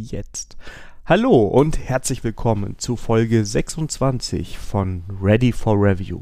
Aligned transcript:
Jetzt. 0.00 0.56
Hallo 1.04 1.42
und 1.42 1.78
herzlich 1.78 2.24
willkommen 2.24 2.78
zu 2.78 2.96
Folge 2.96 3.44
26 3.44 4.58
von 4.58 5.02
Ready 5.20 5.52
for 5.52 5.74
Review. 5.74 6.20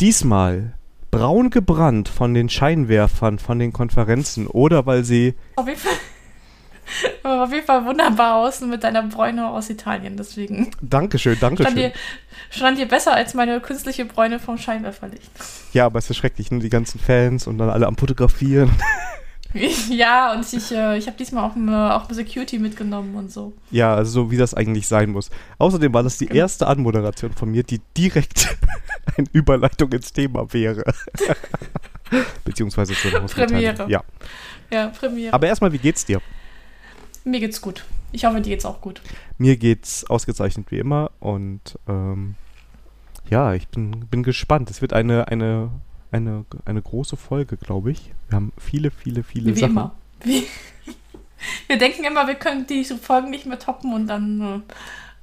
Diesmal 0.00 0.74
braun 1.10 1.48
gebrannt 1.48 2.08
von 2.10 2.34
den 2.34 2.50
Scheinwerfern 2.50 3.38
von 3.38 3.58
den 3.58 3.72
Konferenzen 3.72 4.46
oder 4.46 4.84
weil 4.84 5.04
sie. 5.04 5.36
Auf 5.56 5.66
jeden 5.66 5.80
Fall, 5.80 5.92
auf 7.42 7.50
jeden 7.50 7.64
Fall 7.64 7.86
wunderbar 7.86 8.36
aus 8.36 8.60
mit 8.60 8.84
deiner 8.84 9.04
Bräune 9.04 9.48
aus 9.48 9.70
Italien, 9.70 10.18
deswegen. 10.18 10.70
Dankeschön, 10.82 11.38
Dankeschön. 11.40 11.72
Stand 11.72 11.78
dir, 11.78 11.92
stand 12.50 12.78
dir 12.78 12.88
besser 12.88 13.14
als 13.14 13.32
meine 13.32 13.58
künstliche 13.60 14.04
Bräune 14.04 14.38
vom 14.38 14.58
Scheinwerferlicht. 14.58 15.30
Ja, 15.72 15.86
aber 15.86 15.98
es 15.98 16.10
ist 16.10 16.18
schrecklich, 16.18 16.50
ne? 16.50 16.58
Die 16.58 16.68
ganzen 16.68 17.00
Fans 17.00 17.46
und 17.46 17.56
dann 17.56 17.70
alle 17.70 17.86
am 17.86 17.96
Fotografieren. 17.96 18.70
ja, 19.90 20.32
und 20.32 20.52
ich, 20.52 20.70
äh, 20.72 20.96
ich 20.96 21.06
habe 21.06 21.16
diesmal 21.16 21.48
auch, 21.48 21.56
eine, 21.56 21.94
auch 21.94 22.10
Security 22.10 22.58
mitgenommen 22.58 23.14
und 23.16 23.32
so. 23.32 23.52
Ja, 23.70 23.94
also 23.94 24.10
so 24.10 24.30
wie 24.30 24.36
das 24.36 24.54
eigentlich 24.54 24.86
sein 24.86 25.10
muss. 25.10 25.30
Außerdem 25.58 25.92
war 25.92 26.02
das 26.02 26.18
die 26.18 26.26
Genau. 26.26 26.38
erste 26.40 26.66
Anmoderation 26.66 27.32
von 27.32 27.50
mir, 27.50 27.62
die 27.62 27.80
direkt 27.96 28.56
eine 29.16 29.26
Überleitung 29.32 29.90
ins 29.92 30.12
Thema 30.12 30.52
wäre. 30.52 30.84
Beziehungsweise 32.44 32.94
zur. 32.94 33.10
Premiere. 33.22 33.88
Ja. 33.88 34.02
Ja, 34.72 34.88
Premiere. 34.88 35.32
Aber 35.32 35.46
erstmal, 35.46 35.72
wie 35.72 35.78
geht's 35.78 36.04
dir? 36.04 36.20
Mir 37.24 37.40
geht's 37.40 37.60
gut. 37.60 37.84
Ich 38.12 38.24
hoffe, 38.24 38.40
dir 38.40 38.50
geht's 38.50 38.64
auch 38.64 38.80
gut. 38.80 39.02
Mir 39.38 39.56
geht's 39.56 40.08
ausgezeichnet 40.08 40.70
wie 40.70 40.78
immer 40.78 41.10
und 41.20 41.78
ähm, 41.88 42.34
ja, 43.28 43.54
ich 43.54 43.68
bin, 43.68 44.06
bin 44.06 44.22
gespannt. 44.22 44.70
Es 44.70 44.80
wird 44.80 44.92
eine, 44.92 45.28
eine, 45.28 45.70
eine, 46.12 46.44
eine 46.64 46.82
große 46.82 47.16
Folge, 47.16 47.56
glaube 47.56 47.90
ich. 47.90 48.12
Wir 48.28 48.36
haben 48.36 48.52
viele, 48.58 48.90
viele, 48.90 49.22
viele 49.22 49.54
Wie, 49.54 49.60
Sachen. 49.60 49.72
immer. 49.72 49.94
Wie, 50.24 50.46
wir 51.66 51.78
denken 51.78 52.04
immer, 52.04 52.26
wir 52.26 52.34
können 52.34 52.66
diese 52.66 52.96
Folgen 52.96 53.30
nicht 53.30 53.46
mehr 53.46 53.58
toppen 53.58 53.92
und 53.94 54.06
dann 54.06 54.62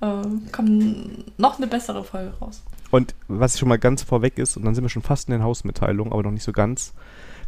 äh, 0.02 0.06
äh, 0.06 0.24
kommt 0.52 1.40
noch 1.40 1.58
eine 1.58 1.68
bessere 1.68 2.04
Folge 2.04 2.34
raus. 2.40 2.64
Und 2.90 3.16
was 3.28 3.60
schon 3.60 3.68
mal 3.68 3.80
ganz 3.80 4.04
vorweg 4.04 4.38
ist, 4.38 4.56
und 4.56 4.66
dann 4.66 4.74
sind 4.74 4.84
wir 4.84 4.90
schon 4.90 5.02
fast 5.02 5.28
in 5.28 5.34
den 5.34 5.44
Hausmitteilungen, 5.44 6.14
aber 6.14 6.24
noch 6.24 6.32
nicht 6.32 6.44
so 6.44 6.54
ganz. 6.54 6.94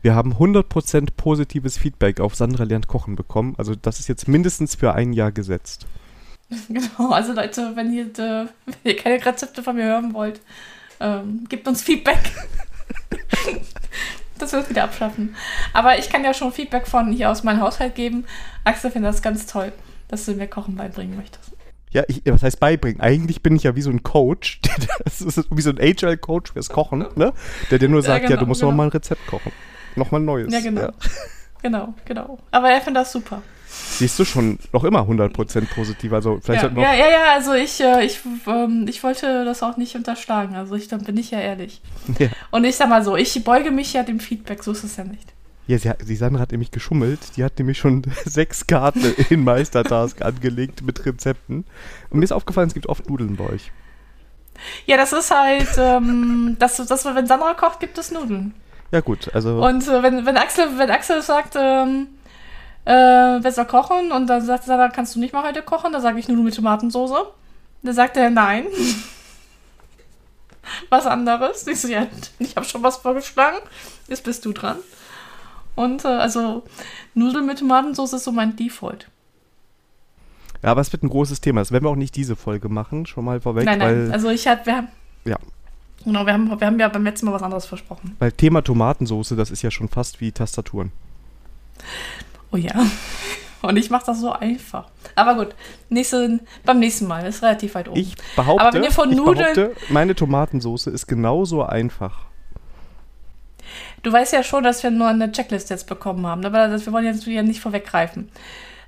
Wir 0.02 0.16
haben 0.16 0.34
100% 0.34 1.10
positives 1.16 1.78
Feedback 1.78 2.20
auf 2.20 2.36
Sandra 2.36 2.64
lernt 2.64 2.88
kochen 2.88 3.16
bekommen. 3.16 3.56
Also 3.58 3.76
das 3.76 4.00
ist 4.00 4.08
jetzt 4.08 4.28
mindestens 4.28 4.76
für 4.76 4.94
ein 4.94 5.14
Jahr 5.14 5.32
gesetzt. 5.32 5.86
Genau, 6.68 7.12
also 7.12 7.34
Leute, 7.34 7.74
wenn 7.76 7.94
ihr, 7.94 8.06
äh, 8.06 8.48
wenn 8.66 8.76
ihr 8.84 8.96
keine 8.96 9.24
Rezepte 9.24 9.62
von 9.62 9.76
mir 9.76 9.86
hören 9.86 10.16
wollt, 10.16 10.42
ähm, 11.00 11.46
gebt 11.48 11.68
uns 11.68 11.84
Feedback. 11.84 12.18
das 14.40 14.54
wird 14.54 14.70
wieder 14.70 14.84
abschaffen. 14.84 15.36
Aber 15.74 15.98
ich 16.00 16.10
kann 16.10 16.24
ja 16.24 16.34
schon 16.34 16.52
Feedback 16.52 16.88
von 16.88 17.12
hier 17.12 17.30
aus 17.30 17.44
meinem 17.44 17.62
Haushalt 17.62 17.96
geben. 17.96 18.26
Axel 18.64 18.92
findet 18.92 19.14
das 19.14 19.22
ganz 19.22 19.46
toll, 19.46 19.72
dass 20.08 20.26
du 20.26 20.34
mir 20.34 20.48
Kochen 20.48 20.76
beibringen 20.76 21.16
möchtest. 21.18 21.52
Ja, 21.92 22.04
ich, 22.08 22.22
was 22.26 22.44
heißt 22.44 22.60
beibringen? 22.60 23.02
Eigentlich 23.02 23.42
bin 23.42 23.56
ich 23.56 23.64
ja 23.64 23.76
wie 23.76 23.82
so 23.82 23.90
ein 23.90 24.04
Coach. 24.04 24.62
Das 25.06 25.22
ist 25.22 25.48
wie 25.50 25.62
so 25.62 25.70
ein 25.70 25.80
Agile-Coach 25.80 26.52
fürs 26.52 26.70
Kochen, 26.70 27.06
ne? 27.16 27.34
Der 27.72 27.80
dir 27.80 27.90
nur 27.90 28.02
Ja, 28.02 28.08
sagt, 28.08 28.24
ja, 28.24 28.30
genau, 28.30 28.42
du 28.42 28.46
musst 28.48 28.62
genau. 28.62 28.72
noch 28.72 28.78
mal 28.78 28.84
ein 28.84 28.90
Rezept 28.90 29.26
kochen. 29.28 29.52
Nochmal 29.96 30.22
ein 30.22 30.26
neues. 30.26 30.54
Ja, 30.54 30.60
genau. 30.60 30.92
Genau, 31.62 31.94
genau. 32.06 32.38
Aber 32.52 32.70
er 32.70 32.82
findet 32.82 33.02
das 33.02 33.12
super. 33.12 33.42
Siehst 33.98 34.18
du 34.20 34.26
schon 34.26 34.60
noch 34.72 34.84
immer 34.84 35.02
100% 35.02 35.74
positiv. 35.74 36.14
Also 36.14 36.40
vielleicht 36.42 36.64
Ja, 36.64 36.70
ja, 36.82 36.94
ja, 36.96 37.10
ja, 37.10 37.34
also 37.34 37.54
ich, 37.54 37.82
äh, 37.82 38.06
ich, 38.06 38.20
ähm, 38.48 38.86
ich 38.88 39.04
wollte 39.04 39.44
das 39.46 39.62
auch 39.64 39.78
nicht 39.78 39.96
unterschlagen. 39.96 40.56
Also 40.56 40.76
ich, 40.76 40.88
dann 40.88 41.04
bin 41.04 41.18
ich 41.18 41.32
ja 41.32 41.40
ehrlich. 41.40 41.82
Ja. 42.18 42.28
Und 42.52 42.64
ich 42.64 42.76
sag 42.78 42.88
mal 42.90 43.04
so, 43.04 43.16
ich 43.18 43.44
beuge 43.44 43.72
mich 43.72 43.94
ja 43.94 44.04
dem 44.04 44.20
Feedback, 44.20 44.64
so 44.64 44.72
ist 44.72 44.84
es 44.84 44.96
ja 44.98 45.04
nicht. 45.04 45.34
Ja, 45.68 45.78
sie, 45.78 45.90
hat- 45.90 46.08
die 46.08 46.16
Sandra 46.16 46.42
hat 46.42 46.52
nämlich 46.52 46.72
geschummelt. 46.72 47.20
Die 47.38 47.44
hat 47.44 47.58
nämlich 47.60 47.78
schon 47.78 48.04
sechs 48.26 48.66
Karten 48.68 49.04
in 49.30 49.44
Meistertask 49.44 50.22
angelegt 50.26 50.82
mit 50.82 51.06
Rezepten. 51.06 51.66
Und 52.10 52.20
mir 52.20 52.24
ist 52.26 52.32
aufgefallen, 52.32 52.68
es 52.70 52.74
gibt 52.74 52.88
oft 52.88 53.10
Nudeln 53.10 53.36
bei 53.36 53.46
euch. 53.50 53.72
Ja, 54.86 54.98
das 54.98 55.14
ist 55.14 55.32
halt, 55.32 55.70
ähm, 55.78 56.56
das, 56.60 56.78
das, 56.78 57.06
wenn 57.06 57.28
Sandra 57.28 57.54
kocht, 57.54 57.80
gibt 57.80 57.98
es 57.98 58.12
Nudeln. 58.12 58.54
Ja 58.92 59.02
gut, 59.02 59.30
also 59.36 59.64
Und 59.64 59.88
äh, 59.88 60.02
wenn, 60.04 60.26
wenn, 60.26 60.36
Axel, 60.36 60.66
wenn 60.78 60.90
Axel 60.90 61.22
sagt, 61.22 61.56
ähm, 61.56 62.08
äh, 62.90 63.52
soll 63.52 63.66
kochen? 63.66 64.12
Und 64.12 64.28
dann 64.28 64.44
sagt 64.44 64.64
Sandra, 64.64 64.90
kannst 64.90 65.16
du 65.16 65.20
nicht 65.20 65.34
mal 65.34 65.44
heute 65.44 65.62
kochen? 65.62 65.94
Dann 65.94 66.02
sage 66.02 66.20
ich 66.20 66.28
Nudeln 66.28 66.46
mit 66.46 66.56
Tomatensoße. 66.56 67.26
Dann 67.84 67.94
sagt 67.94 68.18
er, 68.18 68.30
nein. 68.30 68.66
was 70.90 71.06
anderes. 71.06 71.66
Ich 71.68 71.82
so, 71.82 71.88
ja, 71.88 72.08
ich 72.40 72.56
habe 72.56 72.66
schon 72.66 72.84
was 72.84 72.98
vorgeschlagen. 72.98 73.58
Jetzt 74.08 74.24
bist 74.24 74.46
du 74.46 74.54
dran. 74.54 74.78
Und 75.76 76.04
äh, 76.04 76.10
also 76.10 76.64
Nudeln 77.14 77.46
mit 77.46 77.60
Tomatensoße 77.60 78.18
ist 78.18 78.24
so 78.24 78.32
mein 78.32 78.56
Default. 78.56 79.08
ja, 80.64 80.72
aber 80.72 80.82
es 80.82 80.92
wird 80.92 81.04
ein 81.04 81.10
großes 81.10 81.42
Thema. 81.42 81.62
Das 81.62 81.72
werden 81.72 81.86
wir 81.86 81.90
auch 81.90 81.96
nicht 81.96 82.16
diese 82.16 82.36
Folge 82.36 82.70
machen, 82.70 83.06
schon 83.06 83.24
mal 83.24 83.40
vorweg, 83.40 83.66
nein, 83.66 83.80
weil, 83.80 83.96
nein. 83.96 84.12
Also 84.12 84.30
ich 84.30 84.48
hatte, 84.48 84.66
wir 84.66 84.78
haben. 84.78 84.88
Ja. 85.26 85.38
Genau, 86.04 86.26
wir 86.26 86.34
haben, 86.34 86.60
wir 86.60 86.68
haben 86.68 86.80
ja 86.80 86.88
beim 86.88 87.04
letzten 87.04 87.28
Mal 87.28 87.34
was 87.34 87.44
anderes 87.44 87.66
versprochen. 87.66 88.16
weil 88.20 88.32
Thema 88.32 88.62
Tomatensoße, 88.62 89.36
das 89.36 89.52
ist 89.52 89.62
ja 89.62 89.70
schon 89.70 89.90
fast 89.90 90.22
wie 90.22 90.32
Tastaturen. 90.32 90.92
Oh 92.52 92.58
ja. 92.58 92.74
Und 93.62 93.76
ich 93.76 93.90
mache 93.90 94.06
das 94.06 94.22
so 94.22 94.32
einfach. 94.32 94.86
Aber 95.16 95.36
gut, 95.36 95.54
nächste, 95.90 96.40
beim 96.66 96.80
nächsten 96.80 97.08
Mal 97.08 97.26
ist 97.26 97.44
relativ 97.44 97.76
weit 97.76 97.90
oben. 97.90 98.00
Ich 98.00 98.16
behaupte, 98.36 98.64
Aber 98.66 98.74
wenn 98.74 98.84
ihr 98.84 98.92
von 98.92 99.12
ich 99.12 99.18
Nudeln- 99.18 99.54
behaupte, 99.54 99.72
meine 99.90 100.16
Tomatensoße 100.16 100.90
ist 100.92 101.08
genauso 101.08 101.64
einfach. 101.64 102.20
Du 104.02 104.12
weißt 104.14 104.32
ja 104.34 104.44
schon, 104.44 104.64
dass 104.64 104.82
wir 104.82 104.92
nur 104.92 105.08
eine 105.10 105.32
Checklist 105.32 105.70
jetzt 105.70 105.88
bekommen 105.88 106.26
haben, 106.26 106.46
aber 106.46 106.72
wir 106.72 106.94
wollen 106.94 107.06
jetzt 107.06 107.28
wieder 107.28 107.44
nicht 107.44 107.60
vorweggreifen. 107.60 108.30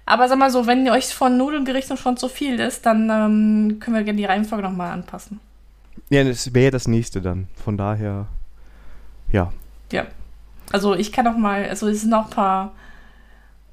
Aber 0.06 0.28
sag 0.30 0.40
mal 0.40 0.50
so, 0.50 0.66
wenn 0.68 0.90
euch 0.90 1.14
von 1.14 1.38
Nudelgerichten 1.38 1.98
schon 1.98 2.18
zu 2.18 2.30
viel 2.30 2.60
ist, 2.60 2.86
dann 2.86 3.10
ähm, 3.10 3.80
können 3.80 3.96
wir 3.98 4.04
gerne 4.04 4.18
die 4.18 4.26
Reihenfolge 4.26 4.64
nochmal 4.64 4.92
anpassen. 4.92 5.40
Ja, 6.10 6.24
das 6.24 6.54
wäre 6.54 6.72
das 6.72 6.88
nächste 6.88 7.22
dann. 7.22 7.48
Von 7.64 7.78
daher, 7.78 8.28
ja. 9.32 9.52
Ja. 9.92 10.06
Also 10.72 10.96
ich 10.96 11.12
kann 11.12 11.26
noch 11.26 11.38
mal, 11.38 11.68
also 11.68 11.88
es 11.88 12.02
sind 12.02 12.10
noch 12.10 12.26
ein 12.26 12.30
paar, 12.32 12.72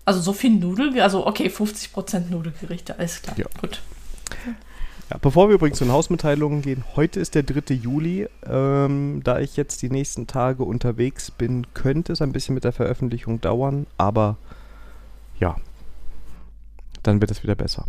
also 0.09 0.21
so 0.23 0.33
viel 0.33 0.51
Nudel, 0.51 0.99
also 1.03 1.27
okay, 1.27 1.49
50% 1.49 2.31
Nudelgerichte, 2.31 2.99
alles 2.99 3.21
klar. 3.21 3.39
Ja. 3.39 3.45
Gut. 3.61 3.83
Ja, 5.11 5.19
bevor 5.19 5.49
wir 5.49 5.55
übrigens 5.55 5.79
zu 5.79 5.85
den 5.85 5.93
Hausmitteilungen 5.93 6.63
gehen, 6.63 6.83
heute 6.97 7.21
ist 7.21 7.35
der 7.35 7.43
3. 7.43 7.75
Juli. 7.75 8.27
Ähm, 8.47 9.21
da 9.23 9.39
ich 9.39 9.57
jetzt 9.59 9.83
die 9.83 9.91
nächsten 9.91 10.27
Tage 10.27 10.65
unterwegs 10.65 11.31
bin, 11.31 11.67
könnte 11.75 12.15
es 12.15 12.23
ein 12.23 12.33
bisschen 12.33 12.55
mit 12.55 12.65
der 12.65 12.73
Veröffentlichung 12.73 13.43
dauern, 13.43 13.87
aber 13.99 14.39
ja, 15.39 15.57
dann 17.03 17.21
wird 17.21 17.31
es 17.31 17.43
wieder 17.43 17.55
besser. 17.55 17.85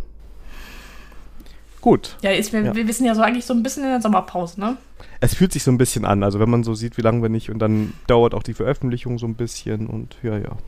Gut, 1.80 2.18
Ja, 2.20 2.30
ist, 2.32 2.52
wir, 2.52 2.60
Ja. 2.62 2.74
wir 2.74 2.86
wissen 2.86 3.06
ja 3.06 3.14
so 3.14 3.22
eigentlich 3.22 3.46
so 3.46 3.54
ein 3.54 3.62
bisschen 3.62 3.84
in 3.84 3.88
der 3.88 4.02
Sommerpause, 4.02 4.60
ne? 4.60 4.76
es 5.20 5.34
fühlt 5.34 5.52
sich 5.52 5.62
so 5.62 5.70
ein 5.70 5.78
bisschen 5.78 6.04
an, 6.04 6.22
also 6.22 6.38
wenn 6.38 6.50
man 6.50 6.64
so 6.64 6.74
sieht, 6.74 6.98
wie 6.98 7.02
lange 7.02 7.22
wir 7.22 7.30
nicht 7.30 7.48
und 7.50 7.58
dann 7.58 7.94
dauert 8.06 8.34
auch 8.34 8.42
die 8.42 8.52
Veröffentlichung 8.52 9.18
so 9.18 9.26
ein 9.26 9.34
bisschen 9.34 9.86
und 9.86 10.16
ja, 10.22 10.36
ja. 10.36 10.58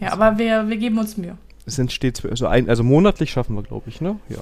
Ja, 0.00 0.08
Es- 0.08 0.12
aber 0.12 0.38
wir, 0.38 0.68
wir 0.68 0.76
geben 0.76 0.98
uns 0.98 1.16
Mühe. 1.16 1.36
Es 1.66 1.76
sind 1.76 1.92
stets, 1.92 2.24
also, 2.24 2.46
ein, 2.46 2.68
also 2.70 2.82
monatlich 2.82 3.30
schaffen 3.30 3.54
wir, 3.54 3.62
glaube 3.62 3.88
ich, 3.88 4.00
ne? 4.00 4.18
Ja. 4.28 4.38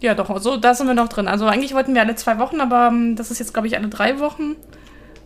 Ja, 0.00 0.14
doch, 0.14 0.40
so, 0.40 0.56
da 0.56 0.72
sind 0.74 0.86
wir 0.86 0.94
noch 0.94 1.08
drin. 1.08 1.28
Also 1.28 1.44
eigentlich 1.46 1.74
wollten 1.74 1.92
wir 1.94 2.00
alle 2.00 2.14
zwei 2.14 2.38
Wochen, 2.38 2.60
aber 2.60 2.88
ähm, 2.88 3.16
das 3.16 3.30
ist 3.30 3.38
jetzt, 3.38 3.52
glaube 3.52 3.68
ich, 3.68 3.76
alle 3.76 3.88
drei 3.88 4.18
Wochen. 4.20 4.56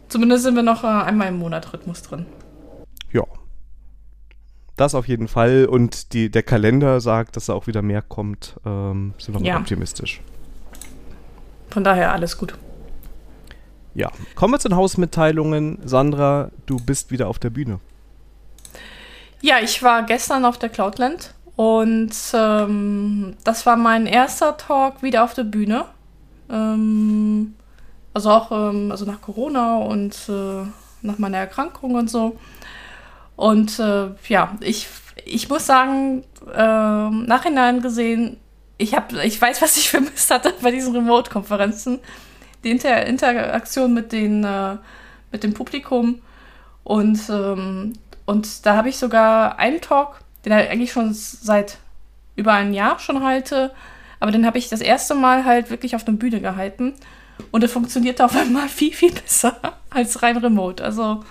Zumindest 0.09 0.43
sind 0.43 0.57
wir 0.57 0.65
noch 0.65 0.83
äh, 0.83 0.89
einmal 0.89 1.29
im 1.29 1.39
Monat 1.39 1.73
Rhythmus 1.73 2.03
drin. 2.03 2.27
Ja. 3.13 3.23
Das 4.77 4.97
auf 4.97 5.07
jeden 5.07 5.29
Fall. 5.29 5.67
Und 5.67 6.13
die, 6.13 6.29
der 6.31 6.43
Kalender 6.43 7.01
sagt, 7.01 7.37
dass 7.37 7.47
da 7.47 7.53
auch 7.55 7.69
wieder 7.69 7.83
mehr 7.83 8.03
kommt. 8.03 8.57
Ähm, 8.67 9.15
sind 9.19 9.35
wir 9.35 9.41
mal 9.41 9.47
Ja. 9.47 9.59
optimistisch. 9.59 10.21
Von 11.71 11.85
daher 11.85 12.13
alles 12.13 12.37
gut. 12.37 12.55
Ja. 13.95 14.11
Kommen 14.35 14.55
wir 14.55 14.59
zu 14.59 14.69
den 14.69 14.77
Hausmitteilungen. 14.77 15.79
Sandra, 15.85 16.51
du 16.67 16.79
bist 16.79 17.13
wieder 17.13 17.29
auf 17.29 17.39
der 17.39 17.51
Bühne. 17.51 17.79
Ja, 19.45 19.59
ich 19.61 19.83
war 19.83 20.05
gestern 20.05 20.47
auf 20.47 20.57
der 20.57 20.71
Cloudland 20.71 21.35
und 21.55 22.15
ähm, 22.33 23.37
das 23.45 23.67
war 23.67 23.77
mein 23.77 24.07
erster 24.07 24.57
Talk 24.57 25.03
wieder 25.03 25.23
auf 25.23 25.35
der 25.35 25.45
Bühne. 25.45 25.85
Ähm, 26.49 27.55
also 28.15 28.31
auch 28.31 28.51
ähm, 28.53 28.91
also 28.91 29.05
nach 29.05 29.21
Corona 29.21 29.77
und 29.77 30.17
äh, 30.31 30.65
nach 31.03 31.19
meiner 31.19 31.37
Erkrankung 31.37 31.95
und 31.95 32.09
so. 32.09 32.39
Und 33.37 33.79
äh, 33.81 34.15
ja, 34.29 34.57
ich, 34.61 34.89
ich 35.27 35.51
muss 35.51 35.67
sagen, 35.67 36.25
äh, 36.51 37.11
Nachhinein 37.11 37.83
gesehen, 37.83 38.39
ich, 38.79 38.95
hab, 38.95 39.13
ich 39.13 39.39
weiß, 39.39 39.61
was 39.61 39.77
ich 39.77 39.91
vermisst 39.91 40.31
hatte 40.31 40.55
bei 40.63 40.71
diesen 40.71 40.97
Remote-Konferenzen. 40.97 41.99
Die 42.65 42.71
Inter 42.71 43.05
Interaktion 43.05 43.93
mit, 43.93 44.11
den, 44.11 44.43
äh, 44.43 44.79
mit 45.33 45.45
dem 45.45 45.53
Publikum. 45.53 46.23
Und, 46.83 47.21
ähm, 47.29 47.93
und 48.27 48.67
da 48.67 48.77
habe 48.77 48.89
ich 48.89 48.97
sogar 48.97 49.59
einen 49.59 49.81
Talk, 49.81 50.21
den 50.45 50.53
ich 50.53 50.71
eigentlich 50.71 50.93
schon 50.93 51.13
seit 51.13 51.79
über 52.37 52.53
ein 52.53 52.75
Jahr 52.75 52.99
schon 52.99 53.23
halte, 53.25 53.73
aber 54.21 54.33
den 54.33 54.47
habe 54.47 54.59
ich 54.59 54.69
das 54.69 54.81
erste 54.81 55.15
Mal 55.15 55.45
halt 55.45 55.71
wirklich 55.71 55.95
auf 55.95 56.05
der 56.05 56.13
Bühne 56.13 56.41
gehalten. 56.41 56.95
Und 57.51 57.63
er 57.63 57.69
funktionierte 57.69 58.25
auf 58.25 58.37
einmal 58.37 58.69
viel, 58.69 58.93
viel 58.93 59.13
besser 59.13 59.57
als 59.91 60.23
rein 60.23 60.37
remote. 60.37 60.83
Also 60.83 61.25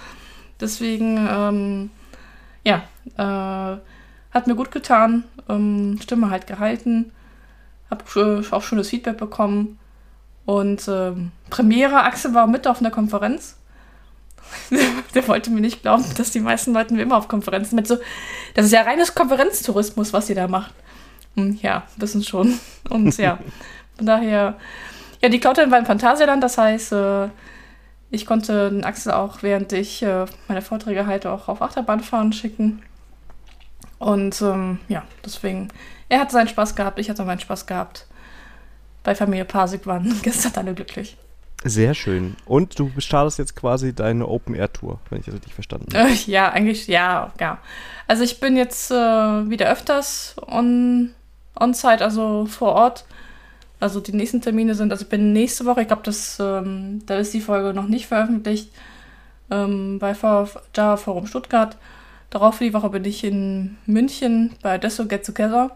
deswegen, 0.59 1.27
ähm, 1.29 1.89
ja, 2.63 2.83
äh, 3.17 3.77
Hat 4.31 4.47
mir 4.47 4.55
gut 4.55 4.71
getan, 4.71 5.25
ähm, 5.47 5.99
Stimme 6.01 6.31
halt 6.31 6.47
gehalten, 6.47 7.11
habe 7.91 8.43
äh, 8.43 8.51
auch 8.51 8.63
schönes 8.63 8.89
Feedback 8.89 9.17
bekommen. 9.17 9.77
Und 10.45 10.87
ähm, 10.87 11.31
Premiere, 11.49 12.03
Axel 12.03 12.33
war 12.33 12.47
mit 12.47 12.67
auf 12.67 12.79
einer 12.79 12.91
Konferenz. 12.91 13.57
der 15.13 15.27
wollte 15.27 15.51
mir 15.51 15.61
nicht 15.61 15.81
glauben, 15.81 16.05
dass 16.17 16.31
die 16.31 16.39
meisten 16.39 16.73
Leute 16.73 16.99
immer 16.99 17.17
auf 17.17 17.27
Konferenzen 17.27 17.75
mit 17.75 17.87
so. 17.87 17.97
Das 18.53 18.65
ist 18.65 18.71
ja 18.71 18.81
reines 18.81 19.15
Konferenztourismus, 19.15 20.13
was 20.13 20.29
ihr 20.29 20.35
da 20.35 20.47
macht. 20.47 20.73
Hm, 21.35 21.59
ja, 21.61 21.83
wissen 21.97 22.23
schon. 22.23 22.59
Und 22.89 23.17
ja, 23.17 23.39
von 23.97 24.05
daher. 24.05 24.57
Ja, 25.21 25.29
die 25.29 25.39
Cloudline 25.39 25.71
war 25.71 25.79
im 25.79 25.85
Phantasialand, 25.85 26.43
das 26.43 26.57
heißt, 26.57 26.91
äh, 26.91 27.29
ich 28.11 28.25
konnte 28.25 28.69
den 28.69 28.83
Axel 28.83 29.13
auch, 29.13 29.41
während 29.41 29.71
ich 29.71 30.03
äh, 30.03 30.25
meine 30.47 30.61
Vorträge 30.61 31.07
halte, 31.07 31.31
auch 31.31 31.47
auf 31.47 31.61
Achterbahnfahren 31.61 32.33
schicken. 32.33 32.81
Und 33.99 34.41
ähm, 34.41 34.79
ja, 34.89 35.03
deswegen, 35.25 35.69
er 36.09 36.19
hat 36.19 36.29
seinen 36.29 36.49
Spaß 36.49 36.75
gehabt, 36.75 36.99
ich 36.99 37.09
hatte 37.09 37.23
meinen 37.23 37.39
Spaß 37.39 37.65
gehabt. 37.65 38.05
Bei 39.03 39.15
Familie 39.15 39.45
Pasik 39.45 39.87
waren 39.87 40.19
gestern 40.23 40.51
alle 40.57 40.73
glücklich. 40.73 41.17
Sehr 41.63 41.93
schön. 41.93 42.35
Und 42.45 42.77
du 42.77 42.91
startest 42.97 43.39
jetzt 43.39 43.55
quasi 43.55 43.93
deine 43.93 44.27
Open-Air-Tour, 44.27 44.99
wenn 45.09 45.19
ich 45.19 45.25
das 45.25 45.35
richtig 45.35 45.53
verstanden 45.53 45.87
habe. 45.93 46.09
Äh, 46.09 46.13
ja, 46.25 46.49
eigentlich, 46.49 46.87
ja, 46.87 47.31
ja. 47.39 47.59
Also 48.07 48.23
ich 48.23 48.39
bin 48.39 48.57
jetzt 48.57 48.91
äh, 48.91 48.95
wieder 48.95 49.71
öfters 49.71 50.35
on, 50.45 51.11
on-site, 51.57 52.03
also 52.03 52.45
vor 52.45 52.73
Ort. 52.73 53.05
Also 53.79 53.99
die 53.99 54.13
nächsten 54.13 54.41
Termine 54.41 54.75
sind, 54.75 54.91
also 54.91 55.03
ich 55.03 55.09
bin 55.09 55.33
nächste 55.33 55.65
Woche, 55.65 55.81
ich 55.81 55.87
glaube, 55.87 56.09
ähm, 56.39 57.01
da 57.05 57.17
ist 57.17 57.33
die 57.33 57.41
Folge 57.41 57.73
noch 57.73 57.87
nicht 57.87 58.07
veröffentlicht, 58.07 58.71
ähm, 59.51 59.99
bei 59.99 60.13
Java 60.13 60.97
Forum 60.97 61.27
Stuttgart. 61.27 61.77
Darauf 62.29 62.55
für 62.55 62.63
die 62.63 62.73
Woche 62.73 62.89
bin 62.89 63.05
ich 63.05 63.23
in 63.23 63.77
München 63.85 64.55
bei 64.61 64.77
Desso 64.77 65.05
Get 65.05 65.25
Together. 65.25 65.71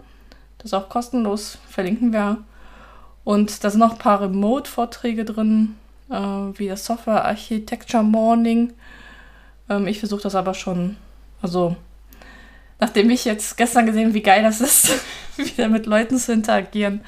Das 0.57 0.67
ist 0.67 0.73
auch 0.73 0.89
kostenlos, 0.89 1.59
verlinken 1.69 2.13
wir. 2.13 2.37
Und 3.27 3.65
da 3.65 3.69
sind 3.69 3.81
noch 3.81 3.91
ein 3.91 3.97
paar 3.97 4.21
Remote-Vorträge 4.21 5.25
drin, 5.25 5.75
äh, 6.09 6.15
wie 6.15 6.69
das 6.69 6.85
Software 6.85 7.25
Architecture 7.25 8.01
Morning. 8.01 8.71
Ähm, 9.69 9.85
ich 9.85 9.99
versuche 9.99 10.21
das 10.21 10.33
aber 10.33 10.53
schon, 10.53 10.95
also 11.41 11.75
nachdem 12.79 13.09
ich 13.09 13.25
jetzt 13.25 13.57
gestern 13.57 13.85
gesehen 13.85 14.13
wie 14.13 14.21
geil 14.21 14.43
das 14.43 14.61
ist, 14.61 15.03
wieder 15.35 15.67
mit 15.67 15.87
Leuten 15.87 16.17
zu 16.17 16.31
interagieren, 16.31 17.01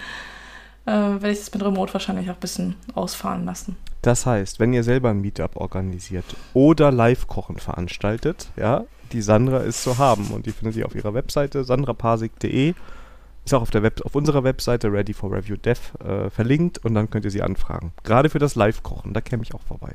äh, 0.86 0.92
werde 0.92 1.32
ich 1.32 1.40
das 1.40 1.54
mit 1.54 1.64
Remote 1.64 1.94
wahrscheinlich 1.94 2.30
auch 2.30 2.34
ein 2.34 2.42
bisschen 2.42 2.76
ausfahren 2.96 3.46
lassen. 3.46 3.78
Das 4.02 4.26
heißt, 4.26 4.60
wenn 4.60 4.74
ihr 4.74 4.84
selber 4.84 5.12
ein 5.12 5.22
Meetup 5.22 5.56
organisiert 5.56 6.26
oder 6.54 6.92
Live-Kochen 6.92 7.60
veranstaltet, 7.60 8.50
ja, 8.58 8.84
die 9.14 9.22
Sandra 9.22 9.60
ist 9.60 9.84
zu 9.84 9.98
haben 9.98 10.32
und 10.32 10.48
die 10.48 10.52
findet 10.52 10.76
ihr 10.76 10.86
auf 10.86 10.96
ihrer 10.96 11.14
Webseite 11.14 11.64
sandrapasik.de 11.64 12.74
ist 13.50 13.54
auch 13.54 13.62
auf, 13.62 13.72
der 13.72 13.84
Web 13.84 14.02
auf 14.06 14.16
unserer 14.16 14.44
Webseite 14.44 14.92
Ready 14.92 15.14
for 15.14 15.32
Review 15.32 15.56
Dev 15.58 15.80
äh, 16.06 16.30
verlinkt 16.30 16.78
und 16.86 16.94
dann 16.94 17.10
könnt 17.10 17.26
ihr 17.26 17.32
sie 17.32 17.42
anfragen. 17.42 17.94
Gerade 18.04 18.30
für 18.30 18.40
das 18.40 18.56
Live-Kochen, 18.56 19.14
da 19.14 19.22
käme 19.22 19.44
ich 19.44 19.54
auch 19.56 19.62
vorbei. 19.62 19.92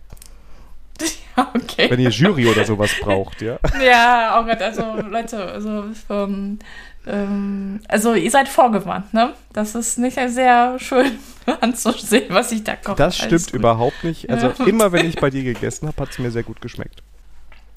Ja, 1.37 1.53
okay. 1.55 1.89
Wenn 1.89 2.01
ihr 2.01 2.11
Jury 2.11 2.49
oder 2.49 2.65
sowas 2.65 2.91
braucht, 3.01 3.43
ja. 3.43 3.59
Ja, 3.83 4.41
oh 4.41 4.45
Gott, 4.45 4.61
also 4.61 4.83
Leute, 5.09 5.45
also, 5.45 5.85
ähm, 6.11 6.59
ähm, 7.07 7.81
also 7.89 8.15
ihr 8.15 8.31
seid 8.31 8.49
vorgewarnt, 8.49 9.15
ne? 9.15 9.35
Das 9.53 9.75
ist 9.77 9.99
nicht 9.99 10.19
sehr 10.31 10.79
schön 10.81 11.13
anzusehen, 11.61 12.27
was 12.31 12.51
ich 12.51 12.65
da 12.65 12.75
koche. 12.75 12.97
Das 12.97 13.17
stimmt 13.17 13.53
überhaupt 13.53 14.03
nicht. 14.03 14.31
Also 14.31 14.49
ja. 14.49 14.65
immer, 14.67 14.91
wenn 14.91 15.07
ich 15.07 15.17
bei 15.17 15.31
dir 15.31 15.45
gegessen 15.45 15.87
habe, 15.87 16.03
hat 16.03 16.11
es 16.11 16.19
mir 16.19 16.33
sehr 16.33 16.43
gut 16.43 16.61
geschmeckt. 16.61 17.03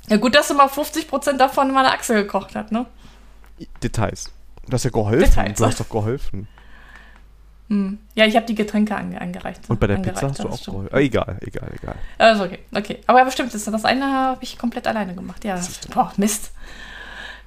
Ja 0.09 0.17
gut, 0.17 0.33
dass 0.33 0.47
du 0.47 0.55
mal 0.55 0.67
50% 0.67 1.33
davon 1.37 1.71
meine 1.71 1.91
Achse 1.91 2.15
gekocht 2.15 2.55
hast, 2.55 2.71
ne? 2.71 2.85
Details. 3.83 4.31
Du 4.67 4.73
hast 4.73 4.83
ja 4.83 4.89
geholfen. 4.89 5.23
Details. 5.23 5.57
Du 5.57 5.65
hast 5.65 5.79
doch 5.79 5.89
geholfen. 5.89 6.47
Hm. 7.69 7.97
Ja, 8.15 8.25
ich 8.25 8.35
habe 8.35 8.45
die 8.45 8.55
Getränke 8.55 8.95
ange 8.95 9.19
angereicht. 9.19 9.69
Und 9.69 9.79
bei 9.79 9.87
der 9.87 9.97
Pizza 9.97 10.29
hast 10.29 10.43
du 10.43 10.49
auch 10.49 10.63
geholfen. 10.63 10.89
Ah, 10.93 10.99
egal, 10.99 11.37
egal, 11.41 11.69
egal. 11.75 11.95
Also 12.17 12.45
okay, 12.45 12.59
okay. 12.73 12.99
Aber 13.07 13.23
bestimmt 13.25 13.53
ist 13.53 13.67
das 13.67 13.85
eine 13.85 14.05
habe 14.05 14.43
ich 14.43 14.57
komplett 14.57 14.87
alleine 14.87 15.15
gemacht. 15.15 15.43
Ja, 15.43 15.59
boah, 15.93 16.11
Mist. 16.17 16.51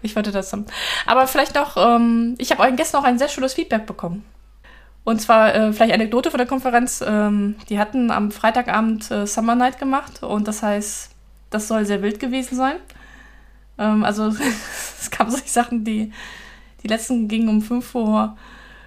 Ich 0.03 0.17
wollte 0.17 0.33
das 0.33 0.53
haben. 0.53 0.67
Aber 1.07 1.27
vielleicht 1.27 1.55
noch, 1.55 1.77
ähm, 1.77 2.35
ich 2.39 2.53
habe 2.53 2.73
gestern 2.75 3.03
auch 3.03 3.07
ein 3.07 3.19
sehr 3.19 3.29
schönes 3.29 3.55
Feedback 3.55 3.87
bekommen. 3.87 4.25
Und 5.05 5.21
zwar 5.21 5.55
äh, 5.55 5.73
vielleicht 5.73 5.93
Anekdote 5.95 6.31
von 6.31 6.39
der 6.39 6.47
Konferenz. 6.47 7.03
Ähm, 7.07 7.57
die 7.69 7.79
hatten 7.79 8.11
am 8.11 8.31
Freitagabend 8.31 9.11
äh, 9.11 9.27
Summer 9.27 9.55
Night 9.55 9.79
gemacht 9.79 10.23
und 10.23 10.49
das 10.49 10.63
heißt, 10.63 11.11
das 11.51 11.69
soll 11.69 11.85
sehr 11.85 12.03
wild 12.03 12.21
gewesen 12.21 12.57
sein. 12.57 12.77
Ähm, 13.79 14.05
also 14.05 14.29
es 15.01 15.11
gab 15.11 15.31
solche 15.31 15.49
Sachen, 15.49 15.85
die 15.85 16.13
die 16.83 16.89
letzten 16.89 17.29
gingen 17.29 17.49
um 17.49 17.63
5 17.63 17.95
Uhr 17.95 18.37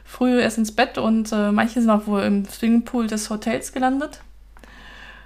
früh 0.06 0.40
erst 0.40 0.58
ins 0.58 0.76
Bett 0.76 0.98
und 0.98 1.32
äh, 1.32 1.52
manche 1.52 1.82
sind 1.82 1.90
auch 1.90 2.08
wohl 2.08 2.24
im 2.24 2.46
Swimmingpool 2.46 3.08
des 3.08 3.30
Hotels 3.30 3.72
gelandet. 3.72 4.22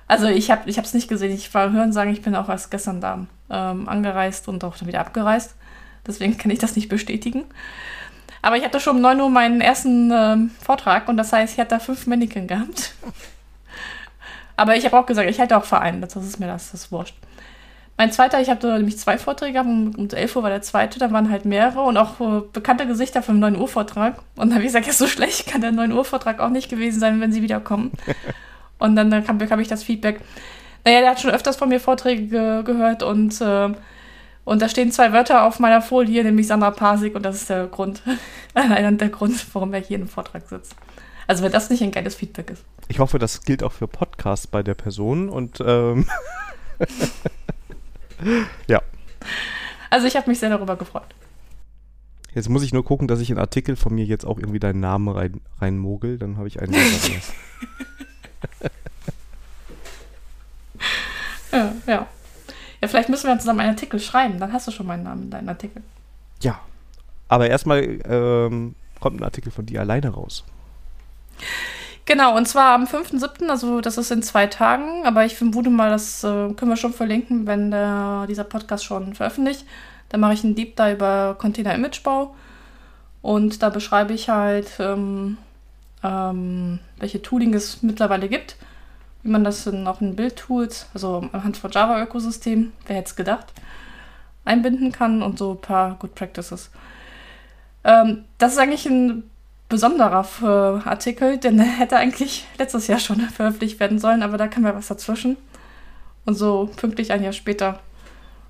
Also 0.08 0.28
ich 0.28 0.52
habe 0.52 0.70
es 0.70 0.94
nicht 0.94 1.10
gesehen. 1.10 1.34
Ich 1.34 1.54
war 1.54 1.72
hören 1.72 1.92
sagen, 1.92 2.12
ich 2.12 2.22
bin 2.22 2.36
auch 2.36 2.48
erst 2.48 2.72
gestern 2.72 3.02
da 3.02 3.26
ähm, 3.50 3.90
angereist 3.90 4.48
und 4.48 4.64
auch 4.64 4.78
dann 4.78 4.88
wieder 4.88 5.02
abgereist. 5.02 5.56
Deswegen 6.06 6.38
kann 6.38 6.52
ich 6.52 6.60
das 6.60 6.76
nicht 6.76 6.88
bestätigen. 6.88 7.44
Aber 8.42 8.56
ich 8.56 8.64
hatte 8.64 8.80
schon 8.80 8.96
um 8.98 9.02
9 9.02 9.20
Uhr 9.20 9.30
meinen 9.30 9.60
ersten 9.60 10.12
ähm, 10.14 10.52
Vortrag 10.64 11.10
und 11.10 11.18
das 11.18 11.34
heißt, 11.34 11.54
ich 11.54 11.60
hatte 11.60 11.76
da 11.76 11.80
fünf 11.80 12.08
Mannequin 12.08 12.48
gehabt. 12.48 12.94
Aber 14.56 14.76
ich 14.76 14.86
habe 14.86 14.98
auch 14.98 15.06
gesagt, 15.06 15.30
ich 15.30 15.40
hätte 15.40 15.58
auch 15.58 15.66
Verein, 15.66 16.02
das 16.02 16.16
ist 16.16 16.40
mir 16.40 16.48
das, 16.48 16.72
das 16.72 16.86
ist 16.86 16.92
wurscht. 16.92 17.16
Mein 17.98 18.12
zweiter, 18.12 18.40
ich 18.40 18.52
habe 18.52 18.68
nämlich 18.68 19.00
zwei 19.00 19.18
Vorträge 19.18 19.54
gehabt, 19.54 19.68
um, 19.68 19.96
um 19.96 20.08
11 20.08 20.36
Uhr 20.36 20.44
war 20.44 20.52
der 20.52 20.62
zweite, 20.62 21.00
da 21.00 21.12
waren 21.12 21.32
halt 21.32 21.46
mehrere 21.46 21.82
und 21.82 21.98
auch 21.98 22.20
uh, 22.20 22.44
bekannte 22.54 22.86
Gesichter 22.86 23.24
vom 23.24 23.40
9 23.40 23.56
Uhr 23.58 23.68
Vortrag. 23.68 24.20
Und 24.36 24.50
dann 24.50 24.54
habe 24.54 24.62
ich 24.62 24.68
gesagt, 24.68 24.86
ja, 24.86 24.94
so 24.94 25.08
schlecht 25.08 25.48
kann 25.48 25.62
der 25.62 25.72
9 25.72 25.92
Uhr 25.92 26.06
Vortrag 26.06 26.40
auch 26.40 26.50
nicht 26.50 26.70
gewesen 26.70 27.00
sein, 27.00 27.20
wenn 27.20 27.32
sie 27.32 27.42
wiederkommen. 27.42 27.92
und 28.78 28.96
dann, 28.96 29.10
dann 29.10 29.26
kam, 29.26 29.40
bekam 29.40 29.60
ich 29.60 29.68
das 29.68 29.82
Feedback. 29.82 30.22
Naja, 30.86 31.02
der 31.02 31.10
hat 31.10 31.20
schon 31.20 31.32
öfters 31.32 31.56
von 31.56 31.70
mir 31.70 31.80
Vorträge 31.80 32.28
ge 32.28 32.64
gehört 32.64 33.02
und, 33.02 33.42
äh, 33.42 33.74
und 34.46 34.62
da 34.62 34.70
stehen 34.70 34.92
zwei 34.92 35.12
Wörter 35.12 35.44
auf 35.44 35.60
meiner 35.60 35.82
Folie, 35.82 36.24
nämlich 36.24 36.46
Sandra 36.46 36.70
Pasik 36.70 37.16
und 37.16 37.24
das 37.24 37.38
ist 37.38 37.50
der 37.50 37.66
Grund, 37.66 38.04
einer 38.54 38.92
der 38.92 39.10
Grund, 39.10 39.44
warum 39.54 39.74
er 39.74 39.82
hier 39.82 39.98
im 39.98 40.08
Vortrag 40.08 40.48
sitzt. 40.48 40.76
Also 41.26 41.44
wenn 41.44 41.52
das 41.52 41.72
nicht 41.72 41.82
ein 41.82 41.92
geiles 41.92 42.14
Feedback 42.14 42.52
ist. 42.52 42.64
Ich 42.90 43.00
hoffe, 43.00 43.18
das 43.18 43.42
gilt 43.42 43.64
auch 43.64 43.74
für 43.74 43.88
Podcasts 43.88 44.46
bei 44.46 44.62
der 44.62 44.76
Person 44.76 45.30
und 45.30 45.62
ähm 45.66 46.06
ja. 48.68 48.82
Also 49.90 50.08
ich 50.08 50.16
habe 50.16 50.30
mich 50.30 50.40
sehr 50.40 50.50
darüber 50.50 50.76
gefreut. 50.76 51.16
Jetzt 52.34 52.50
muss 52.50 52.64
ich 52.64 52.74
nur 52.74 52.86
gucken, 52.86 53.08
dass 53.08 53.20
ich 53.20 53.30
in 53.32 53.40
Artikel 53.40 53.76
von 53.76 53.96
mir 53.96 54.06
jetzt 54.06 54.26
auch 54.26 54.38
irgendwie 54.38 54.60
deinen 54.60 54.80
Namen 54.80 55.08
rein, 55.10 55.42
reinmogel, 55.60 56.18
dann 56.20 56.38
habe 56.38 56.48
ich 56.48 56.62
einen. 56.62 56.74
ja, 61.52 61.74
ja. 61.88 62.08
Ja, 62.80 62.88
vielleicht 62.88 63.10
müssen 63.10 63.26
wir 63.28 63.40
zusammen 63.40 63.62
einen 63.62 63.72
Artikel 63.72 64.00
schreiben, 64.00 64.40
dann 64.40 64.54
hast 64.54 64.68
du 64.68 64.72
schon 64.72 64.86
meinen 64.86 65.02
Namen 65.04 65.24
in 65.24 65.32
deinem 65.32 65.50
Artikel. 65.50 65.82
Ja. 66.42 66.60
Aber 67.28 67.50
erstmal 67.50 68.00
ähm, 68.06 68.76
kommt 69.00 69.20
ein 69.20 69.24
Artikel 69.24 69.52
von 69.52 69.66
dir 69.66 69.82
alleine 69.82 70.10
raus. 70.10 70.44
Genau, 72.08 72.38
und 72.38 72.48
zwar 72.48 72.74
am 72.74 72.86
5.7., 72.86 73.50
also 73.50 73.82
das 73.82 73.98
ist 73.98 74.12
in 74.12 74.24
zwei 74.24 74.48
Tagen, 74.48 75.06
aber 75.06 75.26
ich 75.26 75.36
vermute 75.36 75.70
mal, 75.70 75.90
das 75.90 76.24
äh, 76.24 76.54
können 76.54 76.72
wir 76.72 76.78
schon 76.78 76.94
verlinken, 76.94 77.46
wenn 77.48 77.70
der, 77.70 78.26
dieser 78.30 78.46
Podcast 78.46 78.86
schon 78.86 79.14
veröffentlicht. 79.14 79.66
Da 80.08 80.18
mache 80.18 80.34
ich 80.34 80.44
einen 80.46 80.56
Deep 80.56 80.78
Dive 80.78 80.94
über 80.94 81.36
Container-Imagebau 81.38 82.34
und 83.22 83.62
da 83.62 83.70
beschreibe 83.70 84.14
ich 84.14 84.30
halt, 84.30 84.72
ähm, 84.80 85.38
ähm, 86.02 86.80
welche 86.98 87.22
Tooling 87.22 87.54
es 87.54 87.84
mittlerweile 87.84 88.30
gibt, 88.30 88.56
wie 89.24 89.30
man 89.30 89.44
das 89.44 89.68
in, 89.68 89.86
auch 89.86 90.00
in 90.00 90.16
Bildtools, 90.16 90.88
also 90.94 91.28
anhand 91.34 91.58
von 91.58 91.72
Java-Ökosystem, 91.72 92.72
wer 92.86 92.96
hätte 92.96 93.10
es 93.10 93.16
gedacht, 93.18 93.52
einbinden 94.46 94.94
kann 94.94 95.22
und 95.22 95.38
so 95.38 95.52
ein 95.52 95.62
paar 95.62 95.96
Good 96.00 96.16
Practices. 96.16 96.72
Ähm, 97.84 98.24
das 98.38 98.54
ist 98.54 98.60
eigentlich 98.60 98.86
ein 98.86 99.30
besonderer 99.70 100.26
Artikel, 100.86 101.38
denn 101.38 101.58
der 101.58 101.66
hätte 101.66 101.98
eigentlich 101.98 102.46
letztes 102.58 102.88
Jahr 102.88 103.00
schon 103.00 103.20
veröffentlicht 103.36 103.80
werden 103.80 104.00
sollen, 104.00 104.24
aber 104.24 104.38
da 104.38 104.48
kam 104.48 104.66
ja 104.66 104.76
was 104.76 104.88
dazwischen. 104.88 105.38
Und 106.26 106.36
so 106.36 106.70
pünktlich 106.76 107.12
ein 107.12 107.24
Jahr 107.24 107.34
später 107.34 107.80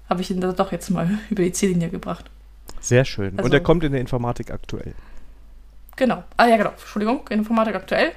habe 0.09 0.21
ich 0.21 0.31
ihn 0.31 0.41
da 0.41 0.51
doch 0.51 0.71
jetzt 0.71 0.89
mal 0.89 1.19
über 1.29 1.43
die 1.43 1.51
Ziellinie 1.51 1.89
gebracht. 1.89 2.25
Sehr 2.79 3.05
schön. 3.05 3.37
Also, 3.37 3.45
Und 3.45 3.53
er 3.53 3.61
kommt 3.61 3.83
in 3.83 3.91
der 3.91 4.01
Informatik 4.01 4.51
aktuell. 4.51 4.93
Genau. 5.95 6.23
Ah 6.37 6.45
ja, 6.45 6.57
genau. 6.57 6.69
Entschuldigung, 6.71 7.27
Informatik 7.29 7.75
aktuell. 7.75 8.11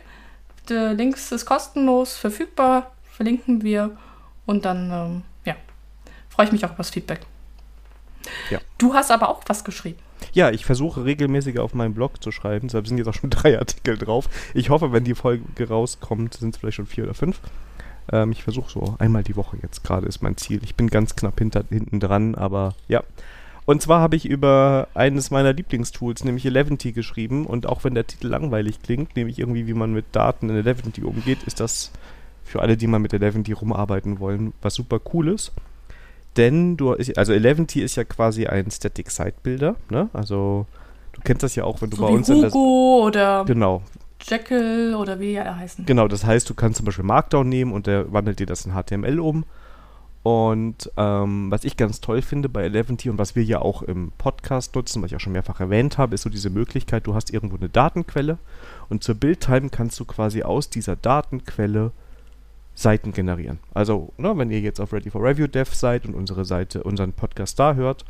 Der 0.69 0.93
Links 0.93 1.33
ist 1.33 1.47
kostenlos 1.47 2.17
verfügbar, 2.17 2.93
verlinken 3.11 3.63
wir. 3.63 3.97
Und 4.47 4.65
dann, 4.65 4.91
ähm, 4.91 5.23
ja, 5.45 5.57
freue 6.29 6.47
ich 6.47 6.53
mich 6.53 6.65
auch 6.65 6.71
über 6.71 6.79
das 6.79 6.91
Feedback. 6.91 7.21
Ja. 8.51 8.59
Du 8.79 8.95
hast 8.95 9.11
aber 9.11 9.29
auch 9.29 9.43
was 9.47 9.65
geschrieben. 9.65 9.99
Ja, 10.33 10.51
ich 10.51 10.65
versuche 10.65 11.05
regelmäßig 11.05 11.59
auf 11.59 11.75
meinem 11.75 11.95
Blog 11.95 12.23
zu 12.23 12.31
schreiben. 12.31 12.69
Deshalb 12.69 12.87
sind 12.87 12.99
jetzt 12.99 13.09
auch 13.09 13.15
schon 13.15 13.31
drei 13.31 13.59
Artikel 13.59 13.99
drauf. 13.99 14.29
Ich 14.55 14.71
hoffe, 14.71 14.93
wenn 14.93 15.05
die 15.05 15.15
Folge 15.15 15.69
rauskommt, 15.69 16.35
sind 16.35 16.55
es 16.55 16.61
vielleicht 16.61 16.77
schon 16.77 16.87
vier 16.87 17.05
oder 17.05 17.15
fünf. 17.15 17.41
Ähm, 18.13 18.33
ich 18.33 18.43
versuche 18.43 18.71
so 18.71 18.97
einmal 18.99 19.23
die 19.23 19.37
Woche 19.37 19.57
jetzt 19.63 19.85
gerade 19.85 20.07
ist 20.07 20.23
mein 20.23 20.37
Ziel. 20.37 20.61
Ich 20.65 20.75
bin 20.75 20.89
ganz 20.89 21.17
knapp 21.17 21.39
hinter, 21.39 21.65
hinten 21.69 22.01
dran, 22.01 22.35
aber 22.35 22.75
ja. 22.89 23.03
Und 23.67 23.83
zwar 23.83 24.01
habe 24.01 24.17
ich 24.17 24.27
über 24.27 24.89
eines 24.95 25.31
meiner 25.31 25.53
Lieblingstools, 25.53 26.25
nämlich 26.25 26.45
Eleventy, 26.45 26.93
geschrieben. 26.93 27.47
Und 27.47 27.67
auch 27.67 27.85
wenn 27.85 27.95
der 27.95 28.07
Titel 28.07 28.27
langweilig 28.27 28.83
klingt, 28.83 29.15
nämlich 29.17 29.39
irgendwie, 29.39 29.67
wie 29.67 29.75
man 29.75 29.93
mit 29.93 30.07
Daten 30.13 30.49
in 30.49 30.57
Eleventy 30.57 31.03
umgeht, 31.03 31.45
ist 31.45 31.61
das 31.61 31.93
für 32.43 32.63
alle, 32.63 32.77
die 32.77 32.89
mal 32.89 32.99
mit 32.99 33.13
Eleventy 33.13 33.53
rumarbeiten 33.53 34.19
wollen, 34.19 34.55
was 34.61 34.75
super 34.75 34.99
Cooles. 34.99 35.53
Denn 36.37 36.77
du, 36.77 36.93
also 36.93 37.33
Eleventy 37.33 37.81
ist 37.81 37.97
ja 37.97 38.05
quasi 38.05 38.47
ein 38.47 38.71
Static 38.71 39.11
Site 39.11 39.35
Builder, 39.43 39.77
ne? 39.91 40.09
Also 40.13 40.67
du 41.13 41.21
kennst 41.23 41.43
das 41.43 41.57
ja 41.57 41.65
auch, 41.65 41.83
wenn 41.83 41.91
du 41.91 41.97
so 41.97 42.03
bei 42.03 42.09
wie 42.11 42.15
uns 42.15 42.29
Hugo 42.29 43.05
oder 43.07 43.45
Genau, 43.45 43.83
Jekyll 44.23 44.95
oder 44.95 45.19
wie 45.21 45.29
die 45.29 45.39
alle 45.39 45.57
heißen. 45.57 45.87
Genau, 45.87 46.09
das 46.09 46.25
heißt, 46.25 46.49
du 46.49 46.55
kannst 46.55 46.79
zum 46.79 46.87
Beispiel 46.87 47.05
Markdown 47.05 47.49
nehmen 47.49 47.73
und 47.73 47.87
der 47.87 48.13
wandelt 48.13 48.39
dir 48.39 48.47
das 48.47 48.67
in 48.67 48.73
HTML 48.73 49.19
um. 49.19 49.45
Und 50.23 50.91
ähm, 50.99 51.51
was 51.51 51.65
ich 51.65 51.79
ganz 51.79 52.03
toll 52.03 52.21
finde 52.21 52.51
bei 52.51 52.65
Eleventy 52.65 53.09
und 53.09 53.17
was 53.17 53.37
wir 53.37 53.43
ja 53.43 53.61
auch 53.61 53.83
im 53.83 54.13
Podcast 54.19 54.75
nutzen, 54.75 55.03
was 55.03 55.11
ich 55.11 55.17
auch 55.17 55.21
schon 55.21 55.33
mehrfach 55.33 55.61
erwähnt 55.61 55.97
habe, 55.97 56.15
ist 56.15 56.23
so 56.23 56.31
diese 56.31 56.51
Möglichkeit, 56.51 57.07
du 57.07 57.15
hast 57.15 57.33
irgendwo 57.33 57.57
eine 57.57 57.71
Datenquelle 57.71 58.37
und 58.91 59.03
zur 59.03 59.15
Buildtime 59.15 59.71
kannst 59.71 59.99
du 59.99 60.05
quasi 60.05 60.43
aus 60.43 60.69
dieser 60.69 60.95
Datenquelle 60.95 61.93
Seiten 62.75 63.13
generieren. 63.13 63.59
Also, 63.75 64.13
ne, 64.17 64.37
wenn 64.37 64.51
ihr 64.51 64.61
jetzt 64.61 64.81
auf 64.81 64.93
Ready 64.93 65.11
for 65.11 65.23
Review 65.23 65.47
Dev 65.47 65.75
seid 65.75 66.07
und 66.07 66.15
unsere 66.15 66.45
Seite, 66.45 66.83
unseren 66.83 67.13
Podcast 67.13 67.59
da 67.59 67.75
hört, 67.75 68.05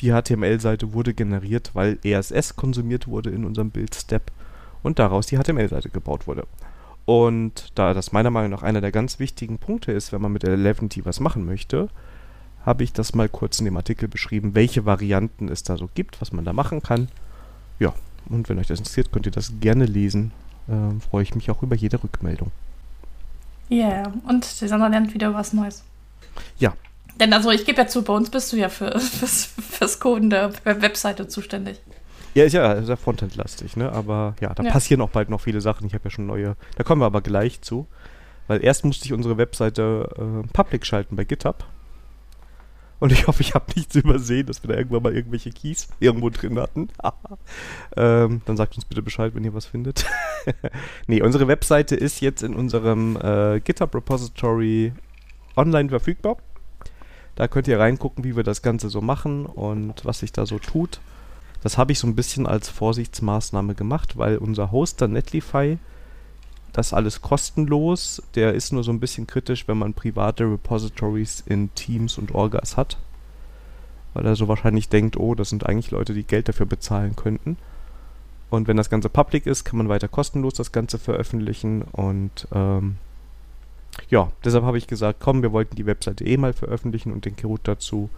die 0.00 0.10
HTML-Seite 0.10 0.92
wurde 0.92 1.14
generiert, 1.14 1.70
weil 1.74 1.98
ESS 2.02 2.56
konsumiert 2.56 3.06
wurde 3.06 3.30
in 3.30 3.44
unserem 3.44 3.70
Build-Step 3.70 4.30
und 4.82 4.98
daraus 4.98 5.26
die 5.26 5.38
HTML-Seite 5.38 5.88
gebaut 5.90 6.26
wurde. 6.26 6.46
Und 7.06 7.72
da 7.74 7.94
das 7.94 8.12
meiner 8.12 8.30
Meinung 8.30 8.50
nach 8.50 8.62
einer 8.62 8.80
der 8.80 8.92
ganz 8.92 9.18
wichtigen 9.18 9.58
Punkte 9.58 9.92
ist, 9.92 10.12
wenn 10.12 10.22
man 10.22 10.32
mit 10.32 10.44
Eleventy 10.44 11.04
was 11.04 11.20
machen 11.20 11.44
möchte, 11.44 11.88
habe 12.64 12.82
ich 12.82 12.92
das 12.92 13.14
mal 13.14 13.28
kurz 13.28 13.58
in 13.58 13.66
dem 13.66 13.76
Artikel 13.76 14.08
beschrieben, 14.08 14.54
welche 14.54 14.86
Varianten 14.86 15.48
es 15.48 15.62
da 15.62 15.76
so 15.76 15.88
gibt, 15.94 16.20
was 16.20 16.32
man 16.32 16.44
da 16.44 16.52
machen 16.52 16.82
kann. 16.82 17.08
Ja, 17.78 17.92
und 18.28 18.48
wenn 18.48 18.58
euch 18.58 18.68
das 18.68 18.78
interessiert, 18.78 19.12
könnt 19.12 19.26
ihr 19.26 19.32
das 19.32 19.52
gerne 19.60 19.84
lesen. 19.84 20.32
Ähm, 20.68 21.00
freue 21.02 21.22
ich 21.22 21.34
mich 21.34 21.50
auch 21.50 21.62
über 21.62 21.76
jede 21.76 22.02
Rückmeldung. 22.02 22.50
Ja, 23.68 23.88
yeah. 23.88 24.12
und 24.28 24.60
die 24.60 24.68
Sandra 24.68 24.88
lernt 24.88 25.14
wieder 25.14 25.32
was 25.34 25.52
Neues. 25.52 25.84
Ja. 26.58 26.74
Denn 27.20 27.32
also 27.32 27.50
ich 27.50 27.64
gebe 27.64 27.78
ja 27.80 27.86
zu, 27.86 28.02
bei 28.02 28.12
uns 28.12 28.30
bist 28.30 28.52
du 28.52 28.56
ja 28.56 28.68
für, 28.68 28.98
fürs, 29.00 29.46
fürs 29.46 30.00
Coden 30.00 30.30
der 30.30 30.52
Webseite 30.64 31.28
zuständig. 31.28 31.80
Ja, 32.34 32.44
ist 32.44 32.52
ja 32.52 32.82
sehr 32.82 32.96
frontendlastig, 32.96 33.76
ne? 33.76 33.92
Aber 33.92 34.34
ja, 34.40 34.52
da 34.54 34.64
Ja. 34.64 34.72
passieren 34.72 35.00
auch 35.00 35.10
bald 35.10 35.28
noch 35.30 35.40
viele 35.40 35.60
Sachen. 35.60 35.86
Ich 35.86 35.94
habe 35.94 36.04
ja 36.04 36.10
schon 36.10 36.26
neue. 36.26 36.56
Da 36.76 36.82
kommen 36.82 37.00
wir 37.00 37.06
aber 37.06 37.22
gleich 37.22 37.62
zu. 37.62 37.86
Weil 38.48 38.62
erst 38.62 38.84
musste 38.84 39.06
ich 39.06 39.12
unsere 39.12 39.38
Webseite 39.38 40.08
äh, 40.18 40.46
public 40.52 40.84
schalten 40.84 41.16
bei 41.16 41.24
GitHub. 41.24 41.64
Und 43.00 43.12
ich 43.12 43.26
hoffe, 43.26 43.42
ich 43.42 43.54
habe 43.54 43.66
nichts 43.74 43.94
übersehen, 43.96 44.46
dass 44.46 44.62
wir 44.62 44.68
da 44.68 44.78
irgendwann 44.78 45.02
mal 45.02 45.14
irgendwelche 45.14 45.50
Keys 45.50 45.88
irgendwo 46.00 46.30
drin 46.30 46.58
hatten. 46.58 46.88
ähm, 47.96 48.40
dann 48.44 48.56
sagt 48.56 48.76
uns 48.76 48.84
bitte 48.84 49.02
Bescheid, 49.02 49.34
wenn 49.34 49.44
ihr 49.44 49.54
was 49.54 49.66
findet. 49.66 50.06
nee, 51.06 51.20
unsere 51.20 51.48
Webseite 51.48 51.96
ist 51.96 52.20
jetzt 52.20 52.42
in 52.42 52.54
unserem 52.54 53.16
äh, 53.16 53.60
GitHub 53.60 53.94
Repository 53.94 54.92
online 55.56 55.88
verfügbar. 55.88 56.36
Da 57.34 57.48
könnt 57.48 57.66
ihr 57.68 57.80
reingucken, 57.80 58.22
wie 58.24 58.36
wir 58.36 58.44
das 58.44 58.62
Ganze 58.62 58.88
so 58.88 59.00
machen 59.00 59.46
und 59.46 60.04
was 60.04 60.20
sich 60.20 60.32
da 60.32 60.46
so 60.46 60.58
tut. 60.58 61.00
Das 61.62 61.78
habe 61.78 61.92
ich 61.92 61.98
so 61.98 62.06
ein 62.06 62.14
bisschen 62.14 62.46
als 62.46 62.68
Vorsichtsmaßnahme 62.68 63.74
gemacht, 63.74 64.16
weil 64.16 64.36
unser 64.36 64.70
Hoster 64.70 65.08
Netlify, 65.08 65.78
das 66.74 66.92
alles 66.92 67.22
kostenlos, 67.22 68.20
der 68.34 68.52
ist 68.52 68.72
nur 68.72 68.82
so 68.82 68.90
ein 68.90 68.98
bisschen 68.98 69.28
kritisch, 69.28 69.68
wenn 69.68 69.78
man 69.78 69.94
private 69.94 70.44
Repositories 70.44 71.42
in 71.46 71.72
Teams 71.74 72.18
und 72.18 72.34
Orgas 72.34 72.76
hat. 72.76 72.98
Weil 74.12 74.26
er 74.26 74.34
so 74.34 74.48
wahrscheinlich 74.48 74.88
denkt, 74.88 75.16
oh, 75.16 75.36
das 75.36 75.50
sind 75.50 75.66
eigentlich 75.66 75.92
Leute, 75.92 76.14
die 76.14 76.24
Geld 76.24 76.48
dafür 76.48 76.66
bezahlen 76.66 77.14
könnten. 77.14 77.56
Und 78.50 78.66
wenn 78.66 78.76
das 78.76 78.90
Ganze 78.90 79.08
public 79.08 79.46
ist, 79.46 79.64
kann 79.64 79.78
man 79.78 79.88
weiter 79.88 80.08
kostenlos 80.08 80.54
das 80.54 80.72
Ganze 80.72 80.98
veröffentlichen. 80.98 81.82
Und 81.82 82.48
ähm, 82.52 82.96
ja, 84.10 84.32
deshalb 84.44 84.64
habe 84.64 84.78
ich 84.78 84.88
gesagt, 84.88 85.20
komm, 85.20 85.42
wir 85.42 85.52
wollten 85.52 85.76
die 85.76 85.86
Webseite 85.86 86.24
eh 86.24 86.36
mal 86.36 86.52
veröffentlichen 86.52 87.12
und 87.12 87.24
den 87.24 87.36
Root 87.44 87.60
dazu. 87.64 88.10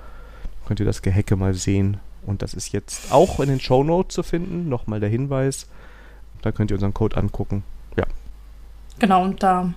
Könnt 0.66 0.80
ihr 0.80 0.86
das 0.86 1.02
Gehecke 1.02 1.36
mal 1.36 1.52
sehen. 1.52 1.98
Und 2.24 2.40
das 2.40 2.54
ist 2.54 2.72
jetzt 2.72 3.12
auch 3.12 3.38
in 3.38 3.50
den 3.50 3.60
Show 3.60 3.84
Notes 3.84 4.14
zu 4.14 4.22
finden. 4.22 4.70
Nochmal 4.70 5.00
der 5.00 5.10
Hinweis. 5.10 5.66
Da 6.40 6.52
könnt 6.52 6.70
ihr 6.70 6.76
unseren 6.76 6.94
Code 6.94 7.18
angucken. 7.18 7.62
Genau, 8.98 9.24
und 9.24 9.42
da 9.42 9.72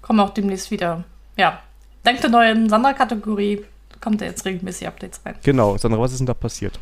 kommen 0.00 0.20
auch 0.20 0.30
demnächst 0.30 0.70
wieder, 0.70 1.04
ja, 1.36 1.62
dank 2.02 2.20
der 2.20 2.30
neuen 2.30 2.68
Sonderkategorie 2.68 3.64
kommt 4.00 4.20
da 4.20 4.24
jetzt 4.24 4.44
regelmäßig 4.44 4.88
Updates 4.88 5.20
rein. 5.24 5.36
Genau. 5.44 5.76
Sandra, 5.76 6.00
was 6.00 6.12
ist 6.12 6.18
denn 6.18 6.26
da 6.26 6.34
passiert? 6.34 6.78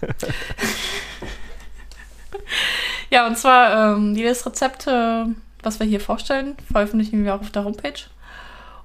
Ja, 3.10 3.26
und 3.26 3.36
zwar 3.36 3.96
ähm, 3.96 4.14
jedes 4.14 4.46
Rezept, 4.46 4.86
äh, 4.86 5.24
was 5.62 5.80
wir 5.80 5.86
hier 5.86 6.00
vorstellen, 6.00 6.54
veröffentlichen 6.70 7.24
wir 7.24 7.34
auch 7.34 7.40
auf 7.40 7.50
der 7.50 7.64
Homepage. 7.64 8.00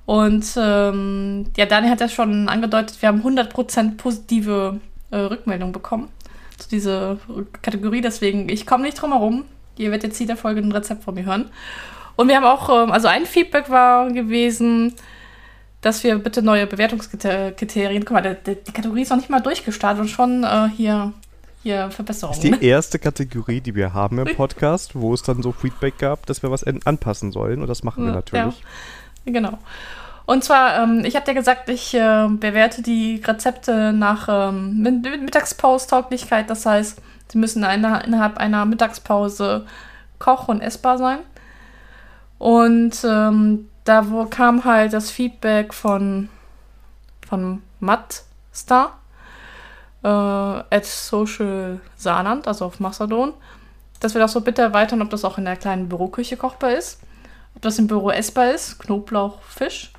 Und 0.05 0.45
ähm, 0.57 1.45
ja, 1.55 1.65
Dani 1.65 1.89
hat 1.89 2.01
ja 2.01 2.09
schon 2.09 2.49
angedeutet, 2.49 3.01
wir 3.01 3.09
haben 3.09 3.21
100% 3.21 3.97
positive 3.97 4.79
äh, 5.11 5.17
Rückmeldung 5.17 5.71
bekommen 5.71 6.09
zu 6.57 6.69
dieser 6.69 7.17
Kategorie. 7.61 8.01
Deswegen, 8.01 8.49
ich 8.49 8.65
komme 8.65 8.83
nicht 8.83 8.99
drum 8.99 9.11
herum. 9.11 9.45
Ihr 9.77 9.91
werdet 9.91 10.03
jetzt 10.03 10.19
jeder 10.19 10.37
Folge 10.37 10.61
ein 10.61 10.71
Rezept 10.71 11.03
von 11.03 11.13
mir 11.15 11.25
hören. 11.25 11.49
Und 12.15 12.27
wir 12.29 12.35
haben 12.37 12.45
auch, 12.45 12.69
ähm, 12.69 12.91
also 12.91 13.07
ein 13.07 13.25
Feedback 13.25 13.69
war 13.69 14.09
gewesen, 14.09 14.93
dass 15.81 16.03
wir 16.03 16.17
bitte 16.17 16.41
neue 16.41 16.65
Bewertungskriterien, 16.65 18.05
guck 18.05 18.11
mal, 18.13 18.37
die 18.45 18.71
Kategorie 18.71 19.01
ist 19.03 19.09
noch 19.09 19.17
nicht 19.17 19.29
mal 19.29 19.41
durchgestartet 19.41 20.01
und 20.01 20.07
schon 20.07 20.43
äh, 20.43 20.69
hier, 20.75 21.13
hier 21.61 21.77
Das 21.77 21.89
ist 21.89 21.95
Verbesserungen. 21.95 22.59
die 22.59 22.65
erste 22.65 22.97
Kategorie, 22.99 23.61
die 23.61 23.75
wir 23.75 23.93
haben 23.93 24.17
im 24.19 24.35
Podcast, 24.35 24.95
wo 24.95 25.13
es 25.13 25.21
dann 25.21 25.43
so 25.43 25.51
Feedback 25.51 25.97
gab, 25.99 26.25
dass 26.25 26.41
wir 26.41 26.49
was 26.49 26.63
en- 26.63 26.79
anpassen 26.85 27.31
sollen. 27.31 27.61
Und 27.61 27.67
das 27.67 27.83
machen 27.83 28.03
wir 28.05 28.09
Ja, 28.11 28.15
natürlich. 28.15 28.63
Genau. 29.25 29.57
Und 30.25 30.43
zwar, 30.43 30.81
ähm, 30.81 31.03
ich 31.05 31.15
hatte 31.15 31.31
ja 31.31 31.33
gesagt, 31.37 31.69
ich 31.69 31.93
äh, 31.93 32.27
bewerte 32.29 32.81
die 32.81 33.21
Rezepte 33.23 33.93
nach 33.93 34.27
ähm, 34.29 34.81
Mittagspause-Tauglichkeit. 34.81 36.49
Das 36.49 36.65
heißt, 36.65 36.99
sie 37.31 37.37
müssen 37.37 37.63
einer, 37.63 38.03
innerhalb 38.05 38.37
einer 38.37 38.65
Mittagspause 38.65 39.65
koch- 40.19 40.47
und 40.47 40.61
essbar 40.61 40.97
sein. 40.97 41.19
Und 42.37 43.03
ähm, 43.03 43.69
da 43.83 44.09
wo 44.09 44.25
kam 44.25 44.65
halt 44.65 44.93
das 44.93 45.11
Feedback 45.11 45.73
von, 45.73 46.29
von 47.27 47.61
Mattstar 47.79 48.97
äh, 50.03 50.07
at 50.07 50.85
Social 50.85 51.79
Saarland, 51.95 52.47
also 52.47 52.65
auf 52.65 52.79
Mastodon, 52.79 53.33
dass 53.99 54.13
wir 54.13 54.21
das 54.21 54.33
so 54.33 54.41
bitte 54.41 54.61
erweitern, 54.61 55.01
ob 55.01 55.09
das 55.09 55.23
auch 55.23 55.37
in 55.37 55.45
der 55.45 55.55
kleinen 55.55 55.89
Büroküche 55.89 56.37
kochbar 56.37 56.71
ist 56.71 56.99
ob 57.55 57.61
das 57.61 57.79
im 57.79 57.87
Büro 57.87 58.11
essbar 58.11 58.53
ist, 58.53 58.79
Knoblauch, 58.79 59.41
Fisch. 59.41 59.91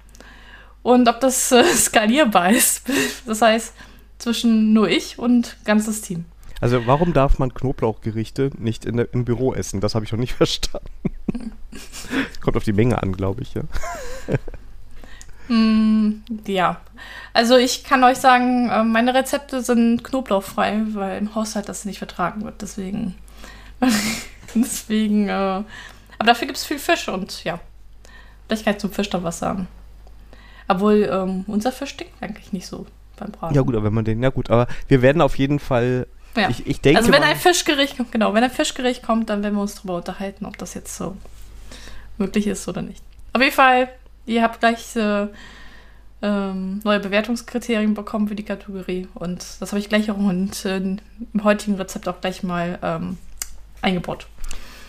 Und 0.83 1.09
ob 1.09 1.21
das 1.21 1.51
äh, 1.53 1.65
skalierbar 1.75 2.51
ist. 2.51 2.83
Das 3.27 3.43
heißt, 3.43 3.75
zwischen 4.19 4.73
nur 4.73 4.89
ich 4.89 5.19
und 5.19 5.57
ganzes 5.65 6.03
Team. 6.03 6.27
Also 6.61 6.87
warum 6.87 7.13
darf 7.13 7.39
man 7.39 7.53
Knoblauchgerichte 7.53 8.51
nicht 8.59 8.85
in 8.85 8.97
der, 8.97 9.13
im 9.13 9.25
Büro 9.25 9.53
essen? 9.53 9.81
Das 9.81 9.95
habe 9.95 10.05
ich 10.05 10.13
noch 10.13 10.19
nicht 10.19 10.33
verstanden. 10.37 11.53
Kommt 12.41 12.57
auf 12.57 12.65
die 12.65 12.73
Menge 12.73 13.03
an, 13.03 13.13
glaube 13.13 13.43
ich. 13.43 13.55
Ja. 13.55 13.63
Mm, 15.49 16.23
ja. 16.47 16.81
Also 17.33 17.57
ich 17.57 17.85
kann 17.85 18.03
euch 18.03 18.19
sagen, 18.19 18.69
äh, 18.69 18.83
meine 18.83 19.15
Rezepte 19.15 19.63
sind 19.63 20.03
knoblauchfrei, 20.03 20.83
weil 20.89 21.19
im 21.19 21.37
Haushalt 21.37 21.69
das 21.69 21.85
nicht 21.85 21.99
vertragen 21.99 22.45
wird. 22.45 22.63
Deswegen. 22.63 23.15
deswegen. 24.57 25.29
Äh, 25.29 25.33
aber 25.33 25.65
dafür 26.25 26.49
gibt 26.49 26.59
es 26.59 26.65
viel 26.65 26.81
Fisch 26.81 27.09
und 27.09 27.45
ja. 27.45 27.61
Vielleicht 28.47 28.65
kann 28.65 28.75
ich 28.75 28.81
zum 28.81 28.91
Fisch 28.91 29.13
noch 29.13 29.23
was 29.23 29.39
sagen. 29.39 29.69
Obwohl 30.69 31.09
ähm, 31.11 31.45
unser 31.47 31.73
Fisch 31.73 31.91
stinkt 31.91 32.21
eigentlich 32.21 32.53
nicht 32.53 32.67
so 32.67 32.87
beim 33.17 33.31
Braten. 33.31 33.55
ja 33.55 33.63
gut, 33.63 33.75
aber 33.75 33.85
wenn 33.85 33.95
man 33.95 34.05
den, 34.05 34.23
ja 34.23 34.31
gut, 34.31 34.51
aber 34.51 34.67
wir 34.89 35.03
werden 35.03 35.23
auf 35.23 35.37
jeden 35.39 35.59
Fall, 35.59 36.07
Ja. 36.37 36.51
ich, 36.51 36.67
ich 36.67 36.81
denke 36.81 36.99
also 36.99 37.13
wenn 37.13 37.23
ein 37.23 37.37
Fischgericht 37.37 37.97
kommt, 37.97 38.13
genau, 38.13 38.35
wenn 38.35 38.45
ein 38.45 38.51
Fischgericht 38.51 39.03
kommt, 39.03 39.31
dann 39.31 39.43
werden 39.43 39.55
wir 39.55 39.63
uns 39.63 39.77
darüber 39.77 39.97
unterhalten, 39.97 40.45
ob 40.47 40.59
das 40.59 40.75
jetzt 40.75 40.97
so 40.97 41.17
möglich 42.19 42.47
ist 42.47 42.69
oder 42.69 42.83
nicht. 42.83 43.03
Auf 43.33 43.43
jeden 43.43 43.55
Fall, 43.55 43.89
ihr 44.27 44.43
habt 44.43 44.61
gleich 44.61 44.97
äh, 44.97 45.27
ähm, 46.23 46.81
neue 46.85 47.01
Bewertungskriterien 47.01 47.95
bekommen 47.95 48.29
für 48.29 48.35
die 48.35 48.43
Kategorie 48.43 49.09
und 49.15 49.45
das 49.61 49.73
habe 49.73 49.81
ich 49.81 49.89
gleich 49.89 50.11
auch 50.11 50.17
und, 50.17 50.65
äh, 50.65 50.77
im 50.77 51.45
heutigen 51.45 51.77
Rezept 51.77 52.09
auch 52.09 52.21
gleich 52.21 52.43
mal 52.43 52.79
ähm, 52.83 53.19
eingebaut. 53.83 54.27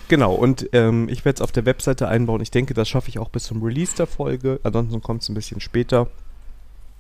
Genau, 0.10 0.34
und 0.34 0.70
ähm, 0.72 1.10
ich 1.10 1.26
werde 1.26 1.36
es 1.38 1.42
auf 1.42 1.52
der 1.52 1.66
Webseite 1.66 2.08
einbauen. 2.08 2.40
Ich 2.40 2.52
denke, 2.52 2.74
das 2.74 2.88
schaffe 2.88 3.10
ich 3.10 3.20
auch 3.20 3.28
bis 3.28 3.44
zum 3.44 3.62
Release 3.62 3.94
der 3.96 4.08
Folge. 4.08 4.60
Ansonsten 4.64 5.02
kommt 5.02 5.24
es 5.24 5.30
ein 5.30 5.36
bisschen 5.36 5.60
später, 5.60 6.08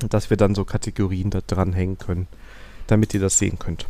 dass 0.10 0.30
wir 0.30 0.36
dann 0.36 0.56
so 0.56 0.66
Kategorien 0.66 1.30
da 1.30 1.40
dranhängen 1.46 1.98
können, 1.98 2.28
damit 2.88 3.14
ihr 3.14 3.22
das 3.22 3.40
sehen 3.40 3.60
könnt. 3.60 3.86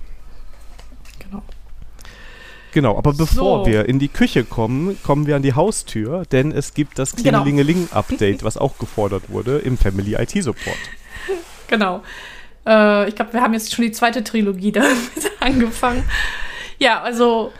Genau. 2.78 2.96
Aber 2.96 3.12
bevor 3.12 3.66
So. 3.66 3.66
wir 3.66 3.90
in 3.90 3.98
die 3.98 4.08
Küche 4.08 4.44
kommen, 4.44 5.00
kommen 5.02 5.26
wir 5.26 5.36
an 5.36 5.42
die 5.42 5.56
Haustür, 5.56 6.26
denn 6.32 6.52
es 6.52 6.76
gibt 6.76 7.00
das 7.00 7.16
Genau. 7.16 7.42
Klingelingeling-Update, 7.42 8.44
was 8.44 8.56
auch 8.56 8.78
gefordert 8.78 9.32
wurde 9.32 9.58
im 9.58 9.80
Family 9.80 10.14
IT 10.14 10.44
Support. 10.44 10.78
Genau. 11.68 12.04
Äh, 12.68 13.10
ich 13.10 13.16
glaube, 13.16 13.34
wir 13.34 13.42
haben 13.42 13.54
jetzt 13.56 13.74
schon 13.74 13.84
die 13.84 13.92
zweite 13.92 14.24
Trilogie 14.24 14.72
damit 14.80 14.96
angefangen. 15.40 16.04
Ja, 16.78 17.02
also 17.02 17.52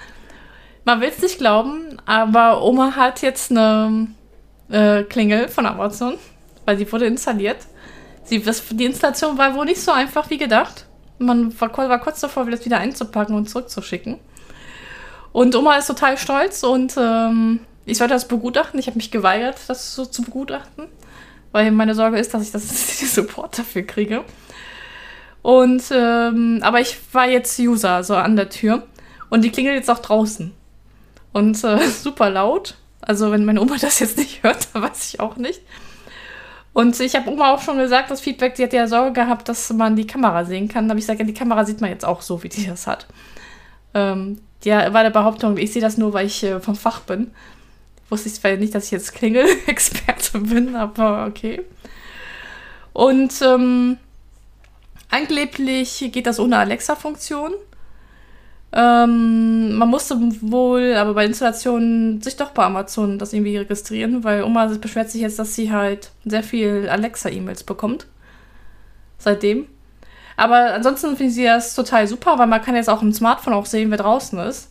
man 0.86 1.02
will 1.02 1.10
es 1.10 1.20
nicht 1.20 1.40
glauben, 1.40 1.98
aber 2.06 2.62
Oma 2.64 2.96
hat 2.96 3.24
jetzt 3.24 3.50
eine 3.50 4.10
äh, 4.70 5.02
Klingel 5.02 5.48
von 5.48 5.66
Amazon, 5.66 6.14
weil 6.66 6.78
sie 6.78 6.90
wurde 6.92 7.08
installiert. 7.08 7.58
Sie, 8.24 8.40
das, 8.40 8.62
die 8.70 8.86
Installation 8.86 9.36
war 9.40 9.56
wohl 9.56 9.66
nicht 9.66 9.82
so 9.82 9.92
einfach 9.92 10.30
wie 10.30 10.38
gedacht. 10.38 10.86
Man 11.18 11.60
war, 11.60 11.76
war 11.76 12.00
kurz 12.02 12.20
davor, 12.20 12.46
das 12.52 12.66
wieder 12.66 12.78
einzupacken 12.78 13.36
und 13.36 13.50
zurückzuschicken. 13.50 14.20
Und 15.38 15.56
Oma 15.56 15.76
ist 15.76 15.86
total 15.86 16.18
stolz 16.18 16.64
und 16.64 16.96
ähm, 16.98 17.60
ich 17.86 18.00
sollte 18.00 18.16
das 18.16 18.28
begutachten. 18.28 18.80
Ich 18.80 18.88
habe 18.88 18.98
mich 18.98 19.12
geweigert, 19.12 19.60
das 19.68 19.94
so 19.94 20.04
zu 20.04 20.24
begutachten, 20.24 20.88
weil 21.52 21.70
meine 21.70 21.94
Sorge 21.94 22.18
ist, 22.18 22.34
dass 22.34 22.42
ich 22.42 22.52
das 22.52 23.14
Support 23.14 23.60
dafür 23.60 23.84
kriege. 23.84 24.24
Und 25.44 25.84
ähm, 25.92 26.58
aber 26.64 26.82
ich 26.82 26.98
war 27.14 27.30
jetzt 27.30 27.60
User, 27.60 28.04
so 28.04 28.16
an 28.16 28.36
der 28.36 28.50
Tür 28.50 28.88
und 29.30 29.44
die 29.44 29.52
klingelt 29.52 29.76
jetzt 29.76 29.92
auch 29.92 30.00
draußen 30.00 30.54
und 31.34 31.64
äh, 31.64 31.88
super 32.02 32.32
laut. 32.32 32.74
Also 33.00 33.32
wenn 33.32 33.46
meine 33.46 33.62
Oma 33.62 33.76
das 33.80 34.00
jetzt 34.00 34.18
nicht 34.18 34.42
hört, 34.42 34.70
dann 34.74 34.82
weiß 34.82 35.14
ich 35.14 35.20
auch 35.20 35.36
nicht. 35.36 35.62
Und 36.74 37.00
ich 37.00 37.16
habe 37.16 37.30
Oma 37.30 37.54
auch 37.54 37.62
schon 37.62 37.78
gesagt, 37.78 38.10
das 38.10 38.22
Feedback, 38.22 38.58
sie 38.58 38.64
hat 38.64 38.74
ja 38.74 38.88
Sorge 38.88 39.14
gehabt, 39.14 39.50
dass 39.50 39.72
man 39.72 39.96
die 39.96 40.08
Kamera 40.08 40.46
sehen 40.46 40.68
kann. 40.68 40.88
Da 40.88 40.94
habe 40.94 41.00
ich 41.00 41.04
gesagt, 41.04 41.20
ja, 41.20 41.28
die 41.28 41.36
Kamera 41.36 41.64
sieht 41.64 41.80
man 41.80 41.92
jetzt 41.92 42.06
auch 42.06 42.24
so, 42.24 42.42
wie 42.42 42.50
die 42.50 42.66
das 42.66 42.88
hat. 42.88 43.06
Ähm, 43.98 44.38
ja, 44.64 44.94
war 44.94 45.04
der 45.04 45.10
Behauptung, 45.10 45.58
ich 45.58 45.74
sehe 45.74 45.82
das 45.82 45.98
nur, 45.98 46.14
weil 46.14 46.28
ich 46.28 46.44
äh, 46.44 46.60
vom 46.60 46.76
Fach 46.76 47.02
bin. 47.02 47.32
Wusste 48.10 48.30
ich 48.30 48.36
zwar 48.36 48.56
nicht, 48.56 48.76
dass 48.76 48.86
ich 48.86 48.92
jetzt 48.92 49.14
Klingel-Experte 49.14 50.40
bin, 50.40 50.76
aber 50.76 51.26
okay. 51.28 51.64
Und 52.94 53.34
ähm, 53.42 53.98
angeblich 55.10 56.10
geht 56.12 56.28
das 56.28 56.40
ohne 56.40 56.58
Alexa-Funktion. 56.58 57.54
Ähm, 58.74 59.76
man 59.76 59.90
musste 59.90 60.20
wohl 60.42 60.94
aber 60.96 61.14
bei 61.14 61.26
Installationen 61.26 62.22
sich 62.22 62.36
doch 62.36 62.52
bei 62.52 62.64
Amazon 62.64 63.18
das 63.18 63.34
irgendwie 63.34 63.58
registrieren, 63.58 64.24
weil 64.24 64.44
Oma 64.44 64.68
beschwert 64.68 65.10
sich 65.10 65.22
jetzt, 65.22 65.40
dass 65.40 65.56
sie 65.56 65.72
halt 65.72 66.12
sehr 66.26 66.44
viel 66.44 66.88
Alexa-E-Mails 66.90 67.64
bekommt. 67.64 68.08
Seitdem. 69.18 69.68
Aber 70.38 70.76
ansonsten 70.76 71.18
finde 71.18 71.34
ich 71.34 71.46
das 71.46 71.76
total 71.76 72.08
super, 72.08 72.38
weil 72.38 72.48
man 72.48 72.62
kann 72.62 72.76
jetzt 72.76 72.90
auch 72.90 73.02
im 73.02 73.12
Smartphone 73.12 73.54
auch 73.54 73.66
sehen, 73.66 73.90
wer 73.90 73.98
draußen 73.98 74.38
ist. 74.40 74.70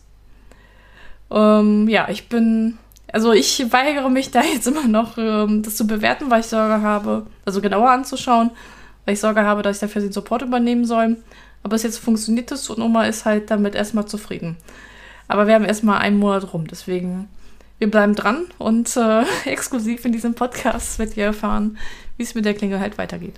Ähm, 1.29 1.87
ja, 1.89 2.07
ich 2.09 2.29
bin. 2.29 2.77
Also 3.11 3.33
ich 3.33 3.71
weigere 3.71 4.09
mich 4.09 4.31
da 4.31 4.41
jetzt 4.53 4.65
immer 4.65 4.87
noch, 4.87 5.17
ähm, 5.17 5.61
das 5.63 5.75
zu 5.75 5.85
bewerten, 5.85 6.31
weil 6.31 6.39
ich 6.39 6.47
Sorge 6.47 6.81
habe, 6.81 7.27
also 7.45 7.61
genauer 7.61 7.91
anzuschauen, 7.91 8.51
weil 9.05 9.13
ich 9.13 9.19
Sorge 9.19 9.43
habe, 9.43 9.61
dass 9.61 9.77
ich 9.77 9.81
dafür 9.81 10.01
den 10.01 10.11
Support 10.11 10.41
übernehmen 10.41 10.85
soll. 10.85 11.17
Aber 11.63 11.75
bis 11.75 11.83
jetzt 11.83 11.99
funktioniert 11.99 12.51
es 12.51 12.69
und 12.69 12.81
Oma 12.81 13.05
ist 13.05 13.25
halt 13.25 13.51
damit 13.51 13.75
erstmal 13.75 14.05
zufrieden. 14.05 14.57
Aber 15.27 15.47
wir 15.47 15.55
haben 15.55 15.65
erstmal 15.65 15.99
einen 15.99 16.17
Monat 16.17 16.53
rum, 16.53 16.67
deswegen 16.67 17.27
wir 17.79 17.91
bleiben 17.91 18.15
dran 18.15 18.45
und 18.57 18.95
äh, 18.95 19.23
exklusiv 19.45 20.05
in 20.05 20.13
diesem 20.13 20.33
Podcast 20.33 20.97
werdet 20.97 21.17
ihr 21.17 21.25
erfahren, 21.25 21.77
wie 22.15 22.23
es 22.23 22.35
mit 22.35 22.45
der 22.45 22.53
Klingel 22.53 22.79
halt 22.79 22.97
weitergeht. 22.97 23.35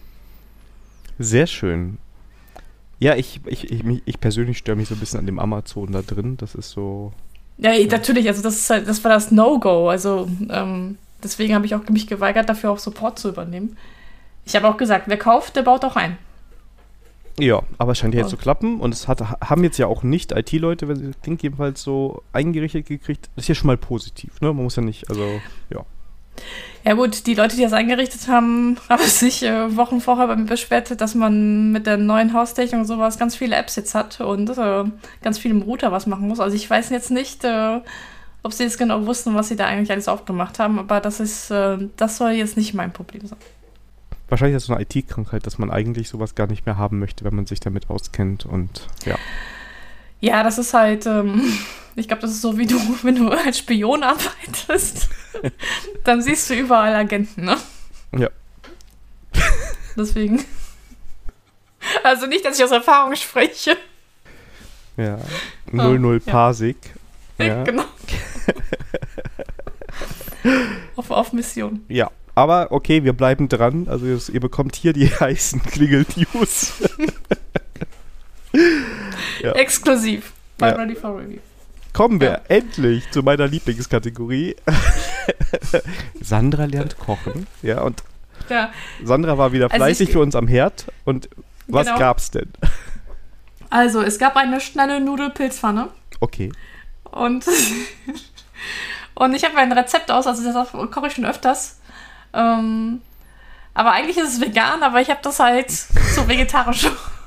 Sehr 1.17 1.47
schön. 1.47 1.97
Ja, 2.99 3.15
ich, 3.15 3.39
ich, 3.45 3.71
ich, 3.71 3.83
ich 4.05 4.19
persönlich 4.19 4.57
störe 4.57 4.75
mich 4.75 4.89
so 4.89 4.95
ein 4.95 4.99
bisschen 4.99 5.19
an 5.19 5.25
dem 5.25 5.39
Amazon 5.39 5.91
da 5.91 6.01
drin. 6.01 6.35
Das 6.37 6.53
ist 6.53 6.71
so. 6.71 7.13
Ja, 7.57 7.71
ja. 7.71 7.87
natürlich, 7.87 8.27
also 8.27 8.41
das, 8.41 8.55
ist 8.55 8.69
halt, 8.69 8.87
das 8.87 9.03
war 9.03 9.11
das 9.11 9.31
No-Go. 9.31 9.89
Also 9.89 10.29
ähm, 10.49 10.97
deswegen 11.23 11.55
habe 11.55 11.65
ich 11.65 11.75
auch 11.75 11.87
mich 11.89 12.07
geweigert, 12.07 12.49
dafür 12.49 12.71
auch 12.71 12.79
Support 12.79 13.17
zu 13.17 13.29
übernehmen. 13.29 13.77
Ich 14.45 14.55
habe 14.55 14.67
auch 14.67 14.77
gesagt, 14.77 15.07
wer 15.07 15.17
kauft, 15.17 15.55
der 15.55 15.61
baut 15.63 15.85
auch 15.85 15.95
ein. 15.95 16.17
Ja, 17.37 17.61
aber 17.77 17.93
es 17.93 17.99
scheint 17.99 18.13
ja 18.13 18.21
jetzt 18.21 18.31
zu 18.31 18.37
klappen 18.37 18.81
und 18.81 18.93
es 18.93 19.07
hat, 19.07 19.21
haben 19.21 19.63
jetzt 19.63 19.77
ja 19.77 19.87
auch 19.87 20.03
nicht 20.03 20.33
IT-Leute, 20.33 20.89
wenn 20.89 20.97
sie 20.97 21.11
klingt 21.23 21.41
jedenfalls 21.41 21.81
so 21.81 22.21
eingerichtet 22.33 22.87
gekriegt. 22.87 23.29
Das 23.35 23.45
ist 23.45 23.47
ja 23.49 23.55
schon 23.55 23.67
mal 23.67 23.77
positiv, 23.77 24.41
ne? 24.41 24.47
Man 24.47 24.63
muss 24.63 24.75
ja 24.75 24.81
nicht, 24.81 25.09
also, 25.09 25.39
ja. 25.69 25.85
Ja 26.85 26.93
gut, 26.93 27.27
die 27.27 27.35
Leute, 27.35 27.55
die 27.55 27.61
das 27.61 27.73
eingerichtet 27.73 28.27
haben, 28.27 28.77
haben 28.89 29.03
sich 29.03 29.43
äh, 29.43 29.75
Wochen 29.75 30.01
vorher 30.01 30.27
bei 30.27 30.35
mir 30.35 30.45
beschwert, 30.45 30.99
dass 30.99 31.15
man 31.15 31.71
mit 31.71 31.85
der 31.85 31.97
neuen 31.97 32.33
Haustechnik 32.33 32.79
und 32.79 32.87
sowas 32.87 33.19
ganz 33.19 33.35
viele 33.35 33.55
Apps 33.55 33.75
jetzt 33.75 33.95
hat 33.95 34.21
und 34.21 34.49
äh, 34.49 34.83
ganz 35.21 35.37
viel 35.37 35.51
im 35.51 35.61
Router 35.61 35.91
was 35.91 36.07
machen 36.07 36.27
muss. 36.27 36.39
Also 36.39 36.55
ich 36.55 36.69
weiß 36.69 36.89
jetzt 36.89 37.11
nicht, 37.11 37.43
äh, 37.43 37.79
ob 38.43 38.53
sie 38.53 38.63
jetzt 38.63 38.77
genau 38.77 39.05
wussten, 39.05 39.35
was 39.35 39.49
sie 39.49 39.55
da 39.55 39.65
eigentlich 39.65 39.91
alles 39.91 40.07
aufgemacht 40.07 40.59
haben, 40.59 40.79
aber 40.79 41.01
das 41.01 41.19
ist, 41.19 41.51
äh, 41.51 41.77
das 41.97 42.17
soll 42.17 42.31
jetzt 42.31 42.55
nicht 42.55 42.73
mein 42.73 42.93
Problem 42.93 43.25
sein. 43.25 43.39
Wahrscheinlich 44.29 44.55
ist 44.55 44.63
es 44.63 44.67
so 44.67 44.73
eine 44.73 44.83
IT-Krankheit, 44.83 45.45
dass 45.45 45.57
man 45.57 45.71
eigentlich 45.71 46.07
sowas 46.07 46.35
gar 46.35 46.47
nicht 46.47 46.65
mehr 46.65 46.77
haben 46.77 46.99
möchte, 46.99 47.25
wenn 47.25 47.35
man 47.35 47.47
sich 47.47 47.59
damit 47.59 47.89
auskennt 47.89 48.45
und 48.45 48.87
ja. 49.05 49.15
Ja, 50.21 50.43
das 50.43 50.57
ist 50.57 50.73
halt, 50.73 51.05
ähm, 51.05 51.41
ich 51.99 52.07
glaube, 52.07 52.21
das 52.21 52.31
ist 52.31 52.41
so 52.41 52.57
wie 52.57 52.65
du, 52.65 52.77
wenn 53.03 53.15
du 53.15 53.29
als 53.29 53.59
Spion 53.59 54.03
arbeitest, 54.03 55.09
dann 56.03 56.21
siehst 56.21 56.49
du 56.49 56.55
überall 56.55 56.95
Agenten, 56.95 57.45
ne? 57.45 57.57
Ja. 58.17 58.29
Deswegen. 59.97 60.43
Also 62.03 62.25
nicht, 62.25 62.45
dass 62.45 62.57
ich 62.57 62.63
aus 62.63 62.71
Erfahrung 62.71 63.15
spreche. 63.15 63.77
Ja. 64.97 65.19
00 65.71 66.15
oh, 66.15 66.19
Parsig. 66.29 66.77
Ja. 67.37 67.45
ja. 67.45 67.63
Genau. 67.63 67.85
auf, 70.95 71.11
auf 71.11 71.33
Mission. 71.33 71.85
Ja. 71.87 72.11
Aber 72.35 72.71
okay, 72.71 73.03
wir 73.03 73.13
bleiben 73.13 73.49
dran. 73.49 73.87
Also 73.89 74.05
ihr 74.05 74.39
bekommt 74.39 74.75
hier 74.75 74.93
die 74.93 75.07
heißen 75.07 75.61
Klingel-News. 75.63 76.73
ja. 79.41 79.51
Exklusiv 79.53 80.33
bei 80.57 80.69
ja. 80.69 80.75
Ready 80.75 80.95
for 80.95 81.17
Review. 81.17 81.39
Kommen 81.93 82.21
wir 82.21 82.29
ja. 82.29 82.41
endlich 82.47 83.09
zu 83.11 83.23
meiner 83.23 83.47
Lieblingskategorie. 83.47 84.55
Sandra 86.21 86.65
lernt 86.65 86.97
kochen. 86.97 87.47
Ja, 87.61 87.81
und 87.81 88.03
ja. 88.49 88.71
Sandra 89.03 89.37
war 89.37 89.51
wieder 89.51 89.69
fleißig 89.69 90.09
also 90.09 90.19
für 90.19 90.23
uns 90.23 90.35
am 90.35 90.47
Herd. 90.47 90.85
Und 91.05 91.29
was 91.67 91.87
genau. 91.87 91.99
gab's 91.99 92.31
denn? 92.31 92.51
Also, 93.69 94.01
es 94.01 94.17
gab 94.17 94.35
eine 94.35 94.59
schnelle 94.59 94.99
Nudelpilzpfanne. 94.99 95.89
Okay. 96.19 96.51
Und, 97.03 97.45
und 99.15 99.33
ich 99.33 99.43
habe 99.43 99.57
ein 99.57 99.71
Rezept 99.71 100.11
aus, 100.11 100.27
also 100.27 100.43
das 100.43 100.71
koche 100.91 101.07
ich 101.07 101.13
schon 101.13 101.25
öfters. 101.25 101.79
Ähm, 102.33 103.01
aber 103.73 103.91
eigentlich 103.91 104.17
ist 104.17 104.33
es 104.33 104.41
vegan, 104.41 104.83
aber 104.83 105.01
ich 105.01 105.09
habe 105.09 105.21
das 105.23 105.39
halt 105.39 105.71
so 105.71 106.27
vegetarisch 106.27 106.87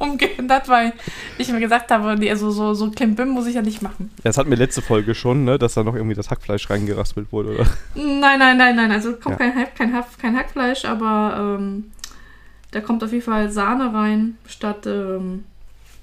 umgeändert, 0.00 0.68
weil 0.68 0.92
ich 1.38 1.50
mir 1.52 1.60
gesagt 1.60 1.90
habe, 1.90 2.16
nee, 2.16 2.30
also 2.30 2.50
so, 2.50 2.74
so 2.74 2.90
Klimbim 2.90 3.28
muss 3.28 3.46
ich 3.46 3.54
ja 3.54 3.62
nicht 3.62 3.82
machen. 3.82 4.10
Ja, 4.18 4.24
das 4.24 4.38
hatten 4.38 4.50
wir 4.50 4.56
letzte 4.56 4.82
Folge 4.82 5.14
schon, 5.14 5.44
ne, 5.44 5.58
dass 5.58 5.74
da 5.74 5.84
noch 5.84 5.94
irgendwie 5.94 6.16
das 6.16 6.30
Hackfleisch 6.30 6.68
reingeraspelt 6.68 7.32
wurde, 7.32 7.54
oder? 7.54 7.66
Nein, 7.94 8.38
nein, 8.38 8.56
nein, 8.56 8.76
nein. 8.76 8.90
Also 8.90 9.12
kommt 9.14 9.38
ja. 9.40 9.50
kein, 9.50 9.74
kein, 9.74 10.04
kein 10.20 10.36
Hackfleisch, 10.36 10.84
aber 10.84 11.58
ähm, 11.58 11.92
da 12.70 12.80
kommt 12.80 13.04
auf 13.04 13.12
jeden 13.12 13.24
Fall 13.24 13.50
Sahne 13.50 13.92
rein, 13.94 14.36
statt, 14.46 14.86
ähm, 14.86 15.44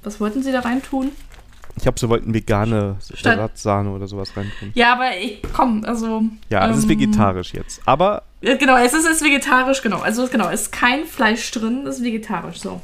was 0.04 0.20
wollten 0.20 0.44
Sie 0.44 0.52
da 0.52 0.62
rein 0.62 0.82
tun? 0.82 1.12
Ich 1.80 1.86
habe 1.86 2.00
so 2.00 2.10
wollten 2.10 2.34
vegane 2.34 2.98
Salatsahne 3.00 3.92
oder 3.92 4.08
sowas 4.08 4.36
reintun. 4.36 4.72
Ja, 4.74 4.94
aber 4.94 5.16
ich 5.16 5.42
komm, 5.54 5.84
also. 5.86 6.24
Ja, 6.50 6.66
es 6.68 6.74
ähm, 6.74 6.80
ist 6.80 6.90
vegetarisch 6.90 7.54
jetzt. 7.54 7.82
Aber. 7.86 8.24
Genau, 8.42 8.78
es 8.78 8.94
ist, 8.94 9.08
ist 9.08 9.24
vegetarisch, 9.24 9.82
genau. 9.82 10.00
Also 10.00 10.28
genau, 10.28 10.50
es 10.50 10.64
ist 10.64 10.72
kein 10.72 11.06
Fleisch 11.06 11.52
drin, 11.52 11.86
es 11.86 11.98
ist 11.98 12.04
vegetarisch, 12.04 12.60
so. 12.60 12.82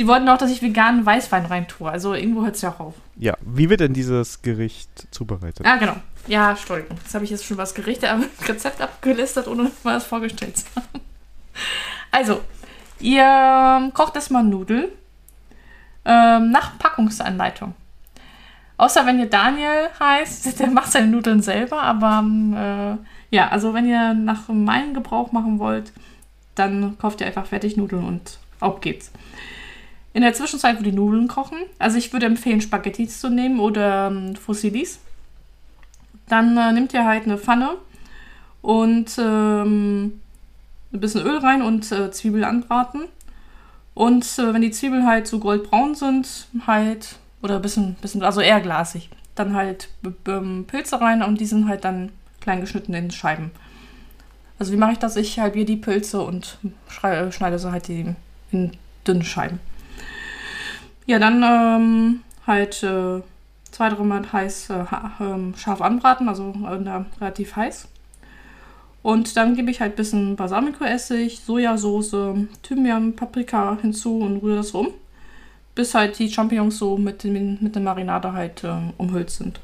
Sie 0.00 0.06
wollten 0.06 0.30
auch, 0.30 0.38
dass 0.38 0.50
ich 0.50 0.62
veganen 0.62 1.04
Weißwein 1.04 1.44
reintue. 1.44 1.90
Also 1.90 2.14
irgendwo 2.14 2.42
hört 2.42 2.56
es 2.56 2.62
ja 2.62 2.70
auch 2.70 2.80
auf. 2.80 2.94
Ja, 3.16 3.36
wie 3.42 3.68
wird 3.68 3.80
denn 3.80 3.92
dieses 3.92 4.40
Gericht 4.40 4.88
zubereitet? 5.10 5.66
Ah, 5.66 5.76
genau. 5.76 5.96
Ja, 6.26 6.52
Entschuldigung. 6.52 6.96
Jetzt 6.96 7.12
habe 7.14 7.24
ich 7.26 7.30
jetzt 7.30 7.44
schon 7.44 7.58
was 7.58 7.74
Gerichte, 7.74 8.10
aber 8.10 8.24
Rezept 8.48 8.80
abgelistet, 8.80 9.46
ohne 9.46 9.70
mal 9.84 9.92
das 9.92 10.06
vorgestellt 10.06 10.56
zu 10.56 10.64
haben. 10.74 11.04
Also, 12.10 12.40
ihr 12.98 13.90
kocht 13.92 14.14
erstmal 14.14 14.42
Nudeln 14.42 14.88
ähm, 16.06 16.50
nach 16.50 16.78
Packungsanleitung. 16.78 17.74
Außer 18.78 19.04
wenn 19.04 19.18
ihr 19.18 19.28
Daniel 19.28 19.90
heißt, 20.00 20.58
der 20.60 20.68
macht 20.68 20.92
seine 20.92 21.08
Nudeln 21.08 21.42
selber, 21.42 21.82
aber 21.82 22.24
äh, 23.30 23.36
ja, 23.36 23.48
also 23.48 23.74
wenn 23.74 23.86
ihr 23.86 24.14
nach 24.14 24.48
meinem 24.48 24.94
Gebrauch 24.94 25.32
machen 25.32 25.58
wollt, 25.58 25.92
dann 26.54 26.96
kauft 26.96 27.20
ihr 27.20 27.26
einfach 27.26 27.44
fertig 27.44 27.76
Nudeln 27.76 28.06
und 28.06 28.38
auf 28.60 28.80
geht's. 28.80 29.12
In 30.12 30.22
der 30.22 30.32
Zwischenzeit, 30.32 30.78
wo 30.78 30.82
die 30.82 30.92
Nudeln 30.92 31.28
kochen, 31.28 31.58
also 31.78 31.96
ich 31.96 32.12
würde 32.12 32.26
empfehlen, 32.26 32.60
Spaghettis 32.60 33.20
zu 33.20 33.30
nehmen 33.30 33.60
oder 33.60 34.08
ähm, 34.08 34.34
Fusillis. 34.34 34.98
Dann 36.28 36.56
äh, 36.56 36.72
nehmt 36.72 36.92
ihr 36.92 37.04
halt 37.04 37.24
eine 37.24 37.38
Pfanne 37.38 37.76
und 38.62 39.16
ähm, 39.18 40.20
ein 40.92 41.00
bisschen 41.00 41.22
Öl 41.22 41.38
rein 41.38 41.62
und 41.62 41.90
äh, 41.92 42.10
Zwiebel 42.10 42.44
anbraten. 42.44 43.04
Und 43.94 44.24
äh, 44.38 44.52
wenn 44.52 44.62
die 44.62 44.70
Zwiebeln 44.70 45.06
halt 45.06 45.26
so 45.26 45.38
goldbraun 45.38 45.94
sind, 45.94 46.48
halt 46.66 47.16
oder 47.42 47.56
ein 47.56 47.62
bisschen, 47.62 47.94
bisschen, 47.94 48.22
also 48.22 48.40
eher 48.40 48.60
glasig. 48.60 49.10
Dann 49.34 49.54
halt 49.54 49.88
Pilze 50.66 51.00
rein 51.00 51.22
und 51.22 51.40
die 51.40 51.46
sind 51.46 51.68
halt 51.68 51.84
dann 51.84 52.10
klein 52.40 52.60
geschnitten 52.60 52.94
in 52.94 53.10
Scheiben. 53.10 53.52
Also 54.58 54.72
wie 54.72 54.76
mache 54.76 54.92
ich 54.92 54.98
das? 54.98 55.16
Ich 55.16 55.38
halbiere 55.38 55.64
die 55.64 55.76
Pilze 55.76 56.20
und 56.20 56.58
schneide 56.88 57.58
so 57.58 57.72
halt 57.72 57.88
die 57.88 58.14
in 58.52 58.72
dünne 59.06 59.24
Scheiben. 59.24 59.60
Ja, 61.06 61.18
dann 61.18 61.42
ähm, 61.42 62.20
halt 62.46 62.82
äh, 62.82 63.20
zwei, 63.70 63.88
dreimal 63.88 64.30
heiß 64.32 64.70
äh, 64.70 64.84
ähm, 65.20 65.54
scharf 65.56 65.80
anbraten, 65.80 66.28
also 66.28 66.54
äh, 66.64 67.04
relativ 67.20 67.56
heiß. 67.56 67.88
Und 69.02 69.36
dann 69.36 69.54
gebe 69.54 69.70
ich 69.70 69.80
halt 69.80 69.94
ein 69.94 69.96
bisschen 69.96 70.36
Balsamico-Essig, 70.36 71.40
Sojasauce, 71.40 72.14
Thymian, 72.62 73.16
Paprika 73.16 73.78
hinzu 73.80 74.18
und 74.18 74.42
rühre 74.42 74.56
das 74.56 74.74
rum, 74.74 74.88
bis 75.74 75.94
halt 75.94 76.18
die 76.18 76.30
Champignons 76.30 76.78
so 76.78 76.98
mit, 76.98 77.24
den, 77.24 77.58
mit 77.60 77.74
der 77.74 77.82
Marinade 77.82 78.32
halt 78.32 78.62
äh, 78.64 78.74
umhüllt 78.98 79.30
sind. 79.30 79.60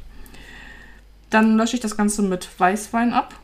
Dann 1.28 1.56
lösche 1.58 1.76
ich 1.76 1.80
das 1.80 1.96
Ganze 1.96 2.22
mit 2.22 2.48
Weißwein 2.58 3.12
ab. 3.12 3.34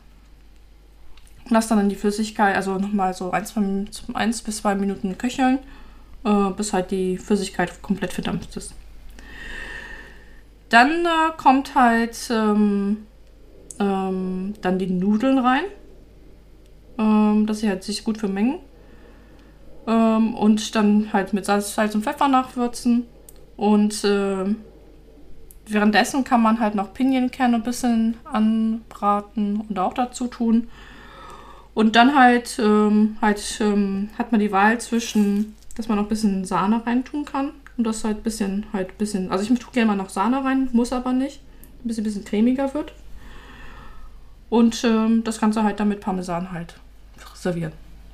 Lasse 1.49 1.75
dann 1.75 1.89
die 1.89 1.95
Flüssigkeit, 1.95 2.55
also 2.55 2.79
nochmal 2.79 3.13
so 3.13 3.31
1 3.31 4.41
bis 4.41 4.57
2 4.57 4.75
Minuten 4.75 5.17
köcheln, 5.17 5.59
äh, 6.25 6.49
bis 6.55 6.73
halt 6.73 6.91
die 6.91 7.17
Flüssigkeit 7.17 7.81
komplett 7.81 8.13
verdampft 8.13 8.55
ist. 8.57 8.73
Dann 10.69 11.05
äh, 11.05 11.31
kommt 11.37 11.75
halt 11.75 12.17
ähm, 12.31 13.05
ähm, 13.79 14.53
dann 14.61 14.79
die 14.79 14.87
Nudeln 14.87 15.37
rein 15.37 15.65
ähm, 16.97 17.45
dass 17.45 17.59
sie 17.59 17.69
halt 17.69 17.83
sich 17.83 18.03
gut 18.03 18.17
vermengen. 18.17 18.59
Ähm, 19.87 20.35
und 20.35 20.75
dann 20.75 21.11
halt 21.11 21.33
mit 21.33 21.45
Salz, 21.45 21.75
Salz 21.75 21.95
und 21.95 22.03
Pfeffer 22.03 22.27
nachwürzen. 22.27 23.05
Und 23.57 24.03
äh, 24.03 24.45
währenddessen 25.67 26.23
kann 26.23 26.41
man 26.41 26.59
halt 26.59 26.75
noch 26.75 26.93
Pinienkerne 26.93 27.57
ein 27.57 27.63
bisschen 27.63 28.17
anbraten 28.23 29.65
und 29.67 29.79
auch 29.79 29.93
dazu 29.93 30.27
tun. 30.27 30.67
Und 31.73 31.95
dann 31.95 32.15
halt, 32.15 32.59
ähm, 32.59 33.17
halt 33.21 33.59
ähm, 33.59 34.09
hat 34.17 34.31
man 34.31 34.39
die 34.39 34.51
Wahl 34.51 34.79
zwischen, 34.79 35.55
dass 35.75 35.87
man 35.87 35.97
noch 35.97 36.05
ein 36.05 36.09
bisschen 36.09 36.45
Sahne 36.45 36.85
reintun 36.85 37.25
kann. 37.25 37.51
Und 37.77 37.85
das 37.85 38.03
halt 38.03 38.17
ein 38.17 38.23
bisschen, 38.23 38.65
halt 38.71 38.97
bisschen, 38.97 39.31
also 39.31 39.43
ich 39.43 39.59
tue 39.59 39.71
gerne 39.71 39.87
mal 39.87 39.95
noch 39.95 40.09
Sahne 40.09 40.43
rein, 40.43 40.69
muss 40.73 40.93
aber 40.93 41.11
nicht. 41.13 41.41
Ein 41.83 41.87
bisschen, 41.87 42.23
cremiger 42.23 42.73
wird. 42.73 42.93
Und 44.49 44.83
ähm, 44.83 45.23
das 45.23 45.39
Ganze 45.39 45.63
halt 45.63 45.79
dann 45.79 45.89
mit 45.89 45.99
Parmesan 45.99 46.51
halt 46.51 46.75
servieren. 47.35 47.73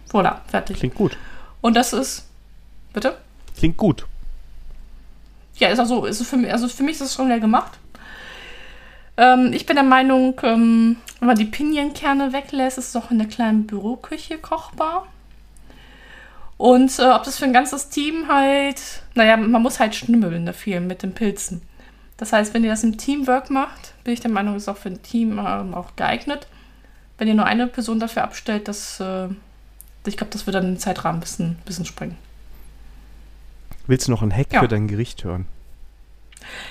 Voilà, 0.10 0.38
fertig. 0.48 0.78
Klingt 0.78 0.96
gut. 0.96 1.18
Und 1.62 1.76
das 1.76 1.94
ist. 1.94 2.26
Bitte? 2.94 3.18
Klingt 3.58 3.78
gut. 3.78 4.06
Ja, 5.56 5.68
ist 5.68 5.80
auch 5.80 5.86
so. 5.86 6.06
Ist 6.06 6.26
für 6.26 6.38
mich, 6.38 6.52
also 6.52 6.68
für 6.68 6.84
mich 6.84 6.94
ist 6.94 7.02
das 7.02 7.14
schon 7.14 7.26
schnell 7.26 7.42
gemacht. 7.42 7.78
Ähm, 9.18 9.52
ich 9.54 9.66
bin 9.66 9.76
der 9.76 9.84
Meinung, 9.84 10.40
ähm, 10.44 10.96
wenn 11.20 11.28
man 11.28 11.38
die 11.38 11.46
Pinienkerne 11.46 12.32
weglässt, 12.32 12.78
ist 12.78 12.90
es 12.90 12.96
auch 12.96 13.12
in 13.12 13.20
der 13.20 13.28
kleinen 13.28 13.68
Büroküche 13.68 14.38
kochbar. 14.38 15.08
Und 16.60 17.00
äh, 17.00 17.10
ob 17.10 17.24
das 17.24 17.40
für 17.40 17.46
ein 17.46 17.54
ganzes 17.54 17.90
Team 17.90 18.28
halt, 18.28 19.02
naja, 19.16 19.36
man 19.36 19.64
muss 19.64 19.80
halt 19.80 19.96
schnümmeln 19.96 20.46
da 20.46 20.54
viel 20.54 20.80
mit 20.80 21.02
den 21.02 21.16
Pilzen. 21.16 21.64
Das 22.18 22.34
heißt, 22.34 22.54
wenn 22.54 22.64
ihr 22.64 22.70
das 22.70 22.84
im 22.84 22.98
Teamwork 22.98 23.50
macht, 23.50 23.96
bin 24.04 24.14
ich 24.14 24.20
der 24.20 24.30
Meinung, 24.30 24.56
ist 24.56 24.70
auch 24.70 24.78
für 24.78 24.90
ein 24.90 25.02
Team 25.02 25.40
ähm, 25.40 25.74
auch 25.74 25.96
geeignet 25.96 26.48
wenn 27.20 27.28
ihr 27.28 27.36
nur 27.36 27.46
eine 27.46 27.68
Person 27.68 28.00
dafür 28.00 28.24
abstellt, 28.24 28.68
das, 28.68 29.00
äh, 29.00 29.28
ich 30.06 30.18
glaube, 30.18 30.32
das 30.32 30.48
wird 30.48 30.56
dann 30.56 30.66
den 30.66 30.80
Zeitrahmen 30.80 31.18
ein 31.18 31.22
bisschen, 31.22 31.58
bisschen 31.66 31.86
sprengen. 31.86 32.18
Willst 33.86 34.08
du 34.08 34.12
noch 34.12 34.22
ein 34.22 34.36
Hack 34.36 34.54
ja. 34.54 34.62
für 34.62 34.68
dein 34.68 34.88
Gericht 34.88 35.24
hören? 35.24 35.46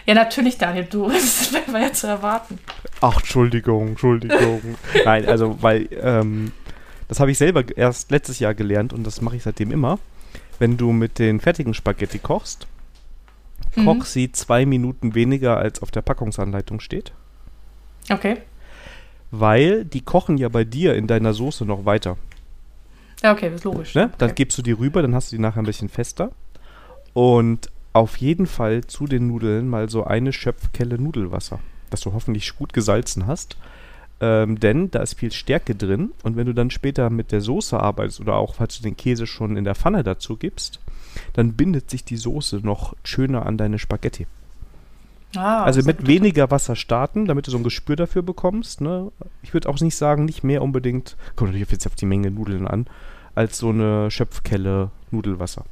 Ja, 0.07 0.15
natürlich, 0.15 0.57
Daniel, 0.57 0.87
du, 0.87 1.09
das 1.11 1.53
war 1.53 1.81
ja 1.81 1.93
zu 1.93 2.07
erwarten. 2.07 2.59
Ach, 3.01 3.19
Entschuldigung, 3.19 3.89
Entschuldigung. 3.89 4.77
Nein, 5.05 5.27
also, 5.27 5.63
weil, 5.63 5.89
ähm, 6.01 6.53
das 7.09 7.21
habe 7.21 7.31
ich 7.31 7.39
selber 7.39 7.65
erst 7.77 8.11
letztes 8.11 8.39
Jahr 8.39 8.55
gelernt 8.55 8.93
und 8.93 9.05
das 9.05 9.21
mache 9.21 9.37
ich 9.37 9.43
seitdem 9.43 9.73
immer. 9.73 9.99
Wenn 10.59 10.77
du 10.77 10.93
mit 10.93 11.19
den 11.19 11.41
fertigen 11.41 11.75
Spaghetti 11.75 12.19
kochst, 12.19 12.67
mhm. 13.77 13.85
koch 13.85 14.05
sie 14.05 14.33
zwei 14.33 14.67
Minuten 14.67 15.15
weniger, 15.15 15.57
als 15.57 15.83
auf 15.83 15.91
der 15.91 16.03
Packungsanleitung 16.03 16.81
steht. 16.81 17.13
Okay 18.11 18.39
weil 19.31 19.85
die 19.85 20.01
kochen 20.01 20.39
ja 20.39 20.49
bei 20.49 20.65
dir 20.65 20.95
in 20.95 21.07
deiner 21.07 21.35
Soße 21.35 21.65
noch 21.65 21.85
weiter. 21.85 22.17
Ja, 23.23 23.33
okay, 23.33 23.47
das 23.51 23.57
ist 23.57 23.65
logisch. 23.65 23.95
Ne? 23.95 24.11
Dann 24.19 24.35
gibst 24.35 24.57
du 24.59 24.63
die 24.63 24.73
rüber, 24.73 25.03
dann 25.03 25.15
hast 25.15 25.33
du 25.33 25.37
die 25.37 25.43
nachher 25.43 25.63
ein 25.63 25.67
bisschen 25.67 25.89
fester. 25.89 26.31
Und 27.13 27.71
auf 27.93 28.17
jeden 28.17 28.47
Fall 28.47 28.85
zu 28.85 29.07
den 29.07 29.27
Nudeln 29.27 29.69
mal 29.69 29.89
so 29.89 30.05
eine 30.05 30.33
Schöpfkelle 30.33 30.99
Nudelwasser, 30.99 31.59
das 31.91 32.01
du 32.03 32.13
hoffentlich 32.13 32.55
gut 32.57 32.73
gesalzen 32.73 33.27
hast. 33.27 33.57
Ähm, 34.21 34.59
denn 34.59 34.91
da 34.91 35.01
ist 35.01 35.15
viel 35.15 35.31
Stärke 35.31 35.77
drin 35.77 36.11
und 36.25 36.37
wenn 36.37 36.47
du 36.47 36.53
dann 36.53 36.71
später 36.71 37.09
mit 37.09 37.31
der 37.31 37.41
Soße 37.41 37.79
arbeitest 37.79 38.21
oder 38.21 38.35
auch 38.35 38.55
falls 38.55 38.77
du 38.77 38.83
den 38.83 38.97
Käse 38.97 39.29
schon 39.29 39.57
in 39.57 39.65
der 39.65 39.77
Pfanne 39.77 40.03
dazu 40.03 40.37
gibst, 40.37 40.81
dann 41.35 41.53
bindet 41.53 41.89
sich 41.89 42.05
die 42.05 42.17
Soße 42.17 42.61
noch 42.63 42.95
schöner 43.05 43.47
an 43.47 43.57
deine 43.57 43.79
Spaghetti. 43.79 44.27
Ah, 45.37 45.63
also 45.63 45.83
mit 45.83 46.07
weniger 46.07 46.51
Wasser 46.51 46.75
starten, 46.75 47.27
damit 47.27 47.47
du 47.47 47.51
so 47.51 47.59
ein 47.59 47.63
Gespür 47.63 47.97
dafür 47.97 48.23
bekommst. 48.23 48.81
Ne? 48.81 49.13
Ich 49.43 49.53
würde 49.53 49.69
auch 49.69 49.79
nicht 49.79 49.95
sagen, 49.95 50.25
nicht 50.25 50.43
mehr 50.43 50.63
unbedingt, 50.63 51.17
kommt 51.37 51.51
natürlich 51.51 51.71
jetzt 51.71 51.87
auf 51.87 51.95
die 51.95 52.07
Menge 52.07 52.31
Nudeln 52.31 52.67
an, 52.67 52.87
als 53.35 53.59
so 53.59 53.69
eine 53.69 54.11
Schöpfkelle 54.11 54.91
Nudelwasser. 55.11 55.65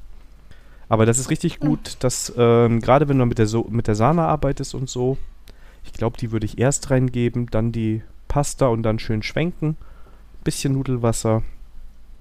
Aber 0.89 1.07
das 1.07 1.19
ist 1.19 1.31
richtig 1.31 1.59
gut, 1.59 1.97
dass 2.01 2.33
ähm, 2.37 2.81
gerade 2.81 3.09
wenn 3.09 3.19
du 3.19 3.27
mit 3.27 3.39
der, 3.39 3.47
so 3.47 3.67
mit 3.69 3.89
der 3.89 3.97
Sahne 3.97 4.23
arbeitest 4.23 4.75
und 4.75 4.89
so, 4.89 5.17
ich 5.85 5.93
glaube, 5.93 6.17
die 6.17 6.31
würde 6.33 6.47
ich 6.47 6.59
erst 6.59 6.91
reingeben, 6.91 7.47
dann 7.51 7.73
die 7.73 8.03
Pasta 8.37 8.67
und 8.67 8.83
dann 8.83 8.99
schön 8.99 9.23
schwenken. 9.23 9.79
Bisschen 10.45 10.75
Nudelwasser. 10.75 11.43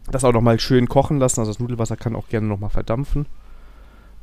Das 0.09 0.23
auch 0.23 0.31
nochmal 0.31 0.61
schön 0.61 0.87
kochen 0.87 1.19
lassen. 1.19 1.41
Also 1.41 1.51
das 1.51 1.59
Nudelwasser 1.59 1.97
kann 1.97 2.15
auch 2.15 2.29
gerne 2.29 2.47
nochmal 2.47 2.69
verdampfen. 2.69 3.25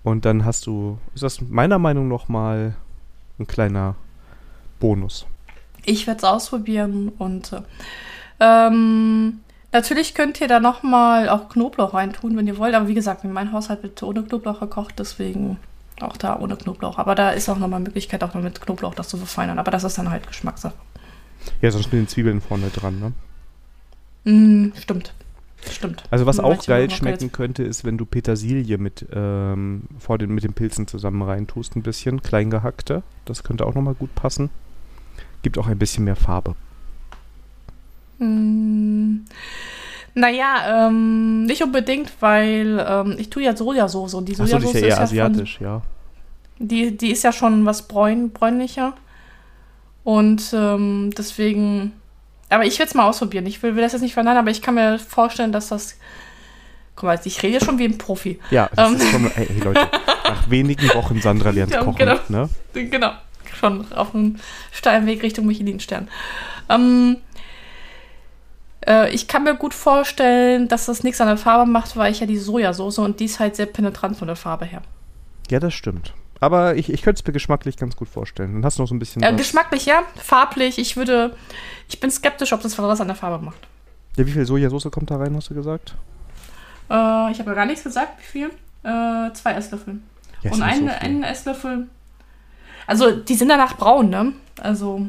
Und 0.02 0.24
dann 0.24 0.46
hast 0.46 0.64
du, 0.64 0.96
ist 1.14 1.22
das 1.22 1.42
meiner 1.42 1.78
Meinung 1.78 2.08
nach 2.08 2.28
mal 2.28 2.76
ein 3.38 3.46
kleiner 3.46 3.96
Bonus. 4.80 5.26
Ich 5.84 6.06
werde 6.06 6.16
es 6.16 6.24
ausprobieren 6.24 7.10
und 7.18 7.62
ähm, 8.40 9.40
natürlich 9.72 10.14
könnt 10.14 10.40
ihr 10.40 10.48
da 10.48 10.60
nochmal 10.60 11.28
auch 11.28 11.50
Knoblauch 11.50 11.92
reintun, 11.92 12.38
wenn 12.38 12.46
ihr 12.46 12.56
wollt. 12.56 12.74
Aber 12.74 12.88
wie 12.88 12.94
gesagt, 12.94 13.22
in 13.22 13.34
meinem 13.34 13.52
Haushalt 13.52 13.82
wird 13.82 14.02
ohne 14.02 14.22
Knoblauch 14.22 14.60
gekocht, 14.60 14.94
deswegen 14.96 15.58
auch 16.00 16.16
da 16.16 16.38
ohne 16.38 16.56
Knoblauch. 16.56 16.96
Aber 16.96 17.14
da 17.14 17.32
ist 17.32 17.50
auch 17.50 17.58
nochmal 17.58 17.80
Möglichkeit, 17.80 18.24
auch 18.24 18.32
noch 18.32 18.42
mit 18.42 18.62
Knoblauch 18.62 18.94
das 18.94 19.10
zu 19.10 19.18
verfeinern. 19.18 19.58
Aber 19.58 19.70
das 19.70 19.84
ist 19.84 19.98
dann 19.98 20.08
halt 20.08 20.26
Geschmackssache. 20.26 20.72
Ja, 21.60 21.70
sonst 21.70 21.92
mit 21.92 21.94
den 21.94 22.08
Zwiebeln 22.08 22.40
vorne 22.40 22.68
dran, 22.70 23.00
ne? 24.24 24.32
Mm, 24.32 24.72
stimmt. 24.76 25.14
Stimmt. 25.70 26.02
Also 26.10 26.26
was 26.26 26.40
auch 26.40 26.64
geil 26.66 26.90
schmecken 26.90 27.30
könnte, 27.30 27.62
ist, 27.62 27.84
wenn 27.84 27.96
du 27.96 28.04
Petersilie 28.04 28.78
mit, 28.78 29.06
ähm, 29.12 29.82
vor 29.98 30.18
den, 30.18 30.34
mit 30.34 30.42
den 30.42 30.54
Pilzen 30.54 30.88
zusammen 30.88 31.22
reintust, 31.22 31.76
ein 31.76 31.82
bisschen, 31.82 32.22
klein 32.22 32.50
gehackte. 32.50 33.02
Das 33.24 33.44
könnte 33.44 33.64
auch 33.64 33.74
nochmal 33.74 33.94
gut 33.94 34.14
passen. 34.14 34.50
Gibt 35.42 35.58
auch 35.58 35.68
ein 35.68 35.78
bisschen 35.78 36.04
mehr 36.04 36.16
Farbe. 36.16 36.56
Mm, 38.18 39.20
naja, 40.14 40.88
ähm, 40.88 41.44
nicht 41.44 41.62
unbedingt, 41.62 42.12
weil 42.20 42.84
ähm, 42.86 43.16
ich 43.18 43.30
tue 43.30 43.44
ja 43.44 43.56
Sojasauce 43.56 44.14
und 44.14 44.28
die 44.28 44.34
Sojasauce 44.34 44.62
so, 44.62 44.72
die 44.72 44.78
ist 44.78 44.82
ja 44.82 44.88
eher 44.88 44.94
ist 44.94 45.00
asiatisch, 45.00 45.58
von, 45.58 45.66
ja. 45.66 45.82
Die, 46.58 46.96
die 46.96 47.10
ist 47.10 47.24
ja 47.24 47.32
schon 47.32 47.64
was 47.66 47.88
bräun, 47.88 48.30
bräunlicher. 48.30 48.94
Und 50.04 50.52
ähm, 50.52 51.10
deswegen 51.16 51.92
aber 52.52 52.66
ich 52.66 52.78
will 52.78 52.86
es 52.86 52.92
mal 52.92 53.08
ausprobieren. 53.08 53.46
Ich 53.46 53.62
will, 53.62 53.76
will, 53.76 53.82
das 53.82 53.92
jetzt 53.92 54.02
nicht 54.02 54.12
verneinen, 54.12 54.38
aber 54.38 54.50
ich 54.50 54.60
kann 54.60 54.74
mir 54.74 54.98
vorstellen, 54.98 55.52
dass 55.52 55.68
das. 55.68 55.96
Guck 56.94 57.04
mal, 57.04 57.18
ich 57.24 57.42
rede 57.42 57.64
schon 57.64 57.78
wie 57.78 57.86
ein 57.86 57.96
Profi. 57.96 58.38
Ja, 58.50 58.68
ähm. 58.76 58.96
ist 58.96 59.10
schon, 59.10 59.30
ey, 59.34 59.48
Leute, 59.64 59.88
nach 60.24 60.50
wenigen 60.50 60.86
Wochen 60.92 61.22
Sandra 61.22 61.48
lernt 61.50 61.72
ja, 61.72 61.82
kochen. 61.82 61.96
Genau, 61.96 62.18
ne? 62.28 62.48
genau. 62.74 63.12
Schon 63.58 63.90
auf 63.92 64.14
einem 64.14 64.36
steilen 64.70 65.06
Weg 65.06 65.22
Richtung 65.22 65.46
Michelin-Stern. 65.46 66.08
Ähm, 66.68 67.16
äh, 68.86 69.10
ich 69.14 69.28
kann 69.28 69.44
mir 69.44 69.54
gut 69.54 69.72
vorstellen, 69.72 70.68
dass 70.68 70.84
das 70.86 71.02
nichts 71.02 71.22
an 71.22 71.28
der 71.28 71.38
Farbe 71.38 71.70
macht, 71.70 71.96
weil 71.96 72.12
ich 72.12 72.20
ja 72.20 72.26
die 72.26 72.36
Sojasauce 72.36 72.98
und 72.98 73.20
die 73.20 73.26
ist 73.26 73.40
halt 73.40 73.56
sehr 73.56 73.66
penetrant 73.66 74.18
von 74.18 74.26
der 74.26 74.36
Farbe 74.36 74.66
her. 74.66 74.82
Ja, 75.50 75.58
das 75.58 75.72
stimmt. 75.72 76.12
Aber 76.42 76.74
ich, 76.74 76.92
ich 76.92 77.02
könnte 77.02 77.20
es 77.20 77.26
mir 77.26 77.32
geschmacklich 77.32 77.76
ganz 77.76 77.94
gut 77.94 78.08
vorstellen. 78.08 78.54
Dann 78.54 78.64
hast 78.64 78.76
du 78.76 78.82
noch 78.82 78.88
so 78.88 78.96
ein 78.96 78.98
bisschen. 78.98 79.22
Äh, 79.22 79.32
geschmacklich, 79.36 79.86
ja. 79.86 80.02
Farblich. 80.16 80.76
Ich 80.76 80.96
würde. 80.96 81.36
Ich 81.88 82.00
bin 82.00 82.10
skeptisch, 82.10 82.52
ob 82.52 82.60
das 82.62 82.76
was 82.76 83.00
an 83.00 83.06
der 83.06 83.14
Farbe 83.14 83.44
macht. 83.44 83.60
Ja, 84.16 84.26
wie 84.26 84.32
viel 84.32 84.44
Sojasauce 84.44 84.90
kommt 84.90 85.12
da 85.12 85.18
rein, 85.18 85.36
hast 85.36 85.50
du 85.50 85.54
gesagt? 85.54 85.94
Äh, 86.90 87.30
ich 87.30 87.38
habe 87.38 87.50
ja 87.50 87.54
gar 87.54 87.64
nichts 87.64 87.84
gesagt, 87.84 88.18
wie 88.18 88.24
viel. 88.24 88.46
Äh, 88.82 89.32
zwei 89.34 89.52
Esslöffel. 89.52 90.00
Ja, 90.42 90.50
Und 90.50 90.62
einen, 90.62 90.88
so 90.88 90.94
einen 90.94 91.22
Esslöffel. 91.22 91.86
Also, 92.88 93.12
die 93.12 93.34
sind 93.36 93.48
danach 93.48 93.76
braun, 93.76 94.10
ne? 94.10 94.32
Also. 94.60 95.06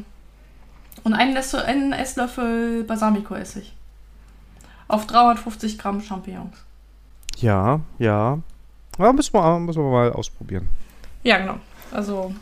Und 1.02 1.14
einen, 1.14 1.34
Ess 1.34 1.52
einen 1.56 1.92
Esslöffel 1.92 2.84
Balsamico-Essig. 2.84 3.74
Auf 4.86 5.08
350 5.08 5.78
Gramm 5.78 6.00
Champignons. 6.00 6.56
Ja, 7.38 7.80
ja. 7.98 8.38
Aber 8.98 9.12
müssen 9.12 9.34
wir, 9.34 9.58
müssen 9.58 9.82
wir 9.82 9.90
mal 9.90 10.12
ausprobieren. 10.12 10.68
Ja, 11.24 11.38
genau. 11.38 11.58
Also. 11.90 12.32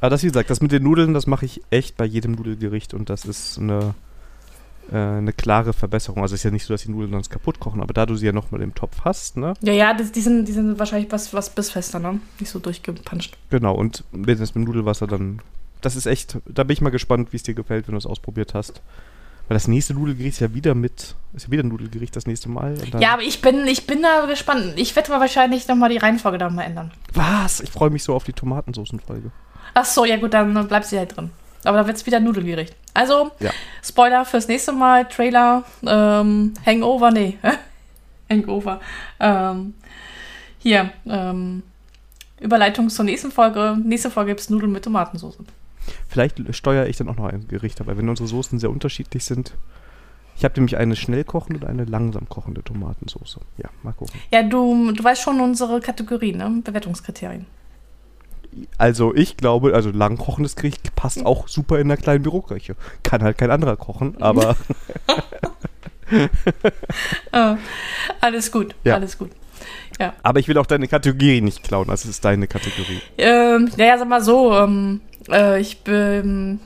Aber 0.00 0.10
das, 0.10 0.22
wie 0.22 0.28
gesagt, 0.28 0.50
das 0.50 0.60
mit 0.60 0.72
den 0.72 0.84
Nudeln, 0.84 1.12
das 1.12 1.26
mache 1.26 1.44
ich 1.44 1.62
echt 1.70 1.96
bei 1.96 2.04
jedem 2.04 2.32
Nudelgericht 2.32 2.94
und 2.94 3.10
das 3.10 3.24
ist 3.24 3.58
eine 3.58 3.94
äh, 4.90 4.96
eine 4.96 5.32
klare 5.32 5.72
Verbesserung. 5.72 6.22
Also 6.22 6.34
es 6.34 6.40
ist 6.40 6.44
ja 6.44 6.50
nicht 6.50 6.64
so, 6.64 6.74
dass 6.74 6.82
die 6.82 6.90
Nudeln 6.90 7.12
sonst 7.12 7.30
kaputt 7.30 7.60
kochen, 7.60 7.80
aber 7.80 7.94
da 7.94 8.06
du 8.06 8.16
sie 8.16 8.26
ja 8.26 8.32
nochmal 8.32 8.60
im 8.62 8.74
Topf 8.74 9.02
hast, 9.04 9.36
ne? 9.36 9.54
Ja, 9.60 9.72
ja, 9.72 9.94
das, 9.94 10.10
die, 10.10 10.20
sind, 10.20 10.46
die 10.46 10.52
sind 10.52 10.78
wahrscheinlich 10.78 11.12
was, 11.12 11.32
was 11.32 11.50
bissfester, 11.50 12.00
ne? 12.00 12.20
Nicht 12.40 12.50
so 12.50 12.58
durchgepanscht. 12.58 13.36
Genau, 13.50 13.74
und 13.74 14.04
wenn 14.10 14.40
es 14.40 14.54
mit 14.54 14.66
Nudelwasser 14.66 15.06
dann. 15.06 15.40
Das 15.80 15.96
ist 15.96 16.06
echt, 16.06 16.38
da 16.46 16.64
bin 16.64 16.74
ich 16.74 16.82
mal 16.82 16.90
gespannt, 16.90 17.32
wie 17.32 17.36
es 17.36 17.42
dir 17.42 17.54
gefällt, 17.54 17.88
wenn 17.88 17.92
du 17.92 17.98
es 17.98 18.06
ausprobiert 18.06 18.52
hast. 18.52 18.82
Weil 19.50 19.56
das 19.56 19.66
nächste 19.66 19.94
Nudelgericht 19.94 20.34
ist 20.34 20.40
ja 20.40 20.54
wieder 20.54 20.76
mit, 20.76 21.16
ist 21.32 21.46
ja 21.46 21.50
wieder 21.50 21.64
ein 21.64 21.68
Nudelgericht 21.70 22.14
das 22.14 22.24
nächste 22.24 22.48
Mal. 22.48 22.76
Ja, 23.00 23.14
aber 23.14 23.22
ich 23.22 23.42
bin, 23.42 23.66
ich 23.66 23.84
bin 23.84 24.00
da 24.00 24.26
gespannt. 24.26 24.74
Ich 24.76 24.94
werde 24.94 25.10
mal 25.10 25.18
wahrscheinlich 25.18 25.66
nochmal 25.66 25.90
die 25.90 25.96
Reihenfolge 25.96 26.38
da 26.38 26.48
mal 26.48 26.62
ändern. 26.62 26.92
Was? 27.14 27.58
Ich 27.58 27.68
freue 27.68 27.90
mich 27.90 28.04
so 28.04 28.14
auf 28.14 28.22
die 28.22 28.32
Tomatensoßenfolge. 28.32 29.32
Ach 29.74 29.84
so, 29.84 30.04
ja 30.04 30.18
gut, 30.18 30.34
dann 30.34 30.68
bleibt 30.68 30.86
sie 30.86 30.98
halt 30.98 31.16
drin. 31.16 31.30
Aber 31.64 31.78
da 31.78 31.86
wird 31.88 31.96
es 31.96 32.06
wieder 32.06 32.20
Nudelgericht. 32.20 32.76
Also, 32.94 33.32
ja. 33.40 33.50
Spoiler 33.82 34.24
fürs 34.24 34.46
nächste 34.46 34.70
Mal, 34.70 35.08
Trailer, 35.08 35.64
ähm, 35.84 36.54
Hangover, 36.64 37.10
nee, 37.10 37.36
Hangover. 38.30 38.80
Ähm, 39.18 39.74
hier, 40.60 40.92
ähm, 41.06 41.64
Überleitung 42.38 42.88
zur 42.88 43.04
nächsten 43.04 43.32
Folge. 43.32 43.76
Nächste 43.82 44.12
Folge 44.12 44.30
gibt 44.30 44.42
es 44.42 44.48
Nudeln 44.48 44.70
mit 44.70 44.84
Tomatensauce. 44.84 45.38
Vielleicht 46.08 46.54
steuere 46.54 46.86
ich 46.86 46.96
dann 46.96 47.08
auch 47.08 47.16
noch 47.16 47.26
ein 47.26 47.48
Gericht, 47.48 47.80
aber 47.80 47.96
wenn 47.96 48.08
unsere 48.08 48.28
Soßen 48.28 48.58
sehr 48.58 48.70
unterschiedlich 48.70 49.24
sind. 49.24 49.54
Ich 50.36 50.44
habe 50.44 50.54
nämlich 50.54 50.78
eine 50.78 50.96
schnell 50.96 51.24
kochende 51.24 51.60
und 51.60 51.66
eine 51.66 51.84
langsam 51.84 52.28
kochende 52.28 52.62
Tomatensauce. 52.62 53.40
Ja, 53.58 53.68
mal 53.82 53.92
gucken. 53.92 54.18
Ja, 54.32 54.42
du, 54.42 54.90
du 54.92 55.04
weißt 55.04 55.20
schon 55.20 55.38
unsere 55.40 55.80
Kategorien, 55.80 56.38
ne? 56.38 56.62
Bewertungskriterien. 56.64 57.44
Also 58.78 59.14
ich 59.14 59.36
glaube, 59.36 59.74
also 59.74 59.90
lang 59.90 60.16
kochendes 60.16 60.56
Gericht 60.56 60.94
passt 60.96 61.24
auch 61.24 61.46
super 61.46 61.78
in 61.78 61.90
einer 61.90 61.96
kleinen 61.96 62.22
Büroküche. 62.22 62.74
Kann 63.02 63.22
halt 63.22 63.38
kein 63.38 63.50
anderer 63.50 63.76
kochen, 63.76 64.20
aber. 64.20 64.56
oh, 67.32 67.56
alles 68.20 68.50
gut, 68.50 68.74
ja. 68.84 68.94
alles 68.94 69.18
gut. 69.18 69.30
Ja. 70.00 70.14
Aber 70.22 70.40
ich 70.40 70.48
will 70.48 70.56
auch 70.56 70.66
deine 70.66 70.88
Kategorie 70.88 71.42
nicht 71.42 71.62
klauen, 71.62 71.88
das 71.88 72.06
ist 72.06 72.24
deine 72.24 72.46
Kategorie. 72.46 73.02
Ähm, 73.18 73.70
naja, 73.76 73.98
sag 73.98 74.08
mal 74.08 74.22
so, 74.22 74.56
ähm, 74.56 75.02
äh, 75.30 75.60
ich 75.60 75.84
bin. 75.84 76.58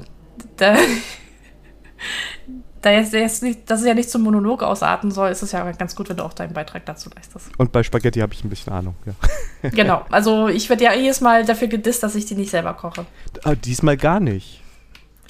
Da, 0.57 0.77
da 2.81 2.91
jetzt, 2.93 3.13
jetzt 3.13 3.43
nicht, 3.43 3.69
dass 3.69 3.81
es 3.81 3.87
ja 3.87 3.95
nicht 3.95 4.09
zum 4.09 4.23
Monolog 4.23 4.63
ausarten 4.63 5.11
soll, 5.11 5.31
ist 5.31 5.43
es 5.43 5.51
ja 5.51 5.69
ganz 5.73 5.97
gut, 5.97 6.11
wenn 6.11 6.19
du 6.19 6.25
auch 6.25 6.33
deinen 6.33 6.53
Beitrag 6.53 6.87
dazu 6.87 7.11
leistest. 7.15 7.51
Und 7.59 7.73
bei 7.73 7.83
Spaghetti 7.83 8.21
habe 8.21 8.33
ich 8.35 8.45
ein 8.45 8.51
bisschen 8.51 8.73
Ahnung, 8.73 8.95
ja. 9.05 9.71
genau, 9.71 10.05
also 10.11 10.47
ich 10.47 10.69
werde 10.69 10.85
ja 10.85 10.95
jedes 10.95 11.21
Mal 11.21 11.45
dafür 11.45 11.67
gedisst, 11.67 12.05
dass 12.05 12.15
ich 12.15 12.27
die 12.27 12.37
nicht 12.37 12.51
selber 12.51 12.75
koche. 12.75 13.05
Ah, 13.43 13.57
diesmal 13.57 13.97
gar 13.97 14.21
nicht. 14.21 14.61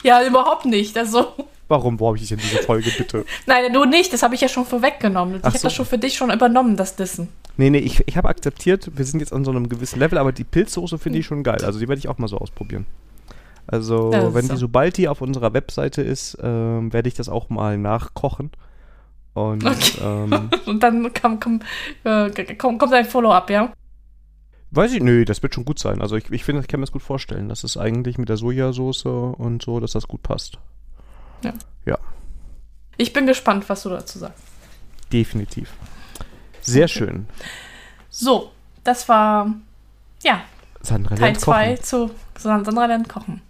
Ja, 0.03 0.23
überhaupt 0.27 0.67
nicht. 0.67 0.99
Also. 0.99 1.33
Warum 1.69 1.97
brauche 1.97 2.17
ich 2.17 2.31
in 2.31 2.39
diese 2.39 2.59
Folge 2.59 2.91
bitte? 2.91 3.25
Nein, 3.47 3.73
du 3.73 3.87
nicht, 3.87 4.13
das 4.13 4.23
habe 4.23 4.35
ich 4.35 4.43
ja 4.43 4.49
schon 4.49 4.67
vorweggenommen. 4.67 5.37
Ich 5.39 5.45
habe 5.45 5.59
das 5.59 5.73
schon 5.73 5.87
für 5.87 5.97
dich 5.97 6.15
schon 6.15 6.31
übernommen, 6.31 6.77
das 6.77 6.95
Dissen. 6.97 7.29
Nee, 7.57 7.71
nee, 7.71 7.79
ich, 7.79 8.07
ich 8.07 8.17
habe 8.17 8.29
akzeptiert, 8.29 8.91
wir 8.97 9.05
sind 9.05 9.21
jetzt 9.21 9.33
an 9.33 9.45
so 9.45 9.51
einem 9.51 9.69
gewissen 9.69 9.99
Level, 10.01 10.19
aber 10.19 10.33
die 10.33 10.45
Pilzsoße 10.45 10.99
finde 10.99 11.21
ich 11.21 11.27
schon 11.27 11.45
geil. 11.45 11.65
Also 11.65 11.79
die 11.79 11.89
werde 11.89 11.99
ich 11.99 12.09
auch 12.09 12.19
mal 12.19 12.29
so 12.29 12.39
ausprobieren. 12.39 12.87
Also, 13.67 14.13
ja, 14.13 14.35
wenn 14.35 14.47
so. 14.47 14.55
die, 14.55 14.59
sobald 14.59 14.97
die 14.97 15.09
auf 15.09 15.23
unserer 15.23 15.55
Webseite 15.55 16.03
ist, 16.03 16.37
ähm, 16.43 16.93
werde 16.93 17.09
ich 17.09 17.15
das 17.15 17.29
auch 17.29 17.49
mal 17.49 17.79
nachkochen. 17.79 18.51
Und, 19.33 19.65
okay. 19.65 19.99
ähm, 20.03 20.51
und 20.67 20.83
dann 20.83 21.11
komm, 21.15 21.41
komm, 21.41 21.61
äh, 22.05 22.31
komm, 22.57 22.79
kommt 22.79 22.93
ein 22.93 23.05
Follow-up, 23.05 23.51
ja? 23.51 23.73
Weiß 24.71 24.93
ich, 24.93 25.03
nö, 25.03 25.25
das 25.25 25.43
wird 25.43 25.55
schon 25.55 25.65
gut 25.65 25.79
sein. 25.79 26.03
Also 26.03 26.17
ich, 26.17 26.31
ich 26.31 26.45
finde, 26.45 26.61
ich 26.61 26.69
kann 26.69 26.81
mir 26.81 26.87
das 26.87 26.93
gut 26.93 27.03
vorstellen, 27.03 27.49
dass 27.49 27.63
es 27.63 27.77
eigentlich 27.77 28.19
mit 28.19 28.29
der 28.29 28.37
Sojasauce 28.37 29.07
und 29.07 29.63
so, 29.63 29.79
dass 29.79 29.93
das 29.93 30.09
gut 30.09 30.23
passt. 30.23 30.59
Ja. 31.45 31.53
Ja. 31.87 31.99
Ich 32.97 33.13
bin 33.13 33.27
gespannt, 33.27 33.69
was 33.69 33.85
du 33.85 33.91
dazu 33.91 34.19
sagst. 34.19 34.43
Definitiv. 35.13 35.73
Sehr 36.65 36.89
schön. 36.89 37.29
So, 38.11 38.51
das 38.85 39.09
war 39.09 39.55
ja 40.23 40.41
Sandra 40.81 41.15
Teil 41.15 41.37
2 41.39 41.77
zu 41.77 42.11
Sandra 42.39 42.87
lernt 42.87 43.09
kochen. 43.09 43.43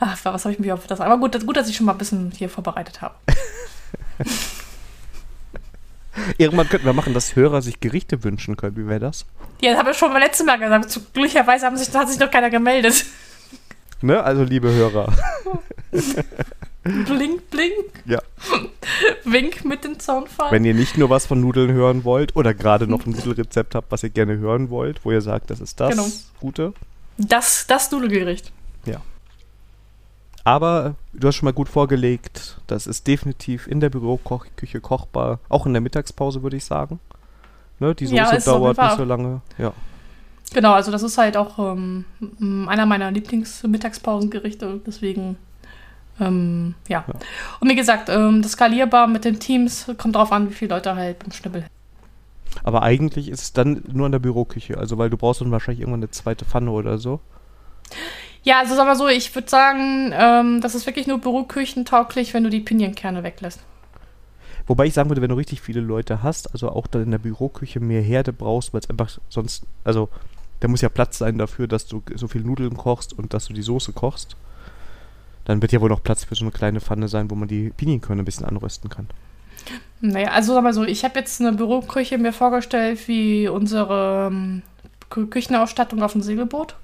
Ach, 0.00 0.16
was 0.24 0.44
habe 0.44 0.52
ich 0.52 0.58
mir 0.58 0.74
auf 0.74 0.86
das? 0.86 1.00
Aber 1.00 1.18
gut, 1.18 1.44
gut, 1.44 1.56
dass 1.56 1.68
ich 1.68 1.76
schon 1.76 1.86
mal 1.86 1.92
ein 1.92 1.98
bisschen 1.98 2.30
hier 2.30 2.48
vorbereitet 2.48 3.02
habe. 3.02 3.14
Irgendwann 6.38 6.68
könnten 6.68 6.86
wir 6.86 6.92
machen, 6.92 7.14
dass 7.14 7.36
Hörer 7.36 7.62
sich 7.62 7.80
Gerichte 7.80 8.24
wünschen 8.24 8.56
können. 8.56 8.76
Wie 8.76 8.86
wäre 8.86 9.00
das? 9.00 9.26
Ja, 9.60 9.70
das 9.70 9.80
habe 9.80 9.90
ich 9.90 9.98
schon 9.98 10.12
beim 10.12 10.22
letzten 10.22 10.46
Mal 10.46 10.58
gesagt. 10.58 11.00
Glücklicherweise 11.12 11.66
haben 11.66 11.76
sich, 11.76 11.94
hat 11.94 12.08
sich 12.08 12.18
noch 12.18 12.30
keiner 12.30 12.50
gemeldet. 12.50 13.04
Ne, 14.00 14.22
also 14.22 14.44
liebe 14.44 14.72
Hörer. 14.72 15.12
blink, 17.06 17.50
blink. 17.50 18.02
Ja. 18.06 18.20
Wink 19.24 19.64
mit 19.64 19.84
dem 19.84 19.98
Zaunfall. 19.98 20.50
Wenn 20.50 20.64
ihr 20.64 20.74
nicht 20.74 20.98
nur 20.98 21.10
was 21.10 21.26
von 21.26 21.40
Nudeln 21.40 21.72
hören 21.72 22.04
wollt 22.04 22.36
oder 22.36 22.54
gerade 22.54 22.86
noch 22.86 23.06
ein 23.06 23.12
Nudelrezept 23.12 23.74
habt, 23.74 23.90
was 23.90 24.02
ihr 24.02 24.10
gerne 24.10 24.38
hören 24.38 24.70
wollt, 24.70 25.04
wo 25.04 25.12
ihr 25.12 25.20
sagt, 25.20 25.50
das 25.50 25.60
ist 25.60 25.80
das 25.80 25.90
genau. 25.90 26.06
Gute. 26.40 26.72
Das, 27.18 27.66
das 27.66 27.90
Nudelgericht. 27.90 28.52
Ja. 28.84 29.00
Aber 30.44 30.94
du 31.12 31.28
hast 31.28 31.36
schon 31.36 31.44
mal 31.44 31.52
gut 31.52 31.68
vorgelegt, 31.68 32.58
das 32.66 32.86
ist 32.86 33.06
definitiv 33.06 33.66
in 33.66 33.80
der 33.80 33.90
Büroküche 33.90 34.80
kochbar, 34.80 35.40
auch 35.48 35.66
in 35.66 35.74
der 35.74 35.82
Mittagspause 35.82 36.42
würde 36.42 36.56
ich 36.56 36.64
sagen. 36.64 37.00
Ne, 37.80 37.94
die 37.94 38.06
Soße 38.06 38.16
ja, 38.16 38.38
dauert 38.38 38.78
nicht 38.78 38.96
so 38.96 39.04
lange. 39.04 39.42
Ja. 39.58 39.72
Genau, 40.52 40.72
also 40.72 40.90
das 40.90 41.02
ist 41.02 41.18
halt 41.18 41.36
auch 41.36 41.58
ähm, 41.58 42.04
einer 42.68 42.86
meiner 42.86 43.10
Lieblingsmittagspausengerichte, 43.10 44.80
deswegen 44.86 45.36
ähm, 46.20 46.74
ja. 46.88 47.04
ja. 47.06 47.14
Und 47.60 47.68
wie 47.68 47.76
gesagt, 47.76 48.08
ähm, 48.08 48.42
das 48.42 48.52
skalierbar 48.52 49.06
mit 49.06 49.24
den 49.24 49.38
Teams 49.38 49.86
kommt 49.98 50.14
darauf 50.14 50.32
an, 50.32 50.50
wie 50.50 50.54
viele 50.54 50.74
Leute 50.74 50.96
halt 50.96 51.18
beim 51.18 51.32
Schnibbel 51.32 51.64
aber 52.62 52.82
eigentlich 52.82 53.28
ist 53.28 53.42
es 53.42 53.52
dann 53.52 53.82
nur 53.90 54.06
in 54.06 54.12
der 54.12 54.18
Büroküche, 54.18 54.78
also 54.78 54.98
weil 54.98 55.10
du 55.10 55.16
brauchst 55.16 55.40
dann 55.40 55.50
wahrscheinlich 55.50 55.80
irgendwann 55.80 56.00
eine 56.00 56.10
zweite 56.10 56.44
Pfanne 56.44 56.70
oder 56.70 56.98
so. 56.98 57.20
Ja, 58.42 58.60
also 58.60 58.74
sag 58.74 58.86
mal 58.86 58.96
so, 58.96 59.08
ich 59.08 59.34
würde 59.34 59.48
sagen, 59.48 60.12
ähm, 60.14 60.60
das 60.60 60.74
ist 60.74 60.86
wirklich 60.86 61.06
nur 61.06 61.18
büroküchentauglich, 61.18 62.34
wenn 62.34 62.44
du 62.44 62.50
die 62.50 62.60
Pinienkerne 62.60 63.22
weglässt. 63.22 63.60
Wobei 64.66 64.86
ich 64.86 64.94
sagen 64.94 65.08
würde, 65.08 65.22
wenn 65.22 65.30
du 65.30 65.36
richtig 65.36 65.60
viele 65.60 65.80
Leute 65.80 66.22
hast, 66.22 66.52
also 66.52 66.70
auch 66.70 66.86
dann 66.86 67.02
in 67.02 67.10
der 67.10 67.18
Büroküche 67.18 67.80
mehr 67.80 68.02
Herde 68.02 68.32
brauchst, 68.32 68.72
weil 68.72 68.80
es 68.80 68.90
einfach 68.90 69.18
sonst, 69.28 69.64
also 69.84 70.08
da 70.60 70.68
muss 70.68 70.82
ja 70.82 70.88
Platz 70.88 71.18
sein 71.18 71.38
dafür, 71.38 71.68
dass 71.68 71.86
du 71.86 72.02
so 72.14 72.28
viel 72.28 72.42
Nudeln 72.42 72.76
kochst 72.76 73.12
und 73.12 73.32
dass 73.32 73.46
du 73.46 73.54
die 73.54 73.62
Soße 73.62 73.92
kochst. 73.92 74.36
Dann 75.48 75.62
wird 75.62 75.72
ja 75.72 75.80
wohl 75.80 75.88
noch 75.88 76.02
Platz 76.02 76.24
für 76.24 76.34
so 76.34 76.44
eine 76.44 76.52
kleine 76.52 76.78
Pfanne 76.80 77.08
sein, 77.08 77.30
wo 77.30 77.34
man 77.34 77.48
die 77.48 77.70
Pinienkerne 77.70 78.20
ein 78.20 78.24
bisschen 78.26 78.44
anrösten 78.44 78.90
kann. 78.90 79.08
Naja, 80.02 80.28
also 80.28 80.52
sag 80.52 80.62
mal 80.62 80.74
so, 80.74 80.84
ich 80.84 81.04
habe 81.04 81.18
jetzt 81.18 81.40
eine 81.40 81.52
Büroküche 81.52 82.18
mir 82.18 82.34
vorgestellt 82.34 83.08
wie 83.08 83.48
unsere 83.48 84.28
ähm, 84.30 84.62
Küchenausstattung 85.08 86.02
auf 86.02 86.12
dem 86.12 86.20
Segelboot. 86.20 86.76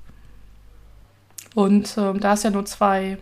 Und 1.54 1.94
ähm, 1.98 2.20
da 2.20 2.32
ist 2.32 2.44
ja 2.44 2.50
nur 2.50 2.64
zwei. 2.64 3.18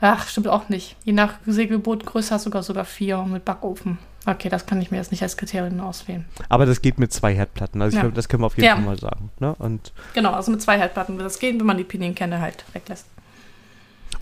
Ach, 0.00 0.28
stimmt 0.28 0.46
auch 0.46 0.68
nicht. 0.68 0.96
Je 1.04 1.12
nach 1.12 1.34
Segelbootgröße 1.44 2.32
hast 2.32 2.46
du 2.46 2.50
sogar 2.50 2.62
sogar 2.62 2.84
vier 2.84 3.20
mit 3.24 3.44
Backofen. 3.44 3.98
Okay, 4.26 4.48
das 4.48 4.64
kann 4.64 4.80
ich 4.80 4.92
mir 4.92 4.98
jetzt 4.98 5.10
nicht 5.10 5.24
als 5.24 5.36
Kriterium 5.36 5.80
auswählen. 5.80 6.24
Aber 6.48 6.66
das 6.66 6.82
geht 6.82 7.00
mit 7.00 7.12
zwei 7.12 7.34
Herdplatten. 7.34 7.82
Also 7.82 7.96
ja. 7.96 8.02
glaub, 8.02 8.14
das 8.14 8.28
können 8.28 8.44
wir 8.44 8.46
auf 8.46 8.56
jeden 8.56 8.66
ja. 8.66 8.76
Fall 8.76 8.84
mal 8.84 8.98
sagen. 8.98 9.30
Ne? 9.40 9.56
Und 9.58 9.92
genau, 10.14 10.30
also 10.30 10.52
mit 10.52 10.62
zwei 10.62 10.78
Herdplatten 10.78 11.16
wird 11.16 11.26
das 11.26 11.40
gehen, 11.40 11.58
wenn 11.58 11.66
man 11.66 11.76
die 11.76 11.84
Pinienkerne 11.84 12.40
halt 12.40 12.64
weglässt. 12.72 13.06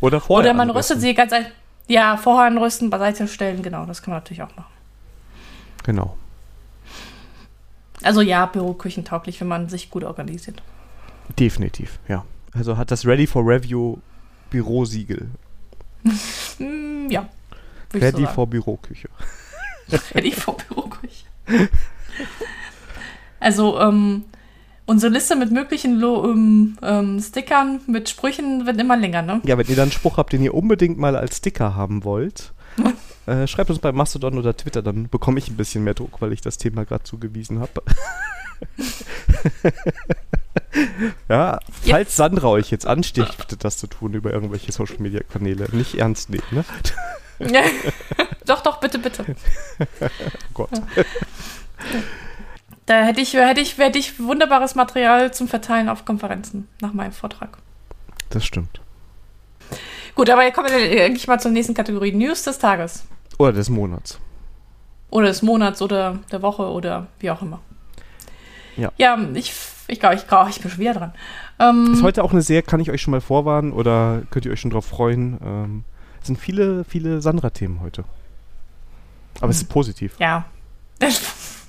Oder 0.02 0.20
vorher. 0.20 0.50
Oder 0.50 0.54
man 0.54 0.68
rüstet 0.68 1.00
sie 1.00 1.14
ganz. 1.14 1.32
Ja, 1.88 2.16
vorher 2.16 2.46
anrüsten, 2.46 2.90
beiseite 2.90 3.26
stellen, 3.28 3.62
genau, 3.62 3.86
das 3.86 4.02
kann 4.02 4.12
man 4.12 4.22
natürlich 4.22 4.42
auch 4.42 4.54
machen. 4.56 4.72
Genau. 5.84 6.16
Also 8.02 8.20
ja, 8.20 8.46
büroküchentauglich, 8.46 9.40
wenn 9.40 9.48
man 9.48 9.68
sich 9.68 9.90
gut 9.90 10.04
organisiert. 10.04 10.62
Definitiv, 11.38 11.98
ja. 12.08 12.24
Also 12.52 12.76
hat 12.76 12.90
das 12.90 13.06
Ready 13.06 13.26
for 13.26 13.46
Review 13.46 13.98
Bürosiegel. 14.50 15.30
Mm, 16.58 17.08
ja. 17.08 17.28
Ready 17.94 18.22
so 18.22 18.28
for 18.28 18.46
Büroküche. 18.48 19.08
Ready 20.14 20.32
for 20.32 20.56
Büroküche. 20.56 21.26
Also, 23.38 23.80
ähm, 23.80 24.24
Unsere 24.84 25.12
Liste 25.12 25.36
mit 25.36 25.52
möglichen 25.52 25.98
Lo 25.98 26.24
ähm, 26.24 26.76
ähm, 26.82 27.20
Stickern 27.20 27.80
mit 27.86 28.08
Sprüchen 28.08 28.66
wird 28.66 28.80
immer 28.80 28.96
länger, 28.96 29.22
ne? 29.22 29.40
Ja, 29.44 29.56
wenn 29.56 29.66
ihr 29.68 29.76
dann 29.76 29.84
einen 29.84 29.92
Spruch 29.92 30.16
habt, 30.16 30.32
den 30.32 30.42
ihr 30.42 30.54
unbedingt 30.54 30.98
mal 30.98 31.14
als 31.14 31.36
Sticker 31.36 31.76
haben 31.76 32.02
wollt, 32.02 32.52
äh, 33.26 33.46
schreibt 33.46 33.70
uns 33.70 33.78
bei 33.78 33.92
Mastodon 33.92 34.38
oder 34.38 34.56
Twitter, 34.56 34.82
dann 34.82 35.08
bekomme 35.08 35.38
ich 35.38 35.48
ein 35.48 35.56
bisschen 35.56 35.84
mehr 35.84 35.94
Druck, 35.94 36.20
weil 36.20 36.32
ich 36.32 36.40
das 36.40 36.58
Thema 36.58 36.84
gerade 36.84 37.04
zugewiesen 37.04 37.60
habe. 37.60 37.82
ja, 41.28 41.60
falls 41.70 42.08
yes. 42.08 42.16
Sandra 42.16 42.48
euch 42.48 42.70
jetzt 42.70 42.86
anstiftet, 42.86 43.64
das 43.64 43.76
zu 43.78 43.86
tun 43.86 44.14
über 44.14 44.32
irgendwelche 44.32 44.72
Social 44.72 44.98
Media 44.98 45.20
Kanäle, 45.22 45.68
nicht 45.72 45.94
ernst 45.94 46.28
nehmen, 46.28 46.42
ne? 46.50 46.64
doch, 48.46 48.62
doch, 48.62 48.80
bitte, 48.80 48.98
bitte. 48.98 49.24
oh 49.78 50.06
Gott. 50.54 50.70
Ja. 50.96 51.04
Da 52.86 53.04
hätte 53.04 53.20
ich, 53.20 53.34
hätte, 53.34 53.60
ich, 53.60 53.78
hätte 53.78 53.98
ich 53.98 54.18
wunderbares 54.18 54.74
Material 54.74 55.32
zum 55.32 55.48
Verteilen 55.48 55.88
auf 55.88 56.04
Konferenzen 56.04 56.68
nach 56.80 56.92
meinem 56.92 57.12
Vortrag. 57.12 57.58
Das 58.30 58.44
stimmt. 58.44 58.80
Gut, 60.14 60.28
aber 60.28 60.50
kommen 60.50 60.68
wir 60.68 61.04
eigentlich 61.04 61.26
mal 61.26 61.40
zur 61.40 61.52
nächsten 61.52 61.74
Kategorie. 61.74 62.12
News 62.12 62.42
des 62.42 62.58
Tages. 62.58 63.04
Oder 63.38 63.52
des 63.52 63.68
Monats. 63.68 64.18
Oder 65.10 65.28
des 65.28 65.42
Monats 65.42 65.80
oder 65.80 66.18
der 66.30 66.42
Woche 66.42 66.64
oder 66.64 67.06
wie 67.20 67.30
auch 67.30 67.42
immer. 67.42 67.60
Ja. 68.76 68.90
Ja, 68.98 69.18
ich, 69.34 69.52
ich 69.88 70.00
glaube, 70.00 70.16
ich, 70.16 70.26
glaub, 70.26 70.48
ich 70.48 70.60
bin 70.60 70.70
schon 70.70 70.80
wieder 70.80 70.94
dran. 70.94 71.12
Ähm, 71.58 71.92
Ist 71.92 72.02
heute 72.02 72.24
auch 72.24 72.32
eine 72.32 72.42
sehr, 72.42 72.62
kann 72.62 72.80
ich 72.80 72.90
euch 72.90 73.02
schon 73.02 73.12
mal 73.12 73.20
vorwarnen 73.20 73.72
oder 73.72 74.22
könnt 74.30 74.46
ihr 74.46 74.52
euch 74.52 74.60
schon 74.60 74.70
drauf 74.70 74.86
freuen. 74.86 75.38
Ähm, 75.44 75.84
es 76.20 76.26
sind 76.26 76.38
viele, 76.38 76.84
viele 76.84 77.20
Sandra-Themen 77.20 77.80
heute. 77.80 78.04
Aber 79.40 79.50
es 79.50 79.58
ist 79.58 79.68
positiv. 79.68 80.14
ja. 80.18 80.44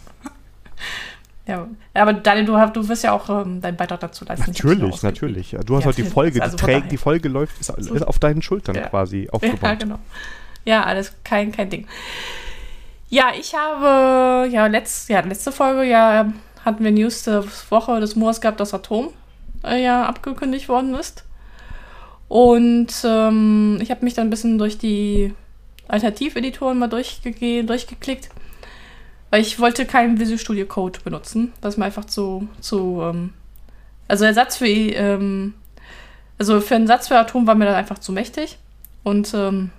ja. 1.48 1.67
Aber 1.93 2.13
Daniel, 2.13 2.46
du, 2.46 2.65
du 2.74 2.88
wirst 2.88 3.04
ja 3.04 3.12
auch 3.13 3.30
ähm, 3.30 3.62
deinen 3.62 3.78
Beitrag 3.78 4.00
dazu 4.00 4.26
leisten. 4.26 4.52
Natürlich, 4.52 5.04
natürlich. 5.04 5.56
Du 5.65 5.76
hast 5.76 5.84
Ja, 5.84 5.88
heute 5.89 6.04
die 6.04 6.10
Folge, 6.10 6.41
also 6.41 6.58
die, 6.58 6.63
trägt, 6.63 6.91
die 6.91 6.98
Folge 6.98 7.30
läuft, 7.30 7.60
ist, 7.60 7.69
ist 7.69 8.08
auf 8.08 8.19
deinen 8.19 8.41
Schultern 8.41 8.76
Ja. 8.76 8.88
quasi 8.88 9.24
Ja, 9.26 9.32
aufgebaut. 9.34 9.80
genau. 9.80 10.00
Ja, 10.65 10.84
alles 10.84 11.13
kein, 11.24 11.52
kein 11.52 11.69
Ding. 11.69 11.88
Ja, 13.10 13.28
ich 13.38 13.54
habe, 13.54 14.48
ja, 14.50 14.65
letzt, 14.67 15.10
ja, 15.10 15.19
letzte 15.19 15.52
Folge, 15.52 15.84
ja, 15.84 16.32
hatten 16.65 16.84
wir 16.84 16.91
News 16.91 17.24
der 17.24 17.43
Woche 17.69 18.00
des 18.00 18.15
Monats 18.15 18.41
gehabt, 18.41 18.60
dass 18.60 18.74
Atom 18.74 19.10
äh, 19.63 19.84
ja 19.84 20.06
abgekündigt 20.06 20.69
worden 20.69 20.96
ist. 20.96 21.24
Und 22.28 22.88
ähm, 23.04 23.78
ich 23.82 23.91
habe 23.91 24.04
mich 24.04 24.13
dann 24.15 24.28
ein 24.28 24.30
bisschen 24.32 24.58
durch 24.58 24.78
die 24.78 25.34
Alternativeditoren 25.88 26.80
mal 26.80 26.88
durchgege 26.88 27.63
durchgeklickt, 27.65 28.30
weil 29.34 29.41
ich 29.41 29.60
wollte 29.60 29.88
keinen 29.88 30.19
Visual 30.19 30.38
Studio 30.38 30.67
Code 30.67 31.00
benutzen. 31.04 31.54
Ist 31.63 31.80
mir 31.80 31.86
einfach 31.86 32.06
zu, 32.06 32.48
zu 32.62 33.02
ähm, 33.02 33.34
also 34.08 34.26
Ersatz 34.26 34.58
für, 34.58 34.67
ähm, 34.67 35.56
also 36.38 36.62
für 36.62 36.76
einen 36.76 36.86
Satz 36.86 37.08
für 37.08 37.17
Atom 37.17 37.48
war 37.48 37.56
mir 37.56 37.65
dann 37.65 37.74
einfach 37.74 37.98
zu 37.98 38.12
mächtig. 38.12 38.60
Und 39.02 39.34
ähm, 39.34 39.72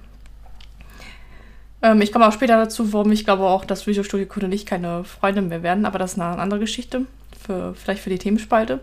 ähm, 1.82 2.00
ich 2.00 2.10
komme 2.10 2.26
auch 2.26 2.32
später 2.32 2.56
dazu, 2.56 2.92
warum 2.92 3.12
ich 3.12 3.24
glaube 3.24 3.44
auch, 3.44 3.64
dass 3.64 3.86
Visual 3.86 4.04
Studio 4.04 4.26
Code 4.26 4.46
und 4.46 4.52
ich 4.52 4.66
keine 4.66 5.04
Freunde 5.04 5.40
mehr 5.40 5.62
werden, 5.62 5.86
aber 5.86 6.00
das 6.00 6.14
ist 6.14 6.20
eine 6.20 6.36
andere 6.36 6.58
Geschichte, 6.58 7.02
für, 7.40 7.76
vielleicht 7.76 8.02
für 8.02 8.10
die 8.10 8.18
Themenspalte. 8.18 8.80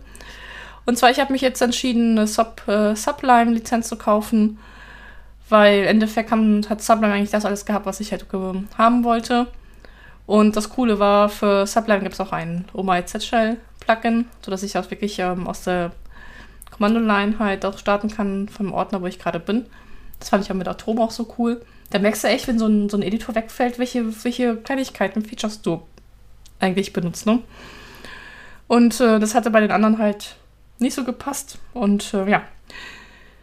Und 0.86 0.98
zwar, 0.98 1.12
ich 1.12 1.20
habe 1.20 1.34
mich 1.34 1.42
jetzt 1.42 1.62
entschieden, 1.62 2.18
eine 2.18 2.28
Sub, 2.28 2.66
äh, 2.70 2.96
Sublime-Lizenz 2.96 3.90
zu 3.90 3.98
kaufen, 3.98 4.58
weil 5.50 5.82
im 5.82 5.88
Endeffekt 5.88 6.32
haben, 6.32 6.66
hat 6.70 6.82
Sublime 6.82 7.12
eigentlich 7.12 7.30
das 7.30 7.44
alles 7.44 7.66
gehabt, 7.66 7.86
was 7.86 8.00
ich 8.00 8.14
halt 8.14 8.26
haben 8.78 9.04
wollte. 9.04 9.48
Und 10.26 10.56
das 10.56 10.70
Coole 10.70 11.00
war, 11.00 11.30
für 11.30 11.66
Sublime 11.68 12.02
gibt 12.02 12.14
es 12.14 12.20
auch 12.20 12.32
ein 12.32 12.66
OMA 12.74 13.06
Z-Shell 13.06 13.58
Plugin, 13.80 14.26
sodass 14.44 14.64
ich 14.64 14.78
auch 14.78 14.90
wirklich 14.90 15.20
ähm, 15.20 15.48
aus 15.48 15.64
der 15.64 15.92
Kommandoline 16.70 17.38
halt 17.40 17.66
auch 17.66 17.78
starten 17.78 18.10
kann 18.10 18.48
vom 18.48 18.74
Ordner, 18.74 19.02
wo 19.02 19.08
ich 19.08 19.20
gerade 19.20 19.40
bin. 19.40 19.66
Das 20.20 20.30
fand 20.30 20.44
ich 20.44 20.52
auch 20.52 20.56
mit 20.56 20.68
Atom 20.68 21.00
auch 21.00 21.12
so 21.12 21.34
cool. 21.38 21.62
Da 21.90 22.00
merkst 22.00 22.24
du 22.24 22.28
echt, 22.28 22.48
wenn 22.48 22.60
so 22.60 22.68
ein, 22.68 22.90
so 22.90 22.98
ein 22.98 23.04
Editor 23.04 23.36
wegfällt, 23.36 23.78
welche, 23.78 24.24
welche 24.24 24.56
Kleinigkeiten, 24.56 25.26
Features 25.26 25.62
du 25.62 25.82
eigentlich 26.60 26.94
benutzt, 26.94 27.26
ne? 27.26 27.40
Und 28.68 29.02
äh, 29.02 29.20
das 29.20 29.36
hatte 29.36 29.52
bei 29.52 29.60
den 29.60 29.72
anderen 29.72 29.98
halt 29.98 30.38
nicht 30.80 30.94
so 30.94 31.04
gepasst. 31.04 31.58
Und 31.74 32.14
äh, 32.14 32.30
ja, 32.30 32.44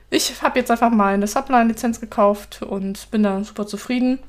ich 0.08 0.40
habe 0.40 0.58
jetzt 0.58 0.70
einfach 0.70 0.90
mal 0.90 1.12
eine 1.12 1.26
Sublime-Lizenz 1.26 2.00
gekauft 2.00 2.62
und 2.62 3.10
bin 3.10 3.22
da 3.22 3.44
super 3.44 3.66
zufrieden. 3.66 4.20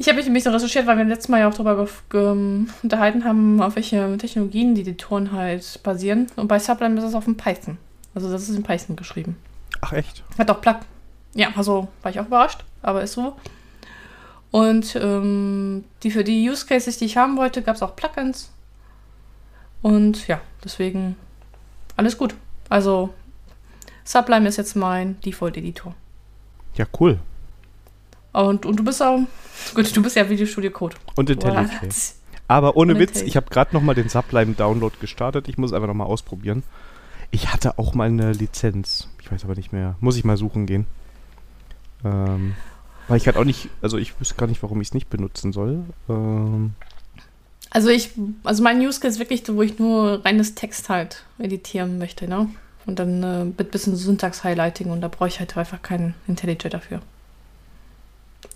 Ich 0.00 0.08
habe 0.08 0.16
mich 0.16 0.26
ein 0.26 0.32
bisschen 0.32 0.54
recherchiert, 0.54 0.86
weil 0.86 0.96
wir 0.96 1.04
letztes 1.04 1.28
Mal 1.28 1.40
ja 1.40 1.48
auch 1.48 1.52
darüber 1.52 1.86
ge- 2.08 2.64
unterhalten 2.82 3.22
haben, 3.24 3.60
auf 3.60 3.76
welche 3.76 4.16
Technologien 4.16 4.74
die 4.74 4.80
Editoren 4.80 5.30
halt 5.32 5.78
basieren. 5.82 6.26
Und 6.36 6.48
bei 6.48 6.58
Sublime 6.58 6.96
ist 6.96 7.04
es 7.04 7.14
auf 7.14 7.26
dem 7.26 7.36
Python. 7.36 7.76
Also 8.14 8.32
das 8.32 8.48
ist 8.48 8.56
in 8.56 8.62
Python 8.62 8.96
geschrieben. 8.96 9.36
Ach 9.82 9.92
echt? 9.92 10.24
Hat 10.38 10.50
auch 10.50 10.62
Plug. 10.62 10.76
Ja, 11.34 11.48
also 11.54 11.88
war 12.00 12.10
ich 12.10 12.18
auch 12.18 12.24
überrascht, 12.26 12.64
aber 12.80 13.02
ist 13.02 13.12
so. 13.12 13.36
Und 14.50 14.96
ähm, 14.96 15.84
die 16.02 16.10
für 16.10 16.24
die 16.24 16.48
Use 16.48 16.64
Cases, 16.64 16.96
die 16.96 17.04
ich 17.04 17.18
haben 17.18 17.36
wollte, 17.36 17.60
gab 17.60 17.76
es 17.76 17.82
auch 17.82 17.94
Plugins. 17.94 18.50
Und 19.82 20.26
ja, 20.28 20.40
deswegen 20.64 21.14
alles 21.98 22.16
gut. 22.16 22.34
Also 22.70 23.10
Sublime 24.04 24.48
ist 24.48 24.56
jetzt 24.56 24.76
mein 24.76 25.20
Default-Editor. 25.20 25.94
Ja, 26.76 26.86
cool. 26.98 27.18
Und, 28.32 28.64
und 28.66 28.76
du 28.76 28.84
bist 28.84 29.02
auch, 29.02 29.18
gut, 29.74 29.96
du 29.96 30.02
bist 30.02 30.16
ja 30.16 30.28
Videostudio 30.28 30.70
Code. 30.70 30.96
Und 31.16 31.30
IntelliJ. 31.30 31.68
Aber 32.48 32.76
ohne 32.76 32.94
Und 32.94 33.00
Witz, 33.00 33.22
ich 33.22 33.36
habe 33.36 33.48
gerade 33.50 33.74
noch 33.74 33.82
mal 33.82 33.94
den 33.94 34.08
Sublime-Download 34.08 34.96
gestartet. 35.00 35.48
Ich 35.48 35.58
muss 35.58 35.72
einfach 35.72 35.88
noch 35.88 35.94
mal 35.94 36.04
ausprobieren. 36.04 36.62
Ich 37.30 37.52
hatte 37.52 37.78
auch 37.78 37.94
mal 37.94 38.08
eine 38.08 38.32
Lizenz. 38.32 39.08
Ich 39.22 39.30
weiß 39.30 39.44
aber 39.44 39.54
nicht 39.54 39.72
mehr. 39.72 39.96
Muss 40.00 40.16
ich 40.16 40.24
mal 40.24 40.36
suchen 40.36 40.66
gehen. 40.66 40.86
Ähm, 42.04 42.54
weil 43.08 43.18
ich 43.18 43.26
halt 43.26 43.36
auch 43.36 43.44
nicht, 43.44 43.68
also 43.82 43.98
ich 43.98 44.18
wüsste 44.20 44.34
gar 44.34 44.46
nicht, 44.46 44.62
warum 44.62 44.80
ich 44.80 44.88
es 44.88 44.94
nicht 44.94 45.10
benutzen 45.10 45.52
soll. 45.52 45.84
Ähm, 46.08 46.72
Also 47.70 47.88
ich, 47.88 48.10
also 48.42 48.62
mein 48.64 48.80
Use 48.80 48.98
Case 49.00 49.14
ist 49.14 49.18
wirklich, 49.20 49.44
wo 49.48 49.62
ich 49.62 49.78
nur 49.78 50.24
reines 50.24 50.54
Text 50.56 50.88
halt 50.88 51.24
editieren 51.38 51.98
möchte, 51.98 52.26
ne? 52.28 52.48
Und 52.86 52.98
dann 52.98 53.22
äh, 53.22 53.44
mit 53.44 53.70
bisschen 53.70 53.94
Syntax-Highlighting 53.94 54.90
und 54.90 55.02
da 55.02 55.08
brauche 55.08 55.28
ich 55.28 55.38
halt 55.38 55.56
einfach 55.56 55.82
keinen 55.82 56.14
IntelliJ 56.26 56.68
dafür. 56.70 57.00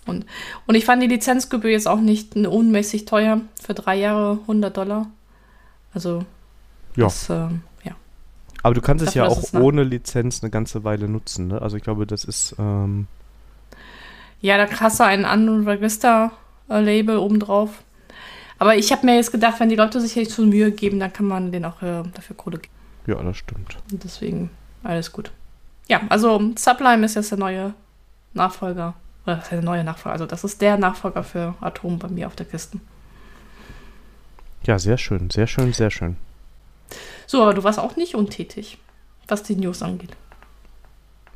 Und, 0.05 0.25
und 0.67 0.75
ich 0.75 0.85
fand 0.85 1.01
die 1.01 1.07
Lizenzgebühr 1.07 1.71
jetzt 1.71 1.87
auch 1.87 1.99
nicht 1.99 2.35
unmäßig 2.35 3.05
teuer. 3.05 3.41
Für 3.61 3.73
drei 3.73 3.95
Jahre 3.95 4.39
100 4.41 4.75
Dollar. 4.75 5.07
Also, 5.93 6.25
ja. 6.95 7.05
das, 7.05 7.29
ähm, 7.29 7.61
ja. 7.83 7.93
Aber 8.63 8.73
du 8.73 8.81
kannst 8.81 9.03
es 9.03 9.13
Dafür, 9.13 9.23
ja 9.23 9.29
dass 9.29 9.37
auch 9.37 9.43
es, 9.43 9.53
ne? 9.53 9.61
ohne 9.61 9.83
Lizenz 9.83 10.43
eine 10.43 10.49
ganze 10.49 10.83
Weile 10.83 11.07
nutzen. 11.07 11.47
Ne? 11.47 11.61
Also 11.61 11.77
ich 11.77 11.83
glaube, 11.83 12.05
das 12.05 12.23
ist 12.23 12.55
ähm, 12.59 13.07
Ja, 14.41 14.57
da 14.57 14.79
hast 14.79 14.99
du 14.99 15.05
ein 15.05 15.25
Unregister-Label 15.25 17.17
obendrauf. 17.17 17.83
Aber 18.57 18.75
ich 18.75 18.91
habe 18.91 19.05
mir 19.05 19.15
jetzt 19.15 19.31
gedacht, 19.31 19.59
wenn 19.59 19.69
die 19.69 19.75
Leute 19.75 19.99
sich 19.99 20.15
jetzt 20.15 20.35
schon 20.35 20.49
Mühe 20.49 20.71
geben, 20.71 20.99
dann 20.99 21.11
kann 21.11 21.25
man 21.25 21.51
denen 21.51 21.65
auch 21.65 21.81
äh, 21.81 22.03
dafür 22.13 22.35
Kohle 22.35 22.59
geben. 22.59 22.73
ja, 23.07 23.21
das 23.21 23.37
stimmt. 23.37 23.77
Und 23.91 24.03
deswegen 24.03 24.49
alles 24.83 25.11
gut. 25.11 25.31
Ja, 25.87 26.01
also 26.09 26.51
Sublime 26.55 27.05
ist 27.05 27.15
jetzt 27.15 27.31
der 27.31 27.37
neue 27.37 27.73
Nachfolger. 28.33 28.95
Oder 29.25 29.37
was 29.37 29.43
heißt 29.45 29.53
der 29.53 29.61
neue 29.61 29.83
Nachfolger? 29.83 30.13
Also 30.13 30.25
das 30.25 30.43
ist 30.43 30.61
der 30.61 30.77
Nachfolger 30.77 31.23
für 31.23 31.55
Atom 31.61 31.99
bei 31.99 32.07
mir 32.07 32.27
auf 32.27 32.35
der 32.35 32.45
Kiste. 32.45 32.79
Ja, 34.65 34.79
sehr 34.79 34.97
schön, 34.97 35.29
sehr 35.29 35.47
schön, 35.47 35.73
sehr 35.73 35.91
schön. 35.91 36.17
So, 37.27 37.41
aber 37.41 37.53
du 37.53 37.63
warst 37.63 37.79
auch 37.79 37.95
nicht 37.95 38.15
untätig, 38.15 38.77
was 39.27 39.43
die 39.43 39.55
News 39.55 39.81
angeht. 39.81 40.15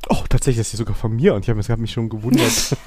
Oh, 0.08 0.24
tatsächlich 0.28 0.60
ist 0.60 0.72
die 0.72 0.76
sogar 0.76 0.96
von 0.96 1.14
mir 1.14 1.34
und 1.34 1.44
ich 1.44 1.50
habe 1.50 1.60
hab 1.60 1.78
mich 1.78 1.92
schon 1.92 2.08
gewundert. 2.08 2.76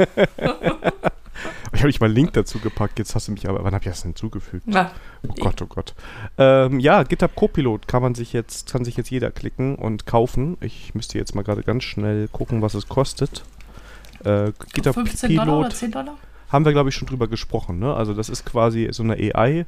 ich 1.73 1.79
habe 1.79 1.87
nicht 1.87 1.99
mal 2.01 2.07
einen 2.07 2.15
Link 2.15 2.33
dazu 2.33 2.59
gepackt. 2.59 2.99
Jetzt 2.99 3.13
hast 3.15 3.27
du 3.27 3.31
mich 3.33 3.47
aber. 3.47 3.63
Wann 3.63 3.73
habe 3.73 3.83
ich 3.83 3.89
das 3.89 4.03
hinzugefügt? 4.03 4.65
Ja, 4.67 4.91
Oh 5.27 5.33
Gott, 5.39 5.61
oh 5.61 5.67
Gott. 5.67 5.93
Ähm, 6.37 6.79
ja, 6.79 7.03
GitHub 7.03 7.35
Copilot 7.35 7.87
kann 7.87 8.01
man 8.01 8.15
sich 8.15 8.33
jetzt, 8.33 8.71
kann 8.71 8.83
sich 8.83 8.97
jetzt 8.97 9.09
jeder 9.09 9.31
klicken 9.31 9.75
und 9.75 10.05
kaufen. 10.05 10.57
Ich 10.59 10.95
müsste 10.95 11.17
jetzt 11.17 11.35
mal 11.35 11.43
gerade 11.43 11.63
ganz 11.63 11.83
schnell 11.83 12.27
gucken, 12.29 12.61
was 12.61 12.73
es 12.73 12.87
kostet. 12.87 13.43
Äh, 14.25 14.51
GitHub 14.73 14.93
15 14.95 15.35
Dollar 15.35 15.47
oder 15.59 15.67
Pilot 15.67 15.73
10 15.77 15.91
Dollar? 15.91 16.15
haben 16.49 16.65
wir, 16.65 16.71
glaube 16.71 16.89
ich, 16.89 16.95
schon 16.95 17.07
drüber 17.07 17.27
gesprochen. 17.27 17.79
Ne? 17.79 17.93
Also 17.93 18.13
das 18.13 18.29
ist 18.29 18.45
quasi 18.45 18.87
so 18.91 19.03
eine 19.03 19.13
AI, 19.15 19.65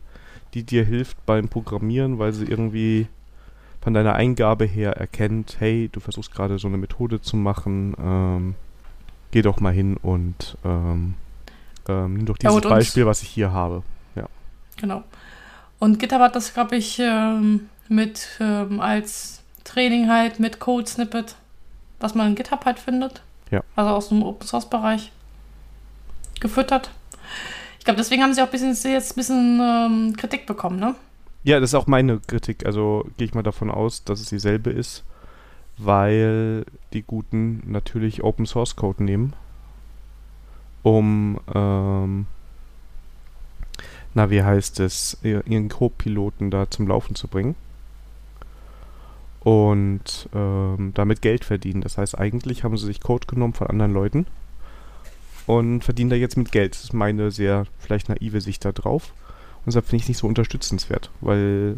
die 0.53 0.63
dir 0.63 0.83
hilft 0.85 1.25
beim 1.25 1.47
Programmieren, 1.49 2.19
weil 2.19 2.31
sie 2.33 2.45
irgendwie 2.45 3.07
von 3.81 3.93
deiner 3.93 4.13
Eingabe 4.15 4.65
her 4.65 4.91
erkennt, 4.97 5.57
hey, 5.59 5.89
du 5.91 5.99
versuchst 5.99 6.31
gerade 6.33 6.57
so 6.59 6.67
eine 6.67 6.77
Methode 6.77 7.21
zu 7.21 7.37
machen, 7.37 7.95
ähm, 7.99 8.55
geh 9.31 9.41
doch 9.41 9.59
mal 9.59 9.73
hin 9.73 9.97
und 9.97 10.57
ähm, 10.63 11.15
ähm, 11.87 12.13
nimm 12.15 12.25
doch 12.25 12.35
Ja, 12.41 12.49
dieses 12.49 12.65
uns- 12.65 12.69
Beispiel, 12.69 13.05
was 13.05 13.21
ich 13.21 13.29
hier 13.29 13.51
habe. 13.51 13.83
Genau. 14.77 15.03
Und 15.79 15.99
GitHub 15.99 16.19
hat 16.19 16.35
das, 16.35 16.53
glaube 16.53 16.75
ich, 16.75 16.99
ähm, 16.99 17.69
mit 17.87 18.27
ähm, 18.41 18.81
als 18.81 19.41
Training 19.63 20.09
halt 20.09 20.37
mit 20.39 20.59
Code-Snippet, 20.59 21.35
was 22.01 22.13
man 22.13 22.27
in 22.27 22.35
GitHub 22.35 22.65
halt 22.65 22.77
findet. 22.79 23.21
Ja. 23.51 23.61
Also 23.75 23.91
aus 23.91 24.09
dem 24.09 24.23
Open-Source-Bereich 24.23 25.11
gefüttert. 26.39 26.89
Ich 27.79 27.85
glaube, 27.85 27.97
deswegen 27.97 28.23
haben 28.23 28.33
sie 28.33 28.41
auch 28.41 28.47
ein 28.47 28.51
bisschen, 28.51 28.75
jetzt 28.91 29.11
ein 29.11 29.15
bisschen 29.15 29.59
ähm, 29.61 30.15
Kritik 30.17 30.45
bekommen, 30.47 30.79
ne? 30.79 30.95
Ja, 31.43 31.59
das 31.59 31.69
ist 31.69 31.75
auch 31.75 31.85
meine 31.87 32.19
Kritik. 32.19 32.65
Also 32.65 33.07
gehe 33.17 33.27
ich 33.27 33.33
mal 33.35 33.43
davon 33.43 33.69
aus, 33.69 34.03
dass 34.03 34.19
es 34.19 34.29
dieselbe 34.29 34.71
ist, 34.71 35.03
weil 35.77 36.65
die 36.93 37.03
Guten 37.03 37.61
natürlich 37.71 38.23
Open 38.23 38.45
Source 38.47 38.75
Code 38.75 39.03
nehmen, 39.03 39.33
um, 40.81 41.39
ähm, 41.53 42.25
na, 44.15 44.29
wie 44.29 44.41
heißt 44.43 44.79
es, 44.79 45.17
ihr- 45.23 45.45
ihren 45.45 45.69
Co-Piloten 45.69 46.49
da 46.49 46.69
zum 46.69 46.87
Laufen 46.87 47.15
zu 47.15 47.27
bringen. 47.27 47.55
Und 49.45 50.27
ähm, 50.33 50.91
damit 50.95 51.21
Geld 51.21 51.45
verdienen. 51.45 51.81
Das 51.81 51.99
heißt, 51.99 52.17
eigentlich 52.17 52.63
haben 52.63 52.77
sie 52.77 52.87
sich 52.87 52.99
Code 52.99 53.27
genommen 53.27 53.53
von 53.53 53.67
anderen 53.67 53.93
Leuten 53.93 54.25
und 55.45 55.83
verdienen 55.83 56.09
da 56.09 56.15
jetzt 56.15 56.35
mit 56.35 56.51
Geld. 56.51 56.73
Das 56.73 56.85
ist 56.85 56.93
meine 56.93 57.29
sehr 57.29 57.67
vielleicht 57.77 58.09
naive 58.09 58.41
Sicht 58.41 58.65
da 58.65 58.71
drauf. 58.71 59.13
Und 59.59 59.67
deshalb 59.67 59.85
finde 59.85 59.97
ich 59.97 60.03
es 60.03 60.09
nicht 60.09 60.17
so 60.17 60.27
unterstützenswert, 60.27 61.11
weil 61.21 61.77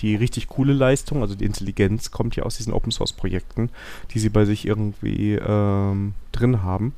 die 0.00 0.14
richtig 0.14 0.48
coole 0.48 0.74
Leistung, 0.74 1.22
also 1.22 1.34
die 1.34 1.46
Intelligenz, 1.46 2.10
kommt 2.10 2.36
ja 2.36 2.42
aus 2.42 2.58
diesen 2.58 2.74
Open 2.74 2.92
Source 2.92 3.14
Projekten, 3.14 3.70
die 4.12 4.18
sie 4.18 4.28
bei 4.28 4.44
sich 4.44 4.66
irgendwie 4.66 5.36
ähm, 5.36 6.12
drin 6.32 6.62
haben. 6.62 6.94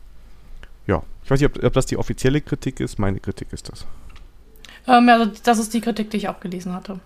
Ja, 0.88 1.04
ich 1.22 1.30
weiß 1.30 1.40
nicht, 1.40 1.56
ob, 1.56 1.62
ob, 1.62 1.72
das 1.74 1.86
die 1.86 1.96
offizielle 1.96 2.40
Kritik 2.40 2.80
ist. 2.80 2.98
Meine 2.98 3.20
Kritik 3.20 3.52
ist 3.52 3.68
das. 3.68 3.86
Ähm, 4.88 5.08
also 5.08 5.30
das 5.44 5.60
ist 5.60 5.72
die 5.74 5.80
Kritik, 5.80 6.10
die 6.10 6.16
ich 6.16 6.28
auch 6.28 6.40
gelesen 6.40 6.72
hatte. 6.72 6.98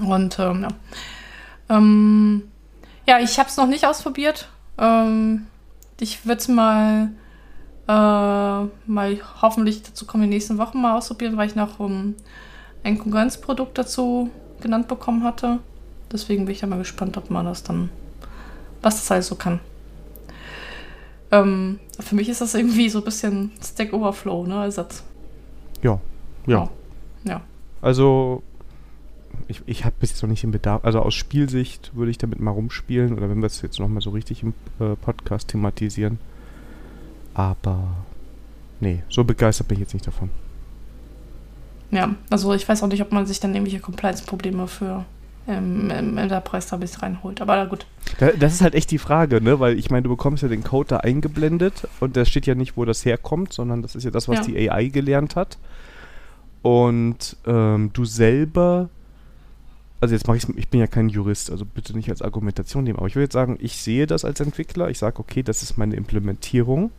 Und 0.00 0.38
ähm, 0.40 0.62
ja. 0.62 0.68
Ähm, 1.68 2.42
ja, 3.06 3.18
ich 3.20 3.38
habe 3.38 3.48
es 3.48 3.56
noch 3.56 3.66
nicht 3.66 3.86
ausprobiert. 3.86 4.48
Ähm, 4.78 5.46
ich 6.00 6.26
würde 6.26 6.40
es 6.40 6.48
mal, 6.48 7.10
äh, 7.88 7.90
mal 8.86 9.20
hoffentlich 9.40 9.82
dazu 9.82 10.06
kommen, 10.06 10.24
in 10.24 10.30
den 10.30 10.36
nächsten 10.36 10.58
Wochen 10.58 10.80
mal 10.80 10.96
ausprobieren, 10.96 11.36
weil 11.36 11.48
ich 11.48 11.54
noch 11.54 11.78
um, 11.78 12.14
ein 12.84 12.98
Konkurrenzprodukt 12.98 13.76
dazu 13.78 14.30
genannt 14.60 14.88
bekommen 14.88 15.24
hatte. 15.24 15.58
Deswegen 16.12 16.44
bin 16.44 16.52
ich 16.52 16.60
da 16.60 16.66
mal 16.66 16.78
gespannt, 16.78 17.16
ob 17.16 17.30
man 17.30 17.46
das 17.46 17.62
dann, 17.62 17.90
was 18.82 18.96
das 18.96 19.10
alles 19.10 19.26
so 19.26 19.34
kann. 19.34 19.60
Ähm, 21.32 21.80
für 21.98 22.14
mich 22.14 22.28
ist 22.28 22.40
das 22.40 22.54
irgendwie 22.54 22.88
so 22.88 22.98
ein 22.98 23.04
bisschen 23.04 23.50
Stack 23.62 23.92
Overflow, 23.92 24.46
ne, 24.46 24.62
Ersatz. 24.62 25.02
Ja, 25.82 26.00
ja. 26.46 26.68
Ja. 27.24 27.40
Also, 27.82 28.42
ich, 29.48 29.62
ich 29.66 29.84
habe 29.84 29.94
bis 30.00 30.10
jetzt 30.10 30.22
noch 30.22 30.30
nicht 30.30 30.42
den 30.42 30.50
Bedarf, 30.50 30.84
also 30.84 31.00
aus 31.00 31.14
Spielsicht 31.14 31.92
würde 31.94 32.10
ich 32.10 32.18
damit 32.18 32.40
mal 32.40 32.50
rumspielen 32.50 33.16
oder 33.16 33.28
wenn 33.30 33.38
wir 33.38 33.46
es 33.46 33.62
jetzt 33.62 33.78
nochmal 33.78 34.02
so 34.02 34.10
richtig 34.10 34.42
im 34.42 34.54
äh, 34.80 34.96
Podcast 34.96 35.48
thematisieren. 35.48 36.18
Aber, 37.34 37.88
nee, 38.80 39.02
so 39.08 39.24
begeistert 39.24 39.68
bin 39.68 39.76
ich 39.76 39.82
jetzt 39.82 39.94
nicht 39.94 40.06
davon. 40.06 40.30
Ja, 41.90 42.14
also 42.30 42.52
ich 42.54 42.68
weiß 42.68 42.82
auch 42.82 42.88
nicht, 42.88 43.02
ob 43.02 43.12
man 43.12 43.26
sich 43.26 43.40
dann 43.40 43.54
irgendwelche 43.54 43.80
Compliance-Probleme 43.80 44.66
für 44.66 45.04
ähm, 45.46 45.90
im 45.90 46.18
Enterprise 46.18 46.68
da 46.70 46.76
bis 46.76 47.02
reinholt. 47.02 47.40
Aber 47.40 47.66
gut. 47.66 47.86
Das 48.18 48.52
ist 48.52 48.62
halt 48.62 48.74
echt 48.74 48.90
die 48.90 48.98
Frage, 48.98 49.40
ne? 49.40 49.60
Weil 49.60 49.78
ich 49.78 49.90
meine, 49.90 50.02
du 50.02 50.08
bekommst 50.08 50.42
ja 50.42 50.48
den 50.48 50.64
Code 50.64 50.88
da 50.88 50.96
eingeblendet 50.98 51.86
und 52.00 52.16
da 52.16 52.24
steht 52.24 52.46
ja 52.46 52.54
nicht, 52.54 52.76
wo 52.76 52.84
das 52.84 53.04
herkommt, 53.04 53.52
sondern 53.52 53.82
das 53.82 53.94
ist 53.94 54.04
ja 54.04 54.10
das, 54.10 54.28
was 54.28 54.38
ja. 54.38 54.44
die 54.44 54.70
AI 54.70 54.88
gelernt 54.88 55.36
hat. 55.36 55.58
Und 56.62 57.36
ähm, 57.46 57.90
du 57.92 58.04
selber, 58.04 58.88
also 60.00 60.14
jetzt 60.14 60.26
mache 60.26 60.36
ich 60.36 60.48
ich 60.56 60.68
bin 60.68 60.80
ja 60.80 60.86
kein 60.86 61.08
Jurist, 61.08 61.50
also 61.50 61.64
bitte 61.64 61.96
nicht 61.96 62.10
als 62.10 62.22
Argumentation 62.22 62.84
nehmen, 62.84 62.98
aber 62.98 63.06
ich 63.06 63.14
würde 63.14 63.24
jetzt 63.24 63.32
sagen, 63.32 63.56
ich 63.60 63.76
sehe 63.76 64.06
das 64.06 64.24
als 64.24 64.40
Entwickler, 64.40 64.90
ich 64.90 64.98
sage, 64.98 65.18
okay, 65.18 65.42
das 65.42 65.62
ist 65.62 65.78
meine 65.78 65.96
Implementierung. 65.96 66.90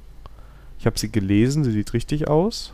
Ich 0.79 0.85
habe 0.85 0.97
sie 0.97 1.11
gelesen, 1.11 1.63
sie 1.63 1.71
sieht 1.71 1.93
richtig 1.93 2.27
aus. 2.27 2.73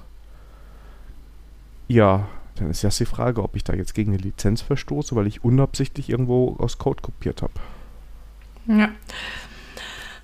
Ja, 1.87 2.27
dann 2.55 2.69
ist 2.69 2.83
das 2.83 2.97
die 2.97 3.05
Frage, 3.05 3.41
ob 3.41 3.55
ich 3.55 3.63
da 3.63 3.73
jetzt 3.73 3.93
gegen 3.93 4.13
eine 4.13 4.21
Lizenz 4.21 4.61
verstoße, 4.61 5.15
weil 5.15 5.27
ich 5.27 5.43
unabsichtlich 5.43 6.09
irgendwo 6.09 6.55
aus 6.59 6.77
Code 6.77 7.01
kopiert 7.01 7.41
habe. 7.41 7.53
Ja. 8.67 8.89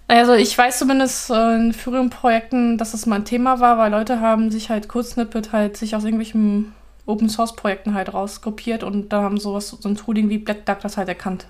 Also 0.08 0.34
ich 0.34 0.58
weiß 0.58 0.80
zumindest 0.80 1.30
äh, 1.30 1.56
in 1.56 1.74
früheren 1.74 2.10
Projekten, 2.10 2.78
dass 2.78 2.92
das 2.92 3.06
mal 3.06 3.18
ein 3.18 3.26
Thema 3.26 3.60
war, 3.60 3.78
weil 3.78 3.92
Leute 3.92 4.22
haben 4.22 4.50
sich 4.50 4.70
halt 4.70 4.88
Kurzsnippet 4.88 5.52
halt 5.52 5.78
sich 5.78 5.96
aus 5.96 6.04
irgendwelchen 6.04 6.74
Open 7.10 7.30
Source 7.30 7.56
Projekten 7.56 7.94
halt 7.94 8.14
rauskopiert 8.14 8.84
und 8.84 9.10
da 9.10 9.22
haben 9.24 9.38
sowas, 9.38 9.70
so 9.70 9.90
ein 9.90 9.96
Tooling 9.96 10.30
wie 10.30 10.38
Black 10.38 10.66
Duck 10.66 10.80
das 10.82 10.98
halt 10.98 11.10
erkannt. 11.10 11.48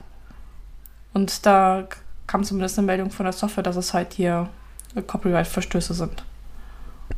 Und 1.14 1.45
da 1.45 1.88
kam 2.28 2.43
zumindest 2.43 2.78
eine 2.78 2.86
Meldung 2.86 3.12
von 3.12 3.26
der 3.26 3.34
Software, 3.34 3.64
dass 3.64 3.76
es 3.76 3.93
halt 3.93 4.14
hier 4.14 4.49
Copyright-Verstöße 5.07 5.93
sind. 5.93 6.24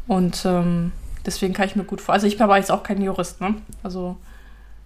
Und 0.08 0.44
ähm, 0.46 0.92
Deswegen 1.26 1.54
kann 1.54 1.68
ich 1.68 1.76
mir 1.76 1.84
gut 1.84 2.02
vor. 2.02 2.14
Also 2.14 2.28
ich 2.28 2.38
bin 2.38 2.44
aber 2.44 2.58
jetzt 2.58 2.72
auch 2.72 2.84
kein 2.84 3.02
Jurist, 3.02 3.42
ne? 3.42 3.56
Also, 3.84 4.18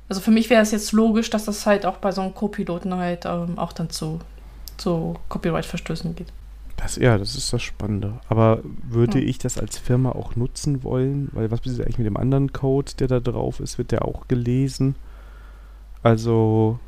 also 0.09 0.21
für 0.21 0.31
mich 0.31 0.49
wäre 0.49 0.61
es 0.61 0.71
jetzt 0.71 0.91
logisch, 0.91 1.29
dass 1.29 1.45
das 1.45 1.65
halt 1.65 1.85
auch 1.85 1.97
bei 1.97 2.11
so 2.11 2.21
einem 2.21 2.33
Co-Piloten 2.33 2.93
halt 2.95 3.25
ähm, 3.25 3.57
auch 3.57 3.73
dann 3.73 3.89
zu, 3.89 4.19
zu 4.77 5.15
Copyright-Verstößen 5.29 6.15
geht. 6.15 6.31
Das, 6.77 6.97
ja, 6.97 7.17
das 7.17 7.35
ist 7.35 7.53
das 7.53 7.61
Spannende. 7.61 8.19
Aber 8.27 8.59
würde 8.83 9.19
ja. 9.19 9.27
ich 9.27 9.37
das 9.37 9.57
als 9.57 9.77
Firma 9.77 10.11
auch 10.11 10.35
nutzen 10.35 10.83
wollen? 10.83 11.29
Weil 11.31 11.51
was 11.51 11.65
ist 11.65 11.79
eigentlich 11.79 11.97
mit 11.97 12.07
dem 12.07 12.17
anderen 12.17 12.53
Code, 12.53 12.91
der 12.99 13.07
da 13.07 13.19
drauf 13.19 13.59
ist? 13.59 13.77
Wird 13.77 13.91
der 13.91 14.05
auch 14.05 14.27
gelesen? 14.27 14.95
Also, 16.03 16.79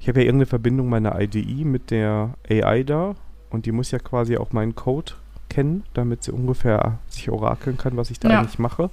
ich 0.00 0.08
habe 0.08 0.20
ja 0.20 0.26
irgendeine 0.26 0.46
Verbindung 0.46 0.88
meiner 0.88 1.20
IDE 1.20 1.64
mit 1.64 1.90
der 1.90 2.34
AI 2.48 2.82
da 2.84 3.16
und 3.50 3.66
die 3.66 3.72
muss 3.72 3.90
ja 3.90 3.98
quasi 3.98 4.36
auch 4.36 4.52
meinen 4.52 4.74
Code 4.74 5.12
kennen, 5.48 5.84
damit 5.94 6.22
sie 6.22 6.32
ungefähr 6.32 6.98
sich 7.08 7.30
orakeln 7.30 7.76
kann, 7.76 7.96
was 7.96 8.10
ich 8.10 8.18
da 8.20 8.30
ja. 8.30 8.40
eigentlich 8.40 8.58
mache. 8.58 8.90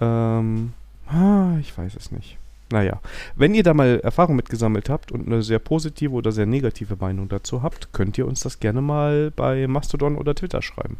Ähm, 0.00 0.72
ah, 1.06 1.56
ich 1.60 1.76
weiß 1.76 1.96
es 1.96 2.12
nicht. 2.12 2.38
Naja, 2.70 3.00
wenn 3.34 3.54
ihr 3.54 3.62
da 3.62 3.72
mal 3.72 4.00
Erfahrung 4.00 4.36
mitgesammelt 4.36 4.90
habt 4.90 5.10
und 5.10 5.26
eine 5.26 5.42
sehr 5.42 5.58
positive 5.58 6.12
oder 6.12 6.32
sehr 6.32 6.46
negative 6.46 6.96
Meinung 7.00 7.28
dazu 7.28 7.62
habt, 7.62 7.92
könnt 7.92 8.18
ihr 8.18 8.26
uns 8.26 8.40
das 8.40 8.60
gerne 8.60 8.82
mal 8.82 9.30
bei 9.30 9.66
Mastodon 9.66 10.16
oder 10.16 10.34
Twitter 10.34 10.60
schreiben. 10.60 10.98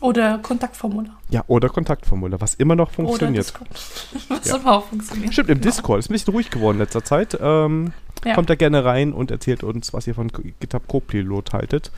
Oder 0.00 0.38
Kontaktformular. 0.38 1.18
Ja, 1.28 1.42
oder 1.48 1.68
Kontaktformular, 1.68 2.40
was 2.40 2.54
immer 2.54 2.76
noch 2.76 2.90
funktioniert. 2.90 3.52
was 4.28 4.48
ja. 4.48 4.56
immer 4.56 4.76
auch 4.76 4.86
funktioniert. 4.86 5.32
Stimmt, 5.32 5.48
im 5.48 5.60
genau. 5.60 5.70
Discord. 5.70 5.98
Ist 5.98 6.10
ein 6.10 6.12
bisschen 6.12 6.34
ruhig 6.34 6.50
geworden 6.50 6.76
in 6.76 6.82
letzter 6.82 7.02
Zeit. 7.02 7.36
Ähm, 7.40 7.92
ja. 8.24 8.34
Kommt 8.34 8.48
da 8.48 8.54
gerne 8.54 8.84
rein 8.84 9.12
und 9.12 9.30
erzählt 9.30 9.64
uns, 9.64 9.92
was 9.92 10.06
ihr 10.06 10.14
von 10.14 10.28
GitHub 10.60 10.86
Copilot 10.86 11.52
haltet. 11.52 11.90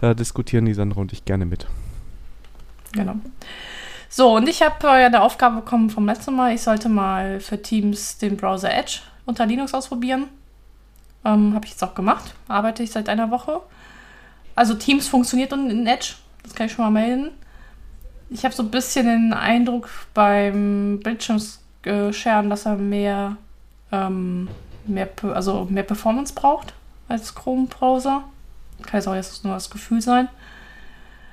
Da 0.00 0.14
diskutieren 0.14 0.66
die 0.66 0.74
Sandra 0.74 1.00
und 1.00 1.12
ich 1.12 1.24
gerne 1.24 1.46
mit. 1.46 1.66
Genau. 2.92 3.16
So, 4.08 4.36
und 4.36 4.48
ich 4.48 4.62
habe 4.62 4.86
äh, 4.88 5.00
ja 5.02 5.06
eine 5.06 5.22
Aufgabe 5.22 5.56
bekommen 5.56 5.90
vom 5.90 6.06
letzten 6.06 6.34
Mal. 6.34 6.54
Ich 6.54 6.62
sollte 6.62 6.88
mal 6.88 7.40
für 7.40 7.60
Teams 7.60 8.18
den 8.18 8.36
Browser 8.36 8.72
Edge 8.72 9.00
unter 9.26 9.44
Linux 9.44 9.74
ausprobieren. 9.74 10.28
Ähm, 11.24 11.54
habe 11.54 11.66
ich 11.66 11.72
jetzt 11.72 11.84
auch 11.84 11.94
gemacht. 11.94 12.34
Arbeite 12.48 12.82
ich 12.82 12.90
seit 12.90 13.08
einer 13.08 13.30
Woche. 13.30 13.60
Also 14.54 14.74
Teams 14.74 15.08
funktioniert 15.08 15.52
in 15.52 15.86
Edge. 15.86 16.14
Das 16.42 16.54
kann 16.54 16.66
ich 16.66 16.72
schon 16.72 16.84
mal 16.84 16.90
melden. 16.90 17.30
Ich 18.30 18.44
habe 18.44 18.54
so 18.54 18.62
ein 18.62 18.70
bisschen 18.70 19.06
den 19.06 19.32
Eindruck 19.32 19.88
beim 20.14 21.00
Bildschirmscheren, 21.02 22.50
dass 22.50 22.66
er 22.66 22.76
mehr, 22.76 23.36
ähm, 23.92 24.48
mehr, 24.86 25.08
also 25.34 25.66
mehr 25.70 25.82
Performance 25.82 26.34
braucht 26.34 26.72
als 27.08 27.34
Chrome-Browser. 27.34 28.24
Kann 28.82 28.98
jetzt 28.98 29.08
auch 29.08 29.14
jetzt 29.14 29.44
nur 29.44 29.54
das 29.54 29.70
Gefühl 29.70 30.00
sein. 30.00 30.28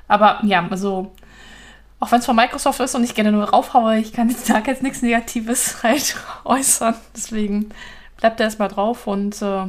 Aber 0.07 0.39
ja, 0.43 0.65
also, 0.69 1.11
auch 2.05 2.11
wenn 2.11 2.19
es 2.19 2.25
von 2.27 2.35
Microsoft 2.35 2.79
ist 2.81 2.93
und 2.93 3.03
ich 3.03 3.15
gerne 3.15 3.31
nur 3.31 3.45
raufhaue, 3.45 3.97
ich 3.97 4.13
kann 4.13 4.29
jetzt 4.29 4.47
da 4.47 4.59
jetzt 4.59 4.83
nichts 4.83 5.01
Negatives 5.01 5.77
halt 5.83 6.15
äußern. 6.43 6.93
Deswegen 7.15 7.69
bleibt 8.17 8.39
er 8.39 8.45
erstmal 8.45 8.67
drauf 8.67 9.07
und 9.07 9.41
äh, 9.41 9.65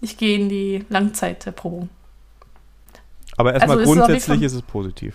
ich 0.00 0.16
gehe 0.16 0.36
in 0.36 0.48
die 0.48 0.84
Langzeitprobung. 0.88 1.90
Aber 3.36 3.54
erstmal 3.54 3.78
also 3.78 3.92
grundsätzlich 3.92 4.42
ist, 4.42 4.52
ist, 4.52 4.58
es 4.58 4.62
positiv. 4.62 5.14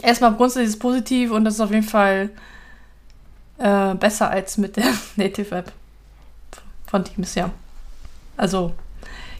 Erstmal 0.00 0.34
grundsätzlich 0.34 0.68
ist 0.68 0.74
es 0.74 0.78
positiv 0.78 1.32
und 1.32 1.44
das 1.44 1.54
ist 1.54 1.60
auf 1.60 1.70
jeden 1.70 1.82
Fall 1.82 2.30
äh, 3.58 3.94
besser 3.94 4.30
als 4.30 4.56
mit 4.56 4.76
der 4.76 4.86
Native 5.16 5.54
App 5.54 5.72
von 6.86 7.04
Teams, 7.04 7.34
ja. 7.34 7.50
Also 8.38 8.72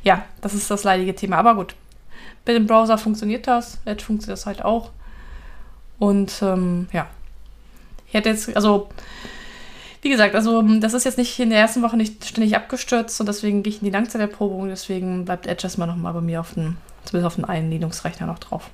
ja, 0.02 0.26
das 0.42 0.52
ist 0.52 0.70
das 0.70 0.84
leidige 0.84 1.14
Thema. 1.14 1.38
Aber 1.38 1.54
gut, 1.54 1.74
mit 2.44 2.54
dem 2.54 2.66
Browser 2.66 2.98
funktioniert 2.98 3.46
das, 3.46 3.78
Edge 3.86 4.04
funktioniert 4.04 4.38
das 4.38 4.44
halt 4.44 4.62
auch. 4.62 4.90
Und 5.98 6.32
ähm, 6.42 6.88
ja, 6.92 7.06
ich 8.06 8.14
hätte 8.14 8.28
jetzt, 8.30 8.54
also 8.56 8.88
wie 10.02 10.10
gesagt, 10.10 10.34
also 10.34 10.62
das 10.62 10.94
ist 10.94 11.04
jetzt 11.04 11.18
nicht 11.18 11.38
in 11.38 11.50
der 11.50 11.58
ersten 11.58 11.82
Woche 11.82 11.96
nicht 11.96 12.24
ständig 12.24 12.56
abgestürzt 12.56 13.20
und 13.20 13.26
deswegen 13.26 13.62
gehe 13.62 13.72
ich 13.72 13.80
in 13.80 13.86
die 13.86 13.90
Langzeiterprobung. 13.90 14.68
Deswegen 14.68 15.24
bleibt 15.24 15.46
Edge 15.46 15.64
erstmal 15.64 15.88
nochmal 15.88 16.12
bei 16.12 16.20
mir 16.20 16.40
auf 16.40 16.54
den, 16.54 16.76
zumindest 17.04 17.26
auf 17.26 17.34
den 17.34 17.44
einen 17.44 17.70
Linux-Rechner 17.70 18.26
noch 18.26 18.38
drauf. 18.38 18.70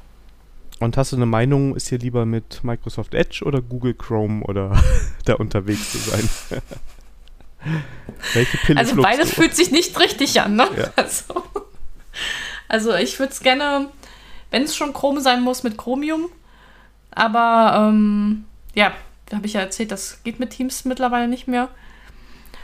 Und 0.81 0.97
hast 0.97 1.12
du 1.12 1.16
eine 1.16 1.27
Meinung, 1.27 1.75
ist 1.77 1.89
hier 1.89 1.99
lieber 1.99 2.27
mit 2.27 2.62
Microsoft 2.62 3.14
Edge 3.14 3.45
oder 3.45 3.62
Google 3.62 3.95
Chrome 3.95 4.45
oder 4.45 4.77
da 5.25 5.35
unterwegs 5.35 5.93
zu 5.93 5.99
sein? 5.99 6.29
Welche 8.35 8.59
Pille 8.59 8.79
Also 8.79 9.01
beides 9.01 9.31
du? 9.31 9.37
fühlt 9.37 9.57
sich 9.57 9.70
nicht 9.70 9.99
richtig 9.99 10.41
an, 10.41 10.57
ne? 10.57 10.68
Ja. 10.77 10.93
Also, 10.97 11.43
also 12.68 12.95
ich 12.95 13.18
würde 13.18 13.33
es 13.33 13.41
gerne, 13.41 13.89
wenn 14.51 14.62
es 14.62 14.77
schon 14.77 14.93
Chrome 14.93 15.20
sein 15.20 15.43
muss, 15.43 15.62
mit 15.62 15.79
Chromium. 15.79 16.29
Aber 17.14 17.88
ähm, 17.88 18.44
ja, 18.74 18.92
habe 19.32 19.46
ich 19.46 19.54
ja 19.54 19.60
erzählt, 19.60 19.90
das 19.90 20.22
geht 20.24 20.40
mit 20.40 20.50
Teams 20.50 20.84
mittlerweile 20.84 21.28
nicht 21.28 21.48
mehr. 21.48 21.68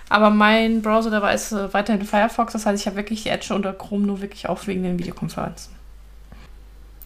Aber 0.09 0.31
mein 0.31 0.83
Browser, 0.83 1.11
der 1.11 1.23
war 1.23 1.33
ist 1.33 1.53
äh, 1.53 1.73
weiterhin 1.73 2.05
Firefox. 2.05 2.53
Das 2.53 2.67
heißt, 2.67 2.81
ich 2.81 2.87
habe 2.87 2.97
wirklich 2.97 3.31
Edge 3.31 3.55
oder 3.55 3.73
Chrome 3.73 4.07
nur 4.07 4.21
wirklich 4.21 4.49
auch 4.49 4.67
wegen 4.67 4.83
den 4.83 4.99
Videokonferenzen. 4.99 5.75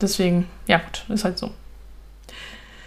Deswegen, 0.01 0.49
ja 0.67 0.79
gut, 0.79 1.05
ist 1.09 1.25
halt 1.25 1.39
so. 1.39 1.51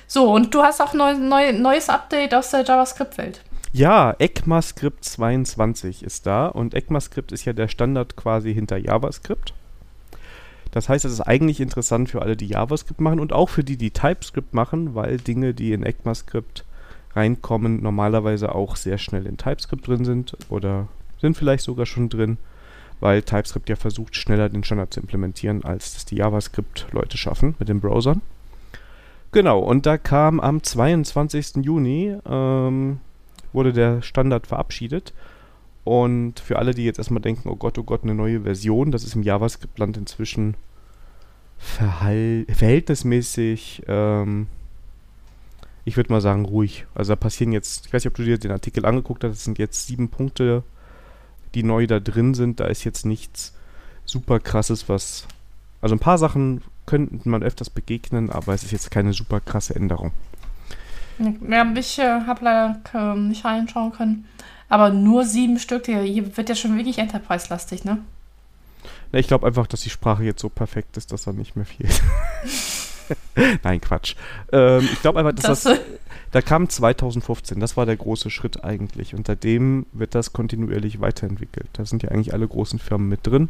So, 0.07 0.31
und 0.31 0.53
du 0.53 0.63
hast 0.63 0.81
auch 0.81 0.93
ein 0.93 1.29
neu, 1.29 1.53
neues 1.53 1.89
Update 1.89 2.33
aus 2.33 2.51
der 2.51 2.63
JavaScript-Welt. 2.63 3.41
Ja, 3.73 4.15
ECMAScript 4.17 5.03
22 5.03 6.01
ist 6.01 6.25
da 6.25 6.47
und 6.47 6.73
ECMAScript 6.73 7.31
ist 7.31 7.45
ja 7.45 7.53
der 7.53 7.67
Standard 7.67 8.15
quasi 8.15 8.53
hinter 8.53 8.77
JavaScript. 8.77 9.53
Das 10.71 10.89
heißt, 10.89 11.05
es 11.05 11.13
ist 11.13 11.21
eigentlich 11.21 11.59
interessant 11.59 12.09
für 12.09 12.21
alle, 12.21 12.35
die 12.35 12.47
JavaScript 12.47 13.01
machen 13.01 13.19
und 13.19 13.33
auch 13.33 13.49
für 13.49 13.63
die, 13.63 13.77
die 13.77 13.91
TypeScript 13.91 14.53
machen, 14.53 14.95
weil 14.95 15.17
Dinge, 15.17 15.53
die 15.53 15.73
in 15.73 15.83
ECMAScript 15.83 16.65
reinkommen, 17.15 17.81
normalerweise 17.81 18.53
auch 18.53 18.75
sehr 18.75 18.97
schnell 18.97 19.25
in 19.25 19.37
TypeScript 19.37 19.87
drin 19.87 20.05
sind 20.05 20.37
oder 20.49 20.87
sind 21.19 21.35
vielleicht 21.35 21.63
sogar 21.63 21.85
schon 21.85 22.09
drin, 22.09 22.37
weil 22.99 23.23
TypeScript 23.23 23.69
ja 23.69 23.75
versucht, 23.75 24.15
schneller 24.15 24.49
den 24.49 24.63
Standard 24.63 24.93
zu 24.93 24.99
implementieren, 24.99 25.63
als 25.63 25.93
das 25.93 26.05
die 26.05 26.17
JavaScript-Leute 26.17 27.17
schaffen 27.17 27.55
mit 27.59 27.69
den 27.69 27.79
Browsern. 27.79 28.21
Genau, 29.31 29.59
und 29.59 29.85
da 29.85 29.97
kam 29.97 30.39
am 30.39 30.63
22. 30.63 31.57
Juni, 31.63 32.15
ähm, 32.27 32.99
wurde 33.53 33.73
der 33.73 34.01
Standard 34.01 34.47
verabschiedet. 34.47 35.13
Und 35.87 36.39
für 36.39 36.59
alle, 36.59 36.73
die 36.73 36.83
jetzt 36.83 36.97
erstmal 36.97 37.21
denken, 37.21 37.47
oh 37.49 37.55
Gott, 37.55 37.77
oh 37.77 37.83
Gott, 37.83 38.03
eine 38.03 38.15
neue 38.15 38.41
Version, 38.41 38.91
das 38.91 39.03
ist 39.03 39.15
im 39.15 39.23
JavaScript-Land 39.23 39.97
inzwischen 39.97 40.55
verhältnismäßig 41.57 43.83
ähm, 43.87 44.47
ich 45.87 45.95
würde 45.95 46.11
mal 46.11 46.19
sagen, 46.19 46.43
ruhig. 46.43 46.85
Also 46.95 47.13
da 47.13 47.15
passieren 47.15 47.53
jetzt, 47.53 47.85
ich 47.85 47.93
weiß 47.93 48.03
nicht, 48.03 48.11
ob 48.11 48.17
du 48.17 48.25
dir 48.25 48.37
den 48.37 48.51
Artikel 48.51 48.85
angeguckt 48.85 49.23
hast, 49.23 49.31
das 49.31 49.45
sind 49.45 49.57
jetzt 49.57 49.87
sieben 49.87 50.09
Punkte, 50.09 50.63
die 51.55 51.63
neu 51.63 51.87
da 51.87 52.01
drin 52.01 52.33
sind. 52.33 52.59
Da 52.59 52.65
ist 52.65 52.83
jetzt 52.83 53.05
nichts 53.05 53.55
super 54.03 54.41
krasses, 54.41 54.89
was. 54.89 55.25
Also 55.79 55.95
ein 55.95 55.99
paar 55.99 56.17
Sachen 56.17 56.61
könnte 56.85 57.29
man 57.29 57.41
öfters 57.41 57.69
begegnen, 57.69 58.29
aber 58.29 58.53
es 58.53 58.63
ist 58.63 58.71
jetzt 58.71 58.91
keine 58.91 59.13
super 59.13 59.39
krasse 59.39 59.77
Änderung. 59.77 60.11
Ja, 61.19 61.65
ich 61.73 61.99
äh, 61.99 62.19
habe 62.27 62.43
leider 62.43 62.81
äh, 62.93 63.17
nicht 63.17 63.45
reinschauen 63.45 63.93
können. 63.93 64.25
Aber 64.69 64.89
nur 64.89 65.25
sieben 65.25 65.59
Stück, 65.59 65.85
hier 65.85 66.37
wird 66.37 66.49
ja 66.49 66.55
schon 66.55 66.75
wirklich 66.77 66.97
Enterprise-lastig, 66.97 67.85
ne? 67.85 67.99
Na, 69.11 69.19
ich 69.19 69.27
glaube 69.27 69.47
einfach, 69.47 69.67
dass 69.67 69.81
die 69.81 69.89
Sprache 69.89 70.23
jetzt 70.23 70.41
so 70.41 70.49
perfekt 70.49 70.97
ist, 70.97 71.11
dass 71.11 71.23
da 71.23 71.31
nicht 71.31 71.55
mehr 71.55 71.65
viel. 71.65 71.87
Nein, 73.63 73.79
Quatsch. 73.79 74.15
Ähm, 74.51 74.87
ich 74.91 75.01
glaube 75.01 75.19
einfach, 75.19 75.33
dass 75.33 75.45
das, 75.45 75.63
das 75.63 75.79
da 76.31 76.41
kam 76.41 76.67
2015, 76.67 77.59
das 77.59 77.77
war 77.77 77.85
der 77.85 77.95
große 77.95 78.29
Schritt 78.29 78.63
eigentlich. 78.63 79.15
Und 79.15 79.27
seitdem 79.27 79.85
wird 79.93 80.13
das 80.15 80.33
kontinuierlich 80.33 80.99
weiterentwickelt. 80.99 81.69
Da 81.73 81.85
sind 81.85 82.03
ja 82.03 82.09
eigentlich 82.09 82.33
alle 82.33 82.47
großen 82.47 82.79
Firmen 82.79 83.07
mit 83.07 83.25
drin. 83.25 83.49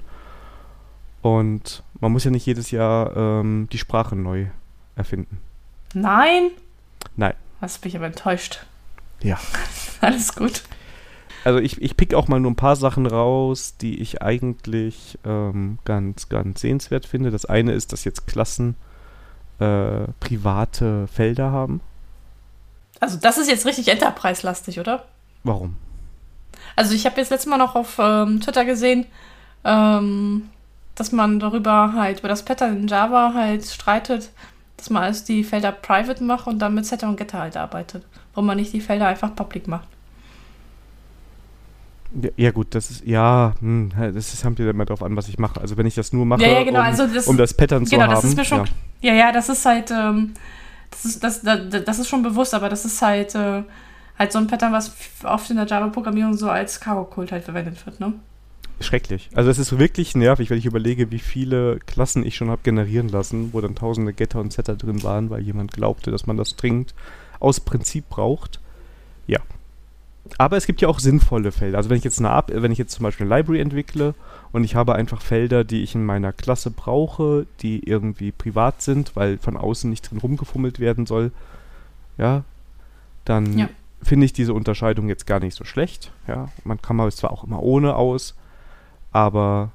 Und 1.21 1.83
man 1.99 2.11
muss 2.11 2.23
ja 2.23 2.31
nicht 2.31 2.45
jedes 2.45 2.69
Jahr 2.69 3.17
ähm, 3.17 3.67
die 3.71 3.79
Sprache 3.79 4.15
neu 4.15 4.47
erfinden. 4.95 5.39
Nein? 5.93 6.51
Nein. 7.15 7.33
Hast 7.59 7.83
mich 7.83 7.95
aber 7.95 8.05
enttäuscht. 8.05 8.65
Ja. 9.21 9.39
Alles 10.01 10.35
gut. 10.35 10.61
Also 11.43 11.59
ich, 11.59 11.81
ich 11.81 11.95
pick 11.95 12.13
auch 12.13 12.27
mal 12.27 12.39
nur 12.39 12.51
ein 12.51 12.55
paar 12.55 12.75
Sachen 12.75 13.05
raus, 13.05 13.75
die 13.79 13.99
ich 13.99 14.21
eigentlich 14.21 15.17
ähm, 15.25 15.79
ganz, 15.85 16.29
ganz 16.29 16.61
sehenswert 16.61 17.05
finde. 17.05 17.31
Das 17.31 17.45
eine 17.45 17.73
ist, 17.73 17.93
dass 17.93 18.03
jetzt 18.03 18.27
Klassen 18.27 18.75
äh, 19.59 20.07
private 20.19 21.07
Felder 21.07 21.51
haben. 21.51 21.81
Also 22.99 23.17
das 23.17 23.37
ist 23.37 23.49
jetzt 23.49 23.65
richtig 23.65 23.87
Enterprise-lastig, 23.89 24.79
oder? 24.79 25.05
Warum? 25.43 25.75
Also 26.75 26.93
ich 26.93 27.05
habe 27.05 27.19
jetzt 27.19 27.29
letztes 27.29 27.49
Mal 27.49 27.57
noch 27.57 27.75
auf 27.75 27.97
ähm, 27.99 28.41
Twitter 28.41 28.65
gesehen, 28.65 29.05
ähm, 29.63 30.49
dass 30.95 31.11
man 31.11 31.39
darüber 31.39 31.93
halt, 31.93 32.19
über 32.19 32.27
das 32.27 32.43
Pattern 32.43 32.77
in 32.77 32.87
Java 32.87 33.33
halt 33.33 33.65
streitet, 33.65 34.31
dass 34.77 34.89
man 34.89 35.03
alles 35.03 35.23
die 35.23 35.43
Felder 35.43 35.71
private 35.71 36.23
macht 36.23 36.47
und 36.47 36.59
dann 36.59 36.75
mit 36.75 36.85
Setter 36.85 37.07
und 37.07 37.17
Getter 37.17 37.39
halt 37.39 37.57
arbeitet. 37.57 38.05
Warum 38.33 38.47
man 38.47 38.57
nicht 38.57 38.73
die 38.73 38.81
Felder 38.81 39.07
einfach 39.07 39.35
public 39.35 39.67
macht. 39.67 39.87
Ja, 42.21 42.29
ja, 42.37 42.51
gut, 42.51 42.67
das 42.71 42.89
ist, 42.89 43.05
ja, 43.05 43.53
hm, 43.59 43.91
das 43.95 44.33
ist, 44.33 44.41
kommt 44.41 44.59
ja 44.59 44.69
immer 44.69 44.85
drauf 44.85 45.03
an, 45.03 45.15
was 45.15 45.27
ich 45.27 45.37
mache. 45.37 45.59
Also 45.59 45.77
wenn 45.77 45.85
ich 45.85 45.95
das 45.95 46.13
nur 46.13 46.25
mache, 46.25 46.41
ja, 46.41 46.49
ja, 46.49 46.63
genau, 46.63 46.79
um, 46.79 46.85
also 46.85 47.07
das, 47.07 47.27
um 47.27 47.37
das 47.37 47.53
Pattern 47.53 47.83
genau, 47.83 47.89
zu 47.89 48.01
haben. 48.01 48.13
Das 48.15 48.23
ist 48.23 48.37
mir 48.37 48.45
schon, 48.45 48.67
ja. 49.01 49.13
ja, 49.13 49.31
das 49.31 49.49
ist 49.49 49.65
halt, 49.65 49.91
ähm, 49.91 50.33
das, 50.91 51.05
ist, 51.05 51.23
das, 51.23 51.41
das, 51.41 51.83
das 51.83 51.99
ist 51.99 52.07
schon 52.07 52.23
bewusst, 52.23 52.53
aber 52.53 52.69
das 52.69 52.85
ist 52.85 53.01
halt, 53.01 53.35
äh, 53.35 53.63
halt 54.17 54.31
so 54.31 54.39
ein 54.39 54.47
Pattern, 54.47 54.71
was 54.73 54.93
oft 55.23 55.49
in 55.49 55.57
der 55.57 55.65
Java-Programmierung 55.65 56.35
so 56.35 56.49
als 56.49 56.79
Cargo-Kult 56.79 57.31
halt 57.31 57.43
verwendet 57.43 57.85
wird, 57.85 57.99
ne? 57.99 58.13
Schrecklich. 58.79 59.29
Also 59.33 59.49
es 59.49 59.57
ist 59.57 59.79
wirklich 59.79 60.15
nervig, 60.15 60.51
wenn 60.51 60.59
ich 60.59 60.67
überlege, 60.67 61.09
wie 61.09 61.19
viele 61.19 61.79
Klassen 61.87 62.23
ich 62.23 62.35
schon 62.35 62.51
habe 62.51 62.61
generieren 62.63 63.09
lassen, 63.09 63.51
wo 63.51 63.59
dann 63.59 63.73
tausende 63.73 64.13
Getter 64.13 64.39
und 64.39 64.53
Setter 64.53 64.75
drin 64.75 65.01
waren, 65.01 65.31
weil 65.31 65.41
jemand 65.41 65.71
glaubte, 65.71 66.11
dass 66.11 66.27
man 66.27 66.37
das 66.37 66.55
dringend 66.55 66.93
aus 67.39 67.59
Prinzip 67.59 68.07
braucht. 68.09 68.59
Ja, 69.25 69.39
aber 70.37 70.57
es 70.57 70.65
gibt 70.65 70.81
ja 70.81 70.87
auch 70.87 70.99
sinnvolle 70.99 71.51
Felder. 71.51 71.77
Also 71.77 71.89
wenn 71.89 71.97
ich 71.97 72.03
jetzt 72.03 72.19
eine 72.19 72.29
Ab 72.29 72.51
wenn 72.53 72.71
ich 72.71 72.77
jetzt 72.77 72.93
zum 72.93 73.03
Beispiel 73.03 73.25
eine 73.25 73.35
Library 73.35 73.59
entwickle 73.59 74.15
und 74.51 74.63
ich 74.63 74.75
habe 74.75 74.95
einfach 74.95 75.21
Felder, 75.21 75.63
die 75.63 75.83
ich 75.83 75.95
in 75.95 76.05
meiner 76.05 76.33
Klasse 76.33 76.71
brauche, 76.71 77.45
die 77.61 77.87
irgendwie 77.87 78.31
privat 78.31 78.81
sind, 78.81 79.15
weil 79.15 79.37
von 79.37 79.57
außen 79.57 79.89
nicht 79.89 80.09
drin 80.09 80.19
rumgefummelt 80.19 80.79
werden 80.79 81.05
soll, 81.05 81.31
ja, 82.17 82.43
dann 83.25 83.57
ja. 83.57 83.69
finde 84.01 84.25
ich 84.25 84.33
diese 84.33 84.53
Unterscheidung 84.53 85.09
jetzt 85.09 85.27
gar 85.27 85.39
nicht 85.39 85.55
so 85.55 85.63
schlecht. 85.63 86.11
Ja, 86.27 86.49
man 86.63 86.81
kann 86.81 86.95
mal 86.95 87.11
zwar 87.11 87.31
auch 87.31 87.43
immer 87.43 87.61
ohne 87.61 87.95
aus, 87.95 88.35
aber 89.11 89.71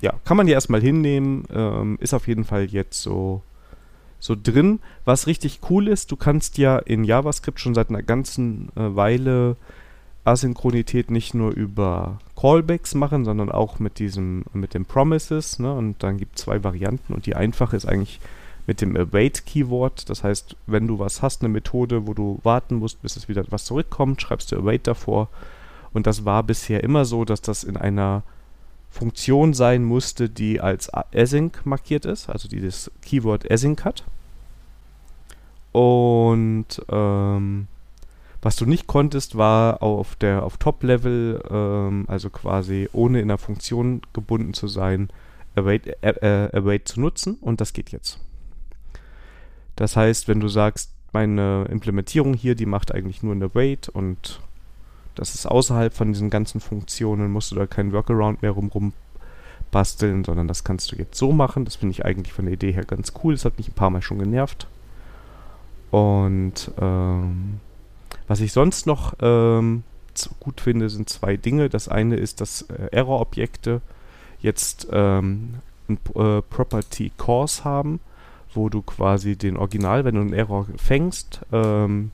ja, 0.00 0.14
kann 0.24 0.36
man 0.36 0.46
ja 0.46 0.54
erstmal 0.54 0.80
hinnehmen, 0.80 1.44
ähm, 1.52 1.96
ist 2.00 2.14
auf 2.14 2.28
jeden 2.28 2.44
Fall 2.44 2.64
jetzt 2.66 3.02
so 3.02 3.42
so 4.18 4.36
drin. 4.40 4.80
Was 5.04 5.26
richtig 5.26 5.60
cool 5.70 5.88
ist, 5.88 6.10
du 6.10 6.16
kannst 6.16 6.58
ja 6.58 6.78
in 6.78 7.04
JavaScript 7.04 7.60
schon 7.60 7.74
seit 7.74 7.90
einer 7.90 8.02
ganzen 8.02 8.70
äh, 8.76 8.96
Weile 8.96 9.56
Asynchronität 10.26 11.10
nicht 11.10 11.34
nur 11.34 11.52
über 11.52 12.18
Callbacks 12.34 12.94
machen, 12.94 13.24
sondern 13.24 13.50
auch 13.50 13.78
mit 13.78 13.98
diesem, 13.98 14.44
mit 14.52 14.74
den 14.74 14.84
Promises. 14.84 15.58
Ne? 15.58 15.72
Und 15.72 16.02
dann 16.02 16.18
gibt 16.18 16.36
es 16.36 16.44
zwei 16.44 16.64
Varianten 16.64 17.14
und 17.14 17.26
die 17.26 17.36
einfache 17.36 17.76
ist 17.76 17.86
eigentlich 17.86 18.20
mit 18.66 18.80
dem 18.80 18.96
Await-Keyword. 18.96 20.10
Das 20.10 20.24
heißt, 20.24 20.56
wenn 20.66 20.88
du 20.88 20.98
was 20.98 21.22
hast, 21.22 21.42
eine 21.42 21.48
Methode, 21.48 22.06
wo 22.06 22.14
du 22.14 22.40
warten 22.42 22.76
musst, 22.76 23.00
bis 23.02 23.16
es 23.16 23.28
wieder 23.28 23.44
was 23.50 23.64
zurückkommt, 23.64 24.20
schreibst 24.20 24.50
du 24.50 24.56
Await 24.56 24.86
davor. 24.86 25.28
Und 25.92 26.06
das 26.06 26.24
war 26.24 26.42
bisher 26.42 26.82
immer 26.82 27.04
so, 27.04 27.24
dass 27.24 27.40
das 27.40 27.62
in 27.62 27.76
einer 27.76 28.22
Funktion 28.90 29.54
sein 29.54 29.84
musste, 29.84 30.28
die 30.28 30.60
als 30.60 30.90
Async 31.12 31.64
markiert 31.64 32.04
ist, 32.04 32.28
also 32.28 32.48
die 32.48 32.60
das 32.60 32.90
Keyword 33.02 33.48
Async 33.50 33.84
hat. 33.84 34.04
Und 35.72 36.66
ähm, 36.88 37.68
was 38.46 38.54
du 38.54 38.64
nicht 38.64 38.86
konntest, 38.86 39.36
war 39.36 39.82
auf 39.82 40.14
der 40.14 40.44
auf 40.44 40.56
Top-Level, 40.56 41.42
ähm, 41.50 42.04
also 42.06 42.30
quasi 42.30 42.88
ohne 42.92 43.20
in 43.20 43.26
der 43.26 43.38
Funktion 43.38 44.02
gebunden 44.12 44.54
zu 44.54 44.68
sein, 44.68 45.08
Await, 45.56 45.88
äh, 46.00 46.10
äh, 46.10 46.56
Await 46.56 46.86
zu 46.86 47.00
nutzen 47.00 47.38
und 47.40 47.60
das 47.60 47.72
geht 47.72 47.90
jetzt. 47.90 48.20
Das 49.74 49.96
heißt, 49.96 50.28
wenn 50.28 50.38
du 50.38 50.46
sagst, 50.46 50.92
meine 51.12 51.66
Implementierung 51.68 52.34
hier, 52.34 52.54
die 52.54 52.66
macht 52.66 52.94
eigentlich 52.94 53.24
nur 53.24 53.34
eine 53.34 53.46
Await 53.46 53.88
und 53.88 54.40
das 55.16 55.34
ist 55.34 55.46
außerhalb 55.46 55.92
von 55.92 56.12
diesen 56.12 56.30
ganzen 56.30 56.60
Funktionen, 56.60 57.32
musst 57.32 57.50
du 57.50 57.56
da 57.56 57.66
keinen 57.66 57.92
Workaround 57.92 58.42
mehr 58.42 58.52
rum, 58.52 58.92
basteln, 59.72 60.22
sondern 60.22 60.46
das 60.46 60.62
kannst 60.62 60.92
du 60.92 60.96
jetzt 60.96 61.18
so 61.18 61.32
machen. 61.32 61.64
Das 61.64 61.74
finde 61.74 61.94
ich 61.94 62.04
eigentlich 62.04 62.32
von 62.32 62.44
der 62.44 62.54
Idee 62.54 62.70
her 62.70 62.84
ganz 62.84 63.12
cool. 63.24 63.34
Das 63.34 63.44
hat 63.44 63.58
mich 63.58 63.66
ein 63.66 63.74
paar 63.74 63.90
Mal 63.90 64.02
schon 64.02 64.20
genervt. 64.20 64.68
Und 65.90 66.70
ähm, 66.80 67.58
was 68.28 68.40
ich 68.40 68.52
sonst 68.52 68.86
noch 68.86 69.14
ähm, 69.20 69.82
gut 70.40 70.60
finde, 70.60 70.88
sind 70.88 71.08
zwei 71.08 71.36
Dinge. 71.36 71.68
Das 71.68 71.88
eine 71.88 72.16
ist, 72.16 72.40
dass 72.40 72.62
äh, 72.62 72.88
Error-Objekte 72.92 73.80
jetzt 74.40 74.88
ähm, 74.90 75.54
ein 75.88 75.98
äh, 76.14 76.42
Property 76.42 77.12
Course 77.16 77.64
haben, 77.64 78.00
wo 78.54 78.68
du 78.68 78.82
quasi 78.82 79.36
den 79.36 79.56
Original, 79.56 80.04
wenn 80.04 80.14
du 80.14 80.20
einen 80.22 80.32
Error 80.32 80.66
fängst, 80.76 81.40
ähm, 81.52 82.10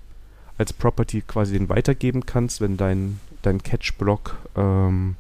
als 0.59 0.73
Property 0.73 1.23
quasi 1.23 1.59
den 1.59 1.69
weitergeben 1.69 2.27
kannst, 2.27 2.61
wenn 2.61 2.77
dein, 2.77 3.21
dein 3.43 3.63
Catch-Block 3.63 4.37
ähm, 4.57 5.17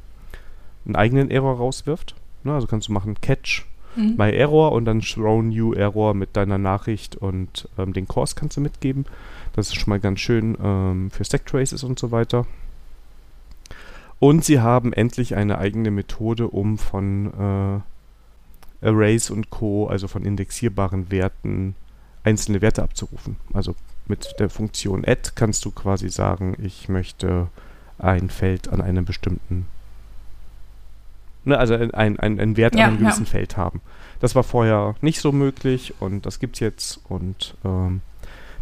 einen 0.85 0.97
eigenen 0.97 1.31
Error 1.31 1.57
rauswirft. 1.57 2.15
Ne, 2.45 2.53
also 2.53 2.67
kannst 2.67 2.89
du 2.89 2.93
machen 2.93 3.21
Catch 3.21 3.65
mhm. 3.97 4.17
my 4.19 4.31
Error 4.31 4.73
und 4.73 4.85
dann 4.85 5.01
throw 5.01 5.43
new 5.43 5.73
Error 5.73 6.15
mit 6.15 6.37
deiner 6.37 6.59
Nachricht 6.59 7.17
und 7.17 7.69
ähm, 7.79 7.93
den 7.93 8.09
Course 8.09 8.35
kannst 8.35 8.57
du 8.57 8.61
mitgeben. 8.61 9.07
Das 9.55 9.69
ist 9.69 9.75
schon 9.77 9.91
mal 9.91 10.01
ganz 10.01 10.21
schön 10.21 10.57
ähm, 10.63 11.11
für 11.11 11.25
Stack 11.25 11.47
Traces 11.47 11.85
und 11.85 11.99
so 11.99 12.11
weiter. 12.11 12.47
Und 14.19 14.45
sie 14.45 14.61
haben 14.61 14.93
endlich 14.93 15.35
eine 15.35 15.59
eigene 15.59 15.91
Methode, 15.91 16.49
um 16.49 16.79
von 16.79 17.83
äh, 18.83 18.87
Arrays 18.87 19.31
und 19.31 19.51
Co., 19.51 19.89
also 19.89 20.09
von 20.09 20.25
indexierbaren 20.25 21.11
Werten, 21.11 21.75
einzelne 22.25 22.61
Werte 22.61 22.83
abzurufen. 22.83 23.37
Also 23.53 23.75
mit 24.07 24.35
der 24.39 24.51
Funktion 24.51 25.05
add 25.05 25.33
kannst 25.35 25.65
du 25.65 25.71
quasi 25.71 26.09
sagen, 26.09 26.57
ich 26.63 26.89
möchte 26.89 27.49
ein 27.99 28.31
Feld 28.31 28.69
an 28.69 28.81
einem 28.81 29.05
bestimmten, 29.05 29.67
ne, 31.45 31.59
also 31.59 31.75
ein, 31.75 31.93
ein, 31.93 32.19
ein 32.19 32.57
Wert 32.57 32.75
ja, 32.75 32.85
an 32.85 32.91
einem 32.91 32.99
gewissen 33.01 33.25
ja. 33.25 33.31
Feld 33.31 33.57
haben. 33.57 33.81
Das 34.21 34.35
war 34.35 34.43
vorher 34.45 34.95
nicht 35.01 35.21
so 35.21 35.33
möglich 35.33 35.95
und 36.01 36.27
das 36.27 36.39
gibt 36.39 36.57
es 36.57 36.61
jetzt 36.61 37.01
und 37.09 37.57
ähm, 37.65 38.03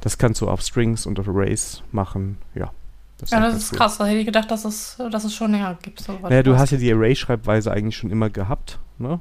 das 0.00 0.18
kannst 0.18 0.40
du 0.40 0.48
auf 0.48 0.62
Strings 0.62 1.06
und 1.06 1.18
auf 1.18 1.28
Arrays 1.28 1.82
machen. 1.92 2.38
Ja. 2.54 2.70
Das 3.18 3.30
ja, 3.30 3.40
das 3.40 3.54
ist 3.56 3.72
cool. 3.72 3.78
krass. 3.78 3.98
Da 3.98 4.06
hätte 4.06 4.18
ich 4.18 4.26
gedacht, 4.26 4.50
dass 4.50 4.64
es, 4.64 4.96
dass 5.10 5.24
es 5.24 5.34
schon 5.34 5.52
länger 5.52 5.76
gibt. 5.82 6.00
So 6.00 6.18
naja, 6.22 6.42
du 6.42 6.56
hast 6.56 6.70
ja 6.70 6.78
die 6.78 6.92
Array-Schreibweise 6.92 7.70
eigentlich 7.70 7.96
schon 7.96 8.10
immer 8.10 8.30
gehabt, 8.30 8.78
ne? 8.98 9.20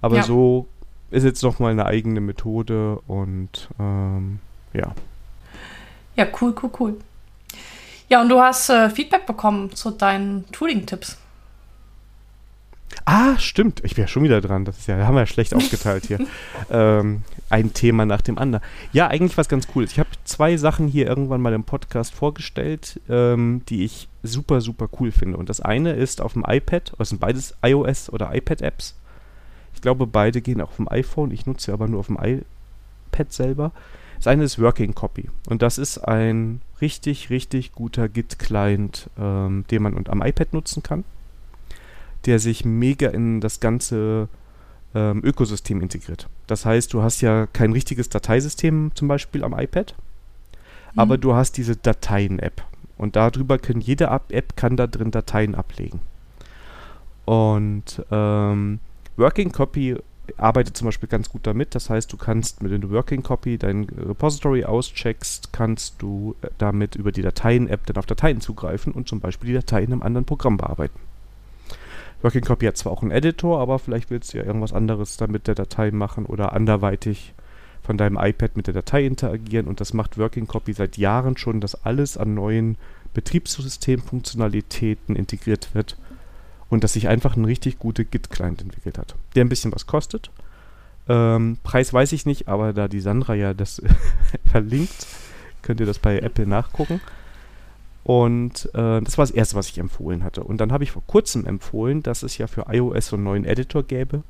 Aber 0.00 0.16
ja. 0.16 0.22
so 0.22 0.66
ist 1.10 1.24
jetzt 1.24 1.42
noch 1.42 1.58
mal 1.58 1.70
eine 1.70 1.84
eigene 1.84 2.20
Methode 2.20 2.98
und 3.06 3.68
ähm, 3.78 4.40
ja. 4.72 4.94
Ja, 6.16 6.26
cool, 6.40 6.54
cool, 6.62 6.70
cool. 6.80 6.96
Ja, 8.08 8.22
und 8.22 8.30
du 8.30 8.40
hast 8.40 8.70
äh, 8.70 8.90
Feedback 8.90 9.26
bekommen 9.26 9.74
zu 9.74 9.90
deinen 9.90 10.50
Tooling-Tipps. 10.52 11.18
Ah, 13.04 13.38
stimmt. 13.38 13.80
Ich 13.84 13.96
wäre 13.96 14.08
schon 14.08 14.22
wieder 14.22 14.40
dran. 14.40 14.64
Das 14.64 14.78
ist 14.78 14.86
ja, 14.86 14.96
haben 15.06 15.14
wir 15.14 15.20
ja 15.20 15.26
schlecht 15.26 15.54
aufgeteilt 15.54 16.06
hier. 16.06 16.18
ähm, 16.70 17.22
ein 17.52 17.72
Thema 17.72 18.06
nach 18.06 18.22
dem 18.22 18.38
anderen. 18.38 18.64
Ja, 18.92 19.08
eigentlich 19.08 19.36
was 19.38 19.48
ganz 19.48 19.68
cool. 19.74 19.84
Ich 19.84 19.98
habe 19.98 20.08
zwei 20.24 20.56
Sachen 20.56 20.88
hier 20.88 21.06
irgendwann 21.06 21.40
mal 21.40 21.52
im 21.52 21.64
Podcast 21.64 22.14
vorgestellt, 22.14 23.00
ähm, 23.08 23.62
die 23.68 23.84
ich 23.84 24.08
super, 24.22 24.60
super 24.60 24.88
cool 24.98 25.12
finde. 25.12 25.36
Und 25.36 25.48
das 25.48 25.60
eine 25.60 25.92
ist 25.92 26.20
auf 26.20 26.32
dem 26.32 26.44
iPad, 26.46 26.92
das 26.98 27.10
sind 27.10 27.20
beides 27.20 27.54
iOS 27.62 28.10
oder 28.10 28.34
iPad-Apps. 28.34 28.96
Ich 29.74 29.80
glaube, 29.80 30.06
beide 30.06 30.40
gehen 30.40 30.60
auch 30.60 30.70
auf 30.70 30.76
dem 30.76 30.88
iPhone. 30.88 31.30
Ich 31.30 31.46
nutze 31.46 31.72
aber 31.72 31.88
nur 31.88 32.00
auf 32.00 32.06
dem 32.06 32.18
iPad 32.18 33.32
selber. 33.32 33.72
Das 34.16 34.26
eine 34.28 34.44
ist 34.44 34.60
Working 34.60 34.94
Copy. 34.94 35.28
Und 35.48 35.62
das 35.62 35.78
ist 35.78 35.98
ein 35.98 36.60
richtig, 36.80 37.30
richtig 37.30 37.72
guter 37.72 38.08
Git-Client, 38.08 39.10
ähm, 39.18 39.64
den 39.70 39.82
man 39.82 40.06
am 40.06 40.22
iPad 40.22 40.52
nutzen 40.52 40.82
kann 40.82 41.04
der 42.26 42.38
sich 42.38 42.64
mega 42.64 43.08
in 43.08 43.40
das 43.40 43.60
ganze 43.60 44.28
ähm, 44.94 45.22
Ökosystem 45.24 45.80
integriert. 45.80 46.28
Das 46.46 46.64
heißt, 46.64 46.92
du 46.92 47.02
hast 47.02 47.20
ja 47.20 47.46
kein 47.46 47.72
richtiges 47.72 48.08
Dateisystem 48.08 48.92
zum 48.94 49.08
Beispiel 49.08 49.44
am 49.44 49.58
iPad, 49.58 49.94
mhm. 50.92 50.98
aber 50.98 51.18
du 51.18 51.34
hast 51.34 51.56
diese 51.56 51.76
Dateien-App. 51.76 52.62
Und 52.98 53.16
darüber 53.16 53.58
können 53.58 53.80
jede 53.80 54.04
App 54.04 54.56
kann 54.56 54.76
da 54.76 54.86
drin 54.86 55.10
Dateien 55.10 55.54
ablegen. 55.54 56.00
Und 57.24 58.04
ähm, 58.10 58.78
Working 59.16 59.50
Copy 59.52 59.96
arbeitet 60.36 60.76
zum 60.76 60.86
Beispiel 60.86 61.08
ganz 61.08 61.28
gut 61.28 61.46
damit. 61.46 61.74
Das 61.74 61.90
heißt, 61.90 62.12
du 62.12 62.16
kannst 62.16 62.62
mit 62.62 62.72
dem 62.72 62.90
Working 62.90 63.22
Copy 63.22 63.58
dein 63.58 63.84
Repository 63.84 64.64
auscheckst, 64.64 65.52
kannst 65.52 66.00
du 66.00 66.36
äh, 66.42 66.48
damit 66.58 66.94
über 66.94 67.12
die 67.12 67.22
Dateien-App 67.22 67.86
dann 67.86 67.96
auf 67.96 68.06
Dateien 68.06 68.40
zugreifen 68.40 68.92
und 68.92 69.08
zum 69.08 69.20
Beispiel 69.20 69.48
die 69.48 69.54
Dateien 69.54 69.86
in 69.86 69.92
einem 69.92 70.02
anderen 70.02 70.24
Programm 70.24 70.56
bearbeiten. 70.56 70.98
Working 72.22 72.42
Copy 72.42 72.66
hat 72.66 72.76
zwar 72.76 72.92
auch 72.92 73.02
einen 73.02 73.10
Editor, 73.10 73.60
aber 73.60 73.78
vielleicht 73.78 74.10
willst 74.10 74.32
du 74.32 74.38
ja 74.38 74.44
irgendwas 74.44 74.72
anderes 74.72 75.16
dann 75.16 75.30
mit 75.30 75.48
der 75.48 75.54
Datei 75.54 75.90
machen 75.90 76.26
oder 76.26 76.52
anderweitig 76.52 77.34
von 77.82 77.98
deinem 77.98 78.16
iPad 78.16 78.56
mit 78.56 78.68
der 78.68 78.74
Datei 78.74 79.04
interagieren 79.04 79.66
und 79.66 79.80
das 79.80 79.92
macht 79.92 80.18
Working 80.18 80.46
Copy 80.46 80.72
seit 80.72 80.98
Jahren 80.98 81.36
schon, 81.36 81.60
dass 81.60 81.84
alles 81.84 82.16
an 82.16 82.34
neuen 82.34 82.76
Betriebssystemfunktionalitäten 83.12 85.16
integriert 85.16 85.74
wird 85.74 85.96
und 86.70 86.84
dass 86.84 86.92
sich 86.92 87.08
einfach 87.08 87.36
ein 87.36 87.44
richtig 87.44 87.80
guter 87.80 88.04
Git-Client 88.04 88.62
entwickelt 88.62 88.98
hat, 88.98 89.16
der 89.34 89.44
ein 89.44 89.48
bisschen 89.48 89.72
was 89.72 89.86
kostet. 89.86 90.30
Ähm, 91.08 91.58
Preis 91.64 91.92
weiß 91.92 92.12
ich 92.12 92.24
nicht, 92.24 92.46
aber 92.48 92.72
da 92.72 92.86
die 92.86 93.00
Sandra 93.00 93.34
ja 93.34 93.52
das 93.52 93.82
verlinkt, 94.50 95.08
könnt 95.62 95.80
ihr 95.80 95.86
das 95.86 95.98
bei 95.98 96.20
Apple 96.20 96.46
nachgucken. 96.46 97.00
Und 98.04 98.68
äh, 98.74 99.00
das 99.00 99.16
war 99.16 99.24
das 99.24 99.30
Erste, 99.30 99.56
was 99.56 99.68
ich 99.68 99.78
empfohlen 99.78 100.24
hatte. 100.24 100.42
Und 100.42 100.58
dann 100.60 100.72
habe 100.72 100.84
ich 100.84 100.90
vor 100.90 101.02
kurzem 101.06 101.46
empfohlen, 101.46 102.02
dass 102.02 102.22
es 102.22 102.36
ja 102.38 102.46
für 102.46 102.66
iOS 102.68 103.08
so 103.08 103.16
einen 103.16 103.24
neuen 103.24 103.44
Editor 103.44 103.84
gäbe, 103.84 104.22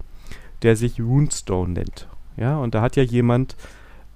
der 0.62 0.76
sich 0.76 1.00
Runestone 1.00 1.72
nennt. 1.72 2.08
Ja, 2.36 2.58
und 2.58 2.74
da 2.74 2.82
hat 2.82 2.96
ja 2.96 3.02
jemand 3.02 3.56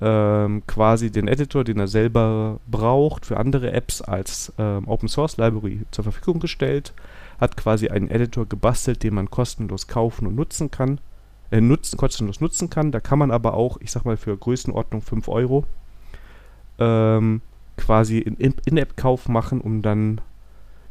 ähm, 0.01 0.63
quasi 0.67 1.11
den 1.11 1.27
Editor, 1.27 1.65
den 1.65 1.79
er 1.79 1.89
selber 1.89 2.61
braucht, 2.67 3.25
für 3.25 3.39
andere 3.39 3.73
Apps 3.73 4.03
als 4.03 4.53
ähm, 4.59 4.89
Open 4.89 5.09
Source 5.09 5.39
Library 5.39 5.83
zur 5.91 6.05
Verfügung 6.05 6.39
gestellt, 6.39 6.93
hat 7.41 7.57
quasi 7.57 7.89
einen 7.89 8.11
Editor 8.11 8.47
gebastelt, 8.47 9.03
den 9.03 9.15
man 9.15 9.31
kostenlos 9.31 9.87
kaufen 9.87 10.27
und 10.27 10.35
nutzen 10.35 10.71
kann, 10.71 11.01
äh, 11.51 11.63
nutzen, 11.63 11.97
kostenlos 11.97 12.41
nutzen 12.41 12.69
kann. 12.69 12.93
Da 12.93 13.01
kann 13.01 13.19
man 13.19 13.31
aber 13.31 13.55
auch, 13.55 13.79
ich 13.81 13.91
sag 13.91 14.05
mal, 14.05 14.19
für 14.19 14.37
Größenordnung 14.37 15.01
5 15.01 15.29
Euro 15.29 15.65
ähm, 16.79 17.41
quasi 17.77 18.18
In-App-Kauf 18.18 19.29
machen, 19.29 19.61
um 19.61 19.83
dann 19.83 20.20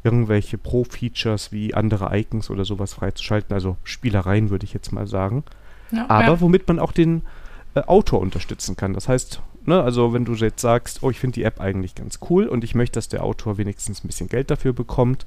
irgendwelche 0.04 0.58
Pro-Features 0.58 1.52
wie 1.52 1.74
andere 1.74 2.16
Icons 2.16 2.50
oder 2.50 2.64
sowas 2.64 2.94
freizuschalten. 2.94 3.54
Also 3.54 3.78
Spielereien, 3.84 4.52
würde 4.52 4.66
ich 4.66 4.74
jetzt 4.74 4.92
mal 4.92 5.08
sagen. 5.08 5.44
Ja, 5.92 6.10
Aber 6.10 6.34
ja. 6.34 6.42
womit 6.42 6.68
man 6.68 6.80
auch 6.80 6.92
den 6.92 7.24
äh, 7.74 7.82
Autor 7.82 8.22
unterstützen 8.22 8.76
kann. 8.76 8.94
Das 8.94 9.08
heißt, 9.08 9.42
ne, 9.66 9.82
also 9.82 10.14
wenn 10.14 10.26
du 10.26 10.34
jetzt 10.34 10.62
sagst, 10.62 11.02
oh, 11.02 11.10
ich 11.10 11.20
finde 11.20 11.36
die 11.36 11.44
App 11.44 11.60
eigentlich 11.60 11.96
ganz 11.96 12.20
cool 12.30 12.48
und 12.48 12.64
ich 12.64 12.76
möchte, 12.76 12.98
dass 12.98 13.10
der 13.10 13.24
Autor 13.24 13.58
wenigstens 13.58 14.04
ein 14.04 14.08
bisschen 14.08 14.30
Geld 14.30 14.52
dafür 14.52 14.74
bekommt, 14.74 15.26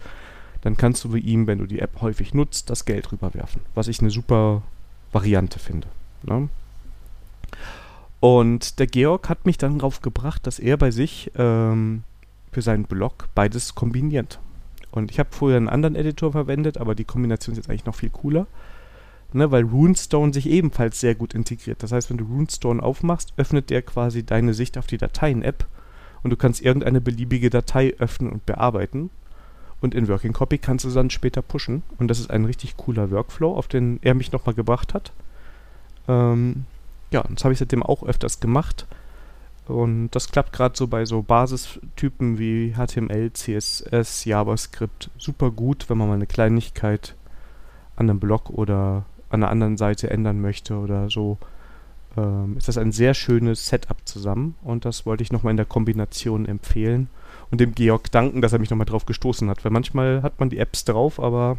dann 0.63 0.77
kannst 0.77 1.05
du 1.05 1.15
ihm, 1.15 1.47
wenn 1.47 1.59
du 1.59 1.67
die 1.67 1.81
App 1.81 2.01
häufig 2.01 2.35
nutzt, 2.35 2.71
das 2.71 2.85
Geld 2.85 3.13
rüberwerfen. 3.13 3.63
Was 3.75 3.89
ich 3.89 4.01
eine 4.01 4.11
super 4.11 4.63
Variante 5.13 5.59
finde. 5.59 5.89
Ne? 6.23 6.49
Und 8.21 8.79
der 8.79 8.87
Georg 8.87 9.29
hat 9.29 9.47
mich 9.47 9.59
dann 9.59 9.79
darauf 9.79 10.03
gebracht, 10.03 10.47
dass 10.47 10.59
er 10.59 10.77
bei 10.77 10.91
sich 10.91 11.31
ähm, 11.37 12.03
für 12.51 12.63
seinen 12.63 12.85
Blog 12.85 13.29
beides 13.35 13.75
kombiniert. 13.75 14.41
Und 14.91 15.11
ich 15.11 15.19
habe 15.19 15.29
vorher 15.33 15.59
einen 15.59 15.69
anderen 15.69 15.95
Editor 15.95 16.33
verwendet, 16.33 16.79
aber 16.79 16.95
die 16.95 17.05
Kombination 17.05 17.53
ist 17.53 17.59
jetzt 17.59 17.71
eigentlich 17.71 17.87
noch 17.87 17.95
viel 17.95 18.11
cooler. 18.11 18.47
Ne, 19.35 19.51
weil 19.51 19.65
Runestone 19.65 20.33
sich 20.33 20.49
ebenfalls 20.49 21.01
sehr 21.01 21.15
gut 21.15 21.35
integriert. 21.35 21.83
Das 21.83 21.93
heißt, 21.93 22.09
wenn 22.09 22.17
du 22.17 22.25
Runestone 22.25 22.83
aufmachst, 22.83 23.35
öffnet 23.37 23.69
der 23.69 23.83
quasi 23.83 24.25
deine 24.25 24.55
Sicht 24.55 24.79
auf 24.79 24.87
die 24.87 24.97
Dateien-App 24.97 25.67
und 26.23 26.31
du 26.31 26.37
kannst 26.37 26.63
irgendeine 26.63 27.03
beliebige 27.03 27.51
Datei 27.51 27.95
öffnen 27.99 28.33
und 28.33 28.47
bearbeiten. 28.47 29.11
Und 29.81 29.95
in 29.95 30.09
Working 30.09 30.33
Copy 30.33 30.59
kannst 30.59 30.87
du 30.87 30.91
dann 30.91 31.11
später 31.11 31.43
pushen. 31.43 31.83
Und 31.99 32.09
das 32.09 32.19
ist 32.19 32.31
ein 32.31 32.47
richtig 32.47 32.77
cooler 32.77 33.11
Workflow, 33.11 33.55
auf 33.55 33.69
den 33.69 33.99
er 34.03 34.15
mich 34.15 34.33
nochmal 34.33 34.55
gebracht 34.55 34.95
hat. 34.95 35.13
Ähm, 36.09 36.65
ja, 37.11 37.25
das 37.29 37.45
habe 37.45 37.53
ich 37.53 37.59
seitdem 37.59 37.83
auch 37.83 38.03
öfters 38.03 38.41
gemacht. 38.41 38.87
Und 39.67 40.11
das 40.13 40.31
klappt 40.31 40.55
gerade 40.55 40.77
so 40.77 40.87
bei 40.87 41.05
so 41.05 41.23
Basistypen 41.23 42.39
wie 42.39 42.75
HTML, 42.75 43.33
CSS, 43.33 44.25
JavaScript 44.25 45.11
super 45.19 45.51
gut, 45.51 45.91
wenn 45.91 45.99
man 45.99 46.09
mal 46.09 46.15
eine 46.15 46.27
Kleinigkeit 46.27 47.15
an 47.97 48.09
einem 48.09 48.19
Blog 48.19 48.49
oder 48.49 49.05
an 49.29 49.43
einer 49.43 49.51
anderen 49.51 49.77
Seite 49.77 50.09
ändern 50.09 50.41
möchte 50.41 50.79
oder 50.79 51.11
so. 51.11 51.37
Ähm, 52.17 52.57
ist 52.57 52.69
das 52.69 52.79
ein 52.79 52.93
sehr 52.93 53.13
schönes 53.13 53.67
Setup 53.67 53.99
zusammen 54.07 54.55
und 54.63 54.87
das 54.87 55.05
wollte 55.05 55.23
ich 55.23 55.33
nochmal 55.33 55.51
in 55.51 55.59
der 55.59 55.67
Kombination 55.67 56.47
empfehlen 56.47 57.11
und 57.51 57.61
dem 57.61 57.75
Georg 57.75 58.11
danken, 58.11 58.41
dass 58.41 58.55
er 58.55 58.59
mich 58.59 58.71
nochmal 58.71 58.87
drauf 58.87 59.05
gestoßen 59.05 59.51
hat, 59.51 59.65
weil 59.65 59.73
manchmal 59.73 60.23
hat 60.23 60.41
man 60.41 60.49
die 60.49 60.59
Apps 60.59 60.85
drauf, 60.85 61.21
aber 61.21 61.59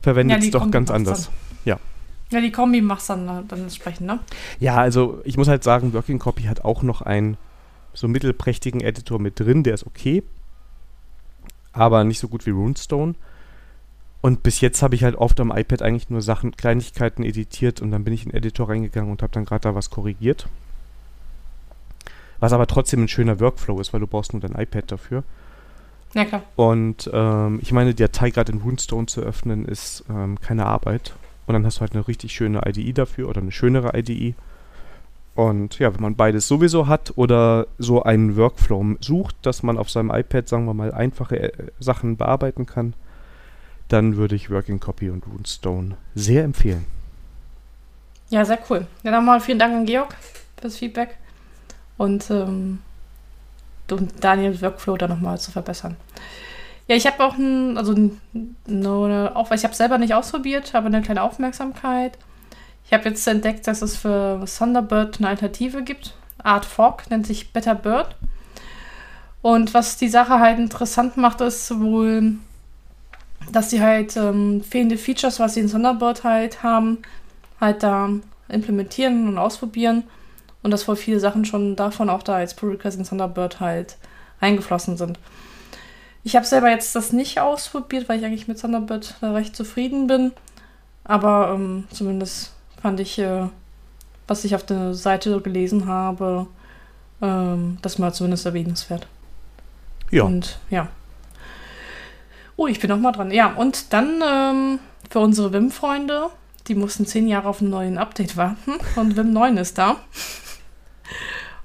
verwendet 0.00 0.38
es 0.38 0.46
ja, 0.46 0.50
doch 0.52 0.70
ganz 0.70 0.90
anders. 0.90 1.30
Ja. 1.66 1.78
Ja, 2.32 2.40
die 2.40 2.50
Kombi 2.50 2.80
machst 2.80 3.10
dann, 3.10 3.26
dann 3.26 3.60
entsprechend, 3.60 4.06
ne? 4.06 4.18
Ja, 4.58 4.76
also 4.76 5.20
ich 5.24 5.36
muss 5.36 5.48
halt 5.48 5.62
sagen, 5.62 5.92
Working 5.92 6.18
Copy 6.18 6.44
hat 6.44 6.64
auch 6.64 6.82
noch 6.82 7.02
einen 7.02 7.36
so 7.94 8.08
mittelprächtigen 8.08 8.80
Editor 8.80 9.18
mit 9.18 9.38
drin, 9.38 9.62
der 9.62 9.74
ist 9.74 9.86
okay, 9.86 10.22
aber 11.72 12.04
nicht 12.04 12.18
so 12.18 12.28
gut 12.28 12.46
wie 12.46 12.50
Runestone. 12.50 13.14
Und 14.22 14.42
bis 14.44 14.60
jetzt 14.60 14.82
habe 14.82 14.94
ich 14.94 15.04
halt 15.04 15.16
oft 15.16 15.38
am 15.40 15.50
iPad 15.50 15.82
eigentlich 15.82 16.08
nur 16.08 16.22
Sachen, 16.22 16.56
Kleinigkeiten 16.56 17.24
editiert 17.24 17.82
und 17.82 17.90
dann 17.90 18.04
bin 18.04 18.14
ich 18.14 18.24
in 18.24 18.30
den 18.30 18.38
Editor 18.38 18.68
reingegangen 18.68 19.10
und 19.10 19.20
habe 19.20 19.32
dann 19.32 19.44
gerade 19.44 19.62
da 19.62 19.74
was 19.74 19.90
korrigiert. 19.90 20.48
Was 22.38 22.52
aber 22.52 22.66
trotzdem 22.66 23.04
ein 23.04 23.08
schöner 23.08 23.40
Workflow 23.40 23.80
ist, 23.80 23.92
weil 23.92 24.00
du 24.00 24.06
brauchst 24.06 24.32
nur 24.32 24.40
dein 24.40 24.60
iPad 24.60 24.90
dafür. 24.90 25.24
Ja, 26.14 26.24
klar. 26.24 26.42
Und 26.56 27.10
ähm, 27.12 27.58
ich 27.62 27.72
meine, 27.72 27.94
die 27.94 28.02
Datei 28.02 28.30
gerade 28.30 28.52
in 28.52 28.58
Runestone 28.58 29.06
zu 29.06 29.22
öffnen, 29.22 29.64
ist 29.64 30.04
ähm, 30.08 30.40
keine 30.40 30.66
Arbeit. 30.66 31.14
Und 31.46 31.54
dann 31.54 31.66
hast 31.66 31.78
du 31.78 31.80
halt 31.80 31.94
eine 31.94 32.06
richtig 32.06 32.32
schöne 32.32 32.62
IDE 32.66 32.92
dafür 32.92 33.28
oder 33.28 33.40
eine 33.40 33.52
schönere 33.52 33.96
IDE. 33.98 34.34
Und 35.34 35.78
ja, 35.78 35.92
wenn 35.94 36.02
man 36.02 36.14
beides 36.14 36.46
sowieso 36.46 36.86
hat 36.86 37.12
oder 37.16 37.66
so 37.78 38.02
einen 38.02 38.36
Workflow 38.36 38.96
sucht, 39.00 39.36
dass 39.42 39.62
man 39.62 39.78
auf 39.78 39.90
seinem 39.90 40.10
iPad, 40.10 40.48
sagen 40.48 40.66
wir 40.66 40.74
mal, 40.74 40.92
einfache 40.92 41.38
äh, 41.38 41.52
Sachen 41.80 42.16
bearbeiten 42.16 42.66
kann, 42.66 42.94
dann 43.88 44.16
würde 44.16 44.34
ich 44.34 44.50
Working 44.50 44.80
Copy 44.80 45.10
und 45.10 45.26
Runestone 45.26 45.96
sehr 46.14 46.44
empfehlen. 46.44 46.86
Ja, 48.30 48.44
sehr 48.44 48.58
cool. 48.70 48.86
Dann 49.02 49.24
mal 49.24 49.40
vielen 49.40 49.58
Dank 49.58 49.74
an 49.74 49.86
Georg 49.86 50.14
fürs 50.60 50.76
Feedback 50.76 51.16
und 51.98 52.30
ähm, 52.30 52.78
Daniels 54.20 54.62
Workflow 54.62 54.96
da 54.96 55.08
nochmal 55.08 55.38
zu 55.38 55.50
verbessern. 55.50 55.96
Ja, 56.88 56.96
ich 56.96 57.06
habe 57.06 57.22
auch 57.24 57.36
ein, 57.36 57.78
also 57.78 57.94
eine, 58.68 59.32
auch, 59.34 59.50
ich 59.52 59.64
habe 59.64 59.74
selber 59.74 59.98
nicht 59.98 60.14
ausprobiert, 60.14 60.74
aber 60.74 60.86
eine 60.86 61.02
kleine 61.02 61.22
Aufmerksamkeit. 61.22 62.18
Ich 62.84 62.92
habe 62.92 63.08
jetzt 63.08 63.26
entdeckt, 63.26 63.66
dass 63.66 63.82
es 63.82 63.96
für 63.96 64.44
Thunderbird 64.44 65.18
eine 65.18 65.28
Alternative 65.28 65.82
gibt. 65.82 66.14
Art 66.42 66.64
Fork 66.64 67.08
nennt 67.10 67.26
sich 67.26 67.52
Better 67.52 67.74
Bird. 67.74 68.16
Und 69.42 69.74
was 69.74 69.96
die 69.96 70.08
Sache 70.08 70.38
halt 70.38 70.58
interessant 70.58 71.16
macht, 71.16 71.40
ist 71.40 71.80
wohl, 71.80 72.34
dass 73.50 73.70
sie 73.70 73.80
halt 73.80 74.16
ähm, 74.16 74.62
fehlende 74.62 74.98
Features, 74.98 75.40
was 75.40 75.54
sie 75.54 75.60
in 75.60 75.70
Thunderbird 75.70 76.24
halt 76.24 76.62
haben, 76.62 76.98
halt 77.60 77.82
da 77.82 78.08
implementieren 78.48 79.28
und 79.28 79.38
ausprobieren. 79.38 80.04
Und 80.62 80.70
dass 80.70 80.86
wohl 80.86 80.96
viele 80.96 81.18
Sachen 81.18 81.44
schon 81.44 81.74
davon 81.74 82.08
auch 82.08 82.22
da 82.22 82.36
als 82.36 82.54
Pull 82.54 82.70
Request 82.70 82.98
in 82.98 83.04
Thunderbird 83.04 83.58
halt 83.58 83.96
eingeflossen 84.40 84.96
sind. 84.96 85.18
Ich 86.24 86.36
habe 86.36 86.46
selber 86.46 86.70
jetzt 86.70 86.94
das 86.94 87.12
nicht 87.12 87.40
ausprobiert, 87.40 88.08
weil 88.08 88.18
ich 88.18 88.24
eigentlich 88.24 88.48
mit 88.48 88.60
Thunderbird 88.60 89.16
recht 89.22 89.56
zufrieden 89.56 90.06
bin. 90.06 90.32
Aber 91.04 91.52
ähm, 91.54 91.84
zumindest 91.90 92.52
fand 92.80 93.00
ich, 93.00 93.18
äh, 93.18 93.48
was 94.28 94.44
ich 94.44 94.54
auf 94.54 94.64
der 94.64 94.94
Seite 94.94 95.40
gelesen 95.40 95.86
habe, 95.86 96.46
ähm, 97.20 97.78
das 97.82 97.98
mal 97.98 98.12
zumindest 98.12 98.46
erwähnenswert. 98.46 99.06
Ja. 100.10 100.24
Und 100.24 100.58
ja. 100.70 100.88
Oh, 102.56 102.66
ich 102.68 102.78
bin 102.78 102.90
noch 102.90 102.98
mal 102.98 103.12
dran. 103.12 103.30
Ja, 103.30 103.54
und 103.54 103.92
dann 103.92 104.22
ähm, 104.24 104.78
für 105.10 105.18
unsere 105.18 105.52
Wim-Freunde, 105.52 106.28
die 106.68 106.74
mussten 106.76 107.06
zehn 107.06 107.26
Jahre 107.26 107.48
auf 107.48 107.60
einen 107.60 107.70
neuen 107.70 107.98
Update 107.98 108.36
warten 108.36 108.74
und 108.96 109.16
Wim 109.16 109.32
9 109.32 109.56
ist 109.56 109.78
da. 109.78 109.96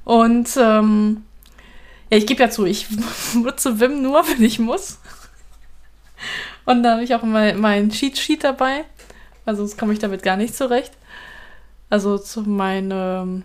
Und 0.03 0.49
ähm, 0.57 1.25
ja, 2.09 2.17
ich 2.17 2.25
gebe 2.25 2.41
ja 2.41 2.49
zu, 2.49 2.65
ich 2.65 2.87
nutze 3.33 3.79
Wim 3.79 4.01
nur, 4.01 4.27
wenn 4.27 4.43
ich 4.43 4.59
muss. 4.59 4.99
Und 6.65 6.83
da 6.83 6.93
habe 6.93 7.03
ich 7.03 7.15
auch 7.15 7.23
mein, 7.23 7.59
mein 7.59 7.89
Cheat 7.89 8.17
Sheet 8.17 8.43
dabei. 8.43 8.85
Also 9.45 9.65
sonst 9.65 9.77
komme 9.77 9.93
ich 9.93 9.99
damit 9.99 10.23
gar 10.23 10.35
nicht 10.35 10.55
zurecht. 10.55 10.91
Also 11.89 12.17
zu 12.17 12.41
meinem 12.41 13.43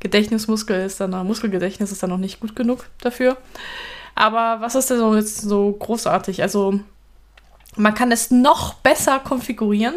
Gedächtnismuskel 0.00 0.84
ist 0.84 1.00
dann, 1.00 1.10
Muskelgedächtnis 1.26 1.92
ist 1.92 2.02
dann 2.02 2.10
noch 2.10 2.18
nicht 2.18 2.40
gut 2.40 2.56
genug 2.56 2.86
dafür. 3.00 3.36
Aber 4.14 4.60
was 4.60 4.74
ist 4.74 4.90
denn 4.90 4.98
so 4.98 5.14
jetzt 5.14 5.42
so 5.42 5.72
großartig? 5.72 6.42
Also 6.42 6.80
man 7.76 7.94
kann 7.94 8.12
es 8.12 8.30
noch 8.30 8.74
besser 8.74 9.18
konfigurieren. 9.18 9.94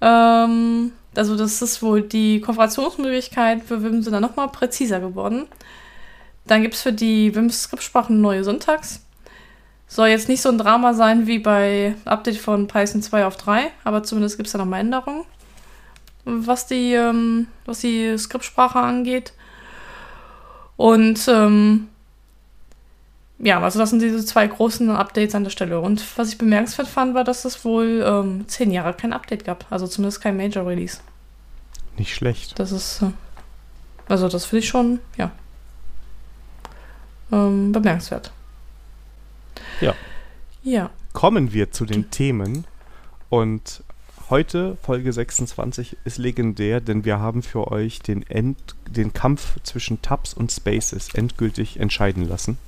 Ähm, 0.00 0.92
also 1.14 1.36
das 1.36 1.62
ist 1.62 1.82
wohl 1.82 2.02
die 2.02 2.40
Konfigurationsmöglichkeit 2.40 3.62
für 3.62 3.82
Vim 3.82 4.02
sind 4.02 4.12
dann 4.12 4.22
nochmal 4.22 4.48
präziser 4.48 5.00
geworden. 5.00 5.46
Dann 6.46 6.62
gibt 6.62 6.74
es 6.74 6.82
für 6.82 6.92
die 6.92 7.34
Vim-Skriptsprachen 7.34 8.20
neue 8.20 8.44
Syntax. 8.44 9.04
Soll 9.88 10.08
jetzt 10.08 10.28
nicht 10.28 10.42
so 10.42 10.48
ein 10.48 10.58
Drama 10.58 10.94
sein 10.94 11.26
wie 11.26 11.38
bei 11.38 11.94
Update 12.04 12.38
von 12.38 12.66
Python 12.66 13.02
2 13.02 13.24
auf 13.24 13.36
3, 13.36 13.70
aber 13.84 14.02
zumindest 14.02 14.36
gibt 14.36 14.46
es 14.48 14.52
da 14.52 14.58
nochmal 14.58 14.80
Änderungen, 14.80 15.24
was 16.24 16.66
die, 16.66 16.92
ähm, 16.94 17.46
was 17.64 17.80
die 17.80 18.16
Skriptsprache 18.18 18.80
angeht. 18.80 19.32
Und 20.76 21.26
ähm, 21.28 21.88
ja, 23.38 23.60
also 23.60 23.78
das 23.78 23.90
sind 23.90 24.02
diese 24.02 24.24
zwei 24.24 24.46
großen 24.46 24.90
Updates 24.90 25.34
an 25.34 25.44
der 25.44 25.50
Stelle. 25.50 25.80
Und 25.80 26.02
was 26.18 26.30
ich 26.30 26.38
bemerkenswert 26.38 26.88
fand, 26.88 27.14
war, 27.14 27.24
dass 27.24 27.44
es 27.44 27.64
wohl 27.64 28.04
ähm, 28.06 28.48
zehn 28.48 28.70
Jahre 28.70 28.94
kein 28.94 29.12
Update 29.12 29.44
gab. 29.44 29.66
Also 29.70 29.86
zumindest 29.86 30.20
kein 30.20 30.36
Major 30.36 30.66
Release. 30.66 30.98
Nicht 31.98 32.14
schlecht. 32.14 32.58
Das 32.58 32.72
ist, 32.72 33.02
äh, 33.02 33.10
also 34.08 34.28
das 34.28 34.46
finde 34.46 34.60
ich 34.60 34.68
schon, 34.68 35.00
ja, 35.16 35.30
ähm, 37.32 37.72
bemerkenswert. 37.72 38.30
Ja. 39.80 39.94
Ja. 40.62 40.90
Kommen 41.12 41.52
wir 41.52 41.70
zu 41.70 41.84
den 41.84 42.10
Themen. 42.10 42.64
Und 43.28 43.82
heute, 44.30 44.76
Folge 44.82 45.12
26, 45.12 45.96
ist 46.04 46.18
legendär, 46.18 46.80
denn 46.80 47.04
wir 47.04 47.18
haben 47.18 47.42
für 47.42 47.70
euch 47.70 48.00
den, 48.00 48.28
End, 48.28 48.58
den 48.88 49.12
Kampf 49.12 49.56
zwischen 49.62 50.02
Tabs 50.02 50.34
und 50.34 50.52
Spaces 50.52 51.14
endgültig 51.14 51.78
entscheiden 51.80 52.28
lassen. 52.28 52.58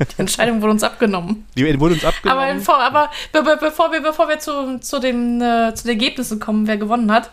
Die 0.00 0.20
Entscheidung 0.20 0.62
wurde 0.62 0.72
uns 0.72 0.82
abgenommen. 0.82 1.46
Die 1.56 1.78
wurde 1.78 1.94
uns 1.94 2.04
abgenommen. 2.04 2.42
Aber, 2.42 2.54
bevor, 2.54 2.78
aber 2.78 3.10
be 3.32 3.42
be 3.42 3.58
bevor 3.60 3.92
wir, 3.92 4.00
bevor 4.00 4.28
wir 4.28 4.38
zu, 4.38 4.78
zu, 4.80 4.98
den, 4.98 5.40
äh, 5.42 5.74
zu 5.74 5.84
den 5.84 6.00
Ergebnissen 6.00 6.40
kommen, 6.40 6.66
wer 6.66 6.78
gewonnen 6.78 7.12
hat, 7.12 7.30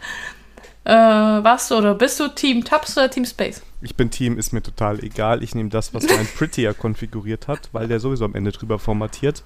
äh, 0.86 0.92
warst 0.92 1.72
du 1.72 1.76
oder 1.76 1.96
bist 1.96 2.20
du 2.20 2.28
Team 2.28 2.64
Tabs 2.64 2.98
oder 2.98 3.10
Team 3.10 3.26
Space? 3.26 3.62
Ich 3.82 3.96
bin 3.96 4.12
Team, 4.12 4.38
ist 4.38 4.54
mir 4.54 4.62
total 4.62 5.04
egal. 5.04 5.44
Ich 5.44 5.56
nehme 5.56 5.70
das, 5.70 5.94
was 5.94 6.08
mein 6.08 6.28
Prettier 6.38 6.74
konfiguriert 6.74 7.48
hat, 7.48 7.70
weil 7.72 7.88
der 7.88 8.00
sowieso 8.00 8.26
am 8.26 8.36
Ende 8.36 8.52
drüber 8.52 8.80
formatiert. 8.80 9.44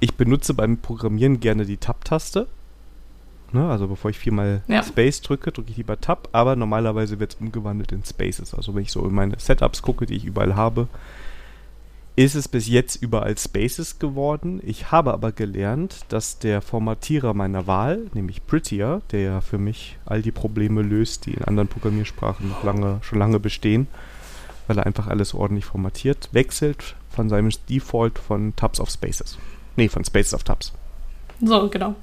Ich 0.00 0.14
benutze 0.14 0.54
beim 0.54 0.78
Programmieren 0.78 1.40
gerne 1.40 1.66
die 1.66 1.76
Tab-Taste. 1.76 2.46
Ne, 3.52 3.68
also 3.68 3.88
bevor 3.88 4.10
ich 4.10 4.18
viermal 4.18 4.62
ja. 4.68 4.82
Space 4.82 5.22
drücke, 5.22 5.50
drücke 5.50 5.70
ich 5.70 5.76
lieber 5.76 6.00
Tab, 6.00 6.28
aber 6.32 6.54
normalerweise 6.54 7.18
wird 7.18 7.34
es 7.34 7.40
umgewandelt 7.40 7.90
in 7.90 8.04
Spaces. 8.04 8.54
Also 8.54 8.74
wenn 8.74 8.82
ich 8.82 8.92
so 8.92 9.04
in 9.04 9.12
meine 9.12 9.38
Setups 9.38 9.82
gucke, 9.82 10.06
die 10.06 10.14
ich 10.14 10.24
überall 10.24 10.54
habe, 10.54 10.88
ist 12.24 12.34
es 12.34 12.48
bis 12.48 12.68
jetzt 12.68 12.96
überall 12.96 13.36
Spaces 13.38 13.98
geworden. 13.98 14.60
Ich 14.64 14.90
habe 14.90 15.12
aber 15.12 15.32
gelernt, 15.32 16.00
dass 16.08 16.38
der 16.38 16.60
Formatierer 16.60 17.32
meiner 17.32 17.66
Wahl, 17.66 18.10
nämlich 18.12 18.46
Prettier, 18.46 19.00
der 19.10 19.20
ja 19.20 19.40
für 19.40 19.56
mich 19.56 19.96
all 20.04 20.20
die 20.20 20.30
Probleme 20.30 20.82
löst, 20.82 21.26
die 21.26 21.32
in 21.32 21.44
anderen 21.44 21.68
Programmiersprachen 21.68 22.54
lange, 22.62 22.98
schon 23.02 23.18
lange 23.18 23.40
bestehen, 23.40 23.86
weil 24.66 24.76
er 24.76 24.86
einfach 24.86 25.06
alles 25.06 25.32
ordentlich 25.34 25.64
formatiert, 25.64 26.28
wechselt 26.32 26.94
von 27.08 27.30
seinem 27.30 27.50
Default 27.70 28.18
von 28.18 28.54
Tabs 28.54 28.80
auf 28.80 28.90
Spaces. 28.90 29.38
Nee, 29.76 29.88
von 29.88 30.04
Spaces 30.04 30.34
auf 30.34 30.44
Tabs. 30.44 30.72
So, 31.40 31.70
genau. 31.70 31.94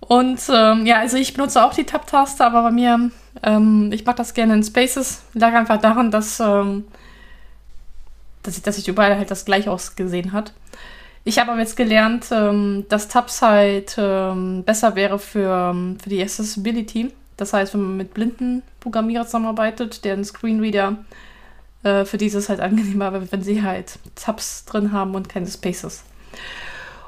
Und 0.00 0.40
ähm, 0.50 0.86
ja, 0.86 1.00
also 1.00 1.18
ich 1.18 1.34
benutze 1.34 1.62
auch 1.62 1.74
die 1.74 1.84
Tab-Taste, 1.84 2.44
aber 2.44 2.62
bei 2.62 2.70
mir, 2.70 3.10
ähm, 3.42 3.90
ich 3.92 4.04
mache 4.06 4.16
das 4.16 4.32
gerne 4.32 4.54
in 4.54 4.62
Spaces. 4.62 5.22
Lag 5.34 5.52
einfach 5.54 5.80
daran, 5.80 6.10
dass, 6.10 6.40
ähm, 6.40 6.84
dass, 8.44 8.56
ich, 8.56 8.62
dass 8.62 8.78
ich 8.78 8.86
überall 8.86 9.16
halt 9.16 9.30
das 9.30 9.44
gleich 9.44 9.68
ausgesehen 9.68 10.32
hat. 10.32 10.52
Ich 11.24 11.38
habe 11.38 11.50
aber 11.50 11.60
jetzt 11.60 11.76
gelernt, 11.76 12.26
ähm, 12.30 12.84
dass 12.88 13.08
Tabs 13.08 13.42
halt 13.42 13.96
ähm, 13.98 14.62
besser 14.64 14.94
wäre 14.94 15.18
für, 15.18 15.70
ähm, 15.72 15.98
für 16.00 16.10
die 16.10 16.22
Accessibility. 16.22 17.10
Das 17.36 17.52
heißt, 17.52 17.74
wenn 17.74 17.82
man 17.82 17.96
mit 17.96 18.14
blinden 18.14 18.62
Programmierern 18.80 19.26
zusammenarbeitet, 19.26 20.04
deren 20.04 20.24
Screenreader 20.24 20.98
äh, 21.82 22.04
für 22.04 22.18
dieses 22.18 22.48
halt 22.48 22.60
angenehmer, 22.60 23.30
wenn 23.32 23.42
sie 23.42 23.62
halt 23.62 23.98
Tabs 24.14 24.66
drin 24.66 24.92
haben 24.92 25.14
und 25.14 25.28
keine 25.28 25.46
Spaces. 25.46 26.04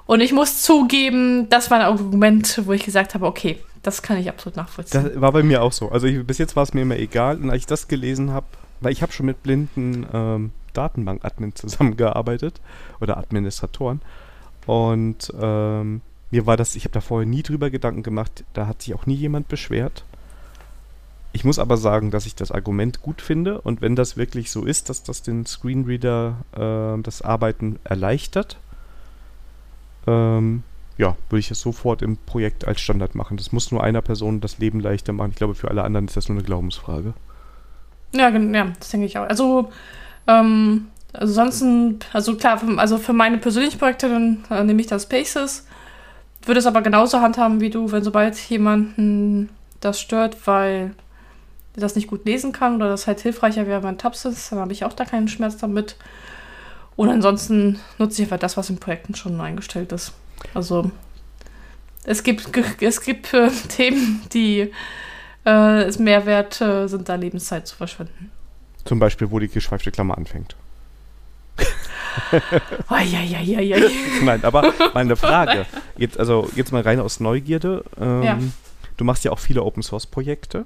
Und 0.06 0.20
ich 0.20 0.32
muss 0.32 0.62
zugeben, 0.62 1.48
das 1.50 1.70
war 1.70 1.80
ein 1.80 1.86
Argument, 1.86 2.62
wo 2.64 2.72
ich 2.72 2.84
gesagt 2.84 3.14
habe, 3.14 3.26
okay, 3.26 3.58
das 3.82 4.02
kann 4.02 4.16
ich 4.16 4.28
absolut 4.28 4.56
nachvollziehen. 4.56 5.04
Das 5.04 5.20
war 5.20 5.32
bei 5.32 5.42
mir 5.42 5.62
auch 5.62 5.72
so. 5.72 5.90
Also 5.90 6.06
ich, 6.06 6.24
bis 6.26 6.38
jetzt 6.38 6.56
war 6.56 6.62
es 6.62 6.72
mir 6.72 6.82
immer 6.82 6.96
egal. 6.96 7.36
Und 7.36 7.50
als 7.50 7.60
ich 7.60 7.66
das 7.66 7.86
gelesen 7.86 8.32
habe, 8.32 8.46
weil 8.80 8.92
ich 8.92 9.02
habe 9.02 9.12
schon 9.12 9.26
mit 9.26 9.42
blinden 9.42 10.06
ähm, 10.12 10.50
Datenbank-Admin 10.76 11.54
zusammengearbeitet 11.54 12.60
oder 13.00 13.16
Administratoren. 13.16 14.00
Und 14.66 15.32
ähm, 15.40 16.00
mir 16.30 16.46
war 16.46 16.56
das, 16.56 16.74
ich 16.74 16.84
habe 16.84 16.92
da 16.92 17.00
vorher 17.00 17.26
nie 17.26 17.42
drüber 17.42 17.70
Gedanken 17.70 18.02
gemacht, 18.02 18.44
da 18.52 18.66
hat 18.66 18.82
sich 18.82 18.94
auch 18.94 19.06
nie 19.06 19.14
jemand 19.14 19.48
beschwert. 19.48 20.04
Ich 21.32 21.44
muss 21.44 21.58
aber 21.58 21.76
sagen, 21.76 22.10
dass 22.10 22.26
ich 22.26 22.34
das 22.34 22.50
Argument 22.50 23.02
gut 23.02 23.20
finde 23.20 23.60
und 23.60 23.82
wenn 23.82 23.94
das 23.94 24.16
wirklich 24.16 24.50
so 24.50 24.64
ist, 24.64 24.88
dass 24.88 25.02
das 25.02 25.22
den 25.22 25.44
Screenreader 25.46 26.36
äh, 26.54 27.02
das 27.02 27.22
Arbeiten 27.22 27.78
erleichtert, 27.84 28.58
ähm, 30.06 30.62
ja, 30.98 31.16
würde 31.28 31.40
ich 31.40 31.50
es 31.50 31.60
sofort 31.60 32.00
im 32.00 32.16
Projekt 32.16 32.66
als 32.66 32.80
Standard 32.80 33.14
machen. 33.14 33.36
Das 33.36 33.52
muss 33.52 33.70
nur 33.70 33.84
einer 33.84 34.00
Person 34.00 34.40
das 34.40 34.58
Leben 34.58 34.80
leichter 34.80 35.12
machen. 35.12 35.30
Ich 35.30 35.36
glaube, 35.36 35.54
für 35.54 35.68
alle 35.68 35.84
anderen 35.84 36.06
ist 36.06 36.16
das 36.16 36.28
nur 36.28 36.38
eine 36.38 36.46
Glaubensfrage. 36.46 37.12
Ja, 38.14 38.30
ja 38.30 38.72
das 38.78 38.90
denke 38.90 39.06
ich 39.06 39.18
auch. 39.18 39.28
Also, 39.28 39.70
ähm, 40.26 40.88
ansonsten, 41.12 41.98
also 42.12 42.36
klar, 42.36 42.60
also 42.76 42.98
für 42.98 43.12
meine 43.12 43.38
persönlichen 43.38 43.78
Projekte 43.78 44.08
dann 44.08 44.44
äh, 44.50 44.64
nehme 44.64 44.80
ich 44.80 44.86
das 44.86 45.04
Spaces. 45.04 45.66
Würde 46.44 46.60
es 46.60 46.66
aber 46.66 46.82
genauso 46.82 47.20
handhaben 47.20 47.60
wie 47.60 47.70
du, 47.70 47.90
wenn 47.90 48.04
sobald 48.04 48.36
jemanden 48.36 49.48
das 49.80 50.00
stört, 50.00 50.46
weil 50.46 50.92
er 51.74 51.80
das 51.80 51.96
nicht 51.96 52.08
gut 52.08 52.24
lesen 52.24 52.52
kann 52.52 52.76
oder 52.76 52.88
das 52.88 53.06
halt 53.06 53.20
hilfreicher 53.20 53.66
wäre, 53.66 53.82
wenn 53.82 53.98
Tabs 53.98 54.24
ist, 54.24 54.52
dann 54.52 54.60
habe 54.60 54.72
ich 54.72 54.84
auch 54.84 54.92
da 54.92 55.04
keinen 55.04 55.28
Schmerz 55.28 55.56
damit. 55.56 55.96
Und 56.94 57.10
ansonsten 57.10 57.78
nutze 57.98 58.22
ich 58.22 58.26
einfach 58.28 58.38
das, 58.38 58.56
was 58.56 58.70
in 58.70 58.78
Projekten 58.78 59.14
schon 59.14 59.40
eingestellt 59.40 59.92
ist. 59.92 60.12
Also 60.54 60.90
es 62.04 62.22
gibt, 62.22 62.48
es 62.80 63.00
gibt 63.00 63.34
äh, 63.34 63.50
Themen, 63.68 64.22
die 64.32 64.72
äh, 65.44 65.82
es 65.82 65.98
mehr 65.98 66.24
wert 66.24 66.60
äh, 66.60 66.86
sind, 66.86 67.08
da 67.08 67.16
Lebenszeit 67.16 67.66
zu 67.66 67.76
verschwenden. 67.76 68.30
Zum 68.86 68.98
Beispiel, 68.98 69.30
wo 69.30 69.38
die 69.38 69.48
geschweifte 69.48 69.90
Klammer 69.90 70.16
anfängt. 70.16 70.56
Nein, 74.22 74.44
aber 74.44 74.72
meine 74.94 75.16
Frage, 75.16 75.66
jetzt, 75.96 76.18
also 76.18 76.48
jetzt 76.54 76.72
mal 76.72 76.82
rein 76.82 77.00
aus 77.00 77.20
Neugierde. 77.20 77.84
Ähm, 78.00 78.22
ja. 78.22 78.38
Du 78.96 79.04
machst 79.04 79.24
ja 79.24 79.32
auch 79.32 79.38
viele 79.38 79.62
Open 79.62 79.82
Source 79.82 80.06
Projekte. 80.06 80.64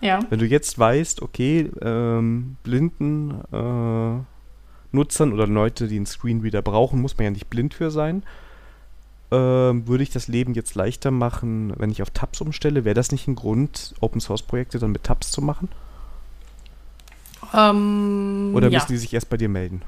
Ja. 0.00 0.20
Wenn 0.28 0.38
du 0.38 0.46
jetzt 0.46 0.78
weißt, 0.78 1.22
okay, 1.22 1.70
ähm, 1.80 2.56
Blinden 2.62 3.40
äh, 3.52 4.94
Nutzern 4.94 5.32
oder 5.32 5.46
Leute, 5.46 5.88
die 5.88 5.96
einen 5.96 6.06
Screenreader 6.06 6.62
brauchen, 6.62 7.00
muss 7.00 7.16
man 7.16 7.24
ja 7.24 7.30
nicht 7.30 7.48
blind 7.48 7.74
für 7.74 7.90
sein. 7.90 8.22
Ähm, 9.30 9.88
würde 9.88 10.02
ich 10.02 10.10
das 10.10 10.28
Leben 10.28 10.54
jetzt 10.54 10.74
leichter 10.74 11.10
machen, 11.10 11.72
wenn 11.78 11.90
ich 11.90 12.02
auf 12.02 12.10
Tabs 12.10 12.40
umstelle? 12.40 12.84
Wäre 12.84 12.94
das 12.94 13.12
nicht 13.12 13.26
ein 13.26 13.34
Grund, 13.34 13.94
Open 14.00 14.20
Source 14.20 14.42
Projekte 14.42 14.78
dann 14.78 14.92
mit 14.92 15.04
Tabs 15.04 15.30
zu 15.30 15.40
machen? 15.40 15.68
Ähm, 17.54 18.52
oder 18.54 18.66
müssen 18.66 18.74
ja. 18.74 18.86
die 18.88 18.96
sich 18.96 19.14
erst 19.14 19.30
bei 19.30 19.36
dir 19.36 19.48
melden? 19.48 19.82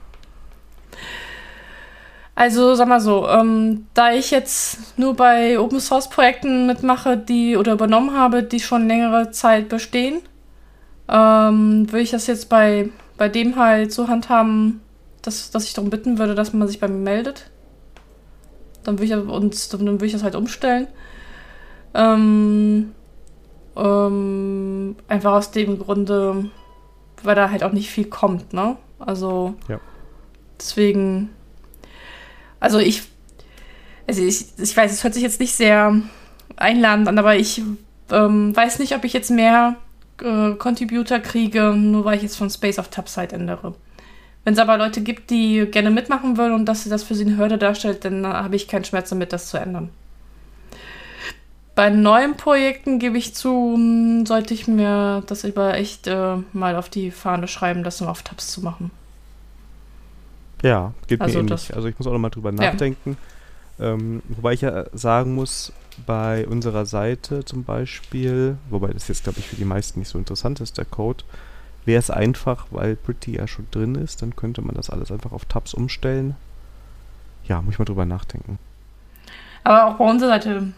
Also 2.35 2.75
sag 2.75 2.87
mal 2.87 3.01
so, 3.01 3.27
ähm, 3.29 3.87
da 3.95 4.13
ich 4.13 4.31
jetzt 4.31 4.99
nur 4.99 5.15
bei 5.15 5.59
Open 5.59 5.81
Source 5.81 6.11
Projekten 6.11 6.67
mitmache, 6.67 7.17
die 7.17 7.57
oder 7.57 7.73
übernommen 7.73 8.13
habe, 8.13 8.43
die 8.43 8.61
schon 8.61 8.87
längere 8.87 9.31
Zeit 9.31 9.71
bestehen, 9.71 10.21
ähm, 11.09 11.91
würde 11.91 12.03
ich 12.03 12.11
das 12.11 12.27
jetzt 12.27 12.51
bei, 12.51 12.91
bei 13.17 13.31
dem 13.31 13.57
halt 13.57 13.91
so 13.91 14.09
handhaben, 14.09 14.83
dass, 15.23 15.51
dass 15.51 15.65
ich 15.65 15.73
darum 15.73 15.89
bitten 15.89 16.19
würde, 16.19 16.35
dass 16.35 16.53
man 16.53 16.69
sich 16.69 16.79
bei 16.79 16.89
mir 16.89 16.99
meldet. 16.99 17.51
Dann 18.85 18.99
würde 18.99 19.05
ich, 19.07 19.13
und, 19.15 19.73
dann 19.73 19.87
würde 19.87 20.07
ich 20.07 20.13
das 20.13 20.23
halt 20.23 20.35
umstellen. 20.35 20.89
Ähm, 21.95 22.93
ähm, 23.77 24.97
einfach 25.09 25.33
aus 25.33 25.51
dem 25.53 25.79
Grunde, 25.79 26.51
weil 27.23 27.35
da 27.35 27.51
halt 27.51 27.63
auch 27.63 27.73
nicht 27.73 27.91
viel 27.91 28.07
kommt, 28.07 28.53
ne? 28.53 28.77
Also 28.99 29.55
ja. 29.69 29.81
deswegen, 30.59 31.31
also 32.61 32.79
ich, 32.79 33.03
also 34.07 34.23
ich, 34.23 34.47
ich 34.59 34.77
weiß, 34.77 34.93
es 34.93 35.05
hört 35.05 35.15
sich 35.15 35.23
jetzt 35.23 35.41
nicht 35.41 35.55
sehr 35.55 35.95
einladend 36.57 37.09
an, 37.09 37.19
aber 37.19 37.37
ich 37.37 37.63
ähm, 38.11 38.57
weiß 38.57 38.79
nicht, 38.79 38.95
ob 38.95 39.05
ich 39.05 39.13
jetzt 39.13 39.31
mehr 39.31 39.77
äh, 40.23 40.53
Contributor 40.53 41.19
kriege, 41.19 41.75
nur 41.75 42.05
weil 42.05 42.17
ich 42.17 42.23
jetzt 42.23 42.37
von 42.37 42.51
Space 42.51 42.79
of 42.79 42.89
Topside 42.89 43.35
ändere. 43.35 43.75
Wenn 44.45 44.55
es 44.55 44.61
aber 44.61 44.79
Leute 44.79 45.01
gibt, 45.01 45.31
die 45.31 45.67
gerne 45.71 45.91
mitmachen 45.91 46.37
wollen 46.39 46.53
und 46.53 46.67
dass 46.67 46.85
sie 46.85 46.91
das 46.91 47.03
für 47.03 47.15
sie 47.15 47.27
eine 47.27 47.37
Hürde 47.37 47.59
darstellt, 47.59 48.05
dann 48.05 48.25
habe 48.27 48.55
ich 48.55 48.69
keinen 48.69 48.85
Schmerz 48.85 49.11
damit, 49.11 49.33
das 49.33 49.49
zu 49.49 49.59
ändern. 49.59 49.91
Bei 51.77 51.91
neuen 51.91 52.39
Projekten 52.39 52.99
gebe 52.99 53.19
ich 53.19 53.35
zu, 53.35 53.75
hm, 53.75 54.25
sollte 54.25 54.55
ich 54.55 54.67
mir 54.67 55.23
das 55.27 55.45
über 55.45 55.75
echt 55.75 56.07
äh, 56.07 56.37
mal 56.55 56.75
auf 56.75 56.89
die 56.89 57.11
Fahne 57.11 57.49
schreiben, 57.49 57.85
das 57.85 58.01
nur 58.01 58.11
auf 58.11 58.23
Tabs 58.23 58.51
zu 58.51 58.63
machen. 58.63 58.91
Ja, 60.63 60.95
geht 61.07 61.21
also 61.21 61.35
mir 61.35 61.51
ähnlich. 61.51 61.77
Also 61.77 61.87
ich 61.87 61.99
muss 61.99 62.09
auch 62.09 62.13
noch 62.13 62.19
mal 62.19 62.31
drüber 62.31 62.51
nachdenken. 62.51 63.19
Ja. 63.79 63.93
Ähm, 63.93 64.23
wobei 64.29 64.55
ich 64.55 64.63
ja 64.63 64.87
sagen 64.95 65.35
muss, 65.35 65.71
bei 66.07 66.47
unserer 66.47 66.87
Seite 66.87 67.45
zum 67.45 67.65
Beispiel, 67.65 68.57
wobei 68.71 68.89
das 68.89 69.09
jetzt, 69.09 69.25
glaube 69.25 69.39
ich, 69.39 69.47
für 69.47 69.57
die 69.57 69.67
meisten 69.67 69.99
nicht 69.99 70.09
so 70.09 70.17
interessant 70.17 70.61
ist, 70.61 70.79
der 70.79 70.87
Code, 70.87 71.25
wäre 71.85 71.99
es 71.99 72.09
einfach, 72.11 72.69
weil 72.71 72.97
Pretty 72.97 73.37
ja 73.37 73.47
schon 73.47 73.67
drin 73.71 73.97
ist, 73.97 74.23
dann 74.23 74.35
könnte 74.35 74.63
man 74.63 74.75
das 74.75 74.89
alles 74.89 75.13
einfach 75.13 75.33
auf 75.33 75.45
Tabs 75.45 75.75
umstellen. 75.75 76.37
Ja, 77.45 77.61
muss 77.61 77.75
ich 77.75 77.79
mal 77.79 77.85
drüber 77.85 78.07
nachdenken. 78.07 78.59
Aber 79.63 79.85
auch 79.85 79.99
bei 79.99 80.09
unserer 80.09 80.31
Seite, 80.31 80.73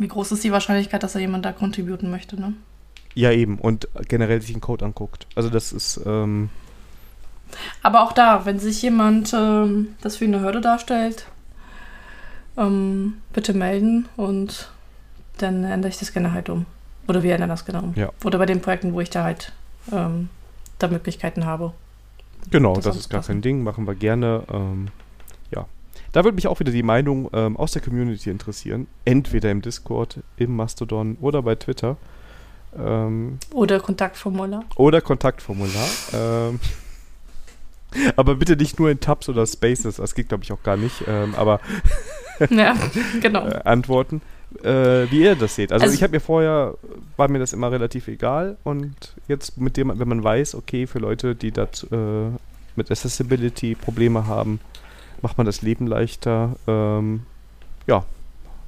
wie 0.00 0.08
groß 0.08 0.32
ist 0.32 0.42
die 0.42 0.50
Wahrscheinlichkeit, 0.50 1.02
dass 1.02 1.12
da 1.12 1.18
jemand 1.18 1.44
da 1.44 1.52
contributen 1.52 2.10
möchte, 2.10 2.40
ne? 2.40 2.54
Ja, 3.14 3.30
eben. 3.32 3.58
Und 3.58 3.88
generell 4.08 4.40
sich 4.40 4.52
den 4.52 4.60
Code 4.60 4.84
anguckt. 4.84 5.26
Also 5.34 5.50
das 5.50 5.72
ist. 5.72 6.00
Ähm 6.06 6.48
Aber 7.82 8.02
auch 8.02 8.12
da, 8.12 8.46
wenn 8.46 8.58
sich 8.58 8.80
jemand 8.80 9.34
ähm, 9.34 9.88
das 10.00 10.16
für 10.16 10.24
eine 10.24 10.40
Hürde 10.40 10.60
darstellt, 10.60 11.26
ähm, 12.56 13.14
bitte 13.32 13.52
melden 13.52 14.08
und 14.16 14.70
dann 15.38 15.64
ändere 15.64 15.90
ich 15.90 15.98
das 15.98 16.12
gerne 16.12 16.32
halt 16.32 16.48
um. 16.48 16.66
Oder 17.06 17.22
wir 17.22 17.34
ändern 17.34 17.50
das 17.50 17.64
genau 17.64 17.80
um. 17.80 17.94
Ja. 17.94 18.10
Oder 18.24 18.38
bei 18.38 18.46
den 18.46 18.62
Projekten, 18.62 18.94
wo 18.94 19.00
ich 19.00 19.10
da 19.10 19.24
halt 19.24 19.52
ähm, 19.92 20.30
da 20.78 20.88
Möglichkeiten 20.88 21.44
habe. 21.44 21.74
Genau, 22.50 22.74
das, 22.74 22.84
das 22.84 22.96
ist 22.96 23.10
gar 23.10 23.22
kein 23.22 23.42
Ding, 23.42 23.62
machen 23.62 23.86
wir 23.86 23.94
gerne. 23.94 24.44
Ähm. 24.50 24.88
Da 26.12 26.24
würde 26.24 26.34
mich 26.34 26.48
auch 26.48 26.60
wieder 26.60 26.72
die 26.72 26.82
Meinung 26.82 27.30
ähm, 27.32 27.56
aus 27.56 27.72
der 27.72 27.82
Community 27.82 28.30
interessieren. 28.30 28.86
Entweder 29.04 29.50
im 29.50 29.62
Discord, 29.62 30.20
im 30.36 30.56
Mastodon 30.56 31.16
oder 31.20 31.42
bei 31.42 31.54
Twitter. 31.54 31.96
Ähm, 32.76 33.38
oder 33.52 33.80
Kontaktformular. 33.80 34.64
Oder 34.76 35.00
Kontaktformular. 35.00 35.88
ähm, 36.12 36.60
aber 38.16 38.34
bitte 38.36 38.56
nicht 38.56 38.78
nur 38.78 38.90
in 38.90 39.00
Tabs 39.00 39.28
oder 39.28 39.46
Spaces, 39.46 39.96
das 39.96 40.14
geht 40.14 40.28
glaube 40.28 40.44
ich 40.44 40.52
auch 40.52 40.62
gar 40.62 40.76
nicht. 40.76 41.04
Ähm, 41.06 41.34
aber 41.36 41.60
ja, 42.50 42.74
genau. 43.20 43.46
äh, 43.46 43.60
Antworten 43.64 44.20
äh, 44.62 45.10
wie 45.10 45.22
ihr 45.22 45.36
das 45.36 45.54
seht. 45.54 45.72
Also, 45.72 45.84
also 45.84 45.94
ich 45.94 46.02
habe 46.02 46.12
mir 46.12 46.20
vorher, 46.20 46.74
war 47.16 47.28
mir 47.28 47.38
das 47.38 47.52
immer 47.52 47.70
relativ 47.70 48.08
egal 48.08 48.56
und 48.64 49.14
jetzt 49.28 49.58
mit 49.58 49.76
dem, 49.76 49.92
wenn 49.96 50.08
man 50.08 50.22
weiß, 50.22 50.54
okay, 50.54 50.86
für 50.86 50.98
Leute, 50.98 51.34
die 51.34 51.52
das 51.52 51.84
äh, 51.84 52.30
mit 52.76 52.90
Accessibility 52.90 53.74
Probleme 53.74 54.26
haben, 54.26 54.60
macht 55.22 55.38
man 55.38 55.46
das 55.46 55.62
Leben 55.62 55.86
leichter. 55.86 56.56
Ähm, 56.66 57.22
ja, 57.86 58.04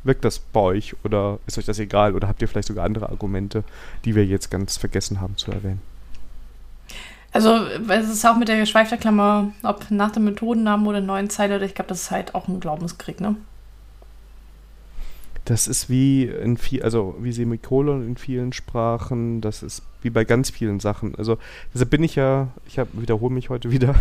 wirkt 0.04 0.24
das 0.24 0.38
bei 0.38 0.60
euch 0.60 0.94
oder 1.04 1.38
ist 1.46 1.58
euch 1.58 1.66
das 1.66 1.78
egal 1.78 2.14
oder 2.14 2.28
habt 2.28 2.42
ihr 2.42 2.48
vielleicht 2.48 2.68
sogar 2.68 2.84
andere 2.84 3.08
Argumente, 3.08 3.64
die 4.04 4.14
wir 4.14 4.26
jetzt 4.26 4.50
ganz 4.50 4.76
vergessen 4.76 5.20
haben 5.20 5.36
zu 5.36 5.52
erwähnen? 5.52 5.80
Also, 7.32 7.54
es 7.88 8.10
ist 8.10 8.26
auch 8.26 8.36
mit 8.36 8.48
der 8.48 8.58
geschweiften 8.58 9.00
Klammer, 9.00 9.52
ob 9.62 9.90
nach 9.90 10.10
dem 10.10 10.24
Methodennamen 10.24 10.86
oder 10.86 11.00
neuen 11.00 11.30
Zeile, 11.30 11.64
ich 11.64 11.74
glaube, 11.74 11.88
das 11.88 12.02
ist 12.02 12.10
halt 12.10 12.34
auch 12.34 12.46
ein 12.46 12.60
Glaubenskrieg, 12.60 13.20
ne? 13.20 13.36
Das 15.46 15.66
ist 15.66 15.88
wie 15.88 16.24
in 16.24 16.56
viel, 16.56 16.82
also 16.82 17.16
wie 17.20 17.32
Semikolon 17.32 18.06
in 18.06 18.16
vielen 18.16 18.52
Sprachen, 18.52 19.40
das 19.40 19.62
ist 19.62 19.82
wie 20.02 20.10
bei 20.10 20.24
ganz 20.24 20.50
vielen 20.50 20.78
Sachen. 20.78 21.14
Also 21.16 21.38
deshalb 21.74 21.90
bin 21.90 22.04
ich 22.04 22.14
ja, 22.14 22.48
ich 22.66 22.78
wiederhole 22.92 23.34
mich 23.34 23.48
heute 23.50 23.70
wieder, 23.70 23.94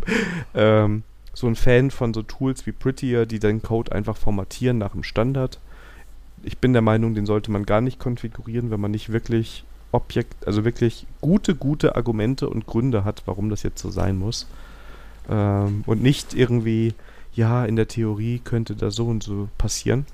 ähm, 0.54 1.02
so 1.38 1.46
ein 1.46 1.54
Fan 1.54 1.90
von 1.90 2.12
so 2.12 2.22
Tools 2.22 2.66
wie 2.66 2.72
Prettier, 2.72 3.24
die 3.24 3.38
den 3.38 3.62
Code 3.62 3.92
einfach 3.92 4.16
formatieren 4.16 4.78
nach 4.78 4.92
dem 4.92 5.04
Standard. 5.04 5.60
Ich 6.42 6.58
bin 6.58 6.72
der 6.72 6.82
Meinung, 6.82 7.14
den 7.14 7.26
sollte 7.26 7.52
man 7.52 7.64
gar 7.64 7.80
nicht 7.80 8.00
konfigurieren, 8.00 8.70
wenn 8.70 8.80
man 8.80 8.90
nicht 8.90 9.10
wirklich 9.12 9.64
Objekt, 9.92 10.46
also 10.46 10.64
wirklich 10.64 11.06
gute, 11.20 11.54
gute 11.54 11.94
Argumente 11.94 12.48
und 12.48 12.66
Gründe 12.66 13.04
hat, 13.04 13.22
warum 13.26 13.50
das 13.50 13.62
jetzt 13.62 13.80
so 13.80 13.90
sein 13.90 14.18
muss. 14.18 14.48
Ähm, 15.30 15.84
und 15.86 16.02
nicht 16.02 16.34
irgendwie, 16.34 16.94
ja, 17.34 17.64
in 17.64 17.76
der 17.76 17.86
Theorie 17.86 18.40
könnte 18.42 18.74
da 18.74 18.90
so 18.90 19.06
und 19.06 19.22
so 19.22 19.48
passieren. 19.58 20.06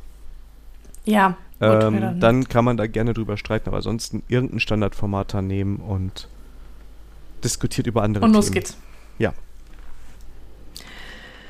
Ja. 1.06 1.36
Ähm, 1.60 2.00
dann, 2.00 2.20
dann 2.20 2.48
kann 2.48 2.66
man 2.66 2.76
da 2.76 2.86
gerne 2.86 3.14
drüber 3.14 3.38
streiten, 3.38 3.68
aber 3.68 3.78
ansonsten 3.78 4.22
irgendein 4.28 4.60
Standardformat 4.60 5.32
da 5.32 5.40
nehmen 5.40 5.76
und 5.78 6.28
diskutiert 7.42 7.86
über 7.86 8.02
andere 8.02 8.22
Themen. 8.22 8.30
Und 8.30 8.36
los 8.36 8.46
Themen. 8.46 8.54
geht's. 8.54 8.76
Ja. 9.18 9.32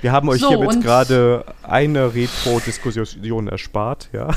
Wir 0.05 0.13
haben 0.13 0.29
euch 0.29 0.43
so, 0.43 0.51
hier 0.51 0.59
jetzt 0.59 0.83
gerade 0.83 1.47
eine 1.63 2.15
Retro-Diskussion 2.15 3.49
erspart, 3.49 4.11
ja. 4.13 4.29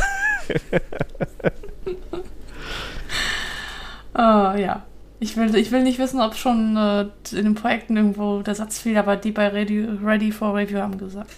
oh, 4.13 4.57
ja. 4.57 4.86
Ich 5.20 5.36
will, 5.36 5.53
ich 5.55 5.70
will 5.74 5.84
nicht 5.84 5.99
wissen, 5.99 6.22
ob 6.22 6.36
schon 6.36 6.78
äh, 6.78 7.01
in 7.36 7.43
den 7.43 7.55
Projekten 7.55 7.97
irgendwo 7.97 8.41
der 8.43 8.55
Satz 8.55 8.80
fiel, 8.80 8.97
aber 8.97 9.18
die 9.18 9.32
bei 9.32 9.49
Ready, 9.49 9.86
Ready 10.01 10.32
for 10.32 10.55
Review 10.55 10.80
haben 10.80 10.97
gesagt. 10.97 11.32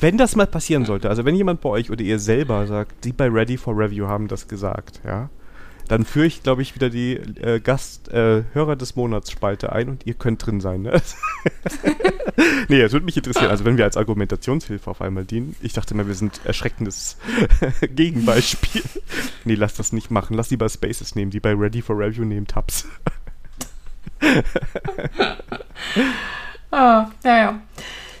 Wenn 0.00 0.18
das 0.18 0.34
mal 0.34 0.48
passieren 0.48 0.84
sollte, 0.84 1.08
also 1.08 1.24
wenn 1.24 1.36
jemand 1.36 1.60
bei 1.60 1.68
euch 1.68 1.88
oder 1.88 2.02
ihr 2.02 2.18
selber 2.18 2.66
sagt, 2.66 3.04
die 3.04 3.12
bei 3.12 3.28
Ready 3.28 3.56
for 3.56 3.78
Review 3.78 4.08
haben 4.08 4.26
das 4.26 4.48
gesagt, 4.48 5.00
ja, 5.06 5.30
dann 5.88 6.04
führe 6.04 6.26
ich, 6.26 6.42
glaube 6.42 6.62
ich, 6.62 6.74
wieder 6.74 6.90
die 6.90 7.14
äh, 7.14 7.60
Gast-Hörer 7.60 8.72
äh, 8.72 8.76
des 8.76 8.96
Monats 8.96 9.30
Spalte 9.30 9.72
ein 9.72 9.88
und 9.88 10.06
ihr 10.06 10.14
könnt 10.14 10.44
drin 10.44 10.60
sein. 10.60 10.82
Ne? 10.82 11.00
nee, 12.68 12.80
es 12.80 12.92
würde 12.92 13.06
mich 13.06 13.16
interessieren, 13.16 13.50
also 13.50 13.64
wenn 13.64 13.76
wir 13.76 13.84
als 13.84 13.96
Argumentationshilfe 13.96 14.90
auf 14.90 15.00
einmal 15.00 15.24
dienen. 15.24 15.56
Ich 15.60 15.72
dachte 15.72 15.94
mal, 15.94 16.06
wir 16.06 16.14
sind 16.14 16.40
erschreckendes 16.44 17.18
Gegenbeispiel. 17.80 18.82
nee, 19.44 19.54
lass 19.54 19.74
das 19.74 19.92
nicht 19.92 20.10
machen. 20.10 20.34
Lass 20.36 20.50
lieber 20.50 20.68
Spaces 20.68 21.14
nehmen, 21.14 21.30
die 21.30 21.40
bei 21.40 21.54
Ready 21.54 21.82
for 21.82 21.96
Review 21.96 22.24
nehmen 22.24 22.46
Tabs 22.46 22.86
ah, 26.70 27.10
ja, 27.22 27.36
ja. 27.36 27.60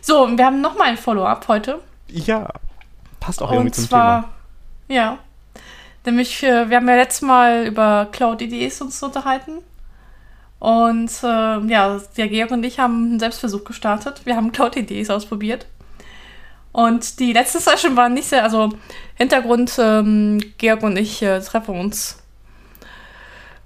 So, 0.02 0.28
wir 0.28 0.44
haben 0.44 0.60
nochmal 0.60 0.88
ein 0.88 0.98
Follow-up 0.98 1.48
heute. 1.48 1.80
Ja, 2.08 2.52
passt 3.18 3.42
auch 3.42 3.50
irgendwie 3.50 3.72
zum 3.72 3.84
zwar, 3.86 4.22
Thema. 4.22 4.32
Ja, 4.88 5.18
nämlich, 6.06 6.42
äh, 6.42 6.70
wir 6.70 6.76
haben 6.76 6.88
ja 6.88 6.96
letztes 6.96 7.22
Mal 7.22 7.66
über 7.66 8.08
Cloud-Ideen 8.12 8.72
uns 8.80 9.02
unterhalten. 9.02 9.58
Und 10.58 11.10
äh, 11.22 11.66
ja, 11.66 12.00
der 12.16 12.28
Georg 12.28 12.50
und 12.50 12.64
ich 12.64 12.78
haben 12.78 13.10
einen 13.10 13.20
Selbstversuch 13.20 13.64
gestartet. 13.64 14.22
Wir 14.24 14.36
haben 14.36 14.52
Cloud-Ideen 14.52 15.10
ausprobiert. 15.10 15.66
Und 16.72 17.20
die 17.20 17.32
letzte 17.32 17.58
Session 17.58 17.96
war 17.96 18.08
nicht 18.08 18.28
sehr, 18.28 18.42
also 18.42 18.70
Hintergrund, 19.14 19.72
ähm, 19.78 20.40
Georg 20.58 20.82
und 20.82 20.98
ich 20.98 21.22
äh, 21.22 21.40
treffen 21.40 21.78
uns 21.78 22.22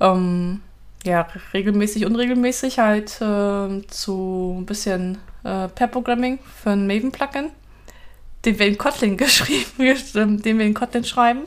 ähm, 0.01 0.61
ja, 1.05 1.27
regelmäßig, 1.53 2.07
unregelmäßig 2.07 2.79
halt 2.79 3.21
äh, 3.21 3.87
zu 3.89 4.57
ein 4.61 4.67
bisschen 4.67 5.19
äh, 5.45 5.69
Pair-Programming 5.69 6.39
für 6.63 6.71
ein 6.71 6.87
Maven-Plugin, 6.87 7.51
den 8.45 8.59
wir 8.59 8.67
in 8.67 8.79
Kotlin 8.79 9.17
geschrieben, 9.77 10.43
den 10.43 10.59
wir 10.59 10.67
in 10.67 10.75
Kotlin 10.75 11.05
schreiben. 11.05 11.43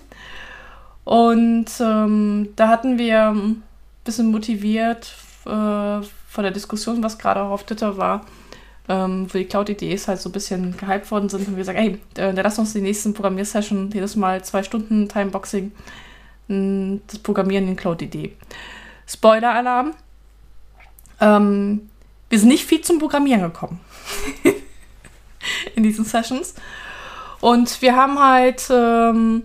Und 1.04 1.66
ähm, 1.80 2.50
da 2.56 2.68
hatten 2.70 2.98
wir 2.98 3.30
ein 3.30 3.64
bisschen 4.04 4.32
motiviert 4.32 5.14
äh, 5.46 5.50
von 5.50 6.44
der 6.44 6.52
Diskussion, 6.52 7.04
was 7.04 7.18
gerade 7.18 7.42
auch 7.42 7.52
auf 7.52 7.66
Twitter 7.66 7.98
war, 7.98 8.26
ähm, 8.88 9.28
wo 9.32 9.38
die 9.38 9.46
Cloud-Ideen 9.46 10.00
halt 10.08 10.22
so 10.22 10.30
ein 10.30 10.32
bisschen 10.32 10.78
gehypt 10.78 11.12
worden 11.12 11.30
sind 11.30 11.48
und 11.48 11.58
wir 11.58 11.66
sagen, 11.66 11.78
hey, 11.78 12.00
äh, 12.18 12.32
lass 12.32 12.60
uns 12.60 12.74
die 12.74 12.82
nächsten 12.82 13.14
Programmiersession 13.14 13.92
jedes 13.92 14.16
Mal 14.16 14.44
zwei 14.44 14.64
Stunden 14.64 15.10
Timeboxing 15.10 15.72
das 16.48 17.20
Programmieren 17.20 17.68
in 17.68 17.76
Cloud-Idee. 17.76 18.34
Spoiler-Alarm. 19.08 19.94
Ähm, 21.22 21.90
wir 22.30 22.40
sind 22.40 22.50
nicht 22.50 22.66
viel 22.66 22.82
zum 22.82 23.00
Programmieren 23.00 23.44
gekommen 23.44 23.80
in 25.76 25.84
diesen 25.84 26.04
Sessions. 26.04 26.56
Und 27.40 27.82
wir 27.82 27.96
haben 27.96 28.20
halt, 28.20 28.68
ähm, 28.70 29.44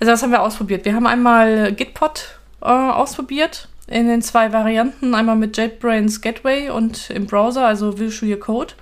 also 0.00 0.12
das 0.12 0.22
haben 0.22 0.30
wir 0.30 0.42
ausprobiert. 0.42 0.84
Wir 0.84 0.94
haben 0.94 1.06
einmal 1.06 1.72
Gitpod 1.72 2.38
äh, 2.60 2.66
ausprobiert 2.66 3.68
in 3.86 4.06
den 4.06 4.22
zwei 4.22 4.52
Varianten, 4.52 5.14
einmal 5.14 5.36
mit 5.36 5.56
JetBrains 5.56 6.20
Gateway 6.20 6.70
und 6.70 7.10
im 7.10 7.26
Browser, 7.26 7.66
also 7.66 7.98
Visual 7.98 8.36
Code. 8.36 8.74